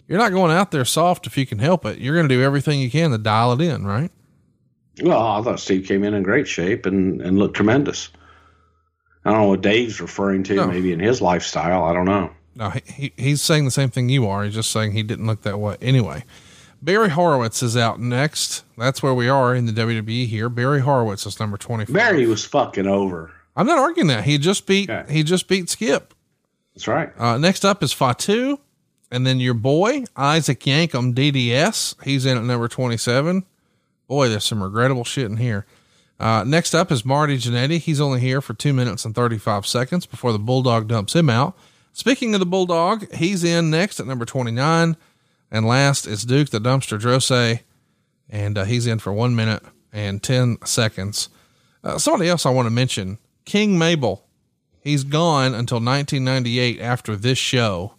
you're 0.07 0.18
not 0.19 0.31
going 0.31 0.52
out 0.52 0.72
there 0.72 0.85
soft 0.85 1.27
if 1.27 1.38
you 1.38 1.45
can 1.45 1.60
help 1.60 1.85
it. 1.85 1.99
You're 1.99 2.15
going 2.15 2.27
to 2.27 2.34
do 2.35 2.41
everything 2.41 2.80
you 2.80 2.89
can 2.89 3.11
to 3.11 3.18
dial 3.18 3.52
it 3.53 3.61
in, 3.61 3.85
right? 3.85 4.11
Well, 5.02 5.19
I 5.19 5.41
thought 5.44 5.60
Steve 5.60 5.85
came 5.85 6.03
in 6.03 6.14
in 6.14 6.23
great 6.23 6.48
shape 6.48 6.85
and, 6.85 7.22
and 7.22 7.38
looked 7.38 7.56
tremendous. 7.56 8.10
I 9.26 9.31
don't 9.31 9.41
know 9.41 9.48
what 9.49 9.61
Dave's 9.61 9.99
referring 10.02 10.44
to, 10.44 10.56
No. 10.56 10.68
maybe 10.68 10.91
in 10.94 10.99
his 10.99 11.22
lifestyle. 11.22 11.84
I 11.84 11.94
don't 11.94 12.06
know. 12.06 12.31
No, 12.56 12.69
he, 12.72 12.81
he, 12.88 13.14
he's 13.18 13.41
saying 13.41 13.65
the 13.65 13.72
same 13.72 13.89
thing 13.89 14.10
you 14.10 14.27
are. 14.27 14.44
He's 14.44 14.56
just 14.56 14.72
saying 14.72 14.94
he 14.94 15.03
didn't 15.03 15.27
look 15.27 15.44
that 15.44 15.60
way. 15.60 15.77
Anyway, 15.81 16.23
Barry 16.81 17.10
Horowitz 17.10 17.61
is 17.61 17.77
out 17.77 17.99
next. 17.99 18.64
That's 18.77 19.03
where 19.03 19.14
we 19.14 19.27
are 19.30 19.53
in 19.53 19.65
the 19.68 19.72
WWE 19.73 20.26
here. 20.27 20.49
Barry 20.49 20.80
Horowitz 20.80 21.26
is 21.27 21.39
number 21.39 21.57
24. 21.57 21.94
Barry 21.94 22.26
was 22.26 22.45
fucking 22.45 22.88
over. 22.88 23.31
I'm 23.56 23.68
not 23.68 23.77
arguing 23.77 24.07
that. 24.07 24.23
He 24.23 24.38
just 24.39 24.65
beat, 24.65 24.89
Okay. 24.89 25.11
he 25.14 25.22
just 25.23 25.48
beat 25.48 25.69
Skip. 25.69 26.14
That's 26.78 26.88
right. 26.88 27.10
Uh, 27.18 27.40
next 27.40 27.66
up 27.66 27.82
is 27.82 27.91
Fatu. 27.91 28.60
And 29.10 29.26
then 29.26 29.40
your 29.40 29.56
boy, 29.56 30.04
Isaac 30.16 30.60
Yankem, 30.60 31.16
DDS. 31.16 31.95
He's 32.04 32.24
in 32.24 32.38
at 32.38 32.44
number 32.44 32.68
27. 32.68 33.44
Boy, 34.08 34.30
there's 34.30 34.44
some 34.44 34.62
regrettable 34.62 35.04
shit 35.04 35.26
in 35.26 35.38
here. 35.38 35.66
Uh, 36.20 36.44
next 36.45 36.76
up 36.76 36.91
is 36.91 37.04
Marty 37.04 37.40
Jannetty. 37.40 37.80
He's 37.80 37.99
only 37.99 38.20
here 38.20 38.41
for 38.41 38.54
two 38.54 38.74
minutes 38.74 39.06
and 39.06 39.16
35 39.16 39.66
seconds 39.66 40.06
before 40.06 40.32
the 40.32 40.38
Bulldog 40.38 40.88
dumps 40.88 41.16
him 41.16 41.32
out. 41.32 41.58
Speaking 41.94 42.36
of 42.36 42.40
the 42.40 42.45
Bulldog, 42.45 43.12
he's 43.16 43.44
in 43.44 43.72
next 43.72 43.99
at 43.99 44.06
number 44.06 44.26
29. 44.26 44.98
And 45.49 45.66
last 45.66 46.06
is 46.06 46.26
Duke 46.26 46.52
the 46.52 46.60
Dumpster 46.60 46.99
Droese. 46.99 47.62
And 48.30 48.56
uh, 48.56 48.66
he's 48.66 48.86
in 48.86 48.99
for 48.99 49.12
one 49.12 49.36
minute 49.36 49.64
and 49.91 50.22
10 50.22 50.60
seconds. 50.64 51.30
Uh, 51.84 51.98
somebody 51.98 52.30
else 52.30 52.45
I 52.45 52.52
want 52.52 52.68
to 52.68 52.72
mention 52.72 53.18
King 53.45 53.80
Mabel. 53.80 54.27
He's 54.88 55.03
gone 55.03 55.47
until 55.47 55.81
1998 55.81 56.80
after 56.80 57.18
this 57.18 57.38
show. 57.38 57.95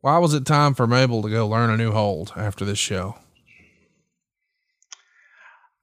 Why 0.00 0.16
was 0.16 0.32
it 0.32 0.46
time 0.46 0.72
for 0.72 0.86
Mabel 0.86 1.20
to 1.20 1.28
go 1.28 1.46
learn 1.46 1.68
a 1.68 1.76
new 1.76 1.92
hold 1.92 2.32
after 2.36 2.64
this 2.64 2.78
show? 2.78 3.16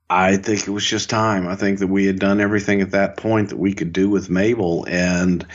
I 0.09 0.37
think 0.37 0.67
it 0.67 0.71
was 0.71 0.83
just 0.83 1.11
time. 1.11 1.47
I 1.47 1.55
think 1.55 1.77
that 1.77 1.87
we 1.87 2.07
had 2.07 2.17
done 2.17 2.41
everything 2.41 2.81
at 2.81 2.89
that 2.91 3.17
point 3.17 3.49
that 3.49 3.59
we 3.59 3.75
could 3.75 3.93
do 3.93 4.09
with 4.09 4.27
Mabel. 4.27 4.87
And 4.89 5.45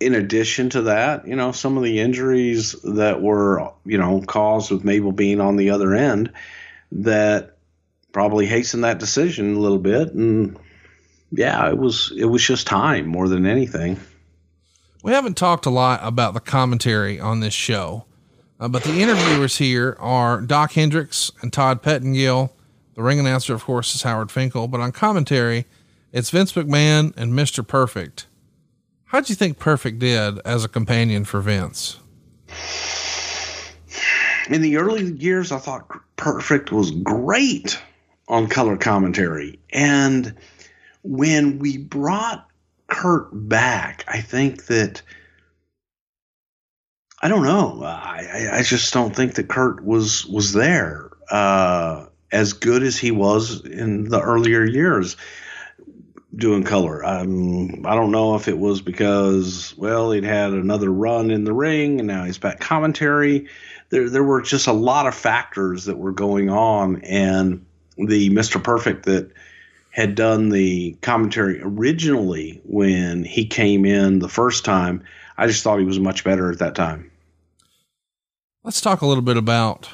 in 0.00 0.14
addition 0.14 0.68
to 0.68 0.82
that, 0.82 1.26
you 1.26 1.34
know, 1.34 1.52
some 1.52 1.78
of 1.78 1.82
the 1.82 2.00
injuries 2.00 2.72
that 2.82 3.22
were, 3.22 3.72
you 3.86 3.96
know, 3.96 4.20
caused 4.20 4.70
with 4.70 4.84
Mabel 4.84 5.12
being 5.12 5.40
on 5.40 5.56
the 5.56 5.70
other 5.70 5.94
end 5.94 6.30
that 6.92 7.56
probably 8.12 8.44
hastened 8.44 8.84
that 8.84 8.98
decision 8.98 9.56
a 9.56 9.60
little 9.60 9.78
bit. 9.78 10.12
And 10.12 10.58
yeah, 11.30 11.68
it 11.68 11.78
was, 11.78 12.12
it 12.16 12.26
was 12.26 12.42
just 12.42 12.66
time 12.66 13.06
more 13.06 13.28
than 13.28 13.46
anything. 13.46 13.98
We 15.02 15.12
haven't 15.12 15.36
talked 15.36 15.66
a 15.66 15.70
lot 15.70 16.00
about 16.02 16.34
the 16.34 16.40
commentary 16.40 17.20
on 17.20 17.40
this 17.40 17.52
show, 17.52 18.06
uh, 18.58 18.68
but 18.68 18.84
the 18.84 19.02
interviewers 19.02 19.58
here 19.58 19.96
are 20.00 20.40
Dok 20.40 20.72
Hendrix 20.72 21.30
and 21.42 21.52
Todd 21.52 21.82
Pettengill. 21.82 22.52
The 22.94 23.02
ring 23.02 23.18
announcer, 23.18 23.52
of 23.54 23.64
course, 23.64 23.94
is 23.94 24.02
Howard 24.02 24.30
Finkel, 24.30 24.68
but 24.68 24.80
on 24.80 24.92
commentary, 24.92 25.66
it's 26.12 26.30
Vince 26.30 26.52
McMahon 26.52 27.12
and 27.16 27.32
Mr. 27.32 27.66
Perfect. 27.66 28.26
How'd 29.06 29.28
you 29.28 29.34
think 29.34 29.58
Perfect 29.58 29.98
did 29.98 30.38
as 30.44 30.64
a 30.64 30.68
companion 30.68 31.24
for 31.24 31.40
Vince? 31.40 31.98
In 34.48 34.62
the 34.62 34.76
early 34.76 35.12
years, 35.12 35.52
I 35.52 35.58
thought 35.58 35.86
Perfect 36.16 36.72
was 36.72 36.90
great 36.90 37.80
on 38.28 38.46
color 38.46 38.76
commentary. 38.76 39.58
And 39.72 40.34
when 41.04 41.58
we 41.60 41.76
brought 41.78 42.48
Kurt 42.88 43.28
back, 43.32 44.04
I 44.08 44.20
think 44.20 44.66
that 44.66 45.02
I 47.22 47.28
don't 47.28 47.44
know. 47.44 47.82
I, 47.84 48.48
I 48.52 48.62
just 48.62 48.92
don't 48.92 49.14
think 49.14 49.34
that 49.34 49.48
Kurt 49.48 49.84
was 49.84 50.26
was 50.26 50.52
there 50.52 51.10
uh, 51.30 52.06
as 52.32 52.54
good 52.54 52.82
as 52.82 52.98
he 52.98 53.10
was 53.10 53.64
in 53.64 54.08
the 54.08 54.20
earlier 54.20 54.64
years 54.64 55.16
doing 56.34 56.64
color. 56.64 57.04
Um, 57.04 57.86
I 57.86 57.94
don't 57.94 58.10
know 58.10 58.34
if 58.34 58.48
it 58.48 58.58
was 58.58 58.82
because 58.82 59.74
well 59.76 60.10
he'd 60.10 60.24
had 60.24 60.52
another 60.52 60.90
run 60.90 61.30
in 61.30 61.44
the 61.44 61.52
ring 61.52 62.00
and 62.00 62.08
now 62.08 62.24
he's 62.24 62.38
back 62.38 62.60
commentary. 62.60 63.48
There 63.90 64.10
there 64.10 64.24
were 64.24 64.42
just 64.42 64.66
a 64.66 64.72
lot 64.72 65.06
of 65.06 65.14
factors 65.14 65.84
that 65.84 65.98
were 65.98 66.12
going 66.12 66.50
on, 66.50 67.02
and 67.02 67.64
the 67.96 68.30
Mister 68.30 68.58
Perfect 68.58 69.04
that 69.04 69.30
had 69.94 70.16
done 70.16 70.48
the 70.48 70.90
commentary 71.02 71.60
originally 71.62 72.60
when 72.64 73.22
he 73.22 73.46
came 73.46 73.84
in 73.84 74.18
the 74.18 74.28
first 74.28 74.64
time. 74.64 75.04
I 75.38 75.46
just 75.46 75.62
thought 75.62 75.78
he 75.78 75.84
was 75.84 76.00
much 76.00 76.24
better 76.24 76.50
at 76.50 76.58
that 76.58 76.74
time. 76.74 77.12
Let's 78.64 78.80
talk 78.80 79.02
a 79.02 79.06
little 79.06 79.22
bit 79.22 79.36
about 79.36 79.88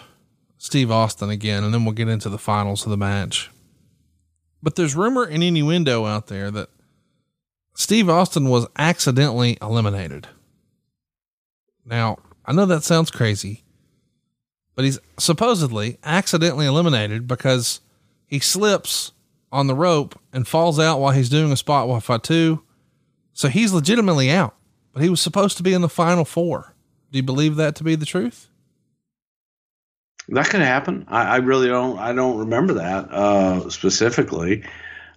Steve 0.56 0.90
Austin 0.90 1.28
again, 1.28 1.64
and 1.64 1.74
then 1.74 1.84
we'll 1.84 1.92
get 1.92 2.08
into 2.08 2.30
the 2.30 2.38
finals 2.38 2.86
of 2.86 2.90
the 2.90 2.96
match. 2.96 3.50
But 4.62 4.74
there's 4.74 4.96
rumor 4.96 5.24
and 5.24 5.42
innuendo 5.42 6.06
out 6.06 6.28
there 6.28 6.50
that 6.50 6.70
Steve 7.74 8.08
Austin 8.08 8.48
was 8.48 8.66
accidentally 8.78 9.58
eliminated. 9.60 10.28
Now, 11.84 12.20
I 12.46 12.52
know 12.52 12.64
that 12.64 12.84
sounds 12.84 13.10
crazy, 13.10 13.64
but 14.74 14.86
he's 14.86 14.98
supposedly 15.18 15.98
accidentally 16.02 16.64
eliminated 16.64 17.28
because 17.28 17.82
he 18.26 18.38
slips 18.38 19.12
on 19.52 19.66
the 19.66 19.74
rope 19.74 20.18
and 20.32 20.46
falls 20.46 20.78
out 20.78 21.00
while 21.00 21.12
he's 21.12 21.28
doing 21.28 21.50
a 21.52 21.56
spot 21.56 21.88
with 21.88 22.04
Fatu. 22.04 22.62
So 23.32 23.48
he's 23.48 23.72
legitimately 23.72 24.30
out, 24.30 24.54
but 24.92 25.02
he 25.02 25.08
was 25.08 25.20
supposed 25.20 25.56
to 25.56 25.62
be 25.62 25.72
in 25.72 25.80
the 25.82 25.88
final 25.88 26.24
four. 26.24 26.74
Do 27.10 27.18
you 27.18 27.22
believe 27.22 27.56
that 27.56 27.74
to 27.76 27.84
be 27.84 27.94
the 27.96 28.06
truth? 28.06 28.48
That 30.28 30.48
could 30.48 30.60
happen. 30.60 31.06
I, 31.08 31.22
I 31.22 31.36
really 31.38 31.68
don't. 31.68 31.98
I 31.98 32.12
don't 32.12 32.38
remember 32.38 32.74
that 32.74 33.10
uh, 33.10 33.68
specifically, 33.68 34.62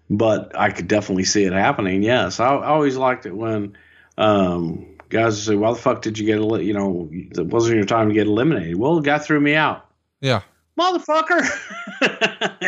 but 0.09 0.57
I 0.57 0.71
could 0.71 0.87
definitely 0.87 1.25
see 1.25 1.43
it 1.43 1.53
happening. 1.53 2.01
Yes, 2.01 2.39
I, 2.39 2.47
I 2.55 2.67
always 2.67 2.97
liked 2.97 3.27
it 3.27 3.35
when 3.35 3.77
um, 4.17 4.87
guys 5.09 5.35
would 5.35 5.43
say, 5.43 5.55
"Why 5.55 5.71
the 5.71 5.77
fuck 5.79 6.01
did 6.01 6.17
you 6.17 6.25
get 6.25 6.39
el- 6.39 6.59
you 6.61 6.73
know 6.73 7.09
it 7.11 7.45
wasn't 7.45 7.75
your 7.75 7.85
time 7.85 8.07
to 8.07 8.13
get 8.15 8.25
eliminated?" 8.25 8.77
Well, 8.77 8.95
the 8.95 9.01
guy 9.03 9.19
threw 9.19 9.39
me 9.39 9.53
out, 9.53 9.85
Yeah. 10.19 10.41
Motherfucker. 10.79 11.41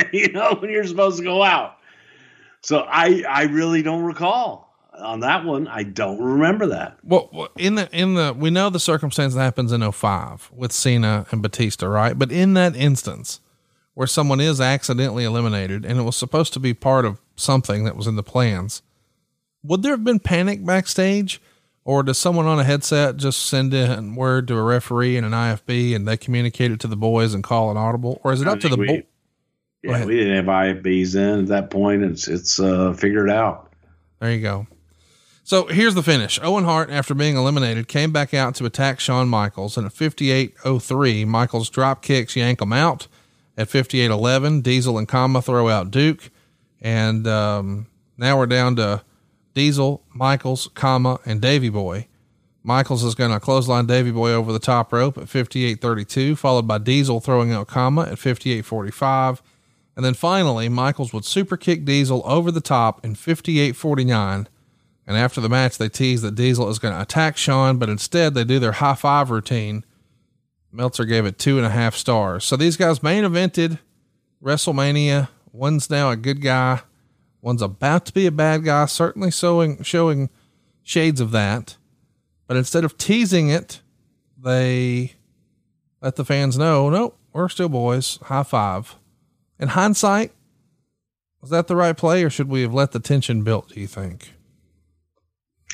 you 0.14 0.32
know 0.32 0.56
when 0.56 0.70
you're 0.70 0.86
supposed 0.86 1.18
to 1.18 1.24
go 1.24 1.44
out. 1.44 1.78
So 2.62 2.80
I 2.88 3.24
I 3.28 3.44
really 3.44 3.82
don't 3.82 4.04
recall 4.04 4.66
on 4.98 5.20
that 5.22 5.46
one. 5.46 5.68
I 5.68 5.84
don't 5.84 6.22
remember 6.22 6.68
that. 6.68 6.98
Well, 7.04 7.50
in 7.58 7.76
the 7.76 7.90
in 7.92 8.16
the 8.16 8.34
we 8.38 8.50
know 8.50 8.70
the 8.70 8.80
circumstance 8.80 9.34
that 9.36 9.42
happens 9.42 9.72
in 9.72 9.90
05 9.92 10.52
with 10.54 10.72
Cena 10.72 11.26
and 11.32 11.42
Batista, 11.42 11.88
right? 11.88 12.18
But 12.18 12.32
in 12.32 12.54
that 12.56 12.76
instance 12.76 13.42
where 13.94 14.08
someone 14.08 14.42
is 14.42 14.60
accidentally 14.60 15.24
eliminated 15.24 15.86
and 15.86 16.00
it 16.00 16.04
was 16.04 16.18
supposed 16.18 16.54
to 16.54 16.60
be 16.60 16.74
part 16.74 17.06
of 17.06 17.20
something 17.36 17.86
that 17.86 17.96
was 17.96 18.08
in 18.08 18.18
the 18.18 18.24
plans, 18.24 18.82
would 19.64 19.84
there 19.84 19.94
have 19.94 20.04
been 20.04 20.20
panic 20.20 20.66
backstage? 20.66 21.42
Or 21.86 22.02
does 22.02 22.18
someone 22.18 22.48
on 22.48 22.60
a 22.60 22.64
headset 22.64 23.16
just 23.18 23.46
send 23.46 23.72
in 23.74 24.16
word 24.16 24.48
to 24.48 24.58
a 24.58 24.64
referee 24.64 25.18
and 25.18 25.26
an 25.26 25.34
IFB 25.34 25.96
and 25.96 26.08
they 26.08 26.18
communicate 26.18 26.72
it 26.72 26.80
to 26.80 26.88
the 26.88 26.98
boys 26.98 27.36
and 27.36 27.44
call 27.44 27.70
an 27.70 27.78
audible? 27.78 28.20
Or 28.24 28.34
is 28.34 28.42
it 28.42 28.48
I 28.48 28.54
up 28.54 28.60
to 28.62 28.70
the 28.70 28.76
we- 28.76 29.04
Yeah, 29.84 30.04
we 30.04 30.18
didn't 30.18 30.36
have 30.36 30.46
IFBs 30.46 31.16
in 31.16 31.42
at 31.42 31.48
that 31.48 31.70
point. 31.70 32.04
It's 32.04 32.28
it's 32.28 32.60
uh, 32.60 32.94
figured 32.94 33.30
out. 33.30 33.72
There 34.20 34.32
you 34.32 34.42
go. 34.42 34.66
So 35.44 35.68
here's 35.68 35.94
the 35.94 36.02
finish. 36.02 36.40
Owen 36.42 36.64
Hart, 36.64 36.90
after 36.90 37.14
being 37.14 37.38
eliminated, 37.38 37.88
came 37.88 38.12
back 38.12 38.34
out 38.34 38.56
to 38.56 38.66
attack 38.66 39.00
Shawn 39.00 39.30
Michaels. 39.30 39.78
And 39.78 39.86
at 39.86 39.94
58.03, 39.94 41.28
Michaels 41.28 41.70
drop 41.70 42.02
kicks, 42.02 42.36
yank 42.36 42.62
him 42.62 42.74
out. 42.74 43.08
At 43.56 43.70
58.11, 43.70 44.64
Diesel 44.64 44.98
and 44.98 45.08
Kama 45.08 45.44
throw 45.44 45.70
out 45.70 45.92
Duke. 45.92 46.32
And 46.82 47.28
um, 47.28 47.86
now 48.18 48.40
we're 48.40 48.48
down 48.48 48.76
to 48.78 49.04
Diesel, 49.56 50.04
Michaels, 50.14 50.70
Kama, 50.76 51.20
and 51.26 51.42
Davy 51.42 51.70
Boy. 51.70 52.08
Michaels 52.62 53.04
is 53.04 53.16
going 53.16 53.32
to 53.32 53.40
clothesline 53.40 53.86
Davy 53.86 54.12
Boy 54.12 54.32
over 54.32 54.52
the 54.52 54.60
top 54.60 54.92
rope 54.92 55.18
at 55.18 55.26
58.32, 55.26 56.38
followed 56.38 56.68
by 56.68 56.78
Diesel 56.78 57.22
throwing 57.22 57.52
out 57.52 57.68
Kama 57.68 58.04
at 58.04 58.18
58.45. 58.18 59.40
And 59.96 60.04
then 60.04 60.14
finally, 60.14 60.68
Michaels 60.68 61.14
would 61.14 61.24
super 61.26 61.56
kick 61.56 61.86
Diesel 61.86 62.22
over 62.26 62.52
the 62.52 62.62
top 62.62 63.04
in 63.06 63.16
58.49. 63.16 64.48
And 65.08 65.18
after 65.18 65.40
the 65.40 65.48
match, 65.48 65.78
they 65.78 65.88
tease 65.88 66.22
that 66.24 66.36
Diesel 66.36 66.70
is 66.70 66.80
going 66.80 66.94
to 66.94 67.02
attack 67.02 67.38
Shawn, 67.38 67.78
but 67.78 67.90
instead 67.90 68.34
they 68.34 68.44
do 68.44 68.60
their 68.60 68.74
high 68.74 68.96
five 68.96 69.30
routine. 69.30 69.86
Meltzer 70.72 71.06
gave 71.06 71.26
it 71.26 71.40
two 71.40 71.58
and 71.58 71.66
a 71.66 71.70
half 71.70 71.96
stars. 71.96 72.44
So 72.44 72.58
these 72.58 72.76
guys 72.76 73.02
main 73.02 73.24
evented 73.24 73.80
WrestleMania. 74.44 75.30
One's 75.54 75.90
now 75.90 76.10
a 76.10 76.18
good 76.18 76.42
guy. 76.42 76.82
One's 77.46 77.62
about 77.62 78.08
to 78.08 78.14
be 78.14 78.26
a 78.26 78.32
bad 78.32 78.64
guy, 78.64 78.88
certainly 78.88 79.30
showing, 79.30 79.84
showing 79.84 80.32
shades 80.82 81.22
of 81.22 81.30
that. 81.30 81.78
But 82.48 82.58
instead 82.58 82.84
of 82.84 82.98
teasing 82.98 83.50
it, 83.50 83.82
they 84.36 85.14
let 86.02 86.16
the 86.16 86.26
fans 86.26 86.58
know, 86.58 86.90
nope, 86.90 87.16
we're 87.34 87.48
still 87.50 87.70
boys. 87.70 88.18
High 88.24 88.42
five. 88.42 88.96
In 89.60 89.68
hindsight, 89.68 90.32
was 91.40 91.52
that 91.52 91.68
the 91.68 91.76
right 91.76 91.96
play 91.96 92.24
or 92.24 92.32
should 92.32 92.50
we 92.50 92.64
have 92.64 92.74
let 92.74 92.94
the 92.94 93.00
tension 93.00 93.44
build, 93.44 93.68
do 93.68 93.80
you 93.80 93.86
think? 93.86 94.34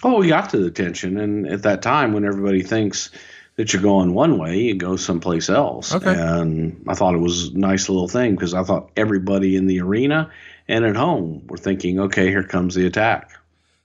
Oh, 0.03 0.17
we 0.17 0.27
got 0.27 0.49
to 0.49 0.57
the 0.57 0.71
tension, 0.71 1.17
and 1.17 1.47
at 1.47 1.63
that 1.63 1.81
time, 1.81 2.11
when 2.11 2.25
everybody 2.25 2.63
thinks 2.63 3.11
that 3.55 3.71
you're 3.71 3.81
going 3.81 4.13
one 4.13 4.37
way, 4.37 4.59
you 4.59 4.75
go 4.75 4.97
someplace 4.97 5.49
else. 5.49 5.95
Okay. 5.95 6.13
And 6.13 6.83
I 6.89 6.95
thought 6.95 7.15
it 7.15 7.19
was 7.19 7.49
a 7.49 7.57
nice 7.57 7.87
little 7.87 8.09
thing 8.09 8.35
because 8.35 8.53
I 8.53 8.63
thought 8.63 8.91
everybody 8.97 9.55
in 9.55 9.67
the 9.67 9.79
arena 9.79 10.29
and 10.71 10.85
at 10.85 10.95
home 10.95 11.45
were 11.47 11.57
thinking, 11.57 11.99
okay, 11.99 12.27
here 12.29 12.43
comes 12.43 12.75
the 12.75 12.85
attack. 12.85 13.29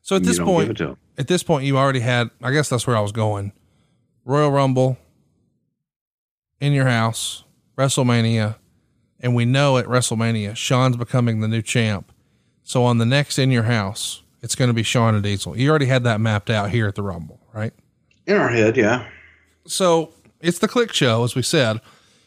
So 0.03 0.15
at 0.15 0.23
this 0.23 0.39
point, 0.39 0.69
give 0.69 0.77
it 0.77 0.79
to 0.79 0.89
'em. 0.91 0.97
at 1.19 1.27
this 1.27 1.43
point, 1.43 1.67
you 1.67 1.77
already 1.77 1.99
had, 2.01 2.31
I 2.41 2.53
guess 2.53 2.69
that's 2.69 2.87
where 2.87 2.97
I 2.97 3.01
was 3.01 3.11
going. 3.13 3.53
Royal 4.25 4.53
Rumble 4.53 4.97
in 6.61 6.73
your 6.73 6.87
house, 6.87 7.43
WrestleMania, 7.77 8.57
and 9.21 9.35
we 9.35 9.45
know 9.45 9.79
at 9.79 9.87
WrestleMania, 9.87 10.57
Shawn's 10.57 10.97
becoming 10.97 11.41
the 11.41 11.49
new 11.49 11.61
champ. 11.61 12.13
So 12.63 12.85
on 12.85 12.99
the 12.99 13.07
next 13.07 13.39
in 13.39 13.51
your 13.51 13.65
house, 13.65 14.23
it's 14.43 14.55
going 14.55 14.69
to 14.69 14.75
be 14.75 14.83
Shawn 14.85 15.15
and 15.15 15.25
Diesel. 15.25 15.59
You 15.59 15.69
already 15.71 15.87
had 15.87 16.05
that 16.05 16.21
mapped 16.21 16.51
out 16.51 16.71
here 16.71 16.87
at 16.87 16.95
the 16.95 17.03
Rumble, 17.03 17.41
right? 17.53 17.73
In 18.27 18.37
our 18.37 18.49
head, 18.49 18.77
yeah. 18.77 19.09
So 19.67 20.13
it's 20.41 20.61
the 20.61 20.69
clique 20.69 20.93
show, 20.93 21.25
as 21.25 21.35
we 21.35 21.43
said. 21.43 21.81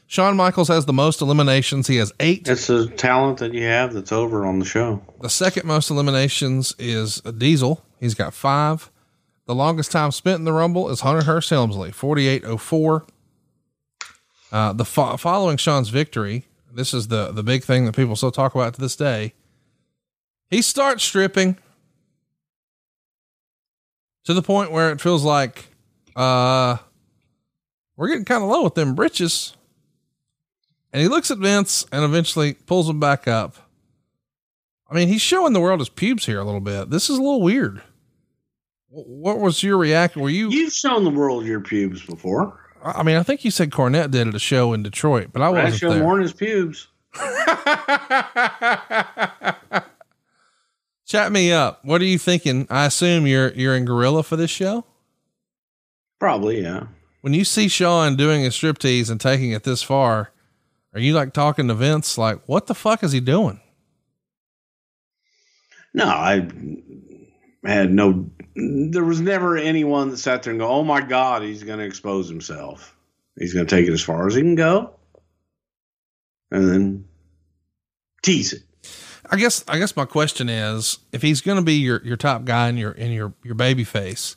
Shawn 0.10 0.36
Michaels 0.36 0.70
has 0.70 0.88
the 0.88 0.92
most 0.94 1.22
eliminations. 1.22 1.86
He 1.86 1.98
has 1.98 2.12
eight. 2.20 2.50
It's 2.50 2.66
the 2.66 2.88
talent 2.88 3.38
that 3.38 3.54
you 3.54 3.62
have 3.66 3.94
that's 3.94 4.12
over 4.12 4.44
on 4.44 4.58
the 4.58 4.66
show. 4.66 5.04
The 5.22 5.30
second 5.30 5.68
most 5.68 5.92
eliminations 5.92 6.74
is 6.80 7.22
Diesel. 7.22 7.86
He's 8.00 8.16
got 8.16 8.34
five. 8.34 8.90
The 9.46 9.54
longest 9.54 9.92
time 9.92 10.10
spent 10.10 10.40
in 10.40 10.46
the 10.46 10.52
Rumble 10.52 10.90
is 10.90 11.02
Hunter 11.02 11.26
Hearst 11.26 11.52
Helmsley, 11.52 11.92
4804. 11.92 13.06
Uh, 14.52 14.74
the 14.74 14.84
fo- 14.84 15.16
following 15.16 15.58
Shawn's 15.58 15.90
victory, 15.90 16.46
this 16.74 16.92
is 16.92 17.10
the, 17.10 17.32
the 17.32 17.44
big 17.44 17.64
thing 17.64 17.86
that 17.86 17.96
people 17.96 18.16
still 18.16 18.32
talk 18.32 18.56
about 18.56 18.74
to 18.74 18.82
this 18.82 18.96
day. 18.96 19.36
He 20.50 20.64
starts 20.64 21.04
stripping 21.04 21.56
to 24.24 24.34
the 24.34 24.42
point 24.42 24.72
where 24.72 24.90
it 24.90 25.02
feels 25.02 25.24
like, 25.24 25.68
uh, 26.16 26.78
we're 27.96 28.08
getting 28.08 28.26
kind 28.26 28.44
of 28.44 28.50
low 28.50 28.64
with 28.64 28.74
them 28.74 28.96
britches. 28.96 29.56
And 30.92 31.02
he 31.02 31.08
looks 31.08 31.30
at 31.32 31.38
Vince 31.38 31.86
and 31.92 32.04
eventually 32.04 32.54
pulls 32.54 32.90
him 32.90 33.00
back 33.00 33.28
up. 33.28 33.56
I 34.90 34.96
mean, 34.96 35.08
he's 35.08 35.22
showing 35.22 35.54
the 35.54 35.60
world 35.60 35.80
his 35.80 35.90
pubes 35.90 36.26
here 36.26 36.40
a 36.40 36.44
little 36.44 36.62
bit. 36.62 36.90
This 36.90 37.10
is 37.10 37.18
a 37.18 37.22
little 37.22 37.42
weird. 37.42 37.82
What 38.90 39.38
was 39.40 39.62
your 39.62 39.78
reaction? 39.78 40.22
Were 40.24 40.32
you? 40.32 40.50
You've 40.50 40.74
shown 40.74 41.04
the 41.04 41.12
world 41.12 41.46
your 41.46 41.60
pubes 41.60 42.04
before. 42.04 42.60
I 42.84 43.04
mean, 43.04 43.18
I 43.18 43.24
think 43.24 43.46
you 43.46 43.52
said 43.52 43.70
Cornette 43.70 44.10
did 44.10 44.28
at 44.28 44.34
a 44.34 44.40
show 44.40 44.74
in 44.74 44.82
Detroit, 44.82 45.30
but 45.32 45.44
I 45.44 45.48
I 45.48 45.50
wasn't 45.50 45.76
show 45.76 45.94
there. 45.94 46.02
more 46.02 46.16
than 46.16 46.24
his 46.24 46.34
pubes. 46.34 46.88
Chat 51.06 51.32
me 51.32 51.52
up. 51.52 51.84
What 51.84 52.02
are 52.02 52.06
you 52.06 52.18
thinking? 52.18 52.68
I 52.70 52.86
assume 52.86 53.28
you're 53.28 53.52
you're 53.54 53.76
in 53.76 53.86
Gorilla 53.86 54.24
for 54.24 54.36
this 54.36 54.52
show. 54.52 54.86
Probably, 56.20 56.62
yeah. 56.62 56.88
When 57.22 57.34
you 57.34 57.44
see 57.44 57.68
Shawn 57.68 58.16
doing 58.16 58.46
a 58.46 58.50
striptease 58.50 59.10
and 59.12 59.20
taking 59.20 59.52
it 59.52 59.64
this 59.64 59.84
far, 59.84 60.32
are 60.94 61.00
you 61.00 61.14
like 61.14 61.34
talking 61.34 61.68
to 61.68 61.74
Vince 61.74 62.18
like, 62.18 62.42
what 62.48 62.68
the 62.68 62.76
fuck 62.76 63.04
is 63.04 63.12
he 63.12 63.20
doing? 63.20 63.60
No, 65.94 66.06
I 66.06 66.48
had 67.64 67.92
no. 67.92 68.30
There 68.56 69.04
was 69.04 69.22
never 69.22 69.58
anyone 69.58 70.10
that 70.10 70.18
sat 70.18 70.44
there 70.44 70.52
and 70.52 70.60
go, 70.60 70.68
"Oh 70.68 70.84
my 70.84 71.02
God, 71.02 71.42
he's 71.42 71.64
going 71.64 71.80
to 71.80 71.86
expose 71.86 72.30
himself. 72.30 72.96
He's 73.38 73.54
going 73.54 73.66
to 73.66 73.76
take 73.76 73.88
it 73.88 73.94
as 73.94 74.04
far 74.04 74.28
as 74.28 74.36
he 74.36 74.42
can 74.42 74.56
go, 74.56 74.96
and 76.52 76.70
then 76.70 77.06
tease 78.22 78.54
it." 78.54 78.64
I 79.32 79.38
guess 79.38 79.64
I 79.68 79.78
guess 79.78 79.96
my 79.96 80.06
question 80.06 80.50
is, 80.50 81.00
if 81.12 81.22
he's 81.22 81.42
going 81.42 81.58
to 81.58 81.64
be 81.64 81.76
your 81.76 82.02
your 82.04 82.18
top 82.18 82.46
guy 82.46 82.70
in 82.70 82.78
your 82.78 82.92
in 82.92 83.12
your 83.12 83.34
your 83.44 83.56
baby 83.56 83.84
face, 83.84 84.36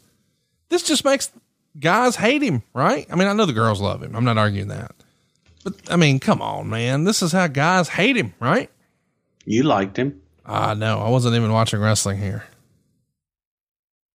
this 0.68 0.82
just 0.82 1.04
makes 1.04 1.30
guys 1.78 2.16
hate 2.16 2.42
him, 2.42 2.62
right? 2.74 3.06
I 3.10 3.16
mean, 3.16 3.28
I 3.28 3.32
know 3.32 3.46
the 3.46 3.52
girls 3.52 3.80
love 3.80 4.02
him. 4.02 4.14
I'm 4.14 4.24
not 4.24 4.38
arguing 4.38 4.68
that, 4.68 4.94
but 5.64 5.74
I 5.90 5.97
mean, 5.97 6.18
come 6.18 6.43
on, 6.43 6.68
man, 6.68 7.05
this 7.05 7.22
is 7.22 7.32
how 7.32 7.47
guys 7.47 7.89
hate 7.90 8.16
him, 8.16 8.34
right? 8.40 8.70
You 9.44 9.62
liked 9.62 9.97
him. 9.98 10.20
Ah, 10.44 10.74
no, 10.74 11.01
I 11.01 11.09
wasn't 11.09 11.36
even 11.36 11.52
watching 11.52 11.80
wrestling 11.80 12.18
here. 12.18 12.44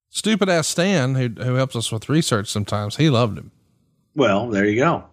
Stupid 0.09 0.49
ass 0.49 0.67
Stan, 0.67 1.15
who 1.15 1.29
who 1.29 1.55
helps 1.55 1.75
us 1.75 1.91
with 1.91 2.09
research 2.09 2.49
sometimes, 2.49 2.97
he 2.97 3.09
loved 3.09 3.37
him. 3.37 3.51
Well, 4.15 4.49
there 4.49 4.65
you 4.65 4.77
go. 4.77 5.05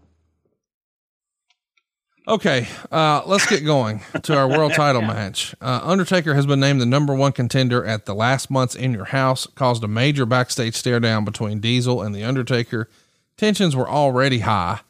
Okay, 2.27 2.67
uh, 2.91 3.21
let's 3.27 3.47
get 3.47 3.67
going 3.67 4.01
to 4.23 4.35
our 4.35 4.49
world 4.49 4.73
title 4.77 5.03
match. 5.03 5.55
Uh, 5.61 5.81
Undertaker 5.83 6.35
has 6.35 6.47
been 6.47 6.59
named 6.59 6.81
the 6.81 6.87
number 6.87 7.15
one 7.15 7.33
contender 7.33 7.85
at 7.85 8.07
the 8.07 8.15
last 8.15 8.51
month's 8.51 8.75
In 8.75 8.95
Your 8.95 9.05
House, 9.05 9.47
caused 9.55 9.85
a 9.85 9.89
major 9.89 10.25
backstage 10.25 10.75
stare 10.75 11.01
down 11.01 11.27
between 11.27 11.61
Diesel 11.61 12.01
and 12.01 12.15
The 12.15 12.25
Undertaker. 12.25 12.89
Tensions 13.37 13.77
were 13.77 13.89
already 13.89 14.39
high. 14.39 14.81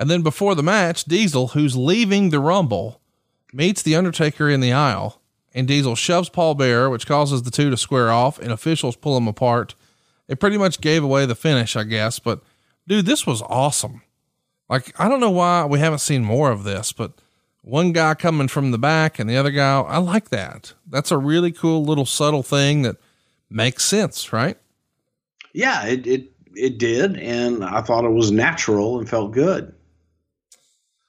And 0.00 0.08
then 0.10 0.22
before 0.22 0.54
the 0.54 0.62
match, 0.62 1.04
Diesel, 1.04 1.48
who's 1.48 1.76
leaving 1.76 2.30
the 2.30 2.40
Rumble, 2.40 3.02
meets 3.52 3.82
The 3.82 3.96
Undertaker 3.96 4.48
in 4.48 4.60
the 4.60 4.72
aisle, 4.72 5.20
and 5.52 5.68
Diesel 5.68 5.94
shoves 5.94 6.30
Paul 6.30 6.54
Bearer, 6.54 6.88
which 6.88 7.06
causes 7.06 7.42
the 7.42 7.50
two 7.50 7.68
to 7.68 7.76
square 7.76 8.10
off, 8.10 8.38
and 8.38 8.50
officials 8.50 8.96
pull 8.96 9.14
them 9.14 9.28
apart. 9.28 9.74
It 10.26 10.40
pretty 10.40 10.56
much 10.56 10.80
gave 10.80 11.04
away 11.04 11.26
the 11.26 11.34
finish, 11.34 11.76
I 11.76 11.84
guess, 11.84 12.18
but 12.18 12.40
dude, 12.88 13.04
this 13.04 13.26
was 13.26 13.42
awesome. 13.42 14.00
Like, 14.70 14.98
I 14.98 15.06
don't 15.06 15.20
know 15.20 15.30
why 15.30 15.66
we 15.66 15.80
haven't 15.80 15.98
seen 15.98 16.24
more 16.24 16.50
of 16.50 16.64
this, 16.64 16.92
but 16.92 17.12
one 17.60 17.92
guy 17.92 18.14
coming 18.14 18.48
from 18.48 18.70
the 18.70 18.78
back 18.78 19.18
and 19.18 19.28
the 19.28 19.36
other 19.36 19.50
guy, 19.50 19.82
I 19.82 19.98
like 19.98 20.30
that. 20.30 20.72
That's 20.88 21.10
a 21.10 21.18
really 21.18 21.52
cool 21.52 21.84
little 21.84 22.06
subtle 22.06 22.42
thing 22.42 22.82
that 22.82 22.96
makes 23.50 23.84
sense, 23.84 24.32
right? 24.32 24.56
Yeah, 25.52 25.84
it 25.84 26.06
it 26.06 26.32
it 26.54 26.78
did, 26.78 27.18
and 27.18 27.62
I 27.62 27.82
thought 27.82 28.06
it 28.06 28.12
was 28.12 28.30
natural 28.30 28.98
and 28.98 29.06
felt 29.06 29.32
good. 29.32 29.74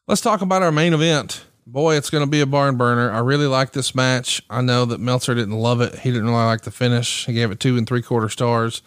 Let's 0.07 0.21
talk 0.21 0.41
about 0.41 0.63
our 0.63 0.71
main 0.71 0.93
event. 0.93 1.45
Boy, 1.65 1.95
it's 1.95 2.09
going 2.09 2.23
to 2.23 2.29
be 2.29 2.41
a 2.41 2.45
barn 2.45 2.75
burner. 2.75 3.11
I 3.11 3.19
really 3.19 3.45
like 3.45 3.71
this 3.71 3.93
match. 3.93 4.41
I 4.49 4.61
know 4.61 4.83
that 4.85 4.99
Meltzer 4.99 5.35
didn't 5.35 5.57
love 5.57 5.79
it. 5.79 5.99
He 5.99 6.11
didn't 6.11 6.25
really 6.25 6.43
like 6.43 6.61
the 6.61 6.71
finish. 6.71 7.25
He 7.27 7.33
gave 7.33 7.51
it 7.51 7.59
two 7.59 7.77
and 7.77 7.87
three 7.87 8.01
quarter 8.01 8.27
stars. 8.27 8.81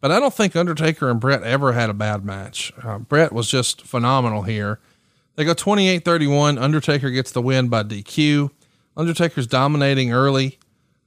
But 0.00 0.12
I 0.12 0.20
don't 0.20 0.34
think 0.34 0.54
Undertaker 0.54 1.08
and 1.08 1.20
Bret 1.20 1.42
ever 1.42 1.72
had 1.72 1.88
a 1.88 1.94
bad 1.94 2.24
match. 2.24 2.72
Uh, 2.82 2.98
Bret 2.98 3.32
was 3.32 3.48
just 3.48 3.82
phenomenal 3.82 4.42
here. 4.42 4.80
They 5.36 5.44
go 5.44 5.54
28 5.54 6.04
31. 6.04 6.58
Undertaker 6.58 7.10
gets 7.10 7.30
the 7.30 7.42
win 7.42 7.68
by 7.68 7.82
DQ. 7.82 8.50
Undertaker's 8.96 9.46
dominating 9.46 10.12
early, 10.12 10.58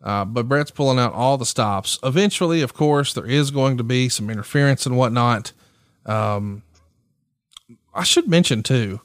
uh, 0.03 0.23
but 0.23 0.47
Bret's 0.47 0.71
pulling 0.71 0.99
out 0.99 1.13
all 1.13 1.37
the 1.37 1.45
stops. 1.45 1.97
Eventually, 2.03 2.61
of 2.61 2.73
course, 2.73 3.13
there 3.13 3.25
is 3.25 3.51
going 3.51 3.77
to 3.77 3.83
be 3.83 4.09
some 4.09 4.29
interference 4.29 4.85
and 4.85 4.95
whatnot. 4.95 5.51
Um, 6.05 6.63
I 7.93 8.03
should 8.03 8.27
mention 8.27 8.61
too, 8.63 9.01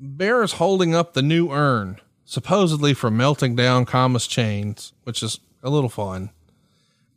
Bear 0.00 0.42
is 0.42 0.52
holding 0.54 0.94
up 0.94 1.12
the 1.12 1.22
new 1.22 1.50
urn, 1.50 2.00
supposedly 2.24 2.94
from 2.94 3.16
melting 3.16 3.56
down 3.56 3.84
Kama's 3.84 4.26
chains, 4.26 4.92
which 5.02 5.22
is 5.22 5.40
a 5.62 5.70
little 5.70 5.88
fun. 5.88 6.30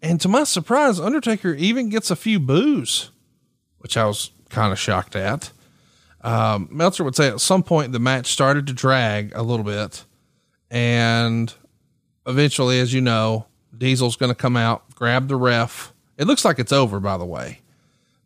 And 0.01 0.19
to 0.21 0.27
my 0.27 0.45
surprise, 0.45 0.99
Undertaker 0.99 1.53
even 1.53 1.89
gets 1.89 2.09
a 2.09 2.15
few 2.15 2.39
boos, 2.39 3.11
which 3.77 3.97
I 3.97 4.05
was 4.05 4.31
kind 4.49 4.71
of 4.71 4.79
shocked 4.79 5.15
at. 5.15 5.51
Um, 6.21 6.69
Meltzer 6.71 7.03
would 7.03 7.15
say 7.15 7.27
at 7.27 7.41
some 7.41 7.63
point 7.63 7.91
the 7.91 7.99
match 7.99 8.27
started 8.27 8.67
to 8.67 8.73
drag 8.73 9.31
a 9.35 9.43
little 9.43 9.65
bit. 9.65 10.03
And 10.71 11.53
eventually, 12.25 12.79
as 12.79 12.93
you 12.93 13.01
know, 13.01 13.45
Diesel's 13.77 14.15
going 14.15 14.31
to 14.31 14.35
come 14.35 14.57
out, 14.57 14.95
grab 14.95 15.27
the 15.27 15.35
ref. 15.35 15.93
It 16.17 16.25
looks 16.25 16.45
like 16.45 16.57
it's 16.57 16.71
over, 16.71 16.99
by 16.99 17.17
the 17.17 17.25
way. 17.25 17.59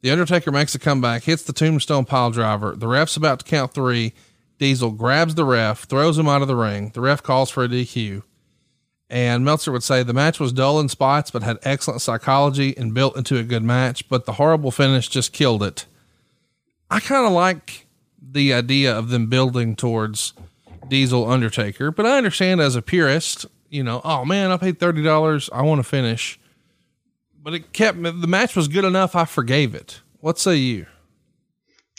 The 0.01 0.11
Undertaker 0.11 0.51
makes 0.51 0.75
a 0.75 0.79
comeback, 0.79 1.23
hits 1.23 1.43
the 1.43 1.53
tombstone 1.53 2.05
pile 2.05 2.31
driver. 2.31 2.75
The 2.75 2.87
ref's 2.87 3.17
about 3.17 3.39
to 3.39 3.45
count 3.45 3.73
three. 3.73 4.13
Diesel 4.57 4.91
grabs 4.91 5.35
the 5.35 5.45
ref, 5.45 5.83
throws 5.83 6.17
him 6.17 6.27
out 6.27 6.41
of 6.41 6.47
the 6.47 6.55
ring. 6.55 6.91
The 6.93 7.01
ref 7.01 7.21
calls 7.21 7.49
for 7.49 7.63
a 7.63 7.67
DQ. 7.67 8.23
And 9.09 9.45
Meltzer 9.45 9.71
would 9.71 9.83
say 9.83 10.01
the 10.01 10.13
match 10.13 10.39
was 10.39 10.51
dull 10.51 10.79
in 10.79 10.89
spots, 10.89 11.29
but 11.29 11.43
had 11.43 11.59
excellent 11.63 12.01
psychology 12.01 12.75
and 12.75 12.93
built 12.93 13.15
into 13.17 13.37
a 13.37 13.43
good 13.43 13.63
match. 13.63 14.09
But 14.09 14.25
the 14.25 14.33
horrible 14.33 14.71
finish 14.71 15.07
just 15.07 15.31
killed 15.33 15.61
it. 15.61 15.85
I 16.89 16.99
kind 16.99 17.25
of 17.25 17.31
like 17.31 17.85
the 18.21 18.53
idea 18.53 18.97
of 18.97 19.09
them 19.09 19.27
building 19.27 19.75
towards 19.75 20.33
Diesel 20.87 21.29
Undertaker, 21.29 21.91
but 21.91 22.05
I 22.05 22.17
understand 22.17 22.61
as 22.61 22.75
a 22.75 22.81
purist, 22.81 23.45
you 23.69 23.83
know, 23.83 24.01
oh 24.03 24.25
man, 24.25 24.51
I 24.51 24.57
paid 24.57 24.79
thirty 24.79 25.03
dollars, 25.03 25.49
I 25.51 25.61
want 25.61 25.79
to 25.79 25.83
finish. 25.83 26.39
But 27.41 27.53
it 27.53 27.73
kept 27.73 28.01
the 28.01 28.11
match 28.27 28.55
was 28.55 28.67
good 28.67 28.85
enough. 28.85 29.15
I 29.15 29.25
forgave 29.25 29.75
it. 29.75 30.01
What 30.19 30.39
say 30.39 30.55
you? 30.55 30.87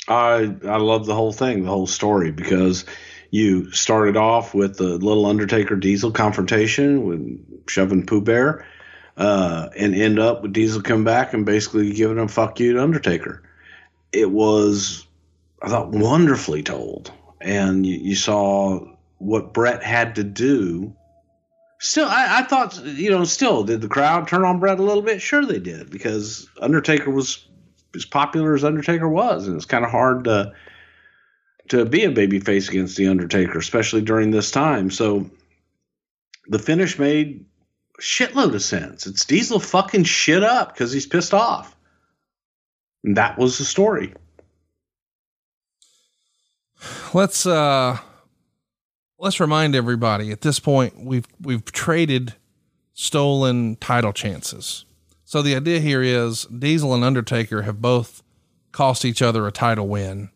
I 0.09 0.55
I 0.65 0.77
love 0.77 1.07
the 1.07 1.15
whole 1.15 1.33
thing, 1.33 1.65
the 1.65 1.71
whole 1.71 1.87
story, 1.87 2.31
because 2.31 2.85
you 3.31 3.71
started 3.73 4.17
off 4.17 4.55
with 4.55 4.77
the 4.77 4.99
little 4.99 5.27
Undertaker 5.27 5.77
Diesel 5.77 6.13
confrontation 6.13 7.05
with 7.05 7.69
shoving 7.69 8.07
Pooh 8.07 8.21
Bear, 8.21 8.65
uh, 9.17 9.69
and 9.77 9.95
end 9.95 10.19
up 10.19 10.43
with 10.43 10.53
Diesel 10.53 10.83
come 10.83 11.05
back 11.05 11.35
and 11.35 11.45
basically 11.45 11.93
giving 11.93 12.19
him 12.19 12.29
fuck 12.29 12.61
you 12.61 12.75
to 12.75 12.83
Undertaker. 12.83 13.43
It 14.13 14.31
was, 14.31 15.07
I 15.61 15.69
thought, 15.69 15.91
wonderfully 15.91 16.63
told, 16.63 17.13
and 17.41 17.85
you, 17.85 17.99
you 17.99 18.15
saw 18.15 18.87
what 19.19 19.53
Bret 19.53 19.83
had 19.83 20.15
to 20.15 20.25
do. 20.25 20.95
Still, 21.81 22.09
I, 22.09 22.39
I 22.39 22.43
thought, 22.45 22.83
you 22.85 23.11
know, 23.11 23.25
still, 23.25 23.65
did 23.65 23.81
the 23.81 23.89
crowd 23.89 24.29
turn 24.29 24.45
on 24.45 24.61
Bret 24.61 24.79
a 24.79 24.83
little 24.83 25.03
bit? 25.03 25.21
Sure, 25.21 25.45
they 25.45 25.59
did, 25.59 25.91
because 25.91 26.49
Undertaker 26.61 27.11
was 27.11 27.47
as 27.97 28.05
popular 28.05 28.55
as 28.55 28.65
Undertaker 28.65 29.09
was, 29.09 29.49
and 29.49 29.57
it's 29.57 29.65
kind 29.65 29.85
of 29.85 29.91
hard 29.91 30.25
to 30.25 30.53
to 31.69 31.85
be 31.85 32.05
a 32.05 32.11
baby 32.11 32.39
face 32.39 32.69
against 32.69 32.97
the 32.97 33.09
Undertaker, 33.09 33.59
especially 33.59 34.01
during 34.01 34.31
this 34.31 34.53
time. 34.53 34.91
So 34.91 35.29
the 36.47 36.61
finish 36.61 36.99
made 36.99 37.45
shitload 38.01 38.55
of 38.55 38.63
sense. 38.63 39.07
It's 39.07 39.25
Diesel 39.25 39.59
fucking 39.59 40.05
shit 40.05 40.43
up 40.43 40.73
because 40.73 40.93
he's 40.93 41.07
pissed 41.07 41.35
off. 41.35 41.77
And 43.03 43.17
that 43.17 43.39
was 43.39 43.59
the 43.59 43.65
story. 43.65 44.15
Let's 47.15 47.47
uh 47.47 47.99
let's 49.19 49.41
remind 49.41 49.75
everybody 49.75 50.31
at 50.31 50.43
this 50.43 50.61
point 50.61 51.03
we've 51.03 51.27
we've 51.41 51.65
traded 51.65 52.35
stolen 52.93 53.77
title 53.77 54.13
chances. 54.13 54.85
So 55.29 55.43
the 55.43 55.57
idea 55.57 55.81
here 55.81 56.03
is 56.03 56.45
Diesel 56.45 56.95
and 56.95 57.03
Undertaker 57.03 57.63
have 57.63 57.83
both 57.83 58.23
cost 58.71 59.05
each 59.05 59.21
other 59.21 59.45
a 59.45 59.51
title 59.51 59.89
win 59.89 60.31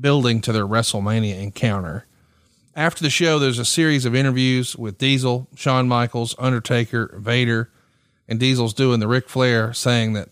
building 0.00 0.40
to 0.42 0.52
their 0.52 0.64
WrestleMania 0.64 1.42
encounter. 1.42 2.06
After 2.76 3.02
the 3.02 3.10
show, 3.10 3.40
there's 3.40 3.58
a 3.58 3.64
series 3.64 4.04
of 4.04 4.14
interviews 4.14 4.76
with 4.76 4.98
Diesel, 4.98 5.48
Shawn 5.56 5.88
Michaels, 5.88 6.36
Undertaker, 6.38 7.18
Vader, 7.18 7.72
and 8.28 8.38
Diesel's 8.38 8.72
doing 8.72 9.00
the 9.00 9.08
Ric 9.08 9.28
Flair 9.28 9.72
saying 9.72 10.12
that 10.12 10.28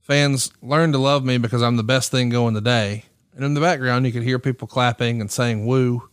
fans 0.00 0.52
learn 0.62 0.92
to 0.92 0.98
love 0.98 1.24
me 1.24 1.36
because 1.36 1.60
I'm 1.60 1.76
the 1.76 1.82
best 1.82 2.12
thing 2.12 2.28
going 2.28 2.54
today. 2.54 3.06
And 3.34 3.44
in 3.44 3.54
the 3.54 3.60
background, 3.60 4.06
you 4.06 4.12
could 4.12 4.22
hear 4.22 4.38
people 4.38 4.68
clapping 4.68 5.20
and 5.20 5.28
saying 5.28 5.66
woo. 5.66 6.08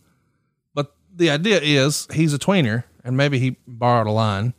But 0.74 0.92
the 1.14 1.30
idea 1.30 1.60
is 1.60 2.08
he's 2.12 2.34
a 2.34 2.38
tweener 2.38 2.82
and 3.04 3.16
maybe 3.16 3.38
he 3.38 3.58
borrowed 3.64 4.08
a 4.08 4.10
line. 4.10 4.54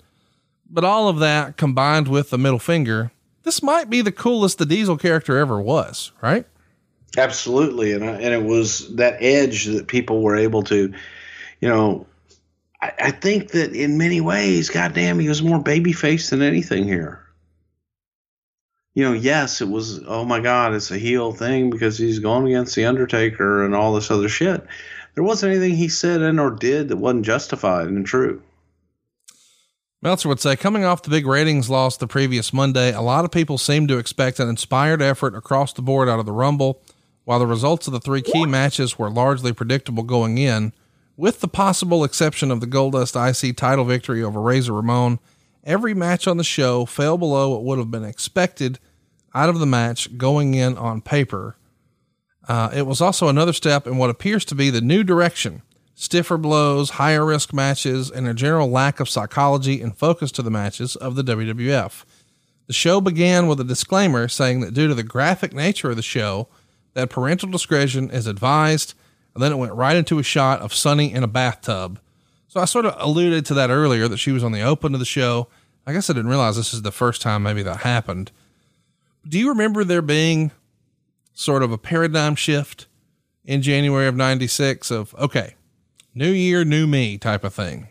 But 0.70 0.84
all 0.84 1.08
of 1.08 1.20
that 1.20 1.58
combined 1.58 2.08
with 2.08 2.30
the 2.30 2.38
middle 2.38 2.60
finger, 2.60 3.12
this 3.44 3.64
might 3.64 3.90
be 3.90 4.02
the 4.02 4.12
coolest 4.12 4.60
the 4.60 4.66
Diesel 4.66 4.98
character 4.98 5.38
ever 5.38 5.60
was, 5.60 6.12
right? 6.22 6.46
Absolutely, 7.18 7.94
and 7.94 8.04
I, 8.04 8.12
and 8.14 8.34
it 8.34 8.44
was 8.44 8.96
that 8.96 9.18
edge 9.20 9.66
that 9.66 9.88
people 9.88 10.22
were 10.22 10.36
able 10.36 10.62
to, 10.64 10.94
you 11.60 11.68
know, 11.68 12.06
I, 12.82 12.94
I 13.00 13.12
think 13.12 13.52
that 13.52 13.74
in 13.74 13.98
many 13.98 14.22
ways, 14.22 14.70
goddamn, 14.70 15.20
he 15.20 15.28
was 15.28 15.42
more 15.42 15.64
babyface 15.64 16.30
than 16.30 16.42
anything 16.42 16.86
here. 16.86 17.26
You 18.94 19.06
know, 19.06 19.14
yes, 19.14 19.62
it 19.62 19.70
was. 19.70 20.04
Oh 20.06 20.26
my 20.26 20.40
God, 20.40 20.74
it's 20.74 20.92
a 20.92 20.98
heel 20.98 21.32
thing 21.32 21.70
because 21.70 21.98
he's 21.98 22.20
going 22.20 22.48
against 22.48 22.76
the 22.76 22.86
Undertaker 22.86 23.64
and 23.64 23.74
all 23.74 23.94
this 23.94 24.12
other 24.12 24.30
shit. 24.30 24.66
There 25.16 25.24
wasn't 25.24 25.54
anything 25.54 25.76
he 25.76 25.88
said 25.90 26.22
and 26.22 26.40
or 26.40 26.52
did 26.52 26.90
that 26.90 26.98
wasn't 26.98 27.26
justified 27.26 27.88
and 27.88 28.06
true. 28.06 28.42
Meltzer 30.02 30.30
would 30.30 30.40
say, 30.40 30.56
coming 30.56 30.86
off 30.86 31.02
the 31.02 31.10
big 31.10 31.28
ratings 31.28 31.70
loss 31.70 31.98
the 31.98 32.08
previous 32.08 32.54
Monday, 32.54 32.94
a 32.94 33.02
lot 33.02 33.26
of 33.26 33.32
people 33.32 33.58
seem 33.58 33.86
to 33.88 33.98
expect 33.98 34.40
an 34.40 34.48
inspired 34.48 35.02
effort 35.02 35.36
across 35.36 35.74
the 35.74 35.82
board 35.82 36.08
out 36.08 36.20
of 36.20 36.26
the 36.26 36.32
Rumble, 36.32 36.82
while 37.26 37.40
the 37.40 37.46
results 37.46 37.86
of 37.86 37.92
the 37.92 38.00
three 38.00 38.22
key 38.22 38.46
matches 38.46 38.98
were 38.98 39.10
largely 39.10 39.52
predictable 39.52 40.04
going 40.04 40.38
in, 40.38 40.72
with 41.18 41.42
the 41.42 41.50
possible 41.50 42.06
exception 42.06 42.50
of 42.50 42.62
the 42.62 42.66
Goldust 42.68 43.18
IC 43.18 43.58
title 43.58 43.84
victory 43.84 44.24
over 44.24 44.40
Razor 44.40 44.72
Ramon. 44.72 45.20
Every 45.66 45.94
match 45.94 46.28
on 46.28 46.38
the 46.38 46.46
show 46.46 46.86
fell 46.86 47.18
below 47.18 47.50
what 47.50 47.66
would 47.66 47.78
have 47.78 47.92
been 47.92 48.06
expected 48.06 48.80
out 49.36 49.50
of 49.50 49.60
the 49.60 49.66
match 49.66 50.18
going 50.18 50.54
in 50.54 50.78
on 50.78 51.02
paper. 51.02 51.58
Uh, 52.48 52.70
it 52.74 52.88
was 52.88 53.02
also 53.02 53.28
another 53.28 53.52
step 53.52 53.86
in 53.86 53.98
what 53.98 54.10
appears 54.10 54.46
to 54.46 54.56
be 54.56 54.70
the 54.70 54.80
new 54.80 55.04
direction 55.04 55.62
stiffer 56.00 56.38
blows, 56.38 56.92
higher 56.92 57.26
risk 57.26 57.54
matches, 57.54 58.10
and 58.10 58.26
a 58.26 58.34
general 58.34 58.70
lack 58.70 59.02
of 59.02 59.10
psychology 59.10 59.82
and 59.82 59.98
focus 59.98 60.32
to 60.32 60.42
the 60.42 60.50
matches 60.50 60.96
of 60.96 61.16
the 61.16 61.22
WWF. 61.22 62.06
The 62.68 62.74
show 62.74 63.02
began 63.02 63.48
with 63.48 63.60
a 63.60 63.66
disclaimer 63.66 64.30
saying 64.30 64.62
that 64.62 64.74
due 64.74 64.88
to 64.88 64.96
the 64.96 65.04
graphic 65.04 65.52
nature 65.52 65.90
of 65.90 65.98
the 65.98 66.02
show, 66.02 66.48
that 66.94 67.10
parental 67.10 67.50
discretion 67.50 68.10
is 68.12 68.28
advised, 68.28 68.94
and 69.34 69.44
then 69.44 69.52
it 69.52 69.58
went 69.58 69.74
right 69.74 69.98
into 69.98 70.20
a 70.20 70.24
shot 70.24 70.62
of 70.62 70.74
Sunny 70.74 71.12
in 71.12 71.22
a 71.22 71.28
bathtub. 71.28 72.00
So 72.48 72.62
I 72.62 72.66
sort 72.66 72.86
of 72.86 72.96
alluded 72.98 73.46
to 73.48 73.54
that 73.56 73.70
earlier 73.70 74.08
that 74.08 74.20
she 74.20 74.32
was 74.32 74.44
on 74.44 74.54
the 74.54 74.62
open 74.62 74.94
of 74.94 75.02
the 75.02 75.06
show. 75.06 75.50
I 75.86 75.92
guess 75.92 76.10
I 76.10 76.14
didn't 76.14 76.30
realize 76.30 76.56
this 76.56 76.74
is 76.74 76.82
the 76.82 76.94
first 76.94 77.22
time 77.22 77.44
maybe 77.44 77.64
that 77.64 77.82
happened. 77.82 78.32
Do 79.28 79.38
you 79.38 79.50
remember 79.50 79.84
there 79.84 80.02
being 80.02 80.52
sort 81.34 81.62
of 81.62 81.74
a 81.74 81.78
paradigm 81.78 82.36
shift 82.36 82.88
in 83.44 83.62
January 83.62 84.08
of 84.08 84.16
96 84.16 84.92
of, 84.92 85.14
okay, 85.16 85.56
new 86.20 86.32
year, 86.32 86.66
new 86.66 86.86
me 86.86 87.18
type 87.18 87.46
of 87.46 87.54
thing. 87.54 87.88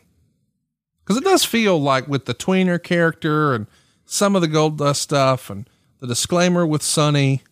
Cause 1.06 1.16
it 1.16 1.24
does 1.24 1.46
feel 1.46 1.80
like 1.80 2.06
with 2.06 2.26
the 2.26 2.34
tweener 2.34 2.80
character 2.80 3.54
and 3.54 3.66
some 4.04 4.36
of 4.36 4.42
the 4.42 4.48
Goldust 4.48 4.96
stuff 4.96 5.48
and 5.48 5.68
the 6.00 6.06
disclaimer 6.06 6.66
with 6.66 6.82
Sunny, 6.82 7.42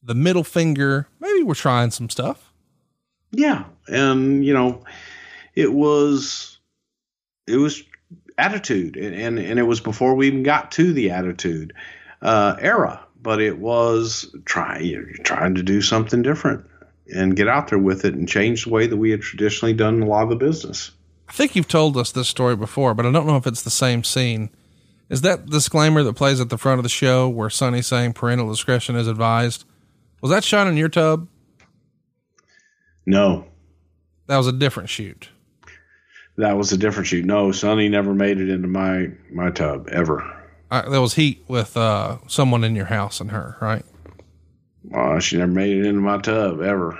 the 0.00 0.14
middle 0.14 0.44
finger, 0.44 1.08
maybe 1.18 1.42
we're 1.42 1.54
trying 1.54 1.90
some 1.90 2.08
stuff. 2.08 2.52
Yeah. 3.32 3.64
And, 3.88 4.44
you 4.44 4.54
know, 4.54 4.84
it 5.56 5.72
was, 5.72 6.58
it 7.48 7.56
was 7.56 7.82
attitude 8.38 8.96
and, 8.96 9.16
and, 9.16 9.38
and 9.40 9.58
it 9.58 9.64
was 9.64 9.80
before 9.80 10.14
we 10.14 10.28
even 10.28 10.44
got 10.44 10.70
to 10.72 10.92
the 10.92 11.10
attitude, 11.10 11.72
uh, 12.22 12.54
era, 12.60 13.04
but 13.20 13.40
it 13.40 13.58
was 13.58 14.32
trying, 14.44 14.84
you're 14.84 15.10
trying 15.24 15.56
to 15.56 15.64
do 15.64 15.82
something 15.82 16.22
different 16.22 16.64
and 17.14 17.36
get 17.36 17.48
out 17.48 17.68
there 17.68 17.78
with 17.78 18.04
it 18.04 18.14
and 18.14 18.28
change 18.28 18.64
the 18.64 18.70
way 18.70 18.86
that 18.86 18.96
we 18.96 19.10
had 19.10 19.22
traditionally 19.22 19.72
done 19.72 20.02
a 20.02 20.06
lot 20.06 20.24
of 20.24 20.30
the 20.30 20.36
business. 20.36 20.90
I 21.28 21.32
think 21.32 21.56
you've 21.56 21.68
told 21.68 21.96
us 21.96 22.12
this 22.12 22.28
story 22.28 22.56
before, 22.56 22.94
but 22.94 23.06
I 23.06 23.12
don't 23.12 23.26
know 23.26 23.36
if 23.36 23.46
it's 23.46 23.62
the 23.62 23.70
same 23.70 24.04
scene. 24.04 24.50
Is 25.08 25.20
that 25.22 25.46
disclaimer 25.46 26.02
that 26.02 26.14
plays 26.14 26.40
at 26.40 26.50
the 26.50 26.58
front 26.58 26.78
of 26.78 26.82
the 26.82 26.88
show 26.88 27.28
where 27.28 27.50
Sunny's 27.50 27.86
saying 27.86 28.14
parental 28.14 28.48
discretion 28.48 28.96
is 28.96 29.06
advised? 29.06 29.64
Was 30.20 30.30
that 30.30 30.44
shot 30.44 30.66
in 30.66 30.76
your 30.76 30.88
tub? 30.88 31.28
No. 33.04 33.46
That 34.26 34.36
was 34.36 34.48
a 34.48 34.52
different 34.52 34.88
shoot. 34.88 35.28
That 36.36 36.56
was 36.56 36.72
a 36.72 36.76
different 36.76 37.06
shoot. 37.06 37.24
No, 37.24 37.52
Sunny 37.52 37.88
never 37.88 38.14
made 38.14 38.38
it 38.38 38.50
into 38.50 38.68
my 38.68 39.10
my 39.32 39.50
tub 39.50 39.88
ever. 39.90 40.32
Uh, 40.70 40.88
there 40.88 41.00
was 41.00 41.14
heat 41.14 41.44
with 41.48 41.76
uh, 41.76 42.18
someone 42.26 42.64
in 42.64 42.74
your 42.74 42.86
house 42.86 43.20
and 43.20 43.30
her, 43.30 43.56
right? 43.60 43.84
Uh, 44.94 45.18
she 45.20 45.36
never 45.36 45.50
made 45.50 45.76
it 45.76 45.86
into 45.86 46.00
my 46.00 46.18
tub 46.18 46.60
ever. 46.60 46.98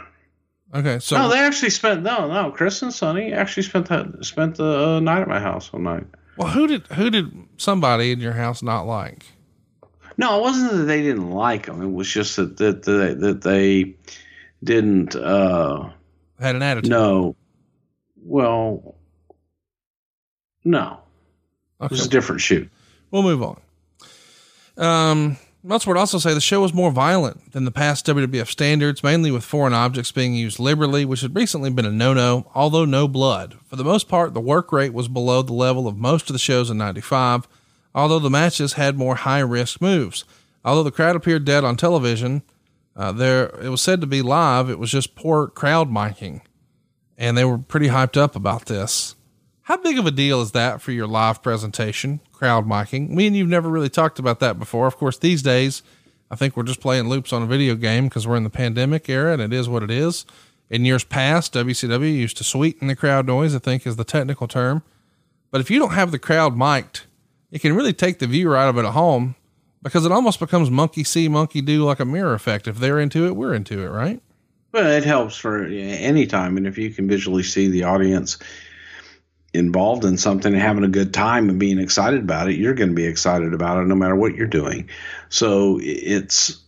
Okay, 0.75 0.99
so 0.99 1.17
no, 1.17 1.29
they 1.29 1.39
actually 1.39 1.71
spent 1.71 2.03
no, 2.03 2.29
no. 2.29 2.51
Chris 2.51 2.83
and 2.83 2.93
Sunny 2.93 3.33
actually 3.33 3.63
spent 3.63 3.89
the 3.89 4.19
spent 4.23 4.57
the 4.57 4.97
uh, 4.97 5.01
night 5.01 5.23
at 5.23 5.29
my 5.29 5.41
house 5.41 5.73
one 5.73 5.85
night. 5.85 6.07
Well, 6.37 6.49
who 6.49 6.67
did 6.67 6.87
who 6.89 7.09
did 7.09 7.33
somebody 7.57 8.13
in 8.13 8.21
your 8.21 8.33
house 8.33 8.63
not 8.63 8.83
like? 8.83 9.25
No, 10.19 10.39
it 10.39 10.43
wasn't 10.43 10.73
that 10.73 10.85
they 10.85 11.03
didn't 11.03 11.31
like 11.31 11.67
them. 11.67 11.83
It 11.83 11.93
was 11.93 12.09
just 12.11 12.37
that 12.37 12.57
that 12.59 12.83
that, 12.83 13.21
that 13.21 13.43
they 13.43 13.95
didn't 14.63 15.15
uh, 15.15 15.91
had 16.41 16.57
an 16.57 16.63
attitude. 16.63 16.91
No, 16.91 17.37
well, 18.23 18.97
no, 20.65 20.99
okay. 21.81 21.87
it 21.87 21.91
was 21.91 22.07
a 22.07 22.11
different 22.11 22.41
shoot. 22.41 22.69
We'll 23.11 23.23
move 23.23 23.43
on. 23.43 23.61
Um, 24.77 25.37
Meltzer 25.67 25.91
would 25.91 25.97
also 25.97 26.19
say 26.19 26.33
the 26.33 26.41
show 26.41 26.61
was 26.61 26.73
more 26.73 26.93
violent 26.93 27.51
than 27.51 27.65
the 27.65 27.73
past 27.73 28.07
WWF 28.07 28.47
standards, 28.47 29.03
mainly 29.03 29.33
with 29.33 29.45
foreign 29.45 29.73
objects 29.73 30.13
being 30.13 30.33
used 30.33 30.61
liberally, 30.61 31.05
which 31.05 31.23
had 31.23 31.35
recently 31.35 31.71
been 31.71 31.85
a 31.85 31.91
no 31.91 32.15
no, 32.15 32.49
although 32.55 32.85
no 32.85 33.09
blood. 33.09 33.57
For 33.65 33.75
the 33.75 33.83
most 33.83 34.09
part, 34.09 34.33
the 34.33 34.41
work 34.41 34.71
rate 34.71 34.93
was 34.93 35.09
below 35.09 35.43
the 35.43 35.53
level 35.53 35.89
of 35.89 35.97
most 35.97 36.31
of 36.31 36.35
the 36.35 36.39
shows 36.39 36.71
in 36.71 36.79
95, 36.79 37.49
although 37.97 38.21
the 38.21 38.31
matches 38.31 38.75
had 38.75 38.97
more 38.97 39.17
high 39.17 39.41
risk 39.41 39.81
moves. 39.81 40.25
Although 40.65 40.85
the 40.85 40.93
crowd 40.93 41.17
appeared 41.17 41.45
dead 41.45 41.65
on 41.65 41.77
television, 41.77 42.43
uh, 42.95 43.11
there 43.11 43.47
it 43.61 43.69
was 43.69 43.83
said 43.83 44.01
to 44.03 44.07
be 44.07 44.23
live, 44.23 44.71
it 44.71 44.79
was 44.79 44.93
just 44.93 45.17
poor 45.17 45.49
crowd 45.49 45.91
miking. 45.91 46.43
And 47.19 47.37
they 47.37 47.45
were 47.45 47.59
pretty 47.59 47.89
hyped 47.89 48.17
up 48.17 48.37
about 48.37 48.67
this. 48.67 49.16
How 49.67 49.77
big 49.77 49.99
of 49.99 50.07
a 50.07 50.13
deal 50.13 50.41
is 50.43 50.53
that 50.53 50.81
for 50.81 50.93
your 50.93 51.09
live 51.09 51.43
presentation? 51.43 52.21
crowd 52.31 52.69
miking. 52.69 53.09
Me 53.09 53.27
and 53.27 53.35
you've 53.35 53.49
never 53.49 53.69
really 53.69 53.89
talked 53.89 54.21
about 54.21 54.39
that 54.39 54.61
before. 54.61 54.87
Of 54.87 54.97
course, 54.97 55.19
these 55.19 55.43
days, 55.43 55.83
I 56.31 56.37
think 56.37 56.57
we're 56.57 56.63
just 56.63 56.81
playing 56.81 57.09
loops 57.09 57.33
on 57.33 57.43
a 57.43 57.47
video 57.47 57.75
game 57.75 58.05
because 58.05 58.29
we're 58.29 58.37
in 58.37 58.45
the 58.45 58.49
pandemic 58.49 59.09
era 59.09 59.33
and 59.33 59.43
it 59.43 59.53
is 59.53 59.69
what 59.69 59.83
it 59.83 59.91
is. 59.91 60.25
In 60.71 60.85
years 60.85 61.03
past, 61.03 61.53
WCW 61.55 62.15
used 62.15 62.37
to 62.37 62.45
sweeten 62.45 62.87
the 62.87 62.95
crowd 62.95 63.27
noise, 63.27 63.57
I 63.57 63.59
think 63.59 63.85
is 63.85 63.97
the 63.97 64.05
technical 64.05 64.47
term. 64.47 64.85
But 65.51 65.61
if 65.61 65.69
you 65.69 65.81
don't 65.81 65.95
have 65.95 66.13
the 66.13 66.21
crowd 66.21 66.57
mic'd, 66.57 67.03
it 67.51 67.61
can 67.61 67.75
really 67.75 67.93
take 67.93 68.21
the 68.21 68.29
viewer 68.29 68.57
out 68.57 68.69
of 68.69 68.79
it 68.79 68.87
at 68.87 68.93
home 68.93 69.35
because 69.83 70.07
it 70.07 70.13
almost 70.13 70.39
becomes 70.39 70.71
monkey 70.71 71.03
see, 71.03 71.27
monkey 71.27 71.61
do 71.61 71.85
like 71.85 71.99
a 71.99 72.05
mirror 72.05 72.35
effect. 72.35 72.69
If 72.69 72.77
they're 72.77 73.01
into 73.01 73.27
it, 73.27 73.35
we're 73.35 73.55
into 73.55 73.85
it, 73.85 73.89
right? 73.89 74.23
Well, 74.71 74.87
it 74.87 75.03
helps 75.03 75.37
for 75.37 75.65
any 75.65 76.25
time. 76.25 76.57
And 76.57 76.69
if 76.69 76.79
you 76.79 76.91
can 76.91 77.09
visually 77.09 77.43
see 77.43 77.67
the 77.67 77.83
audience 77.83 78.39
involved 79.55 80.05
in 80.05 80.19
something 80.19 80.53
and 80.53 80.63
having 80.63 80.85
a 80.85 80.89
good 80.89 81.15
time 81.15 81.49
and 81.49 81.59
being 81.59 81.79
excited 81.79 82.21
about 82.21 82.49
it, 82.49 82.57
you're 82.57 82.75
going 82.75 82.91
to 82.91 82.95
be 82.95 83.07
excited 83.07 83.55
about 83.55 83.79
it 83.79 83.87
no 83.87 83.95
matter 83.95 84.17
what 84.17 84.35
you're 84.35 84.47
doing. 84.47 84.91
So 85.29 85.79
it's, 85.83 86.61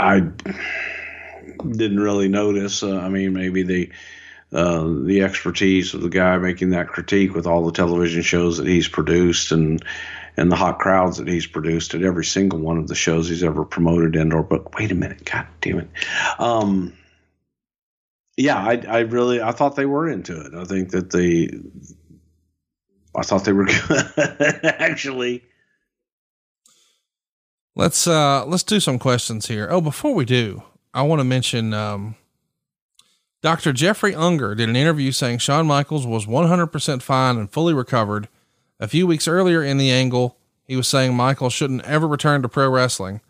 I 0.00 0.20
didn't 0.20 2.00
really 2.00 2.28
notice. 2.28 2.82
Uh, 2.82 2.98
I 2.98 3.08
mean, 3.08 3.32
maybe 3.32 3.62
the, 3.62 3.92
uh, 4.52 4.88
the 5.04 5.22
expertise 5.22 5.94
of 5.94 6.00
the 6.00 6.08
guy 6.08 6.38
making 6.38 6.70
that 6.70 6.88
critique 6.88 7.34
with 7.34 7.46
all 7.46 7.64
the 7.64 7.72
television 7.72 8.22
shows 8.22 8.58
that 8.58 8.66
he's 8.66 8.88
produced 8.88 9.52
and, 9.52 9.84
and 10.36 10.50
the 10.50 10.56
hot 10.56 10.78
crowds 10.78 11.18
that 11.18 11.28
he's 11.28 11.46
produced 11.46 11.94
at 11.94 12.02
every 12.02 12.24
single 12.24 12.58
one 12.58 12.78
of 12.78 12.88
the 12.88 12.94
shows 12.94 13.28
he's 13.28 13.42
ever 13.42 13.64
promoted 13.64 14.16
in 14.16 14.32
or, 14.32 14.42
but 14.42 14.74
wait 14.76 14.90
a 14.90 14.94
minute, 14.94 15.24
God 15.24 15.46
damn 15.60 15.80
it. 15.80 15.88
Um, 16.38 16.94
yeah, 18.36 18.56
I, 18.56 18.82
I 18.88 18.98
really, 19.00 19.42
I 19.42 19.50
thought 19.50 19.74
they 19.74 19.84
were 19.84 20.08
into 20.08 20.40
it. 20.40 20.54
I 20.54 20.64
think 20.64 20.90
that 20.90 21.10
the, 21.10 21.50
I 23.18 23.22
thought 23.22 23.44
they 23.44 23.52
were 23.52 23.64
good, 23.64 24.12
actually. 24.64 25.44
Let's 27.74 28.06
uh 28.06 28.44
let's 28.46 28.64
do 28.64 28.80
some 28.80 28.98
questions 28.98 29.46
here. 29.46 29.68
Oh, 29.70 29.80
before 29.80 30.14
we 30.14 30.24
do, 30.24 30.62
I 30.92 31.02
want 31.02 31.20
to 31.20 31.24
mention 31.24 31.72
um, 31.74 32.16
Dr. 33.40 33.72
Jeffrey 33.72 34.14
Unger 34.14 34.54
did 34.54 34.68
an 34.68 34.76
interview 34.76 35.12
saying 35.12 35.38
Shawn 35.38 35.66
Michaels 35.66 36.06
was 36.06 36.26
100% 36.26 37.02
fine 37.02 37.36
and 37.36 37.50
fully 37.50 37.72
recovered. 37.72 38.28
A 38.80 38.88
few 38.88 39.06
weeks 39.06 39.28
earlier 39.28 39.62
in 39.62 39.78
the 39.78 39.92
angle, 39.92 40.36
he 40.64 40.74
was 40.74 40.88
saying 40.88 41.14
Michaels 41.14 41.52
shouldn't 41.52 41.84
ever 41.84 42.08
return 42.08 42.42
to 42.42 42.48
pro 42.48 42.68
wrestling. 42.68 43.20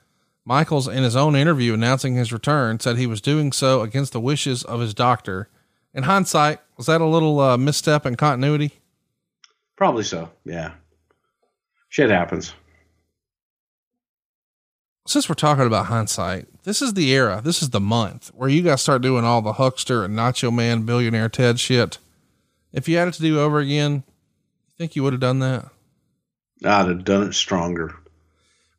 Michaels, 0.47 0.89
in 0.89 1.03
his 1.03 1.15
own 1.15 1.37
interview 1.37 1.75
announcing 1.75 2.15
his 2.15 2.33
return, 2.33 2.81
said 2.81 2.97
he 2.97 3.07
was 3.07 3.21
doing 3.21 3.53
so 3.53 3.83
against 3.83 4.15
the 4.15 4.21
wishes 4.21 4.65
of 4.65 4.81
his 4.81 4.95
doctor. 4.95 5.51
In 5.93 6.05
hindsight, 6.05 6.61
was 6.79 6.87
that 6.87 7.03
a 7.03 7.07
little 7.07 7.39
uh, 7.39 7.59
misstep 7.59 8.07
in 8.07 8.15
continuity? 8.15 8.78
Probably 9.79 10.03
so. 10.03 10.29
Yeah. 10.45 10.73
Shit 11.89 12.11
happens. 12.11 12.53
Since 15.07 15.29
we're 15.29 15.37
talking 15.37 15.69
about 15.69 15.87
hindsight, 15.87 16.65
this 16.65 16.83
is 16.83 16.95
the 16.95 17.13
era, 17.13 17.41
this 17.45 17.63
is 17.63 17.71
the 17.71 17.79
month 17.79 18.33
where 18.35 18.49
you 18.49 18.63
guys 18.63 18.83
start 18.83 19.03
doing 19.03 19.25
all 19.25 19.41
the 19.41 19.53
huckster 19.53 20.05
and 20.05 20.19
nacho 20.19 20.53
man 20.53 20.83
billionaire 20.83 21.29
Ted 21.29 21.61
shit. 21.61 21.99
If 22.73 22.89
you 22.89 22.97
had 22.97 23.07
it 23.07 23.15
to 23.15 23.23
do 23.23 23.39
over 23.39 23.61
again, 23.61 24.03
you 24.67 24.75
think 24.77 24.97
you 24.97 25.05
would 25.05 25.13
have 25.13 25.21
done 25.21 25.39
that? 25.39 25.69
I'd 26.65 26.89
have 26.89 27.05
done 27.05 27.29
it 27.29 27.35
stronger. 27.35 27.95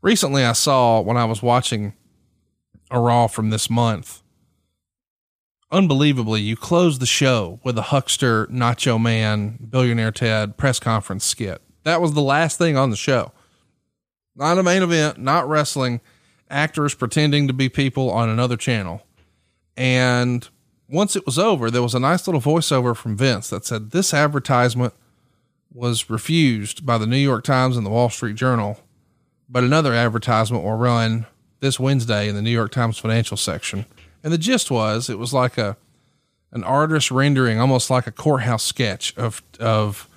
Recently, 0.02 0.44
I 0.44 0.52
saw 0.52 1.00
when 1.00 1.16
I 1.16 1.24
was 1.24 1.42
watching 1.42 1.94
a 2.92 3.00
Raw 3.00 3.28
from 3.28 3.52
this 3.52 3.70
month 3.70 4.22
unbelievably, 5.72 6.42
you 6.42 6.56
closed 6.56 7.02
the 7.02 7.06
show 7.06 7.60
with 7.64 7.78
a 7.78 7.84
huckster, 7.84 8.48
Nacho 8.48 9.02
Man, 9.02 9.58
Billionaire 9.70 10.12
Ted 10.12 10.58
press 10.58 10.80
conference 10.80 11.26
skit. 11.26 11.62
That 11.84 12.02
was 12.02 12.14
the 12.14 12.22
last 12.22 12.58
thing 12.58 12.78
on 12.78 12.90
the 12.90 12.96
show. 12.96 13.32
Not 14.36 14.58
a 14.58 14.64
main 14.64 14.84
event, 14.84 15.18
not 15.18 15.48
wrestling, 15.48 16.02
actors 16.50 16.94
pretending 16.94 17.48
to 17.48 17.54
be 17.54 17.70
people 17.70 18.10
on 18.10 18.30
another 18.30 18.58
channel. 18.58 19.04
And 19.76 20.48
once 20.88 21.16
it 21.16 21.26
was 21.26 21.38
over, 21.38 21.70
there 21.70 21.84
was 21.84 21.96
a 21.96 22.00
nice 22.00 22.28
little 22.28 22.42
voiceover 22.42 22.96
from 22.96 23.16
Vince 23.16 23.50
that 23.50 23.66
said, 23.66 23.92
This 23.92 24.14
advertisement 24.14 24.94
was 25.72 26.10
refused 26.10 26.86
by 26.86 26.98
the 26.98 27.06
New 27.06 27.18
York 27.18 27.44
Times 27.44 27.78
and 27.78 27.86
the 27.86 27.92
Wall 27.92 28.10
Street 28.10 28.36
Journal, 28.36 28.80
but 29.48 29.64
another 29.64 29.94
advertisement 29.94 30.64
will 30.64 30.76
run 30.76 31.28
this 31.60 31.80
Wednesday 31.80 32.28
in 32.28 32.36
the 32.36 32.42
New 32.42 32.50
York 32.50 32.72
Times 32.72 32.98
financial 32.98 33.38
section. 33.38 33.86
And 34.24 34.34
the 34.34 34.38
gist 34.38 34.70
was 34.70 35.10
it 35.10 35.20
was 35.20 35.34
like 35.34 35.58
a 35.58 35.78
an 36.52 36.64
artist 36.64 37.12
rendering, 37.12 37.60
almost 37.60 37.90
like 37.90 38.08
a 38.08 38.12
courthouse 38.12 38.64
sketch 38.64 39.16
of 39.18 39.42
of 39.60 40.10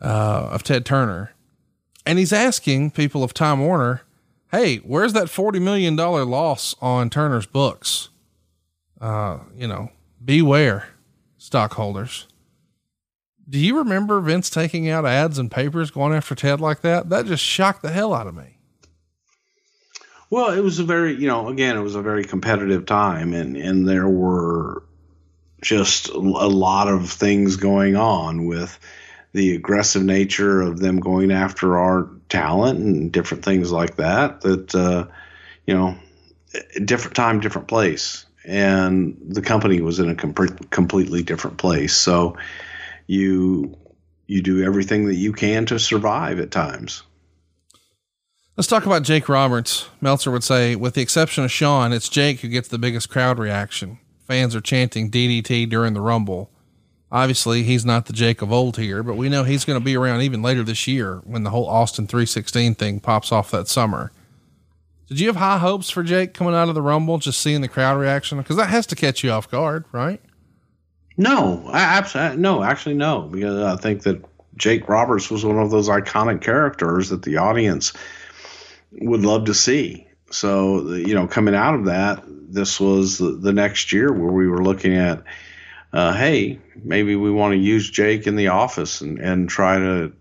uh, 0.00 0.48
of 0.50 0.62
Ted 0.62 0.84
Turner, 0.84 1.32
and 2.04 2.18
he's 2.18 2.32
asking 2.32 2.90
people 2.90 3.22
of 3.22 3.32
Time 3.34 3.60
Warner, 3.60 4.02
"Hey, 4.50 4.78
where's 4.78 5.12
that 5.12 5.30
forty 5.30 5.58
million 5.58 5.96
dollar 5.96 6.24
loss 6.24 6.74
on 6.80 7.10
Turner's 7.10 7.46
books? 7.46 8.08
Uh, 9.00 9.38
you 9.56 9.66
know, 9.66 9.90
beware, 10.24 10.88
stockholders." 11.38 12.26
Do 13.48 13.58
you 13.58 13.78
remember 13.78 14.20
Vince 14.20 14.48
taking 14.48 14.88
out 14.88 15.04
ads 15.04 15.36
and 15.36 15.50
papers 15.50 15.90
going 15.90 16.12
after 16.12 16.36
Ted 16.36 16.60
like 16.60 16.82
that? 16.82 17.08
That 17.08 17.26
just 17.26 17.42
shocked 17.42 17.82
the 17.82 17.90
hell 17.90 18.14
out 18.14 18.28
of 18.28 18.36
me. 18.36 18.58
Well, 20.30 20.56
it 20.56 20.60
was 20.60 20.78
a 20.78 20.84
very, 20.84 21.16
you 21.16 21.26
know, 21.26 21.48
again, 21.48 21.76
it 21.76 21.80
was 21.80 21.96
a 21.96 22.02
very 22.02 22.24
competitive 22.24 22.86
time, 22.86 23.34
and 23.34 23.56
and 23.56 23.86
there 23.86 24.08
were 24.08 24.84
just 25.60 26.08
a 26.08 26.18
lot 26.18 26.86
of 26.86 27.10
things 27.10 27.56
going 27.56 27.96
on 27.96 28.46
with 28.46 28.78
the 29.32 29.54
aggressive 29.56 30.02
nature 30.04 30.62
of 30.62 30.78
them 30.78 31.00
going 31.00 31.32
after 31.32 31.78
our 31.78 32.08
talent 32.28 32.78
and 32.78 33.12
different 33.12 33.44
things 33.44 33.72
like 33.72 33.96
that. 33.96 34.42
That 34.42 34.74
uh, 34.74 35.08
you 35.66 35.74
know, 35.74 35.96
different 36.84 37.16
time, 37.16 37.40
different 37.40 37.66
place, 37.66 38.24
and 38.44 39.16
the 39.20 39.42
company 39.42 39.80
was 39.80 39.98
in 39.98 40.10
a 40.10 40.14
com- 40.14 40.32
completely 40.70 41.24
different 41.24 41.58
place. 41.58 41.94
So 41.94 42.38
you 43.08 43.76
you 44.28 44.42
do 44.42 44.62
everything 44.62 45.06
that 45.06 45.16
you 45.16 45.32
can 45.32 45.66
to 45.66 45.80
survive 45.80 46.38
at 46.38 46.52
times. 46.52 47.02
Let's 48.60 48.68
talk 48.68 48.84
about 48.84 49.04
Jake 49.04 49.26
Roberts. 49.26 49.88
Meltzer 50.02 50.30
would 50.30 50.44
say, 50.44 50.76
with 50.76 50.92
the 50.92 51.00
exception 51.00 51.44
of 51.44 51.50
Shawn, 51.50 51.94
it's 51.94 52.10
Jake 52.10 52.40
who 52.40 52.48
gets 52.48 52.68
the 52.68 52.76
biggest 52.76 53.08
crowd 53.08 53.38
reaction. 53.38 53.98
Fans 54.26 54.54
are 54.54 54.60
chanting 54.60 55.10
DDT 55.10 55.66
during 55.66 55.94
the 55.94 56.02
Rumble. 56.02 56.50
Obviously, 57.10 57.62
he's 57.62 57.86
not 57.86 58.04
the 58.04 58.12
Jake 58.12 58.42
of 58.42 58.52
old 58.52 58.76
here, 58.76 59.02
but 59.02 59.16
we 59.16 59.30
know 59.30 59.44
he's 59.44 59.64
going 59.64 59.80
to 59.80 59.82
be 59.82 59.96
around 59.96 60.20
even 60.20 60.42
later 60.42 60.62
this 60.62 60.86
year 60.86 61.22
when 61.24 61.42
the 61.42 61.48
whole 61.48 61.66
Austin 61.70 62.06
316 62.06 62.74
thing 62.74 63.00
pops 63.00 63.32
off 63.32 63.50
that 63.50 63.66
summer. 63.66 64.12
Did 65.08 65.20
you 65.20 65.28
have 65.28 65.36
high 65.36 65.56
hopes 65.56 65.88
for 65.88 66.02
Jake 66.02 66.34
coming 66.34 66.54
out 66.54 66.68
of 66.68 66.74
the 66.74 66.82
Rumble, 66.82 67.16
just 67.16 67.40
seeing 67.40 67.62
the 67.62 67.66
crowd 67.66 67.98
reaction? 67.98 68.36
Because 68.36 68.56
that 68.56 68.68
has 68.68 68.84
to 68.88 68.94
catch 68.94 69.24
you 69.24 69.30
off 69.30 69.50
guard, 69.50 69.86
right? 69.90 70.20
No, 71.16 71.66
I 71.72 71.80
absolutely 71.80 72.36
no, 72.36 72.62
actually 72.62 72.96
no, 72.96 73.22
because 73.22 73.58
I 73.58 73.76
think 73.80 74.02
that 74.02 74.22
Jake 74.56 74.86
Roberts 74.86 75.30
was 75.30 75.46
one 75.46 75.58
of 75.58 75.70
those 75.70 75.88
iconic 75.88 76.42
characters 76.42 77.08
that 77.08 77.22
the 77.22 77.38
audience 77.38 77.94
would 78.92 79.22
love 79.22 79.46
to 79.46 79.54
see. 79.54 80.06
So, 80.30 80.94
you 80.94 81.14
know, 81.14 81.26
coming 81.26 81.54
out 81.54 81.74
of 81.74 81.86
that, 81.86 82.22
this 82.26 82.80
was 82.80 83.18
the, 83.18 83.32
the 83.32 83.52
next 83.52 83.92
year 83.92 84.12
where 84.12 84.32
we 84.32 84.48
were 84.48 84.62
looking 84.62 84.96
at, 84.96 85.22
uh, 85.92 86.12
hey, 86.12 86.58
maybe 86.84 87.16
we 87.16 87.30
want 87.30 87.52
to 87.52 87.58
use 87.58 87.90
Jake 87.90 88.26
in 88.26 88.36
the 88.36 88.48
office 88.48 89.00
and, 89.00 89.18
and 89.18 89.48
try 89.48 89.78
to 89.78 90.12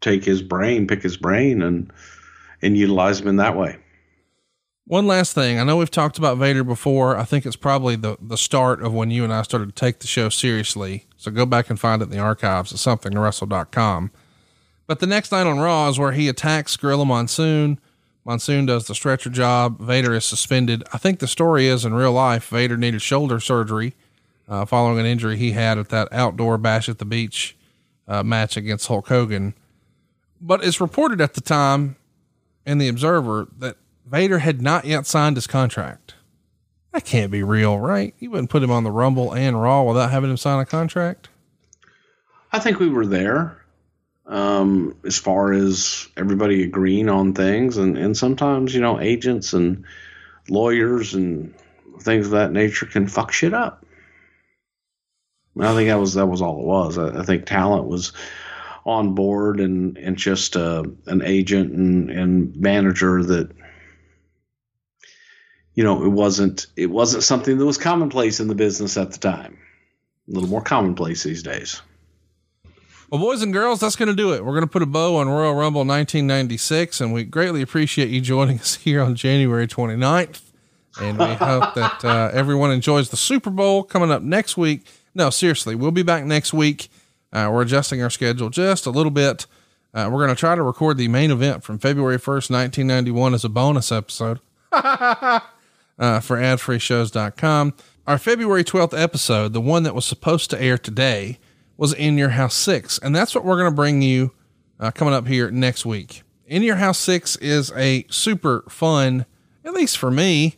take 0.00 0.24
his 0.24 0.42
brain, 0.42 0.86
pick 0.86 1.02
his 1.02 1.16
brain, 1.16 1.62
and 1.62 1.92
and 2.62 2.76
utilize 2.76 3.20
him 3.20 3.28
in 3.28 3.36
that 3.36 3.56
way. 3.56 3.76
One 4.86 5.06
last 5.06 5.34
thing. 5.34 5.58
I 5.58 5.64
know 5.64 5.76
we've 5.76 5.90
talked 5.90 6.16
about 6.16 6.38
Vader 6.38 6.62
before. 6.62 7.16
I 7.16 7.24
think 7.24 7.44
it's 7.44 7.56
probably 7.56 7.96
the, 7.96 8.16
the 8.20 8.36
start 8.36 8.82
of 8.82 8.94
when 8.94 9.10
you 9.10 9.24
and 9.24 9.32
I 9.32 9.42
started 9.42 9.66
to 9.66 9.72
take 9.72 9.98
the 9.98 10.06
show 10.06 10.28
seriously. 10.28 11.06
So 11.16 11.30
go 11.30 11.44
back 11.44 11.68
and 11.68 11.78
find 11.78 12.00
it 12.00 12.06
in 12.06 12.10
the 12.12 12.18
archives 12.18 12.72
at 12.72 12.78
somethingtowrestle.com. 12.78 14.12
But 14.86 15.00
the 15.00 15.06
next 15.06 15.32
night 15.32 15.46
on 15.46 15.58
Raw 15.58 15.88
is 15.88 15.98
where 15.98 16.12
he 16.12 16.28
attacks 16.28 16.76
Gorilla 16.76 17.04
Monsoon. 17.04 17.80
Monsoon 18.26 18.66
does 18.66 18.88
the 18.88 18.94
stretcher 18.94 19.30
job. 19.30 19.80
Vader 19.80 20.12
is 20.12 20.24
suspended. 20.24 20.82
I 20.92 20.98
think 20.98 21.20
the 21.20 21.28
story 21.28 21.68
is 21.68 21.84
in 21.84 21.94
real 21.94 22.12
life, 22.12 22.48
Vader 22.48 22.76
needed 22.76 23.00
shoulder 23.00 23.38
surgery 23.38 23.94
uh, 24.48 24.64
following 24.64 24.98
an 24.98 25.06
injury 25.06 25.36
he 25.36 25.52
had 25.52 25.78
at 25.78 25.90
that 25.90 26.12
outdoor 26.12 26.58
bash 26.58 26.88
at 26.88 26.98
the 26.98 27.04
beach 27.04 27.56
uh, 28.08 28.24
match 28.24 28.56
against 28.56 28.88
Hulk 28.88 29.06
Hogan. 29.06 29.54
But 30.40 30.64
it's 30.64 30.80
reported 30.80 31.20
at 31.20 31.34
the 31.34 31.40
time 31.40 31.94
in 32.66 32.78
the 32.78 32.88
Observer 32.88 33.46
that 33.58 33.76
Vader 34.04 34.40
had 34.40 34.60
not 34.60 34.84
yet 34.84 35.06
signed 35.06 35.36
his 35.36 35.46
contract. 35.46 36.14
That 36.92 37.04
can't 37.04 37.30
be 37.30 37.44
real, 37.44 37.78
right? 37.78 38.12
You 38.18 38.32
wouldn't 38.32 38.50
put 38.50 38.62
him 38.62 38.72
on 38.72 38.82
the 38.82 38.90
Rumble 38.90 39.34
and 39.34 39.60
Raw 39.60 39.84
without 39.84 40.10
having 40.10 40.30
him 40.30 40.36
sign 40.36 40.58
a 40.58 40.66
contract. 40.66 41.28
I 42.52 42.58
think 42.58 42.80
we 42.80 42.88
were 42.88 43.06
there 43.06 43.65
um, 44.26 44.96
as 45.04 45.18
far 45.18 45.52
as 45.52 46.08
everybody 46.16 46.62
agreeing 46.62 47.08
on 47.08 47.32
things, 47.32 47.76
and, 47.76 47.96
and 47.96 48.16
sometimes, 48.16 48.74
you 48.74 48.80
know, 48.80 49.00
agents 49.00 49.52
and 49.52 49.84
lawyers 50.48 51.14
and 51.14 51.54
things 52.00 52.26
of 52.26 52.32
that 52.32 52.52
nature 52.52 52.86
can 52.86 53.06
fuck 53.06 53.32
shit 53.32 53.54
up. 53.54 53.84
I 55.58 55.74
think 55.74 55.88
that 55.88 55.98
was 55.98 56.14
that 56.14 56.26
was 56.26 56.42
all 56.42 56.60
it 56.60 56.66
was. 56.66 56.98
I, 56.98 57.20
I 57.20 57.22
think 57.22 57.46
talent 57.46 57.88
was 57.88 58.12
on 58.84 59.14
board 59.14 59.58
and 59.58 59.96
and 59.96 60.16
just 60.16 60.54
uh, 60.54 60.84
an 61.06 61.22
agent 61.22 61.72
and 61.72 62.10
and 62.10 62.56
manager 62.56 63.22
that 63.22 63.50
you 65.76 65.84
know, 65.84 66.02
it 66.04 66.08
wasn't 66.08 66.66
it 66.74 66.90
wasn't 66.90 67.22
something 67.22 67.56
that 67.58 67.64
was 67.64 67.78
commonplace 67.78 68.40
in 68.40 68.48
the 68.48 68.54
business 68.54 68.96
at 68.96 69.12
the 69.12 69.18
time. 69.18 69.58
A 70.28 70.32
little 70.32 70.48
more 70.48 70.62
commonplace 70.62 71.22
these 71.22 71.42
days. 71.42 71.82
Well, 73.08 73.20
boys 73.20 73.40
and 73.40 73.52
girls, 73.52 73.78
that's 73.78 73.94
going 73.94 74.08
to 74.08 74.14
do 74.16 74.32
it. 74.32 74.44
We're 74.44 74.52
going 74.52 74.64
to 74.64 74.70
put 74.70 74.82
a 74.82 74.86
bow 74.86 75.16
on 75.16 75.28
Royal 75.28 75.54
Rumble 75.54 75.82
1996, 75.82 77.00
and 77.00 77.12
we 77.12 77.22
greatly 77.22 77.62
appreciate 77.62 78.08
you 78.08 78.20
joining 78.20 78.58
us 78.60 78.76
here 78.76 79.00
on 79.00 79.14
January 79.14 79.68
29th. 79.68 80.40
And 81.00 81.16
we 81.16 81.34
hope 81.34 81.74
that 81.74 82.04
uh, 82.04 82.30
everyone 82.32 82.72
enjoys 82.72 83.10
the 83.10 83.16
Super 83.16 83.50
Bowl 83.50 83.84
coming 83.84 84.10
up 84.10 84.22
next 84.22 84.56
week. 84.56 84.86
No, 85.14 85.30
seriously, 85.30 85.76
we'll 85.76 85.92
be 85.92 86.02
back 86.02 86.24
next 86.24 86.52
week. 86.52 86.88
Uh, 87.32 87.48
we're 87.52 87.62
adjusting 87.62 88.02
our 88.02 88.10
schedule 88.10 88.50
just 88.50 88.86
a 88.86 88.90
little 88.90 89.12
bit. 89.12 89.46
Uh, 89.94 90.08
we're 90.10 90.24
going 90.24 90.34
to 90.34 90.38
try 90.38 90.56
to 90.56 90.62
record 90.62 90.96
the 90.96 91.06
main 91.06 91.30
event 91.30 91.62
from 91.62 91.78
February 91.78 92.18
1st, 92.18 92.50
1991 92.50 93.34
as 93.34 93.44
a 93.44 93.48
bonus 93.48 93.92
episode. 93.92 94.40
uh, 94.72 95.40
for 95.96 96.36
adfreeshows.com. 96.36 97.74
Our 98.06 98.18
February 98.18 98.64
12th 98.64 99.00
episode, 99.00 99.52
the 99.52 99.60
one 99.60 99.84
that 99.84 99.94
was 99.94 100.04
supposed 100.04 100.50
to 100.50 100.60
air 100.60 100.76
today, 100.76 101.38
was 101.76 101.92
In 101.92 102.16
Your 102.18 102.30
House 102.30 102.54
6. 102.54 102.98
And 102.98 103.14
that's 103.14 103.34
what 103.34 103.44
we're 103.44 103.56
going 103.58 103.70
to 103.70 103.74
bring 103.76 104.02
you 104.02 104.32
uh, 104.80 104.90
coming 104.90 105.14
up 105.14 105.26
here 105.26 105.50
next 105.50 105.84
week. 105.86 106.22
In 106.46 106.62
Your 106.62 106.76
House 106.76 106.98
6 106.98 107.36
is 107.36 107.72
a 107.76 108.06
super 108.08 108.64
fun, 108.68 109.26
at 109.64 109.72
least 109.74 109.98
for 109.98 110.10
me, 110.10 110.54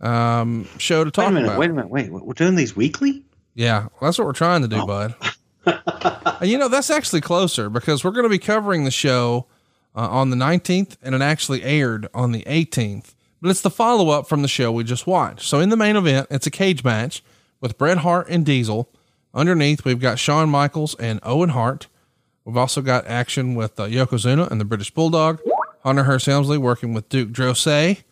um, 0.00 0.66
show 0.78 1.02
to 1.04 1.10
talk 1.10 1.24
wait 1.24 1.28
a 1.30 1.34
minute, 1.34 1.46
about. 1.48 1.58
wait 1.58 1.70
a 1.70 1.72
minute, 1.72 1.90
wait. 1.90 2.10
We're 2.10 2.32
doing 2.34 2.54
these 2.54 2.76
weekly? 2.76 3.24
Yeah, 3.54 3.80
well, 3.82 3.90
that's 4.02 4.18
what 4.18 4.26
we're 4.26 4.32
trying 4.32 4.62
to 4.62 4.68
do, 4.68 4.76
Oh. 4.82 4.86
bud. 4.86 5.14
and 6.40 6.50
you 6.50 6.58
know, 6.58 6.68
that's 6.68 6.90
actually 6.90 7.20
closer 7.20 7.70
because 7.70 8.04
we're 8.04 8.10
going 8.10 8.24
to 8.24 8.28
be 8.30 8.38
covering 8.38 8.84
the 8.84 8.90
show 8.90 9.46
uh, 9.96 10.08
on 10.08 10.30
the 10.30 10.36
19th 10.36 10.96
and 11.02 11.14
it 11.14 11.22
actually 11.22 11.62
aired 11.62 12.06
on 12.14 12.32
the 12.32 12.42
18th. 12.42 13.14
But 13.40 13.50
it's 13.50 13.60
the 13.62 13.70
follow 13.70 14.10
up 14.10 14.26
from 14.28 14.42
the 14.42 14.48
show 14.48 14.72
we 14.72 14.84
just 14.84 15.06
watched. 15.06 15.42
So 15.48 15.60
in 15.60 15.68
the 15.68 15.76
main 15.76 15.96
event, 15.96 16.28
it's 16.30 16.46
a 16.46 16.50
cage 16.50 16.82
match 16.84 17.22
with 17.60 17.76
Bret 17.78 17.98
Hart 17.98 18.28
and 18.28 18.44
Diesel. 18.44 18.88
Underneath, 19.34 19.84
we've 19.84 20.00
got 20.00 20.18
Shawn 20.18 20.48
Michaels 20.48 20.94
and 20.94 21.18
Owen 21.24 21.50
Hart. 21.50 21.88
We've 22.44 22.56
also 22.56 22.80
got 22.82 23.06
action 23.06 23.54
with 23.54 23.78
uh, 23.80 23.86
Yokozuna 23.86 24.50
and 24.50 24.60
the 24.60 24.64
British 24.64 24.92
Bulldog, 24.92 25.40
Hunter 25.82 26.04
Hearst 26.04 26.26
Helmsley 26.26 26.58
working 26.58 26.94
with 26.94 27.08
Duke 27.08 27.30
Droese, 27.30 28.02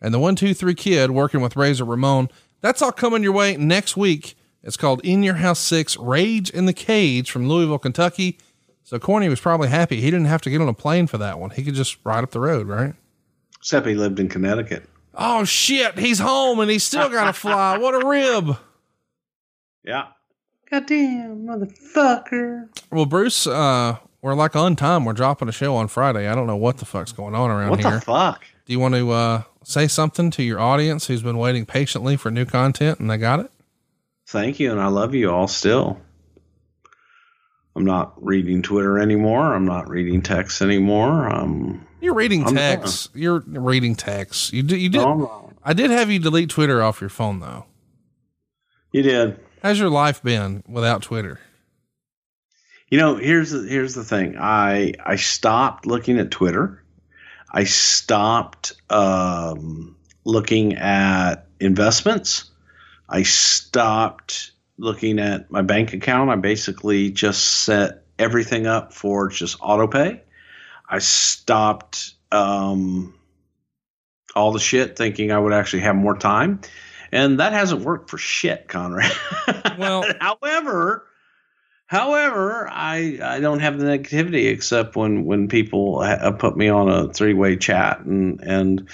and 0.00 0.12
the 0.12 0.18
123 0.18 0.74
Kid 0.74 1.10
working 1.12 1.40
with 1.40 1.56
Razor 1.56 1.84
Ramon. 1.84 2.28
That's 2.60 2.82
all 2.82 2.92
coming 2.92 3.22
your 3.22 3.32
way 3.32 3.56
next 3.56 3.96
week. 3.96 4.34
It's 4.62 4.76
called 4.76 5.00
In 5.04 5.22
Your 5.22 5.34
House 5.34 5.58
6 5.60 5.96
Rage 5.98 6.50
in 6.50 6.66
the 6.66 6.72
Cage 6.72 7.30
from 7.30 7.48
Louisville, 7.48 7.78
Kentucky. 7.78 8.38
So 8.82 8.98
Corny 8.98 9.28
was 9.28 9.40
probably 9.40 9.68
happy. 9.68 10.00
He 10.00 10.10
didn't 10.10 10.26
have 10.26 10.42
to 10.42 10.50
get 10.50 10.60
on 10.60 10.68
a 10.68 10.74
plane 10.74 11.06
for 11.06 11.18
that 11.18 11.38
one. 11.38 11.50
He 11.50 11.62
could 11.62 11.74
just 11.74 11.98
ride 12.04 12.24
up 12.24 12.30
the 12.32 12.40
road, 12.40 12.66
right? 12.66 12.94
Except 13.58 13.86
he 13.86 13.94
lived 13.94 14.18
in 14.18 14.28
Connecticut. 14.28 14.88
Oh 15.14 15.44
shit, 15.44 15.98
he's 15.98 16.18
home 16.18 16.58
and 16.60 16.70
he's 16.70 16.84
still 16.84 17.08
got 17.08 17.26
to 17.26 17.32
fly. 17.32 17.78
What 17.78 18.02
a 18.02 18.06
rib. 18.06 18.56
Yeah. 19.84 20.06
Goddamn 20.72 21.46
motherfucker. 21.46 22.68
Well, 22.90 23.04
Bruce, 23.04 23.46
uh, 23.46 23.98
we're 24.22 24.32
like 24.34 24.56
on 24.56 24.74
time. 24.74 25.04
We're 25.04 25.12
dropping 25.12 25.50
a 25.50 25.52
show 25.52 25.76
on 25.76 25.88
Friday. 25.88 26.26
I 26.26 26.34
don't 26.34 26.46
know 26.46 26.56
what 26.56 26.78
the 26.78 26.86
fuck's 26.86 27.12
going 27.12 27.34
on 27.34 27.50
around 27.50 27.68
What 27.68 27.80
here. 27.80 27.90
the 27.90 28.00
fuck? 28.00 28.42
Do 28.64 28.72
you 28.72 28.80
want 28.80 28.94
to 28.94 29.10
uh, 29.10 29.42
say 29.64 29.86
something 29.86 30.30
to 30.30 30.42
your 30.42 30.58
audience 30.58 31.08
who's 31.08 31.22
been 31.22 31.36
waiting 31.36 31.66
patiently 31.66 32.16
for 32.16 32.30
new 32.30 32.46
content 32.46 33.00
and 33.00 33.10
they 33.10 33.18
got 33.18 33.40
it? 33.40 33.50
Thank 34.26 34.58
you, 34.60 34.70
and 34.70 34.80
I 34.80 34.86
love 34.86 35.14
you 35.14 35.30
all 35.30 35.46
still. 35.46 36.00
I'm 37.76 37.84
not 37.84 38.14
reading 38.24 38.62
Twitter 38.62 38.98
anymore. 38.98 39.54
I'm 39.54 39.66
not 39.66 39.90
reading 39.90 40.22
texts 40.22 40.62
anymore. 40.62 41.28
Um, 41.28 41.86
You're 42.00 42.14
reading 42.14 42.46
I'm 42.46 42.54
texts. 42.54 43.10
You're 43.14 43.40
reading 43.40 43.94
texts. 43.94 44.54
You 44.54 44.62
did. 44.62 44.80
You 44.80 44.88
did. 44.88 45.02
no, 45.02 45.52
I 45.62 45.74
did 45.74 45.90
have 45.90 46.10
you 46.10 46.18
delete 46.18 46.48
Twitter 46.48 46.82
off 46.82 47.02
your 47.02 47.10
phone 47.10 47.40
though. 47.40 47.66
You 48.92 49.02
did. 49.02 49.38
How's 49.62 49.78
your 49.78 49.90
life 49.90 50.24
been 50.24 50.64
without 50.68 51.02
Twitter? 51.02 51.38
You 52.88 52.98
know, 52.98 53.14
here's 53.14 53.52
the 53.52 53.62
here's 53.62 53.94
the 53.94 54.02
thing. 54.02 54.36
I 54.36 54.94
I 55.04 55.14
stopped 55.14 55.86
looking 55.86 56.18
at 56.18 56.32
Twitter. 56.32 56.82
I 57.48 57.62
stopped 57.62 58.72
um, 58.90 59.96
looking 60.24 60.74
at 60.74 61.46
investments. 61.60 62.50
I 63.08 63.22
stopped 63.22 64.50
looking 64.78 65.20
at 65.20 65.48
my 65.48 65.62
bank 65.62 65.92
account. 65.92 66.30
I 66.30 66.36
basically 66.36 67.10
just 67.10 67.62
set 67.62 68.02
everything 68.18 68.66
up 68.66 68.92
for 68.92 69.28
just 69.28 69.58
auto 69.60 69.86
pay. 69.86 70.22
I 70.88 70.98
stopped 70.98 72.14
um, 72.32 73.14
all 74.34 74.50
the 74.50 74.58
shit 74.58 74.96
thinking 74.96 75.30
I 75.30 75.38
would 75.38 75.52
actually 75.52 75.82
have 75.82 75.94
more 75.94 76.18
time. 76.18 76.62
And 77.12 77.38
that 77.40 77.52
hasn't 77.52 77.82
worked 77.82 78.08
for 78.10 78.18
shit, 78.18 78.68
Conrad. 78.68 79.12
Well- 79.78 80.04
however, 80.20 81.06
however, 81.86 82.68
I 82.70 83.18
I 83.22 83.40
don't 83.40 83.60
have 83.60 83.78
the 83.78 83.84
negativity 83.86 84.50
except 84.50 84.96
when 84.96 85.24
when 85.24 85.48
people 85.48 86.04
ha- 86.04 86.30
put 86.32 86.56
me 86.56 86.68
on 86.68 86.88
a 86.88 87.12
three 87.12 87.34
way 87.34 87.56
chat 87.56 88.00
and 88.00 88.40
and 88.42 88.88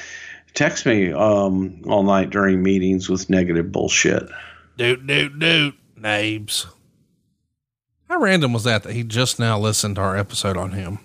text 0.55 0.86
me 0.86 1.12
um, 1.12 1.82
all 1.86 2.03
night 2.03 2.31
during 2.31 2.62
meetings 2.62 3.09
with 3.09 3.28
negative 3.31 3.70
bullshit. 3.73 4.24
Doot, 4.77 5.07
doot, 5.07 5.39
doot, 5.39 5.74
Nabes. 6.01 6.66
How 8.09 8.19
random 8.20 8.53
was 8.53 8.65
that 8.65 8.82
that 8.85 8.95
he 8.95 9.03
just 9.05 9.39
now 9.39 9.59
listened 9.59 9.97
to 9.97 10.01
our 10.03 10.16
episode 10.16 10.57
on 10.57 10.73
him? 10.73 10.99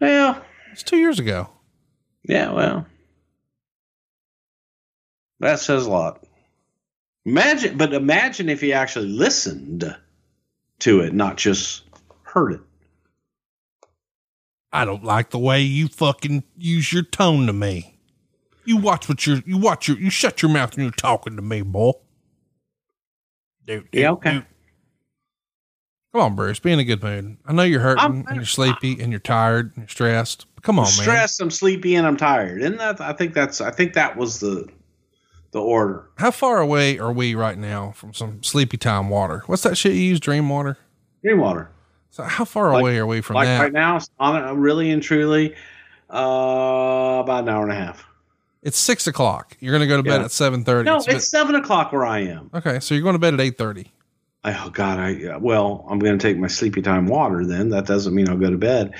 Yeah, 0.00 0.40
It's 0.72 0.82
two 0.82 0.98
years 0.98 1.18
ago. 1.18 1.48
yeah, 2.22 2.52
well, 2.52 2.86
that 5.40 5.58
says 5.60 5.86
a 5.86 5.90
lot. 5.90 6.24
Imagine, 7.24 7.76
but 7.76 7.92
imagine 7.92 8.48
if 8.48 8.60
he 8.60 8.72
actually 8.72 9.08
listened 9.08 9.96
to 10.80 11.00
it, 11.00 11.12
not 11.12 11.36
just 11.36 11.82
heard 12.22 12.52
it. 12.52 12.60
I 14.72 14.84
don't 14.84 15.04
like 15.04 15.30
the 15.30 15.38
way 15.38 15.62
you 15.62 15.88
fucking 15.88 16.44
use 16.56 16.92
your 16.92 17.02
tone 17.02 17.46
to 17.46 17.52
me. 17.52 17.98
You 18.64 18.76
watch 18.76 19.08
what 19.08 19.26
you're, 19.26 19.42
you 19.46 19.58
watch 19.58 19.88
your, 19.88 19.98
you 19.98 20.10
shut 20.10 20.42
your 20.42 20.50
mouth 20.50 20.76
when 20.76 20.84
you're 20.84 20.92
talking 20.92 21.36
to 21.36 21.42
me, 21.42 21.62
boy. 21.62 21.92
Dude, 23.66 23.88
Yeah, 23.92 24.12
okay. 24.12 24.32
doot. 24.34 24.44
Come 26.12 26.22
on, 26.22 26.36
Bruce, 26.36 26.58
be 26.60 26.72
in 26.72 26.78
a 26.78 26.84
good 26.84 27.02
mood. 27.02 27.36
I 27.44 27.52
know 27.52 27.62
you're 27.62 27.80
hurting 27.80 28.24
and 28.26 28.36
you're 28.36 28.44
sleepy 28.46 29.00
and 29.02 29.10
you're 29.10 29.18
tired 29.20 29.72
and 29.74 29.82
you're 29.82 29.88
stressed. 29.88 30.46
Come 30.62 30.78
on, 30.78 30.86
I'm 30.86 30.96
man. 30.96 31.02
stressed. 31.02 31.40
I'm 31.40 31.50
sleepy 31.50 31.94
and 31.94 32.06
I'm 32.06 32.16
tired. 32.16 32.62
And 32.62 32.78
that 32.80 33.00
I 33.00 33.12
think 33.12 33.34
that's 33.34 33.60
I 33.60 33.70
think 33.70 33.92
that 33.94 34.16
was 34.16 34.40
the 34.40 34.66
the 35.52 35.60
order. 35.60 36.08
How 36.18 36.30
far 36.30 36.58
away 36.60 36.98
are 36.98 37.12
we 37.12 37.34
right 37.34 37.56
now 37.58 37.92
from 37.92 38.12
some 38.14 38.42
sleepy 38.42 38.76
time 38.76 39.08
water? 39.08 39.42
What's 39.46 39.62
that 39.62 39.76
shit 39.76 39.92
you 39.94 40.00
use? 40.02 40.20
Dream 40.20 40.48
water? 40.48 40.76
Green 41.22 41.38
water. 41.38 41.70
So 42.10 42.22
how 42.22 42.44
far 42.44 42.72
Like- 42.72 42.80
away 42.82 42.98
are 42.98 43.06
we 43.06 43.20
from 43.20 43.34
like 43.34 43.46
that? 43.46 43.60
right 43.60 43.72
now, 43.72 43.98
on 44.18 44.36
it, 44.36 44.52
really 44.54 44.90
and 44.90 45.02
truly, 45.02 45.54
uh, 46.10 47.20
about 47.22 47.44
an 47.44 47.48
hour 47.48 47.62
and 47.62 47.72
a 47.72 47.74
half. 47.74 48.04
It's 48.62 48.78
six 48.78 49.06
o'clock. 49.06 49.56
You're 49.60 49.72
going 49.72 49.82
to 49.82 49.86
go 49.86 49.96
to 49.96 50.02
bed 50.02 50.18
Yeah. 50.20 50.24
at 50.24 50.30
seven 50.32 50.64
thirty. 50.64 50.88
No, 50.88 50.96
it's 51.06 51.28
seven 51.28 51.54
o'clock 51.54 51.92
where 51.92 52.04
I 52.04 52.20
am. 52.20 52.50
okay. 52.54 52.80
So 52.80 52.94
you're 52.94 53.02
going 53.02 53.14
to 53.14 53.18
bed 53.18 53.34
at 53.34 53.40
eight 53.40 53.58
thirty. 53.58 53.92
Oh 54.44 54.70
God, 54.72 54.98
I 54.98 55.24
uh, 55.34 55.38
well, 55.40 55.84
I'm 55.90 55.98
going 55.98 56.16
to 56.18 56.22
take 56.22 56.38
my 56.38 56.46
sleepy 56.46 56.80
time 56.82 57.06
water. 57.06 57.44
Then 57.44 57.68
that 57.70 57.86
doesn't 57.86 58.14
mean 58.14 58.28
I'll 58.28 58.36
go 58.36 58.50
to 58.50 58.56
bed. 58.58 58.94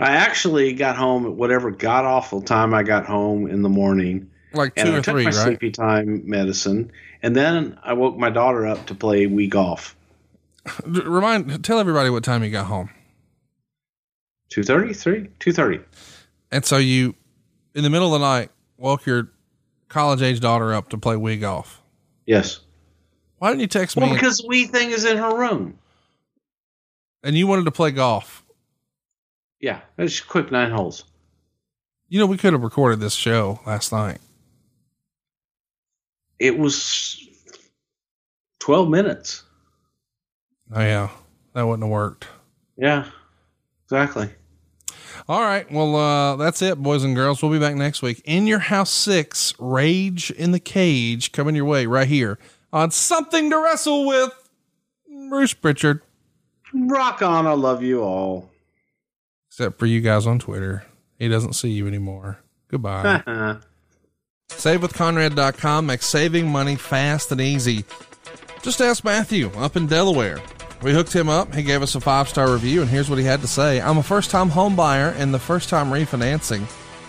I 0.00 0.12
actually 0.16 0.72
got 0.72 0.96
home 0.96 1.24
at 1.26 1.32
whatever 1.32 1.70
god 1.70 2.04
awful 2.04 2.42
time 2.42 2.74
I 2.74 2.82
got 2.82 3.06
home 3.06 3.46
in 3.48 3.62
the 3.62 3.68
morning, 3.68 4.28
Like 4.54 4.74
two 4.74 4.82
and 4.82 4.88
two 4.90 4.94
I 4.94 4.98
or 4.98 5.02
took 5.02 5.12
three, 5.14 5.24
my 5.24 5.30
right? 5.30 5.34
sleepy 5.34 5.70
time 5.70 6.22
medicine, 6.28 6.90
and 7.22 7.34
then 7.36 7.78
I 7.82 7.92
woke 7.94 8.16
my 8.16 8.30
daughter 8.30 8.66
up 8.66 8.86
to 8.86 8.94
play 8.94 9.26
Wii 9.26 9.48
golf. 9.50 9.96
Remind, 10.86 11.64
tell 11.64 11.78
everybody 11.78 12.10
what 12.10 12.22
time 12.24 12.44
you 12.44 12.50
got 12.50 12.66
home. 12.66 12.90
Two 14.48 14.62
thirty, 14.62 14.92
three, 14.94 15.28
two 15.38 15.52
thirty. 15.52 15.80
And 16.50 16.64
so 16.64 16.76
you, 16.76 17.14
in 17.74 17.82
the 17.82 17.90
middle 17.90 18.14
of 18.14 18.20
the 18.20 18.26
night, 18.26 18.50
woke 18.76 19.06
your 19.06 19.30
college 19.88 20.20
age 20.22 20.40
daughter 20.40 20.72
up 20.74 20.90
to 20.90 20.98
play 20.98 21.16
Wii 21.16 21.40
golf. 21.40 21.82
Yes. 22.26 22.60
Why 23.38 23.48
didn't 23.50 23.62
you 23.62 23.66
text 23.66 23.96
Well, 23.96 24.06
me? 24.06 24.12
because 24.14 24.38
the 24.38 24.48
Wii 24.48 24.68
thing 24.70 24.90
is 24.90 25.04
in 25.04 25.16
her 25.16 25.36
room. 25.36 25.78
and 27.24 27.36
you 27.36 27.46
wanted 27.46 27.64
to 27.64 27.70
play 27.72 27.90
golf. 27.90 28.44
Yeah, 29.60 29.80
it's 29.96 30.20
quick 30.20 30.50
nine 30.52 30.70
holes. 30.70 31.04
You 32.08 32.18
know, 32.18 32.26
we 32.26 32.36
could 32.36 32.52
have 32.52 32.62
recorded 32.62 33.00
this 33.00 33.14
show 33.14 33.60
last 33.66 33.90
night. 33.92 34.18
It 36.42 36.58
was 36.58 37.24
twelve 38.58 38.90
minutes. 38.90 39.44
Oh 40.74 40.80
yeah, 40.80 41.10
that 41.54 41.62
wouldn't 41.62 41.84
have 41.84 41.92
worked. 41.92 42.26
Yeah, 42.76 43.04
exactly. 43.84 44.28
All 45.28 45.42
right. 45.42 45.70
Well, 45.70 45.94
uh, 45.94 46.34
that's 46.34 46.60
it, 46.60 46.82
boys 46.82 47.04
and 47.04 47.14
girls. 47.14 47.40
We'll 47.40 47.52
be 47.52 47.60
back 47.60 47.76
next 47.76 48.02
week. 48.02 48.20
In 48.24 48.48
Your 48.48 48.58
House 48.58 48.90
6, 48.90 49.54
Rage 49.60 50.32
in 50.32 50.50
the 50.50 50.58
Cage, 50.58 51.30
coming 51.30 51.54
your 51.54 51.64
way 51.64 51.86
right 51.86 52.08
here 52.08 52.40
on 52.72 52.90
Something 52.90 53.48
to 53.50 53.62
Wrestle 53.62 54.04
with 54.04 54.32
Bruce 55.28 55.54
Pritchard. 55.54 56.02
Rock 56.74 57.22
on! 57.22 57.46
I 57.46 57.52
love 57.52 57.84
you 57.84 58.02
all. 58.02 58.50
Except 59.48 59.78
for 59.78 59.86
you 59.86 60.00
guys 60.00 60.26
on 60.26 60.40
Twitter. 60.40 60.86
He 61.20 61.28
doesn't 61.28 61.52
see 61.52 61.70
you 61.70 61.86
anymore. 61.86 62.40
Goodbye. 62.66 63.58
SaveWithConrad.com 64.62 65.86
makes 65.86 66.06
saving 66.06 66.48
money 66.48 66.76
fast 66.76 67.32
and 67.32 67.40
easy. 67.40 67.84
Just 68.62 68.80
ask 68.80 69.02
Matthew 69.02 69.50
up 69.56 69.74
in 69.74 69.88
Delaware. 69.88 70.38
We 70.82 70.92
hooked 70.92 71.12
him 71.12 71.28
up. 71.28 71.52
He 71.52 71.64
gave 71.64 71.82
us 71.82 71.96
a 71.96 72.00
five 72.00 72.28
star 72.28 72.52
review, 72.52 72.80
and 72.80 72.88
here's 72.88 73.10
what 73.10 73.18
he 73.18 73.24
had 73.24 73.40
to 73.40 73.48
say 73.48 73.80
I'm 73.80 73.98
a 73.98 74.04
first 74.04 74.30
time 74.30 74.48
home 74.48 74.76
buyer 74.76 75.16
and 75.18 75.34
the 75.34 75.38
first 75.40 75.68
time 75.68 75.90
refinancing. 75.90 76.64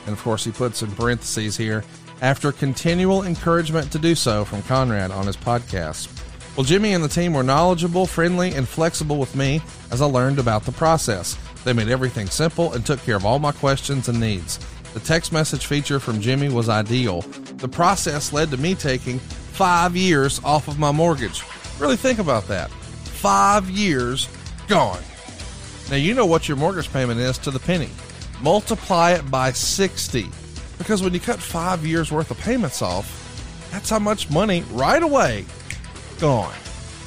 And 0.08 0.14
of 0.14 0.24
course, 0.24 0.44
he 0.44 0.52
puts 0.52 0.82
in 0.82 0.90
parentheses 0.94 1.56
here 1.56 1.84
after 2.24 2.52
continual 2.52 3.22
encouragement 3.22 3.92
to 3.92 4.00
do 4.00 4.16
so 4.16 4.46
from 4.46 4.64
Conrad 4.64 5.12
on 5.12 5.28
his 5.28 5.38
podcast. 5.38 6.10
Well, 6.58 6.64
Jimmy 6.64 6.96
and 6.96 7.04
the 7.04 7.08
team 7.08 7.36
were 7.36 7.44
knowledgeable, 7.44 8.08
friendly, 8.08 8.56
and 8.56 8.68
flexible 8.68 9.20
with 9.20 9.36
me 9.36 9.62
as 9.92 10.02
I 10.02 10.06
learned 10.06 10.40
about 10.40 10.64
the 10.64 10.72
process. 10.72 11.38
They 11.66 11.74
made 11.74 11.90
everything 11.90 12.26
simple 12.26 12.74
and 12.74 12.84
took 12.84 13.04
care 13.04 13.16
of 13.16 13.26
all 13.26 13.38
my 13.38 13.52
questions 13.52 14.10
and 14.10 14.20
needs. 14.20 14.58
The 14.94 15.00
text 15.00 15.32
message 15.32 15.66
feature 15.66 16.00
from 16.00 16.22
Jimmy 16.22 16.50
was 16.50 16.70
ideal. 16.70 17.22
The 17.58 17.68
process 17.68 18.32
led 18.32 18.52
to 18.52 18.58
me 18.58 18.76
taking 18.76 19.18
five 19.18 19.96
years 19.96 20.40
off 20.44 20.68
of 20.68 20.78
my 20.78 20.92
mortgage. 20.92 21.44
Really 21.80 21.96
think 21.98 22.20
about 22.20 22.48
that. 22.48 22.70
Five 22.70 23.70
years 23.70 24.30
gone. 24.68 25.02
Now, 25.90 25.96
you 25.96 26.14
know 26.14 26.26
what 26.28 26.48
your 26.48 26.58
mortgage 26.58 26.92
payment 26.94 27.20
is 27.20 27.38
to 27.40 27.52
the 27.52 27.60
penny. 27.60 27.90
Multiply 28.42 29.12
it 29.14 29.32
by 29.32 29.52
60. 29.52 30.28
Because 30.78 31.02
when 31.02 31.14
you 31.14 31.20
cut 31.20 31.40
five 31.40 31.86
years 31.86 32.12
worth 32.12 32.30
of 32.30 32.38
payments 32.40 32.82
off, 32.82 33.20
that's 33.72 33.90
how 33.90 34.00
much 34.00 34.30
money 34.30 34.64
right 34.72 35.02
away 35.02 35.46
gone. 36.20 36.54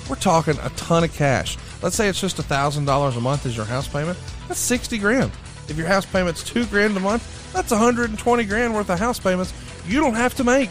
We're 0.09 0.17
talking 0.17 0.57
a 0.63 0.71
ton 0.71 1.05
of 1.05 1.13
cash. 1.13 1.57
Let's 1.83 1.95
say 1.95 2.09
it's 2.09 2.21
just 2.21 2.39
a 2.39 2.43
thousand 2.43 2.87
dollars 2.87 3.17
a 3.17 3.21
month 3.21 3.47
is 3.47 3.57
your 3.57 3.67
house 3.67 3.87
payment. 3.87 4.19
That's 4.49 4.61
sixty 4.61 4.99
grand. 4.99 5.31
If 5.69 5.77
your 5.77 5.87
house 5.87 6.07
payment's 6.07 6.43
two 6.43 6.65
grand 6.67 6.97
a 6.97 7.01
month, 7.01 7.46
that's 7.57 7.71
120 7.71 8.45
grand 8.45 8.75
worth 8.75 8.91
of 8.91 8.99
house 8.99 9.19
payments 9.19 9.55
you 9.87 9.99
don't 9.99 10.15
have 10.15 10.35
to 10.35 10.45
make. 10.45 10.71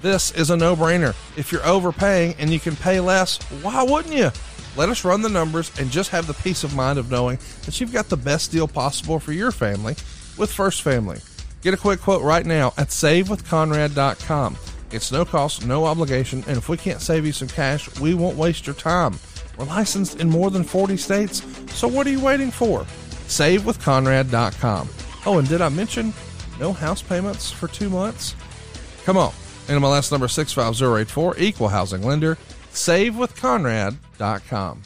This 0.00 0.30
is 0.30 0.50
a 0.50 0.56
no 0.56 0.76
brainer. 0.76 1.16
If 1.36 1.50
you're 1.50 1.66
overpaying 1.66 2.36
and 2.38 2.50
you 2.50 2.60
can 2.60 2.76
pay 2.76 3.00
less, 3.00 3.38
why 3.62 3.82
wouldn't 3.82 4.14
you? 4.14 4.30
Let 4.76 4.88
us 4.88 5.04
run 5.04 5.20
the 5.20 5.28
numbers 5.28 5.72
and 5.80 5.90
just 5.90 6.10
have 6.10 6.28
the 6.28 6.34
peace 6.34 6.62
of 6.62 6.76
mind 6.76 7.00
of 7.00 7.10
knowing 7.10 7.38
that 7.64 7.80
you've 7.80 7.92
got 7.92 8.08
the 8.08 8.16
best 8.16 8.52
deal 8.52 8.68
possible 8.68 9.18
for 9.18 9.32
your 9.32 9.50
family 9.50 9.96
with 10.38 10.52
First 10.52 10.82
Family. 10.82 11.18
Get 11.60 11.74
a 11.74 11.76
quick 11.76 12.00
quote 12.00 12.22
right 12.22 12.46
now 12.46 12.68
at 12.78 12.88
savewithconrad.com. 12.88 14.56
It's 14.92 15.10
no 15.10 15.24
cost, 15.24 15.66
no 15.66 15.86
obligation, 15.86 16.44
and 16.46 16.56
if 16.56 16.68
we 16.68 16.76
can't 16.76 17.00
save 17.00 17.26
you 17.26 17.32
some 17.32 17.48
cash, 17.48 17.98
we 17.98 18.14
won't 18.14 18.36
waste 18.36 18.66
your 18.66 18.76
time. 18.76 19.18
We're 19.58 19.64
licensed 19.64 20.20
in 20.20 20.30
more 20.30 20.52
than 20.52 20.62
40 20.62 20.96
states, 20.96 21.42
so 21.74 21.88
what 21.88 22.06
are 22.06 22.10
you 22.10 22.20
waiting 22.20 22.52
for? 22.52 22.86
SaveWithConrad.com. 23.26 24.88
Oh, 25.26 25.38
and 25.38 25.48
did 25.48 25.60
I 25.60 25.68
mention 25.68 26.14
no 26.58 26.72
house 26.72 27.02
payments 27.02 27.52
for 27.52 27.68
two 27.68 27.90
months? 27.90 28.34
Come 29.04 29.16
on. 29.16 29.32
NMLS 29.66 30.10
number 30.10 30.26
65084, 30.28 31.36
equal 31.38 31.68
housing 31.68 32.02
lender. 32.02 32.36
SaveWithConrad.com. 32.72 34.82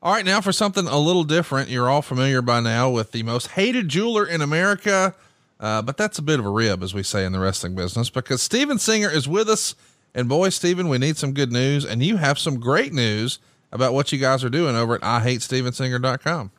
All 0.00 0.12
right, 0.12 0.24
now 0.24 0.40
for 0.40 0.52
something 0.52 0.86
a 0.86 0.98
little 0.98 1.24
different. 1.24 1.70
You're 1.70 1.90
all 1.90 2.02
familiar 2.02 2.40
by 2.40 2.60
now 2.60 2.88
with 2.88 3.10
the 3.10 3.24
most 3.24 3.48
hated 3.48 3.88
jeweler 3.88 4.24
in 4.24 4.40
America, 4.40 5.12
uh, 5.58 5.82
but 5.82 5.96
that's 5.96 6.20
a 6.20 6.22
bit 6.22 6.38
of 6.38 6.46
a 6.46 6.50
rib, 6.50 6.84
as 6.84 6.94
we 6.94 7.02
say 7.02 7.24
in 7.24 7.32
the 7.32 7.40
wrestling 7.40 7.74
business, 7.74 8.08
because 8.08 8.40
Steven 8.40 8.78
Singer 8.78 9.10
is 9.10 9.26
with 9.26 9.48
us. 9.48 9.74
And 10.14 10.28
boy, 10.28 10.50
Steven, 10.50 10.88
we 10.88 10.98
need 10.98 11.16
some 11.16 11.32
good 11.32 11.50
news, 11.50 11.84
and 11.84 12.00
you 12.02 12.18
have 12.18 12.38
some 12.38 12.60
great 12.60 12.92
news 12.92 13.40
about 13.72 13.92
what 13.92 14.12
you 14.12 14.18
guys 14.18 14.44
are 14.44 14.48
doing 14.48 14.76
over 14.76 14.94
at 14.94 15.00
IHateStevenSinger.com. 15.00 16.52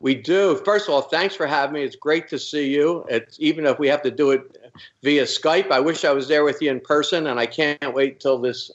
We 0.00 0.14
do. 0.14 0.56
First 0.64 0.88
of 0.88 0.94
all, 0.94 1.02
thanks 1.02 1.34
for 1.34 1.46
having 1.46 1.74
me. 1.74 1.82
It's 1.82 1.96
great 1.96 2.28
to 2.28 2.38
see 2.38 2.68
you. 2.68 3.06
It's 3.08 3.38
even 3.40 3.64
if 3.66 3.78
we 3.78 3.88
have 3.88 4.02
to 4.02 4.10
do 4.10 4.30
it 4.30 4.72
via 5.02 5.24
Skype. 5.24 5.70
I 5.70 5.80
wish 5.80 6.04
I 6.04 6.12
was 6.12 6.28
there 6.28 6.44
with 6.44 6.60
you 6.60 6.70
in 6.70 6.80
person, 6.80 7.26
and 7.26 7.40
I 7.40 7.46
can't 7.46 7.94
wait 7.94 8.20
till 8.20 8.38
this 8.38 8.70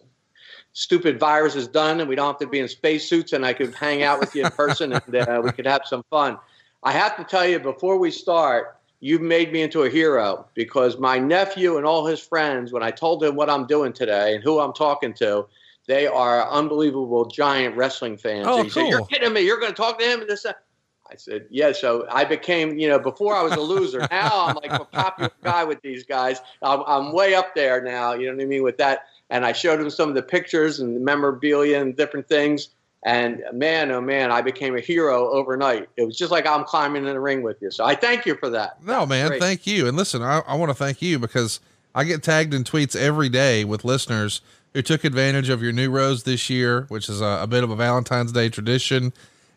stupid 0.74 1.20
virus 1.20 1.56
is 1.56 1.68
done 1.68 2.00
and 2.00 2.08
we 2.08 2.16
don't 2.16 2.28
have 2.28 2.40
to 2.40 2.48
be 2.48 2.60
in 2.60 2.68
spacesuits 2.68 3.34
and 3.34 3.46
I 3.46 3.54
could 3.54 3.76
hang 3.76 4.04
out 4.04 4.20
with 4.20 4.36
you 4.36 4.46
in 4.46 4.52
person 4.52 4.94
and 4.94 5.16
uh, 5.16 5.42
we 5.44 5.52
could 5.52 5.68
have 5.68 5.82
some 5.86 6.04
fun. 6.10 6.38
I 6.84 6.92
have 6.94 7.18
to 7.18 7.24
tell 7.24 7.46
you 7.46 7.60
before 7.60 7.98
we 7.98 8.10
start, 8.10 8.78
you've 9.02 9.22
made 9.22 9.52
me 9.52 9.62
into 9.62 9.84
a 9.84 9.90
hero 9.90 10.48
because 10.54 10.98
my 10.98 11.20
nephew 11.20 11.78
and 11.78 11.86
all 11.86 12.06
his 12.06 12.20
friends, 12.20 12.72
when 12.72 12.84
I 12.84 12.92
told 12.92 13.20
them 13.20 13.36
what 13.36 13.50
I'm 13.50 13.68
doing 13.68 13.94
today 13.94 14.36
and 14.36 14.44
who 14.44 14.60
I'm 14.60 14.74
talking 14.74 15.14
to, 15.16 15.46
they 15.88 16.08
are 16.08 16.50
unbelievable 16.50 17.26
giant 17.26 17.76
wrestling 17.76 18.18
fans. 18.18 18.48
Oh, 18.48 18.58
And 18.58 18.64
he 18.66 18.70
said, 18.70 18.88
You're 18.88 19.06
kidding 19.06 19.34
me. 19.34 19.42
You're 19.42 19.60
going 19.60 19.72
to 19.72 19.78
talk 19.78 20.00
to 20.00 20.06
him 20.06 20.22
and 20.22 20.30
this. 20.30 20.44
that." 20.44 20.64
I 21.12 21.16
said, 21.18 21.46
yeah. 21.50 21.74
So 21.74 22.08
I 22.10 22.24
became, 22.24 22.80
you 22.80 22.88
know, 22.88 22.98
before 22.98 23.36
I 23.36 23.44
was 23.44 23.52
a 23.54 23.60
loser. 23.60 24.08
now 24.12 24.46
I'm 24.48 24.56
like 24.56 24.72
a 24.72 24.86
popular 24.86 25.32
guy 25.44 25.64
with 25.66 25.82
these 25.82 26.06
guys. 26.06 26.40
I'm, 26.62 26.84
I'm 26.88 27.12
way 27.12 27.36
up 27.36 27.54
there 27.54 27.82
now. 27.82 28.14
You 28.14 28.28
know 28.28 28.36
what 28.36 28.44
I 28.44 28.46
mean 28.46 28.64
with 28.64 28.78
that. 28.78 29.08
And 29.30 29.46
I 29.46 29.52
showed 29.52 29.82
him 29.82 29.90
some 29.90 30.08
of 30.08 30.16
the 30.16 30.22
pictures 30.22 30.80
and 30.80 30.96
the 30.96 31.00
memorabilia 31.00 31.82
and 31.82 31.96
different 31.96 32.30
things. 32.30 32.70
And 33.04 33.44
man, 33.52 33.92
oh 33.92 34.00
man, 34.00 34.32
I 34.32 34.42
became 34.42 34.78
a 34.78 34.80
hero 34.80 35.30
overnight. 35.32 35.90
It 35.98 36.06
was 36.06 36.18
just 36.18 36.32
like 36.32 36.46
I'm 36.46 36.64
climbing 36.64 37.06
in 37.06 37.14
the 37.14 37.20
ring 37.20 37.42
with 37.42 37.62
you. 37.62 37.72
So 37.72 37.84
I 37.84 37.96
thank 37.96 38.26
you 38.26 38.36
for 38.36 38.50
that. 38.50 38.82
No, 38.84 39.06
man, 39.06 39.30
Great. 39.30 39.42
thank 39.42 39.68
you. 39.68 39.88
And 39.88 39.98
listen, 39.98 40.22
I, 40.22 40.42
I 40.48 40.56
want 40.56 40.70
to 40.70 40.76
thank 40.76 41.02
you 41.02 41.20
because 41.20 41.60
I 41.94 42.04
get 42.04 42.24
tagged 42.24 42.54
in 42.54 42.64
tweets 42.64 42.96
every 42.96 43.28
day 43.28 43.66
with 43.66 43.84
listeners 43.84 44.42
who 44.74 44.82
took 44.82 45.04
advantage 45.04 45.50
of 45.50 45.62
your 45.62 45.74
new 45.74 45.90
rose 45.90 46.24
this 46.24 46.50
year, 46.50 46.86
which 46.88 47.10
is 47.10 47.20
a, 47.22 47.40
a 47.42 47.48
bit 47.48 47.64
of 47.64 47.70
a 47.70 47.76
Valentine's 47.76 48.32
Day 48.32 48.50
tradition. 48.50 49.12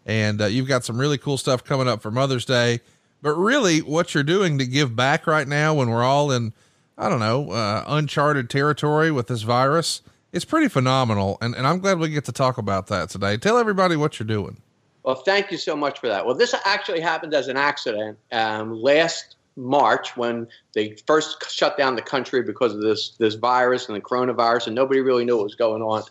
And 0.06 0.40
uh, 0.40 0.46
you've 0.46 0.68
got 0.68 0.84
some 0.84 0.98
really 0.98 1.18
cool 1.18 1.38
stuff 1.38 1.64
coming 1.64 1.88
up 1.88 2.02
for 2.02 2.10
Mother's 2.10 2.44
Day. 2.44 2.80
But 3.22 3.36
really, 3.36 3.80
what 3.80 4.14
you're 4.14 4.22
doing 4.22 4.58
to 4.58 4.66
give 4.66 4.94
back 4.94 5.26
right 5.26 5.48
now 5.48 5.74
when 5.74 5.88
we're 5.88 6.04
all 6.04 6.30
in, 6.30 6.52
I 6.98 7.08
don't 7.08 7.20
know, 7.20 7.50
uh, 7.50 7.84
uncharted 7.86 8.50
territory 8.50 9.10
with 9.10 9.28
this 9.28 9.42
virus, 9.42 10.02
it's 10.32 10.44
pretty 10.44 10.68
phenomenal. 10.68 11.38
And, 11.40 11.54
and 11.54 11.66
I'm 11.66 11.78
glad 11.78 11.98
we 11.98 12.10
get 12.10 12.26
to 12.26 12.32
talk 12.32 12.58
about 12.58 12.88
that 12.88 13.08
today. 13.08 13.38
Tell 13.38 13.56
everybody 13.56 13.96
what 13.96 14.18
you're 14.18 14.26
doing. 14.26 14.58
Well, 15.04 15.14
thank 15.14 15.50
you 15.50 15.58
so 15.58 15.76
much 15.76 16.00
for 16.00 16.08
that. 16.08 16.26
Well, 16.26 16.34
this 16.34 16.54
actually 16.64 17.00
happened 17.00 17.34
as 17.34 17.48
an 17.48 17.56
accident 17.56 18.18
um, 18.32 18.80
last 18.82 19.36
March 19.56 20.16
when 20.16 20.48
they 20.72 20.96
first 21.06 21.50
shut 21.50 21.76
down 21.76 21.94
the 21.94 22.02
country 22.02 22.42
because 22.42 22.74
of 22.74 22.80
this 22.80 23.10
this 23.18 23.34
virus 23.34 23.86
and 23.86 23.96
the 23.96 24.00
coronavirus, 24.00 24.68
and 24.68 24.74
nobody 24.74 25.00
really 25.00 25.24
knew 25.24 25.36
what 25.36 25.44
was 25.44 25.54
going 25.54 25.82
on. 25.82 26.02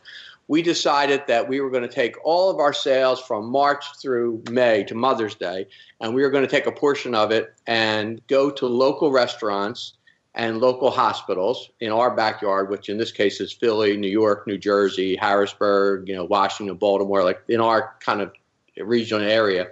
We 0.48 0.62
decided 0.62 1.24
that 1.28 1.48
we 1.48 1.62
were 1.62 1.70
going 1.70 1.88
to 1.88 1.94
take 1.94 2.16
all 2.26 2.50
of 2.50 2.58
our 2.58 2.74
sales 2.74 3.22
from 3.22 3.50
March 3.50 3.86
through 4.02 4.44
May 4.52 4.84
to 4.86 4.96
Mother's 4.96 5.36
Day, 5.36 5.68
and 6.02 6.14
we 6.14 6.22
were 6.22 6.30
going 6.30 6.44
to 6.44 6.50
take 6.50 6.68
a 6.68 6.72
portion 6.72 7.16
of 7.16 7.32
it 7.32 7.54
and 7.66 8.22
go 8.28 8.50
to 8.52 8.68
local 8.68 9.12
restaurants 9.12 9.94
and 10.36 10.60
local 10.60 10.90
hospitals 10.90 11.70
in 11.80 11.92
our 11.92 12.16
backyard, 12.16 12.70
which 12.70 12.90
in 12.90 12.98
this 12.98 13.12
case 13.12 13.40
is 13.40 13.54
Philly, 13.54 13.96
New 13.96 14.10
York, 14.10 14.48
New 14.48 14.58
Jersey, 14.58 15.16
Harrisburg, 15.16 16.10
you 16.10 16.16
know, 16.16 16.26
Washington, 16.26 16.76
Baltimore, 16.76 17.24
like 17.24 17.42
in 17.48 17.62
our 17.62 17.96
kind 18.00 18.22
of 18.22 18.34
regional 18.78 19.28
area, 19.28 19.68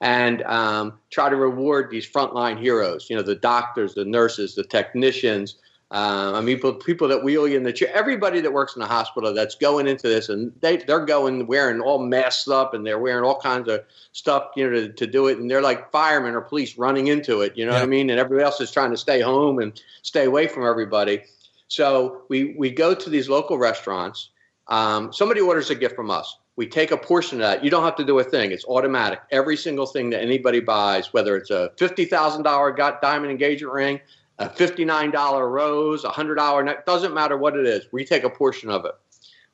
and 0.00 0.42
um, 0.42 0.98
try 1.10 1.28
to 1.28 1.36
reward 1.36 1.90
these 1.90 2.10
frontline 2.10 2.58
heroes. 2.58 3.08
You 3.08 3.16
know, 3.16 3.22
the 3.22 3.36
doctors, 3.36 3.94
the 3.94 4.04
nurses, 4.04 4.54
the 4.54 4.64
technicians. 4.64 5.56
Um, 5.92 6.36
I 6.36 6.40
mean, 6.40 6.56
people, 6.56 6.74
people 6.74 7.08
that 7.08 7.24
wheel 7.24 7.48
you 7.48 7.56
in 7.56 7.64
the 7.64 7.72
chair. 7.72 7.90
Everybody 7.92 8.40
that 8.42 8.52
works 8.52 8.76
in 8.76 8.80
the 8.80 8.86
hospital 8.86 9.34
that's 9.34 9.56
going 9.56 9.88
into 9.88 10.08
this, 10.08 10.28
and 10.28 10.52
they 10.60 10.76
they're 10.76 11.04
going 11.04 11.46
wearing 11.48 11.80
all 11.80 11.98
masked 11.98 12.48
up, 12.48 12.74
and 12.74 12.86
they're 12.86 13.00
wearing 13.00 13.24
all 13.24 13.40
kinds 13.40 13.68
of 13.68 13.84
stuff, 14.12 14.50
you 14.54 14.70
know, 14.70 14.76
to, 14.76 14.92
to 14.92 15.06
do 15.06 15.26
it, 15.26 15.38
and 15.38 15.50
they're 15.50 15.62
like 15.62 15.90
firemen 15.90 16.34
or 16.34 16.42
police 16.42 16.78
running 16.78 17.08
into 17.08 17.40
it. 17.40 17.56
You 17.56 17.66
know 17.66 17.72
what 17.72 17.82
I 17.82 17.86
mean? 17.86 18.08
And 18.08 18.20
everybody 18.20 18.44
else 18.44 18.60
is 18.60 18.70
trying 18.70 18.92
to 18.92 18.96
stay 18.96 19.20
home 19.20 19.58
and 19.58 19.82
stay 20.02 20.26
away 20.26 20.46
from 20.46 20.64
everybody. 20.64 21.22
So 21.66 22.22
we 22.28 22.54
we 22.56 22.70
go 22.70 22.94
to 22.94 23.10
these 23.10 23.28
local 23.28 23.58
restaurants. 23.58 24.30
Um, 24.68 25.12
somebody 25.12 25.40
orders 25.40 25.70
a 25.70 25.74
gift 25.74 25.96
from 25.96 26.10
us. 26.12 26.36
We 26.54 26.68
take 26.68 26.92
a 26.92 26.96
portion 26.96 27.40
of 27.40 27.48
that. 27.48 27.64
You 27.64 27.70
don't 27.70 27.82
have 27.82 27.96
to 27.96 28.04
do 28.04 28.18
a 28.20 28.24
thing. 28.24 28.52
It's 28.52 28.64
automatic. 28.66 29.20
Every 29.32 29.56
single 29.56 29.86
thing 29.86 30.10
that 30.10 30.22
anybody 30.22 30.60
buys, 30.60 31.12
whether 31.12 31.36
it's 31.36 31.50
a 31.50 31.72
fifty 31.78 32.04
thousand 32.04 32.44
dollar 32.44 32.72
diamond 32.72 33.32
engagement 33.32 33.72
ring, 33.72 34.00
a 34.40 34.48
fifty 34.48 34.84
nine 34.84 35.10
dollar 35.10 35.48
rose, 35.48 36.04
a 36.04 36.10
hundred 36.10 36.34
dollar 36.36 36.62
neck, 36.62 36.86
doesn't 36.86 37.14
matter 37.14 37.36
what 37.36 37.56
it 37.56 37.66
is. 37.66 37.86
We 37.92 38.04
take 38.04 38.24
a 38.24 38.30
portion 38.30 38.70
of 38.70 38.84
it. 38.84 38.94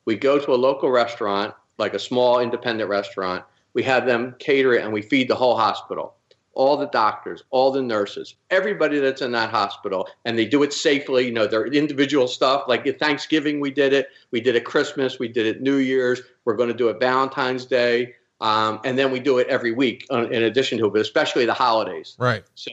We 0.05 0.15
go 0.15 0.39
to 0.39 0.53
a 0.53 0.55
local 0.55 0.89
restaurant, 0.89 1.53
like 1.77 1.93
a 1.93 1.99
small 1.99 2.39
independent 2.39 2.89
restaurant. 2.89 3.43
We 3.73 3.83
have 3.83 4.05
them 4.05 4.35
cater 4.39 4.73
it, 4.73 4.83
and 4.83 4.91
we 4.91 5.01
feed 5.01 5.27
the 5.27 5.35
whole 5.35 5.57
hospital 5.57 6.15
all 6.57 6.75
the 6.75 6.87
doctors, 6.87 7.43
all 7.51 7.71
the 7.71 7.83
nurses, 7.83 8.33
everybody 8.49 8.99
that's 8.99 9.21
in 9.21 9.31
that 9.31 9.51
hospital, 9.51 10.09
and 10.25 10.37
they 10.37 10.45
do 10.45 10.63
it 10.63 10.73
safely. 10.73 11.25
You 11.25 11.31
know, 11.31 11.45
their 11.45 11.67
individual 11.67 12.27
stuff. 12.27 12.63
Like 12.67 12.87
at 12.87 12.97
Thanksgiving, 12.99 13.59
we 13.59 13.69
did 13.69 13.93
it. 13.93 14.07
We 14.31 14.41
did 14.41 14.55
it 14.55 14.65
Christmas. 14.65 15.19
We 15.19 15.27
did 15.27 15.45
it 15.45 15.61
New 15.61 15.77
Year's. 15.77 16.21
We're 16.45 16.55
going 16.55 16.69
to 16.69 16.75
do 16.75 16.89
it 16.89 16.99
Valentine's 16.99 17.65
Day, 17.65 18.15
um, 18.41 18.79
and 18.83 18.97
then 18.97 19.11
we 19.11 19.19
do 19.19 19.37
it 19.37 19.47
every 19.47 19.71
week 19.71 20.07
uh, 20.11 20.27
in 20.29 20.43
addition 20.43 20.79
to 20.79 20.87
it, 20.87 20.93
but 20.93 21.01
especially 21.01 21.45
the 21.45 21.53
holidays. 21.53 22.15
Right. 22.17 22.43
So 22.55 22.71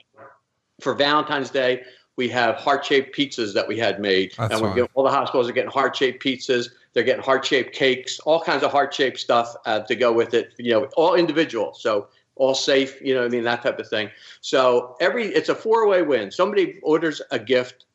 for 0.80 0.94
Valentine's 0.94 1.50
Day, 1.50 1.82
we 2.16 2.28
have 2.28 2.56
heart-shaped 2.56 3.16
pizzas 3.16 3.52
that 3.54 3.66
we 3.66 3.78
had 3.78 4.00
made, 4.00 4.32
That's 4.36 4.54
and 4.54 4.74
getting, 4.74 4.88
all 4.94 5.04
the 5.04 5.10
hospitals 5.10 5.48
are 5.48 5.52
getting 5.52 5.70
heart-shaped 5.70 6.22
pizzas. 6.22 6.68
They're 6.92 7.02
getting 7.02 7.22
heart-shaped 7.22 7.74
cakes, 7.74 8.20
all 8.20 8.40
kinds 8.40 8.62
of 8.62 8.70
heart-shaped 8.70 9.18
stuff 9.18 9.54
uh, 9.66 9.80
to 9.80 9.96
go 9.96 10.12
with 10.12 10.34
it. 10.34 10.54
You 10.58 10.72
know, 10.72 10.84
all 10.96 11.14
individual, 11.14 11.74
so 11.74 12.08
all 12.36 12.54
safe. 12.54 13.00
You 13.02 13.14
know, 13.14 13.24
I 13.24 13.28
mean 13.28 13.44
that 13.44 13.62
type 13.62 13.78
of 13.78 13.88
thing. 13.88 14.10
So 14.40 14.96
every 15.00 15.26
it's 15.26 15.48
a 15.48 15.54
four-way 15.54 16.02
win. 16.02 16.30
Somebody 16.30 16.78
orders 16.82 17.20
a 17.30 17.38
gift 17.38 17.86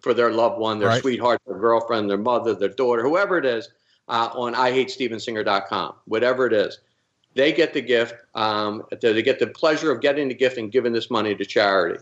for 0.00 0.12
their 0.12 0.32
loved 0.32 0.58
one, 0.58 0.78
their 0.78 0.88
Right. 0.88 1.00
sweetheart, 1.00 1.40
their 1.46 1.58
girlfriend, 1.58 2.10
their 2.10 2.18
mother, 2.18 2.54
their 2.54 2.68
daughter, 2.68 3.02
whoever 3.02 3.38
it 3.38 3.46
is, 3.46 3.70
uh, 4.08 4.28
on 4.34 4.54
IHateStevensinger.com, 4.54 5.94
whatever 6.06 6.46
it 6.46 6.52
is 6.52 6.78
they 7.34 7.52
get 7.52 7.72
the 7.72 7.80
gift. 7.80 8.14
Um, 8.34 8.84
they 9.00 9.22
get 9.22 9.38
the 9.38 9.46
pleasure 9.46 9.90
of 9.90 10.00
getting 10.00 10.28
the 10.28 10.34
gift 10.34 10.58
and 10.58 10.70
giving 10.70 10.92
this 10.92 11.10
money 11.10 11.34
to 11.34 11.44
charity. 11.44 12.00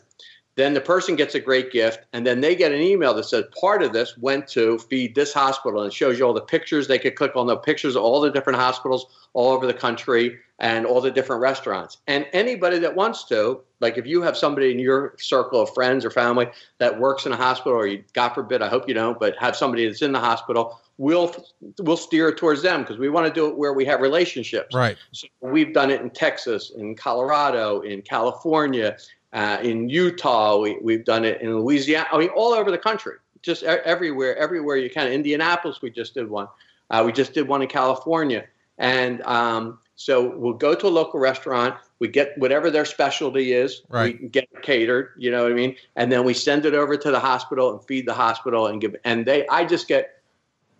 Then 0.61 0.75
the 0.75 0.81
person 0.83 1.17
gets 1.17 1.35
a 1.35 1.41
great 1.41 1.73
gift, 1.73 2.05
and 2.13 2.27
then 2.27 2.43
they 2.43 2.55
get 2.55 2.71
an 2.71 2.83
email 2.83 3.15
that 3.15 3.25
says 3.25 3.45
part 3.59 3.83
of 3.83 3.95
this 3.95 4.19
went 4.19 4.47
to 4.49 4.79
feed 4.79 5.15
this 5.15 5.33
hospital, 5.33 5.81
and 5.81 5.91
it 5.91 5.95
shows 5.95 6.19
you 6.19 6.27
all 6.27 6.35
the 6.35 6.43
pictures. 6.43 6.87
They 6.87 6.99
could 6.99 7.17
click 7.17 7.35
on 7.35 7.47
the 7.47 7.57
pictures 7.57 7.97
of 7.97 8.03
all 8.03 8.21
the 8.21 8.31
different 8.31 8.59
hospitals 8.59 9.07
all 9.33 9.53
over 9.53 9.67
the 9.67 9.73
country 9.73 10.39
and 10.59 10.85
all 10.85 11.01
the 11.01 11.11
different 11.11 11.41
restaurants. 11.41 11.97
And 12.07 12.27
anybody 12.35 12.79
that 12.81 12.95
wants 12.95 13.25
to, 13.29 13.63
like 13.81 13.97
if 13.97 14.07
you 14.07 14.21
have 14.21 14.37
somebody 14.37 14.71
in 14.71 14.79
your 14.79 15.15
circle 15.19 15.63
of 15.63 15.73
friends 15.73 16.05
or 16.05 16.11
family 16.11 16.49
that 16.77 17.01
works 17.01 17.25
in 17.25 17.33
a 17.33 17.37
hospital, 17.37 17.73
or 17.73 17.87
you, 17.87 18.05
God 18.13 18.35
forbid, 18.35 18.61
I 18.61 18.69
hope 18.69 18.87
you 18.87 18.93
don't, 18.93 19.19
but 19.19 19.37
have 19.39 19.57
somebody 19.57 19.87
that's 19.87 20.03
in 20.03 20.13
the 20.13 20.21
hospital, 20.21 20.79
we'll 20.99 21.35
we'll 21.79 21.97
steer 21.97 22.29
it 22.29 22.37
towards 22.37 22.61
them 22.61 22.83
because 22.83 22.99
we 22.99 23.09
want 23.09 23.27
to 23.27 23.33
do 23.33 23.49
it 23.49 23.57
where 23.57 23.73
we 23.73 23.87
have 23.87 24.03
relationships. 24.03 24.75
Right. 24.75 24.99
So 25.13 25.27
we've 25.41 25.73
done 25.73 25.91
it 25.91 26.03
in 26.03 26.11
Texas, 26.11 26.73
in 26.77 26.95
Colorado, 26.95 27.81
in 27.81 28.03
California, 28.03 28.99
uh, 29.33 29.59
in 29.63 29.89
Utah. 29.89 30.59
We, 30.59 30.79
we've 30.81 31.05
done 31.05 31.25
it 31.25 31.41
in 31.41 31.57
Louisiana. 31.59 32.07
I 32.13 32.19
mean, 32.19 32.31
all 32.31 32.53
over 32.53 32.71
the 32.71 32.79
country, 32.79 33.17
just 33.43 33.63
everywhere, 33.63 34.37
everywhere 34.37 34.77
you 34.77 34.91
can. 34.91 35.11
Indianapolis, 35.13 35.83
we 35.83 35.91
just 35.91 36.15
did 36.15 36.29
one. 36.29 36.49
Uh, 36.91 37.03
we 37.07 37.13
just 37.13 37.33
did 37.35 37.47
one 37.47 37.63
in 37.63 37.69
California, 37.69 38.45
and 38.79 39.23
um, 39.23 39.79
so 40.01 40.35
we'll 40.37 40.55
go 40.55 40.75
to 40.75 40.87
a 40.87 40.89
local 40.89 41.21
restaurant. 41.21 41.75
We 41.99 42.09
get 42.09 42.37
whatever 42.39 42.71
their 42.71 42.87
specialty 42.87 43.53
is. 43.53 43.83
Right. 43.91 44.19
We 44.19 44.29
get 44.29 44.49
catered. 44.63 45.11
You 45.19 45.31
know 45.31 45.43
what 45.43 45.53
I 45.53 45.55
mean? 45.55 45.77
And 45.97 46.11
then 46.11 46.25
we 46.25 46.33
send 46.33 46.65
it 46.65 46.73
over 46.73 46.97
to 46.97 47.11
the 47.11 47.21
hospital 47.21 47.73
and 47.73 47.85
feed 47.85 48.07
the 48.07 48.15
hospital 48.15 48.69
and 48.69 48.81
give. 48.81 48.97
And 49.05 49.27
they, 49.27 49.47
I 49.49 49.67
just 49.67 49.89
get 49.89 50.23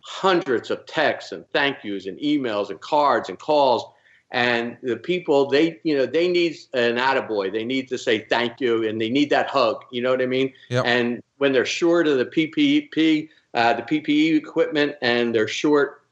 hundreds 0.01 0.71
of 0.71 0.87
texts 0.87 1.33
and 1.33 1.45
thank 1.53 1.85
yous 1.85 2.07
and 2.07 2.19
emails 2.19 2.71
and 2.71 2.81
cards 2.81 3.29
and 3.29 3.39
calls 3.39 3.85
and 4.33 4.77
the 4.83 4.97
people 4.97 5.47
they 5.49 5.81
you 5.83 5.97
know 5.97 6.07
they 6.07 6.29
need 6.29 6.57
an 6.75 6.97
attaboy. 6.97 7.53
They 7.53 7.65
need 7.65 7.89
to 7.89 7.99
say 7.99 8.21
thank 8.21 8.61
you 8.61 8.87
and 8.89 9.01
they 9.01 9.11
need 9.11 9.31
that 9.31 9.49
hug 9.49 9.85
you 9.91 10.03
know 10.03 10.11
what 10.11 10.23
i 10.23 10.27
mean? 10.27 10.53
Yep. 10.69 10.85
and 10.87 11.23
when 11.39 11.53
they're 11.53 11.67
short 11.67 12.07
of 12.07 12.19
the 12.19 12.27
ppe 12.27 13.29
uh, 13.55 13.75
the 13.75 13.83
ppe 13.83 14.37
equipment 14.37 14.97
and 15.03 15.35
they're 15.35 15.49
short 15.49 16.03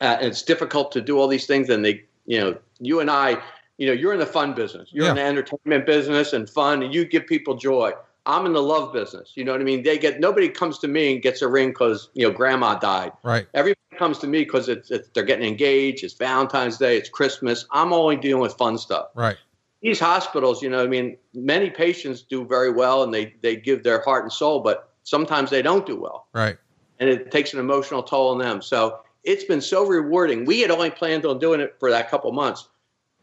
uh, 0.00 0.16
and 0.18 0.26
it's 0.26 0.42
difficult 0.42 0.92
to 0.92 1.00
do 1.00 1.18
all 1.18 1.28
these 1.28 1.46
things 1.46 1.68
and 1.70 1.84
they 1.84 2.04
you 2.26 2.40
know 2.40 2.56
you 2.80 3.00
and 3.00 3.10
i 3.10 3.40
you 3.78 3.86
know 3.86 3.92
you're 3.92 4.12
in 4.12 4.20
the 4.20 4.26
fun 4.26 4.54
business. 4.54 4.90
You're 4.92 5.08
in 5.08 5.16
the 5.16 5.22
entertainment 5.22 5.86
business 5.86 6.32
and 6.32 6.48
fun 6.48 6.82
and 6.82 6.94
you 6.94 7.04
give 7.04 7.26
people 7.26 7.56
joy 7.56 7.92
i'm 8.26 8.46
in 8.46 8.52
the 8.52 8.62
love 8.62 8.92
business 8.92 9.32
you 9.34 9.44
know 9.44 9.52
what 9.52 9.60
i 9.60 9.64
mean 9.64 9.82
they 9.82 9.98
get 9.98 10.20
nobody 10.20 10.48
comes 10.48 10.78
to 10.78 10.88
me 10.88 11.12
and 11.12 11.22
gets 11.22 11.42
a 11.42 11.48
ring 11.48 11.68
because 11.70 12.08
you 12.14 12.26
know 12.26 12.32
grandma 12.32 12.78
died 12.78 13.12
Right. 13.22 13.46
Everybody 13.54 13.78
comes 13.98 14.18
to 14.18 14.26
me 14.26 14.40
because 14.40 14.68
it's, 14.68 14.90
it's 14.90 15.08
they're 15.10 15.22
getting 15.22 15.46
engaged. 15.46 16.02
It's 16.02 16.14
Valentine's 16.14 16.78
Day. 16.78 16.96
It's 16.96 17.08
Christmas. 17.08 17.66
I'm 17.70 17.92
only 17.92 18.16
dealing 18.16 18.42
with 18.42 18.54
fun 18.54 18.78
stuff. 18.78 19.08
Right. 19.14 19.36
These 19.82 20.00
hospitals, 20.00 20.62
you 20.62 20.70
know, 20.70 20.82
I 20.82 20.86
mean, 20.88 21.16
many 21.34 21.70
patients 21.70 22.22
do 22.22 22.44
very 22.46 22.70
well 22.72 23.02
and 23.02 23.12
they 23.12 23.34
they 23.42 23.56
give 23.56 23.82
their 23.84 24.00
heart 24.00 24.24
and 24.24 24.32
soul, 24.32 24.60
but 24.60 24.90
sometimes 25.04 25.50
they 25.50 25.62
don't 25.62 25.84
do 25.86 25.96
well, 26.00 26.26
Right. 26.32 26.56
and 27.00 27.08
it 27.10 27.30
takes 27.30 27.52
an 27.52 27.60
emotional 27.60 28.02
toll 28.02 28.30
on 28.30 28.38
them. 28.38 28.62
So 28.62 29.00
it's 29.24 29.44
been 29.44 29.60
so 29.60 29.86
rewarding. 29.86 30.44
We 30.46 30.60
had 30.60 30.70
only 30.70 30.90
planned 30.90 31.26
on 31.26 31.38
doing 31.38 31.60
it 31.60 31.76
for 31.78 31.90
that 31.90 32.10
couple 32.10 32.32
months. 32.32 32.68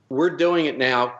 We're 0.10 0.36
doing 0.38 0.66
it 0.68 0.78
now 0.78 1.16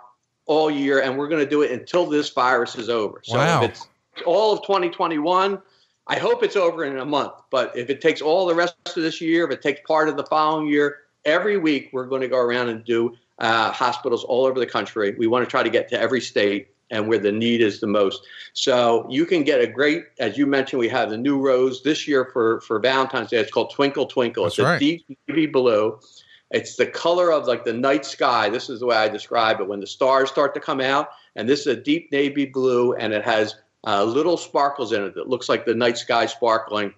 all 0.50 0.72
year, 0.72 1.02
and 1.02 1.16
we're 1.16 1.28
going 1.28 1.44
to 1.44 1.50
do 1.50 1.62
it 1.62 1.72
until 1.72 2.08
this 2.08 2.32
virus 2.32 2.76
is 2.76 2.90
over. 2.90 3.22
So 3.24 3.38
Wow. 3.38 3.64
if 3.64 3.70
it's 3.70 3.88
all 4.26 4.52
of 4.52 4.64
2021. 4.64 5.62
I 6.08 6.18
hope 6.18 6.42
it's 6.42 6.56
over 6.56 6.84
in 6.86 6.98
a 6.98 7.06
month. 7.06 7.34
But 7.52 7.72
if 7.78 7.92
it 7.92 8.02
takes 8.02 8.20
all 8.20 8.48
the 8.48 8.56
rest 8.56 8.76
of 8.88 8.96
this 8.96 9.22
year, 9.22 9.46
if 9.46 9.52
it 9.52 9.62
takes 9.62 9.80
part 9.88 10.10
of 10.10 10.18
the 10.18 10.26
following 10.26 10.68
year, 10.68 11.02
every 11.24 11.58
week 11.58 11.92
we're 11.94 12.08
going 12.08 12.24
to 12.24 12.28
go 12.28 12.40
around 12.40 12.70
and 12.70 12.84
do 12.84 13.16
uh, 13.38 13.72
hospitals 13.72 14.24
all 14.24 14.46
over 14.46 14.60
the 14.60 14.66
country. 14.66 15.14
We 15.20 15.28
want 15.28 15.46
to 15.46 15.50
try 15.50 15.62
to 15.62 15.70
get 15.70 15.88
to 15.90 16.00
every 16.02 16.20
state 16.20 16.70
and 16.90 17.08
where 17.08 17.20
the 17.20 17.32
need 17.32 17.62
is 17.62 17.80
the 17.80 17.86
most. 17.86 18.26
So 18.54 19.06
you 19.08 19.28
can 19.28 19.44
get 19.44 19.62
a 19.62 19.68
great, 19.68 20.06
as 20.18 20.36
you 20.36 20.48
mentioned, 20.48 20.80
we 20.80 20.90
have 20.90 21.12
the 21.12 21.18
new 21.18 21.40
rose 21.40 21.84
this 21.84 22.08
year 22.08 22.26
for 22.34 22.62
for 22.62 22.80
Valentine's 22.80 23.30
Day. 23.30 23.38
It's 23.38 23.52
called 23.52 23.72
Twinkle 23.72 24.08
Twinkle. 24.08 24.46
That's 24.46 24.58
it's 24.58 24.66
right. 24.66 24.78
a 24.78 24.80
deep 24.80 25.06
navy 25.28 25.46
blue. 25.46 26.00
It's 26.52 26.76
the 26.76 26.88
color 26.88 27.32
of 27.32 27.46
like 27.46 27.64
the 27.64 27.74
night 27.74 28.06
sky. 28.06 28.50
This 28.50 28.70
is 28.70 28.80
the 28.80 28.88
way 28.88 28.96
I 28.96 29.08
describe 29.08 29.60
it. 29.60 29.68
When 29.68 29.80
the 29.80 29.88
stars 29.88 30.30
start 30.30 30.54
to 30.56 30.60
come 30.60 30.82
out, 30.82 31.10
and 31.36 31.48
this 31.48 31.62
is 31.62 31.68
a 31.68 31.76
deep 31.76 32.12
navy 32.12 32.46
blue, 32.46 32.94
and 32.94 33.14
it 33.14 33.24
has 33.24 33.56
uh, 33.86 34.04
little 34.04 34.38
sparkles 34.38 34.92
in 34.92 35.04
it 35.04 35.16
that 35.16 35.30
looks 35.30 35.48
like 35.48 35.66
the 35.66 35.76
night 35.76 35.98
sky 35.98 36.26
sparkling. 36.26 36.94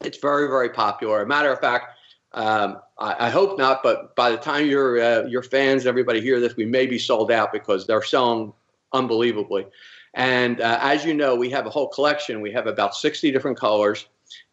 It's 0.00 0.18
very 0.18 0.48
very 0.48 0.70
popular. 0.70 1.22
A 1.22 1.26
matter 1.26 1.52
of 1.52 1.60
fact. 1.60 1.94
Um, 2.34 2.80
I, 2.98 3.26
I 3.26 3.30
hope 3.30 3.58
not, 3.58 3.82
but 3.82 4.14
by 4.14 4.30
the 4.30 4.36
time 4.36 4.66
your 4.66 5.00
uh, 5.00 5.24
your 5.26 5.42
fans, 5.42 5.82
and 5.82 5.88
everybody 5.88 6.20
hear 6.20 6.40
this, 6.40 6.56
we 6.56 6.66
may 6.66 6.86
be 6.86 6.98
sold 6.98 7.30
out 7.30 7.52
because 7.52 7.86
they're 7.86 8.02
selling 8.02 8.52
unbelievably. 8.92 9.66
And 10.14 10.60
uh, 10.60 10.78
as 10.82 11.04
you 11.04 11.14
know, 11.14 11.36
we 11.36 11.50
have 11.50 11.66
a 11.66 11.70
whole 11.70 11.88
collection. 11.88 12.40
We 12.40 12.52
have 12.52 12.66
about 12.66 12.94
60 12.94 13.30
different 13.30 13.58
colors. 13.58 14.06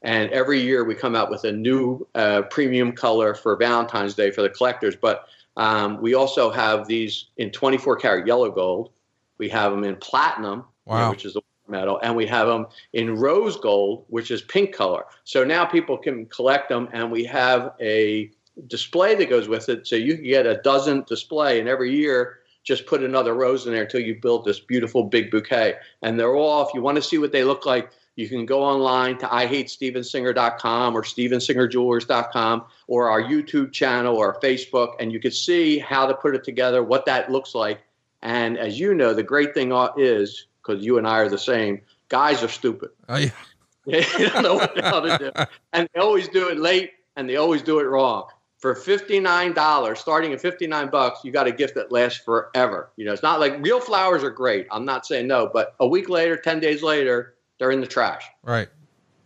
And 0.05 0.29
every 0.31 0.61
year 0.61 0.83
we 0.83 0.93
come 0.93 1.15
out 1.15 1.31
with 1.31 1.43
a 1.43 1.51
new 1.51 2.07
uh, 2.13 2.43
premium 2.43 2.91
color 2.91 3.33
for 3.33 3.55
Valentine's 3.57 4.13
Day 4.13 4.29
for 4.29 4.43
the 4.43 4.49
collectors. 4.49 4.95
But 4.95 5.27
um, 5.57 5.99
we 5.99 6.13
also 6.13 6.51
have 6.51 6.87
these 6.87 7.25
in 7.37 7.49
24 7.49 7.95
karat 7.97 8.27
yellow 8.27 8.51
gold. 8.51 8.91
We 9.39 9.49
have 9.49 9.71
them 9.71 9.83
in 9.83 9.95
platinum, 9.97 10.65
Wow. 10.85 11.09
which 11.09 11.25
is 11.25 11.33
the 11.33 11.41
metal, 11.67 11.99
and 12.03 12.15
we 12.15 12.27
have 12.27 12.47
them 12.47 12.67
in 12.93 13.15
rose 13.15 13.57
gold, 13.57 14.05
which 14.07 14.29
is 14.29 14.43
pink 14.43 14.75
color. 14.75 15.05
So 15.23 15.43
now 15.43 15.65
people 15.65 15.97
can 15.97 16.27
collect 16.27 16.69
them, 16.69 16.87
and 16.93 17.11
we 17.11 17.25
have 17.25 17.73
a 17.81 18.29
display 18.67 19.15
that 19.15 19.29
goes 19.31 19.47
with 19.47 19.67
it. 19.69 19.87
So 19.87 19.95
you 19.95 20.13
can 20.15 20.23
get 20.25 20.45
a 20.45 20.61
dozen 20.61 21.03
display, 21.07 21.59
and 21.59 21.67
every 21.67 21.91
year 21.95 22.41
just 22.63 22.85
put 22.85 23.03
another 23.03 23.33
rose 23.33 23.65
in 23.65 23.73
there 23.73 23.83
until 23.83 24.01
you 24.01 24.19
build 24.21 24.45
this 24.45 24.59
beautiful 24.59 25.03
big 25.03 25.31
bouquet. 25.31 25.75
And 26.03 26.19
they're 26.19 26.35
all, 26.35 26.67
if 26.67 26.73
you 26.75 26.81
want 26.81 26.97
to 26.97 27.01
see 27.01 27.17
what 27.17 27.31
they 27.31 27.43
look 27.43 27.65
like, 27.65 27.89
you 28.15 28.29
can 28.29 28.45
go 28.45 28.63
online 28.63 29.17
to 29.17 29.27
ihatestevensinger.com 29.27 30.95
or 30.95 31.01
stevensingerjewelers.com 31.01 32.65
or 32.87 33.09
our 33.09 33.21
YouTube 33.21 33.73
channel 33.73 34.15
or 34.15 34.39
Facebook, 34.39 34.95
and 34.99 35.11
you 35.11 35.19
can 35.19 35.31
see 35.31 35.79
how 35.79 36.05
to 36.07 36.13
put 36.13 36.35
it 36.35 36.43
together, 36.43 36.83
what 36.83 37.05
that 37.05 37.31
looks 37.31 37.53
like. 37.53 37.81
And 38.21 38.57
as 38.57 38.79
you 38.79 38.93
know, 38.93 39.13
the 39.13 39.23
great 39.23 39.53
thing 39.53 39.71
is, 39.97 40.47
because 40.61 40.83
you 40.83 40.97
and 40.97 41.07
I 41.07 41.19
are 41.19 41.29
the 41.29 41.37
same, 41.37 41.81
guys 42.09 42.41
are 42.41 42.47
stupid. 42.47 42.89
Oh, 43.09 43.17
yeah. 43.17 43.29
they 43.85 44.01
don't 44.01 44.41
know 44.41 44.55
what 44.55 44.75
the 44.75 44.81
hell 44.81 45.01
to 45.01 45.17
do. 45.17 45.31
And 45.73 45.87
they 45.93 45.99
always 45.99 46.27
do 46.29 46.47
it 46.47 46.57
late 46.57 46.93
and 47.17 47.29
they 47.29 47.35
always 47.35 47.61
do 47.61 47.79
it 47.79 47.83
wrong. 47.83 48.27
For 48.57 48.73
$59, 48.73 49.97
starting 49.97 50.33
at 50.33 50.41
59 50.41 50.89
bucks, 50.89 51.19
you 51.23 51.31
got 51.31 51.45
a 51.45 51.51
gift 51.51 51.75
that 51.75 51.91
lasts 51.91 52.19
forever. 52.19 52.89
You 52.95 53.05
know, 53.05 53.13
it's 53.13 53.21
not 53.21 53.39
like 53.39 53.61
real 53.61 53.79
flowers 53.79 54.23
are 54.23 54.31
great. 54.31 54.65
I'm 54.71 54.85
not 54.85 55.05
saying 55.05 55.27
no, 55.27 55.47
but 55.53 55.75
a 55.79 55.87
week 55.87 56.09
later, 56.09 56.35
10 56.35 56.61
days 56.61 56.81
later, 56.81 57.34
they're 57.59 57.71
in 57.71 57.81
the 57.81 57.87
trash. 57.87 58.23
Right. 58.43 58.69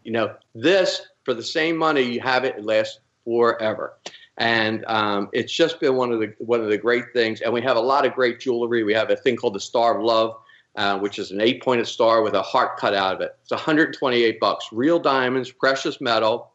You 0.04 0.12
know, 0.12 0.36
this 0.56 1.02
for 1.24 1.34
the 1.34 1.44
same 1.44 1.78
money, 1.78 2.02
you 2.02 2.22
have 2.22 2.44
it, 2.44 2.56
it 2.58 2.64
lasts 2.64 3.00
forever. 3.24 3.98
And 4.38 4.86
um, 4.86 5.30
it's 5.34 5.52
just 5.52 5.80
been 5.80 5.96
one 5.96 6.12
of 6.12 6.20
the 6.20 6.34
one 6.40 6.62
of 6.62 6.70
the 6.70 6.78
great 6.78 7.06
things. 7.14 7.42
And 7.42 7.54
we 7.54 7.62
have 7.62 7.76
a 7.76 7.82
lot 7.82 8.06
of 8.06 8.14
great 8.14 8.40
jewelry. 8.40 8.84
We 8.84 8.94
have 8.94 9.10
a 9.10 9.16
thing 9.16 9.36
called 9.36 9.54
the 9.54 9.60
Star 9.60 9.98
of 9.98 10.04
Love, 10.04 10.38
uh, 10.76 10.98
which 11.00 11.20
is 11.20 11.32
an 11.32 11.42
eight-pointed 11.42 11.88
star 11.88 12.22
with 12.22 12.34
a 12.36 12.42
heart 12.42 12.78
cut 12.78 12.94
out 12.94 13.16
of 13.16 13.22
it. 13.22 13.36
It's 13.42 13.52
128 13.52 14.40
bucks. 14.40 14.68
Real 14.72 14.98
diamonds, 14.98 15.52
precious 15.52 16.00
metal. 16.00 16.54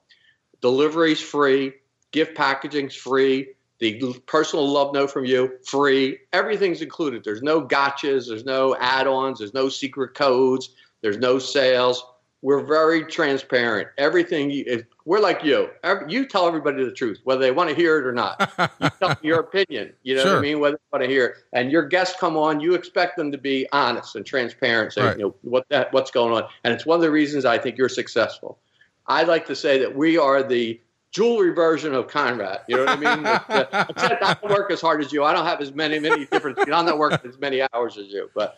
Delivery's 0.63 1.21
free. 1.21 1.75
Gift 2.11 2.35
packaging's 2.35 2.95
free. 2.95 3.49
The 3.81 4.19
personal 4.27 4.67
love 4.67 4.95
note 4.95 5.11
from 5.11 5.27
you 5.27 5.59
free. 5.67 6.19
Everything's 6.33 6.81
included. 6.81 7.23
There's 7.23 7.43
no 7.43 7.61
gotchas. 7.61 8.29
There's 8.29 8.47
no 8.47 8.75
add-ons. 8.81 9.41
There's 9.41 9.53
no 9.53 9.69
secret 9.69 10.15
codes. 10.15 10.71
There's 11.05 11.19
no 11.19 11.39
sales. 11.39 12.03
We're 12.41 12.65
very 12.65 13.05
transparent. 13.05 13.89
Everything 13.99 14.51
you, 14.51 14.83
we're 15.05 15.21
like 15.21 15.45
you. 15.45 15.69
Every, 15.83 16.11
you 16.11 16.27
tell 16.27 16.47
everybody 16.49 16.83
the 16.83 16.93
truth, 16.93 17.21
whether 17.25 17.43
they 17.43 17.51
want 17.51 17.69
to 17.69 17.77
hear 17.77 17.99
it 17.99 18.07
or 18.07 18.13
not. 18.13 18.41
You 18.81 18.89
tell 18.99 19.17
your 19.23 19.41
opinion. 19.41 19.93
You 20.03 20.17
know 20.17 20.25
what 20.25 20.37
I 20.37 20.41
mean? 20.41 20.61
Whether 20.61 20.77
they 20.77 20.99
want 20.99 21.05
to 21.05 21.11
hear 21.11 21.27
it. 21.27 21.35
And 21.53 21.71
your 21.71 21.83
guests 21.83 22.19
come 22.19 22.39
on, 22.39 22.59
you 22.59 22.73
expect 22.73 23.19
them 23.19 23.31
to 23.33 23.37
be 23.37 23.67
honest 23.71 24.17
and 24.17 24.25
transparent. 24.25 24.95
Say, 24.95 25.03
Right. 25.05 25.19
you 25.19 25.25
know, 25.25 25.35
what 25.43 25.67
that 25.69 25.93
what's 25.93 26.11
going 26.11 26.33
on. 26.33 26.49
And 26.65 26.73
it's 26.73 26.87
one 26.87 26.97
of 26.97 27.03
the 27.03 27.11
reasons 27.11 27.45
I 27.45 27.59
think 27.59 27.77
you're 27.77 27.91
successful. 27.91 28.59
I'd 29.07 29.29
like 29.29 29.45
to 29.49 29.57
say 29.57 29.79
that 29.81 29.95
we 29.95 30.17
are 30.17 30.43
the 30.43 30.81
jewelry 31.11 31.51
version 31.51 31.93
of 31.95 32.09
Conrad. 32.09 32.61
You 32.67 32.77
know 32.77 32.87
what 32.87 32.99
I 33.07 33.17
mean? 33.17 33.27
Uh, 33.75 33.85
Except 33.91 34.23
I 34.23 34.33
don't 34.41 34.51
work 34.51 34.71
as 34.71 34.81
hard 34.81 35.03
as 35.05 35.13
you. 35.13 35.23
I 35.23 35.35
don't 35.35 35.45
have 35.45 35.61
as 35.61 35.75
many 35.75 35.99
many 35.99 36.25
different. 36.25 36.57
You 36.61 36.67
know, 36.67 36.77
I'm 36.77 36.87
not 36.87 36.97
working 36.99 37.29
as 37.31 37.39
many 37.39 37.61
hours 37.75 37.99
as 37.99 38.07
you. 38.07 38.31
But 38.35 38.57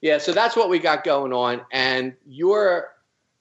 yeah, 0.00 0.18
so 0.18 0.32
that's 0.32 0.56
what 0.56 0.68
we 0.68 0.78
got 0.78 1.04
going 1.04 1.32
on. 1.32 1.62
And 1.72 2.14
your, 2.26 2.88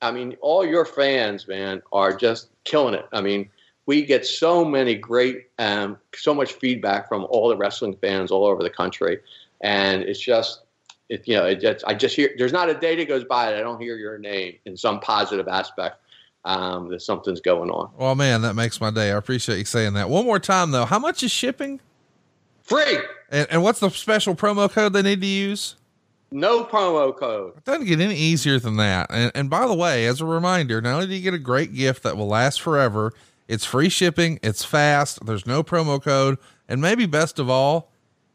I 0.02 0.12
mean, 0.12 0.36
all 0.42 0.66
your 0.66 0.86
fans, 0.86 1.48
man, 1.48 1.82
are 1.92 2.16
just 2.16 2.50
killing 2.64 2.94
it. 2.94 3.06
I 3.12 3.22
mean, 3.22 3.50
we 3.86 4.04
get 4.04 4.26
so 4.26 4.66
many 4.66 4.96
great, 4.96 5.48
um, 5.60 5.98
so 6.16 6.34
much 6.34 6.54
feedback 6.54 7.08
from 7.08 7.26
all 7.30 7.50
the 7.50 7.58
wrestling 7.58 7.96
fans 7.98 8.32
all 8.32 8.46
over 8.46 8.64
the 8.64 8.70
country, 8.70 9.20
and 9.62 10.02
it's 10.04 10.20
just. 10.20 10.62
It, 11.08 11.28
you 11.28 11.36
know, 11.36 11.46
it 11.46 11.62
just, 11.62 11.86
I 11.86 11.94
just 11.94 12.16
hear. 12.16 12.32
There's 12.36 12.52
not 12.52 12.68
a 12.68 12.74
day 12.74 12.96
that 12.96 13.08
goes 13.08 13.24
by 13.24 13.52
that 13.52 13.60
I 13.60 13.62
don't 13.62 13.80
hear 13.80 13.96
your 13.96 14.18
name 14.18 14.56
in 14.66 14.76
some 14.76 15.00
positive 15.00 15.48
aspect. 15.48 15.98
Um, 16.46 16.90
that 16.90 17.04
something's 17.04 17.42
going 17.42 17.70
on. 17.70 17.92
Well, 17.96 18.16
man, 18.16 18.42
that 18.42 18.56
makes 18.56 18.82
my 18.82 18.90
day. 18.90 19.12
I 19.12 19.18
appreciate 19.18 19.60
you 19.60 19.66
saying 19.66 19.94
that. 19.94 20.10
One 20.10 20.26
more 20.26 20.40
time, 20.40 20.72
though. 20.72 20.86
How 20.86 20.98
much 20.98 21.22
is 21.22 21.32
shipping? 21.32 21.80
Free, 22.64 22.98
And, 23.30 23.48
and 23.52 23.62
what's 23.62 23.80
the 23.80 23.90
special 23.90 24.34
promo 24.34 24.68
code 24.68 24.94
they 24.94 25.04
need 25.04 25.22
to 25.22 25.28
use? 25.28 25.76
No 26.32 26.64
promo 26.64 27.16
code. 27.16 27.54
It 27.58 27.64
doesn't 27.64 27.86
get 27.86 28.00
any 28.00 28.16
easier 28.16 28.60
than 28.60 28.78
that. 28.78 29.08
And, 29.10 29.32
and 29.36 29.50
by 29.50 29.68
the 29.68 29.74
way, 29.74 30.06
as 30.06 30.22
a 30.22 30.26
reminder, 30.26 30.82
not 30.82 30.96
only 30.96 31.08
do 31.08 31.14
you 31.14 31.22
get 31.22 31.34
a 31.34 31.40
great 31.40 31.74
gift 31.74 32.04
that 32.04 32.18
will 32.18 32.28
last 32.28 32.62
forever, 32.62 33.14
it's 33.48 33.64
free 33.64 33.90
shipping, 33.90 34.40
it's 34.42 34.66
fast, 34.66 35.26
there's 35.26 35.46
no 35.46 35.64
promo 35.64 36.02
code, 36.02 36.38
and 36.68 36.82
maybe 36.82 37.06
best 37.06 37.40
of 37.40 37.50
all, 37.50 37.92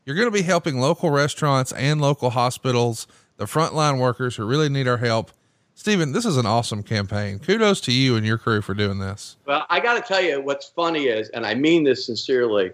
you're 0.06 0.16
going 0.16 0.28
to 0.28 0.32
be 0.32 0.42
helping 0.42 0.78
local 0.80 1.10
restaurants 1.10 1.72
and 1.72 2.00
local 2.00 2.30
hospitals, 2.30 3.06
the 3.36 3.44
frontline 3.44 3.98
workers 3.98 4.36
who 4.36 4.44
really 4.44 4.68
need 4.68 4.88
our 4.88 4.96
help. 4.96 5.32
Steven, 5.74 6.12
this 6.12 6.24
is 6.26 6.36
an 6.36 6.46
awesome 6.46 6.82
campaign. 6.82 7.38
Kudos 7.38 7.80
to 7.82 7.92
you 7.92 8.16
and 8.16 8.26
your 8.26 8.38
crew 8.38 8.60
for 8.60 8.74
doing 8.74 8.98
this. 8.98 9.36
Well, 9.46 9.66
I 9.70 9.80
got 9.80 9.94
to 9.94 10.00
tell 10.00 10.22
you, 10.22 10.40
what's 10.40 10.68
funny 10.68 11.06
is, 11.06 11.28
and 11.30 11.46
I 11.46 11.54
mean 11.54 11.84
this 11.84 12.06
sincerely, 12.06 12.72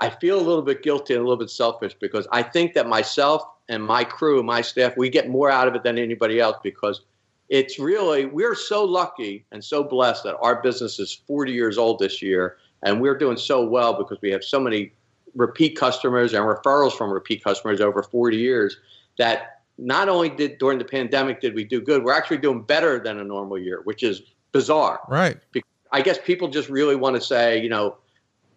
I 0.00 0.10
feel 0.10 0.38
a 0.38 0.42
little 0.42 0.62
bit 0.62 0.82
guilty 0.82 1.14
and 1.14 1.20
a 1.20 1.24
little 1.24 1.38
bit 1.38 1.50
selfish 1.50 1.94
because 1.94 2.26
I 2.32 2.42
think 2.42 2.74
that 2.74 2.88
myself 2.88 3.42
and 3.68 3.82
my 3.82 4.04
crew, 4.04 4.42
my 4.42 4.60
staff, 4.60 4.96
we 4.96 5.08
get 5.08 5.28
more 5.28 5.50
out 5.50 5.68
of 5.68 5.74
it 5.74 5.82
than 5.82 5.98
anybody 5.98 6.40
else 6.40 6.56
because 6.62 7.02
it's 7.48 7.78
really, 7.78 8.26
we're 8.26 8.54
so 8.54 8.84
lucky 8.84 9.44
and 9.52 9.62
so 9.62 9.84
blessed 9.84 10.24
that 10.24 10.36
our 10.40 10.62
business 10.62 10.98
is 10.98 11.12
40 11.26 11.52
years 11.52 11.78
old 11.78 11.98
this 11.98 12.22
year 12.22 12.56
and 12.82 13.00
we're 13.00 13.16
doing 13.16 13.36
so 13.36 13.64
well 13.64 13.94
because 13.94 14.18
we 14.20 14.30
have 14.30 14.44
so 14.44 14.60
many 14.60 14.92
repeat 15.34 15.76
customers 15.76 16.32
and 16.32 16.44
referrals 16.44 16.92
from 16.92 17.10
repeat 17.10 17.42
customers 17.42 17.80
over 17.80 18.02
40 18.02 18.36
years 18.36 18.76
that 19.18 19.62
not 19.78 20.08
only 20.08 20.28
did 20.28 20.58
during 20.58 20.78
the 20.78 20.84
pandemic 20.84 21.40
did 21.40 21.54
we 21.54 21.64
do 21.64 21.80
good, 21.80 22.04
we're 22.04 22.14
actually 22.14 22.38
doing 22.38 22.62
better 22.62 22.98
than 22.98 23.18
a 23.18 23.24
normal 23.24 23.58
year, 23.58 23.80
which 23.84 24.02
is 24.02 24.22
bizarre. 24.52 25.00
Right. 25.08 25.36
Because 25.52 25.68
I 25.90 26.00
guess 26.02 26.18
people 26.24 26.48
just 26.48 26.68
really 26.68 26.96
want 26.96 27.16
to 27.16 27.20
say, 27.20 27.60
you 27.60 27.68
know, 27.68 27.96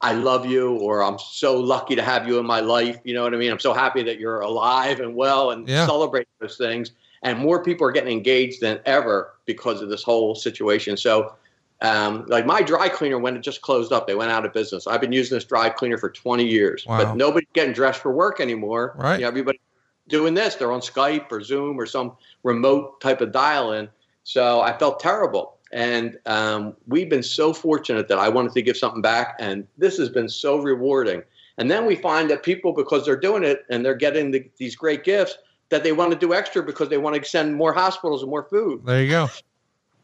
I 0.01 0.13
love 0.13 0.45
you, 0.45 0.77
or 0.77 1.03
I'm 1.03 1.17
so 1.19 1.59
lucky 1.59 1.95
to 1.95 2.01
have 2.03 2.27
you 2.27 2.39
in 2.39 2.45
my 2.45 2.59
life. 2.59 2.99
You 3.03 3.13
know 3.13 3.23
what 3.23 3.33
I 3.33 3.37
mean? 3.37 3.51
I'm 3.51 3.59
so 3.59 3.73
happy 3.73 4.03
that 4.03 4.19
you're 4.19 4.41
alive 4.41 4.99
and 4.99 5.15
well 5.15 5.51
and 5.51 5.67
Yeah. 5.67 5.85
celebrate 5.85 6.27
those 6.39 6.57
things. 6.57 6.91
And 7.23 7.39
more 7.39 7.63
people 7.63 7.87
are 7.87 7.91
getting 7.91 8.11
engaged 8.11 8.61
than 8.61 8.79
ever 8.85 9.33
because 9.45 9.81
of 9.81 9.89
this 9.89 10.03
whole 10.03 10.35
situation. 10.35 10.97
So, 10.97 11.33
um, 11.81 12.25
like 12.27 12.45
my 12.45 12.61
dry 12.61 12.89
cleaner, 12.89 13.17
when 13.17 13.35
it 13.35 13.41
just 13.41 13.61
closed 13.61 13.91
up, 13.91 14.07
they 14.07 14.15
went 14.15 14.31
out 14.31 14.45
of 14.45 14.53
business. 14.53 14.87
I've 14.87 15.01
been 15.01 15.11
using 15.11 15.35
this 15.35 15.45
dry 15.45 15.69
cleaner 15.69 15.97
for 15.97 16.09
20 16.09 16.45
years, 16.45 16.85
Wow. 16.87 16.97
but 16.97 17.15
nobody's 17.15 17.49
getting 17.53 17.73
dressed 17.73 18.01
for 18.01 18.11
work 18.11 18.39
anymore. 18.39 18.93
Right. 18.97 19.15
You 19.15 19.21
know, 19.21 19.27
everybody 19.27 19.59
doing 20.07 20.33
this. 20.33 20.55
They're 20.55 20.71
on 20.71 20.81
Skype 20.81 21.31
or 21.31 21.41
Zoom 21.41 21.79
or 21.79 21.85
some 21.85 22.13
remote 22.43 23.01
type 23.01 23.21
of 23.21 23.31
dial 23.31 23.73
in. 23.73 23.89
So 24.23 24.61
I 24.61 24.77
felt 24.77 24.99
terrible. 24.99 25.56
And 25.71 26.17
um, 26.25 26.75
we've 26.87 27.09
been 27.09 27.23
so 27.23 27.53
fortunate 27.53 28.07
that 28.07 28.19
I 28.19 28.29
wanted 28.29 28.53
to 28.53 28.61
give 28.61 28.77
something 28.77 29.01
back. 29.01 29.35
And 29.39 29.67
this 29.77 29.97
has 29.97 30.09
been 30.09 30.29
so 30.29 30.57
rewarding. 30.59 31.23
And 31.57 31.69
then 31.71 31.85
we 31.85 31.95
find 31.95 32.29
that 32.29 32.43
people, 32.43 32.71
because 32.71 33.05
they're 33.05 33.19
doing 33.19 33.43
it 33.43 33.65
and 33.69 33.83
they're 33.83 33.95
getting 33.95 34.31
the, 34.31 34.49
these 34.57 34.75
great 34.75 35.03
gifts, 35.03 35.37
that 35.69 35.83
they 35.83 35.91
want 35.91 36.11
to 36.11 36.17
do 36.17 36.33
extra 36.33 36.63
because 36.63 36.89
they 36.89 36.97
want 36.97 37.15
to 37.15 37.29
send 37.29 37.55
more 37.55 37.73
hospitals 37.73 38.21
and 38.21 38.29
more 38.29 38.43
food. 38.43 38.85
There 38.85 39.03
you 39.03 39.09
go. 39.09 39.29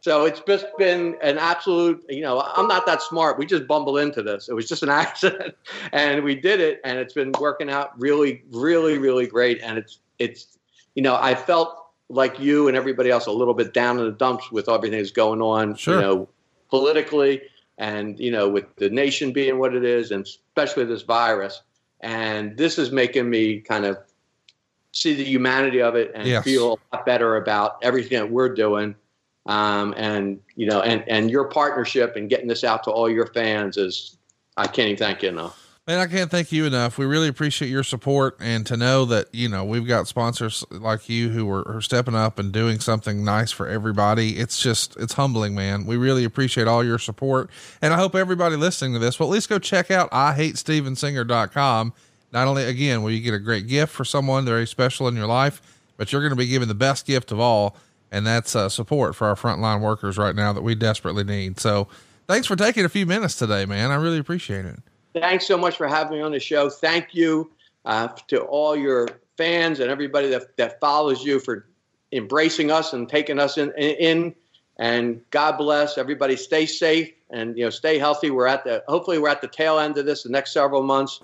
So 0.02 0.26
it's 0.26 0.42
just 0.42 0.66
been 0.78 1.16
an 1.22 1.38
absolute, 1.38 2.04
you 2.10 2.22
know, 2.22 2.42
I'm 2.42 2.68
not 2.68 2.86
that 2.88 3.02
smart. 3.02 3.40
We 3.40 3.46
just 3.46 3.68
bumble 3.68 3.98
into 3.98 4.22
this. 4.22 4.50
It 4.50 4.54
was 4.54 4.68
just 4.68 4.84
an 4.84 4.90
accident 4.90 5.56
and 5.94 6.24
we 6.24 6.36
did 6.36 6.60
it 6.60 6.82
and 6.84 7.00
it's 7.00 7.14
been 7.14 7.32
working 7.40 7.70
out 7.70 7.98
really, 7.98 8.44
really, 8.52 8.98
really 8.98 9.28
great. 9.28 9.62
And 9.64 9.78
it's, 9.78 10.00
it's, 10.20 10.58
you 10.96 11.02
know, 11.02 11.16
I 11.16 11.36
felt 11.36 11.83
like 12.14 12.40
you 12.40 12.68
and 12.68 12.78
everybody 12.78 13.10
else, 13.10 13.26
a 13.26 13.32
little 13.32 13.54
bit 13.54 13.74
down 13.74 14.00
in 14.00 14.06
the 14.06 14.12
dumps 14.12 14.52
with 14.52 14.70
everything 14.70 15.00
that's 15.00 15.12
going 15.12 15.42
on, 15.42 15.76
Sure. 15.76 15.96
you 15.96 16.02
know, 16.02 16.30
politically 16.70 17.42
and, 17.78 18.20
you 18.20 18.32
know, 18.32 18.48
with 18.48 18.66
the 18.78 18.90
nation 18.90 19.32
being 19.32 19.58
what 19.60 19.74
it 19.76 19.84
is, 19.84 20.12
and 20.12 20.24
especially 20.26 20.86
this 20.86 21.02
virus. 21.02 21.62
And 22.02 22.56
this 22.58 22.78
is 22.78 22.92
making 22.92 23.30
me 23.30 23.60
kind 23.60 23.86
of 23.86 23.98
see 24.92 25.14
the 25.16 25.24
humanity 25.24 25.82
of 25.82 25.96
it 25.96 26.12
and 26.14 26.28
Yes. 26.28 26.44
feel 26.44 26.74
a 26.74 26.96
lot 26.96 27.06
better 27.06 27.38
about 27.38 27.78
everything 27.82 28.20
that 28.20 28.30
we're 28.30 28.54
doing. 28.54 28.96
Um, 29.46 29.94
and, 29.98 30.40
you 30.56 30.68
know, 30.68 30.82
and, 30.82 31.04
and 31.08 31.30
your 31.32 31.46
partnership 31.46 32.16
and 32.16 32.30
getting 32.30 32.48
this 32.48 32.64
out 32.64 32.84
to 32.84 32.92
all 32.92 33.10
your 33.10 33.28
fans 33.28 33.78
is, 33.78 34.18
I 34.56 34.68
can't 34.68 34.90
even 34.90 34.98
thank 34.98 35.24
you 35.24 35.30
enough. 35.30 35.63
Man, 35.86 36.00
I 36.00 36.08
can't 36.08 36.32
thank 36.32 36.54
you 36.54 36.66
enough. 36.66 36.98
We 36.98 37.06
really 37.06 37.28
appreciate 37.28 37.68
your 37.68 37.84
support 37.84 38.38
and 38.40 38.66
to 38.68 38.78
know 38.78 39.04
that, 39.04 39.28
you 39.34 39.50
know, 39.50 39.66
we've 39.66 39.86
got 39.86 40.08
sponsors 40.08 40.64
like 40.72 41.10
you 41.10 41.28
who 41.28 41.50
are, 41.52 41.68
are 41.68 41.82
stepping 41.82 42.16
up 42.16 42.40
and 42.40 42.54
doing 42.54 42.80
something 42.80 43.22
nice 43.22 43.52
for 43.52 43.68
everybody. 43.68 44.38
It's 44.38 44.64
just, 44.64 44.96
it's 44.96 45.16
humbling, 45.16 45.56
man. 45.56 45.86
We 45.86 45.98
really 45.98 46.24
appreciate 46.24 46.70
all 46.70 46.86
your 46.86 47.00
support. 47.00 47.50
And 47.82 47.94
I 47.94 47.98
hope 47.98 48.16
everybody 48.16 48.56
listening 48.56 48.94
to 48.94 49.00
this 49.00 49.20
will 49.20 49.28
at 49.28 49.34
least 49.34 49.50
go 49.50 49.60
check 49.60 49.92
out 49.92 50.10
IHateStevensinger.com. 50.12 51.94
Not 52.32 52.48
only, 52.48 52.64
again, 52.64 53.04
will 53.04 53.12
you 53.12 53.20
get 53.20 53.34
a 53.34 53.40
great 53.40 53.68
gift 53.68 53.92
for 53.92 54.06
someone 54.06 54.46
very 54.46 54.66
special 54.66 55.10
in 55.10 55.18
your 55.18 55.28
life, 55.28 55.62
but 55.98 56.14
you're 56.14 56.22
going 56.22 56.32
to 56.32 56.38
be 56.38 56.48
given 56.48 56.70
the 56.70 56.74
best 56.76 57.06
gift 57.06 57.30
of 57.34 57.42
all. 57.42 57.76
And 58.10 58.26
that's 58.26 58.56
uh, 58.56 58.70
support 58.70 59.18
for 59.18 59.28
our 59.28 59.36
frontline 59.36 59.82
workers 59.82 60.18
right 60.18 60.34
now 60.34 60.54
that 60.54 60.62
we 60.62 60.76
desperately 60.76 61.26
need. 61.26 61.60
So 61.60 61.90
thanks 62.26 62.48
for 62.48 62.56
taking 62.56 62.86
a 62.86 62.90
few 62.90 63.06
minutes 63.06 63.36
today, 63.36 63.66
man. 63.66 63.92
I 63.92 63.96
really 63.96 64.20
appreciate 64.20 64.64
it. 64.64 64.80
Thanks 65.14 65.48
so 65.48 65.58
much 65.58 65.78
for 65.78 65.88
having 65.88 66.18
me 66.18 66.24
on 66.24 66.32
the 66.32 66.40
show. 66.40 66.70
Thank 66.70 67.14
you 67.14 67.52
uh, 67.86 68.10
to 68.28 68.42
all 68.42 68.76
your 68.76 69.08
fans 69.38 69.80
and 69.80 69.90
everybody 69.90 70.30
that, 70.30 70.56
that 70.58 70.80
follows 70.80 71.24
you 71.24 71.40
for 71.40 71.68
embracing 72.12 72.72
us 72.72 72.94
and 72.94 73.10
taking 73.10 73.40
us 73.40 73.58
in, 73.58 73.72
in. 73.74 74.36
And 74.78 75.22
God 75.32 75.58
bless 75.58 75.98
everybody. 75.98 76.36
Stay 76.36 76.66
safe 76.66 77.12
and 77.30 77.58
you 77.58 77.64
know 77.64 77.70
stay 77.70 77.98
healthy. 77.98 78.32
We're 78.32 78.48
at 78.48 78.64
the 78.64 78.84
hopefully 78.88 79.20
we're 79.20 79.30
at 79.30 79.42
the 79.42 79.48
tail 79.48 79.80
end 79.80 79.98
of 79.98 80.06
this. 80.06 80.24
The 80.24 80.30
next 80.30 80.54
several 80.54 80.84
months, 80.84 81.20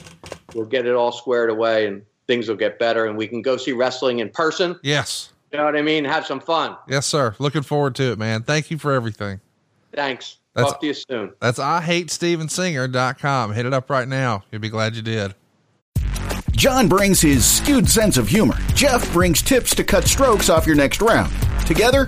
we'll 0.54 0.66
get 0.66 0.86
it 0.86 0.96
all 0.96 1.12
squared 1.12 1.50
away 1.50 1.88
and 1.88 2.04
things 2.28 2.48
will 2.48 2.56
get 2.56 2.78
better. 2.78 3.06
And 3.06 3.18
we 3.18 3.28
can 3.28 3.42
go 3.42 3.58
see 3.58 3.72
wrestling 3.72 4.20
in 4.20 4.30
person. 4.30 4.80
Yes. 4.84 5.34
You 5.52 5.58
know 5.58 5.66
what 5.66 5.76
I 5.76 5.82
mean? 5.82 6.06
Have 6.06 6.28
some 6.28 6.40
fun. 6.40 6.78
Yes, 6.88 7.08
sir. 7.08 7.36
Looking 7.40 7.64
forward 7.64 7.96
to 7.96 8.12
it, 8.12 8.20
man. 8.20 8.44
Thank 8.44 8.70
you 8.70 8.78
for 8.78 8.94
everything. 8.94 9.40
Thanks. 9.94 10.38
That's- 10.56 10.72
Talk 10.74 10.82
to 10.82 10.88
you 10.88 10.94
soon. 10.94 11.34
That's 11.40 11.60
IHateStevensinger.com. 11.60 13.54
Hit 13.54 13.66
it 13.66 13.74
up 13.74 13.90
right 13.90 14.08
now. 14.08 14.44
You'll 14.52 14.62
be 14.62 14.70
glad 14.70 14.96
you 14.96 15.02
did. 15.02 15.36
John 16.52 16.88
brings 16.90 17.22
his 17.22 17.46
skewed 17.46 17.88
sense 17.90 18.18
of 18.18 18.28
humor. 18.28 18.56
Jeff 18.74 19.12
brings 19.14 19.42
tips 19.42 19.74
to 19.76 19.84
cut 19.84 20.06
strokes 20.06 20.50
off 20.50 20.68
your 20.68 20.76
next 20.76 21.02
round. 21.02 21.32
Together, 21.66 22.08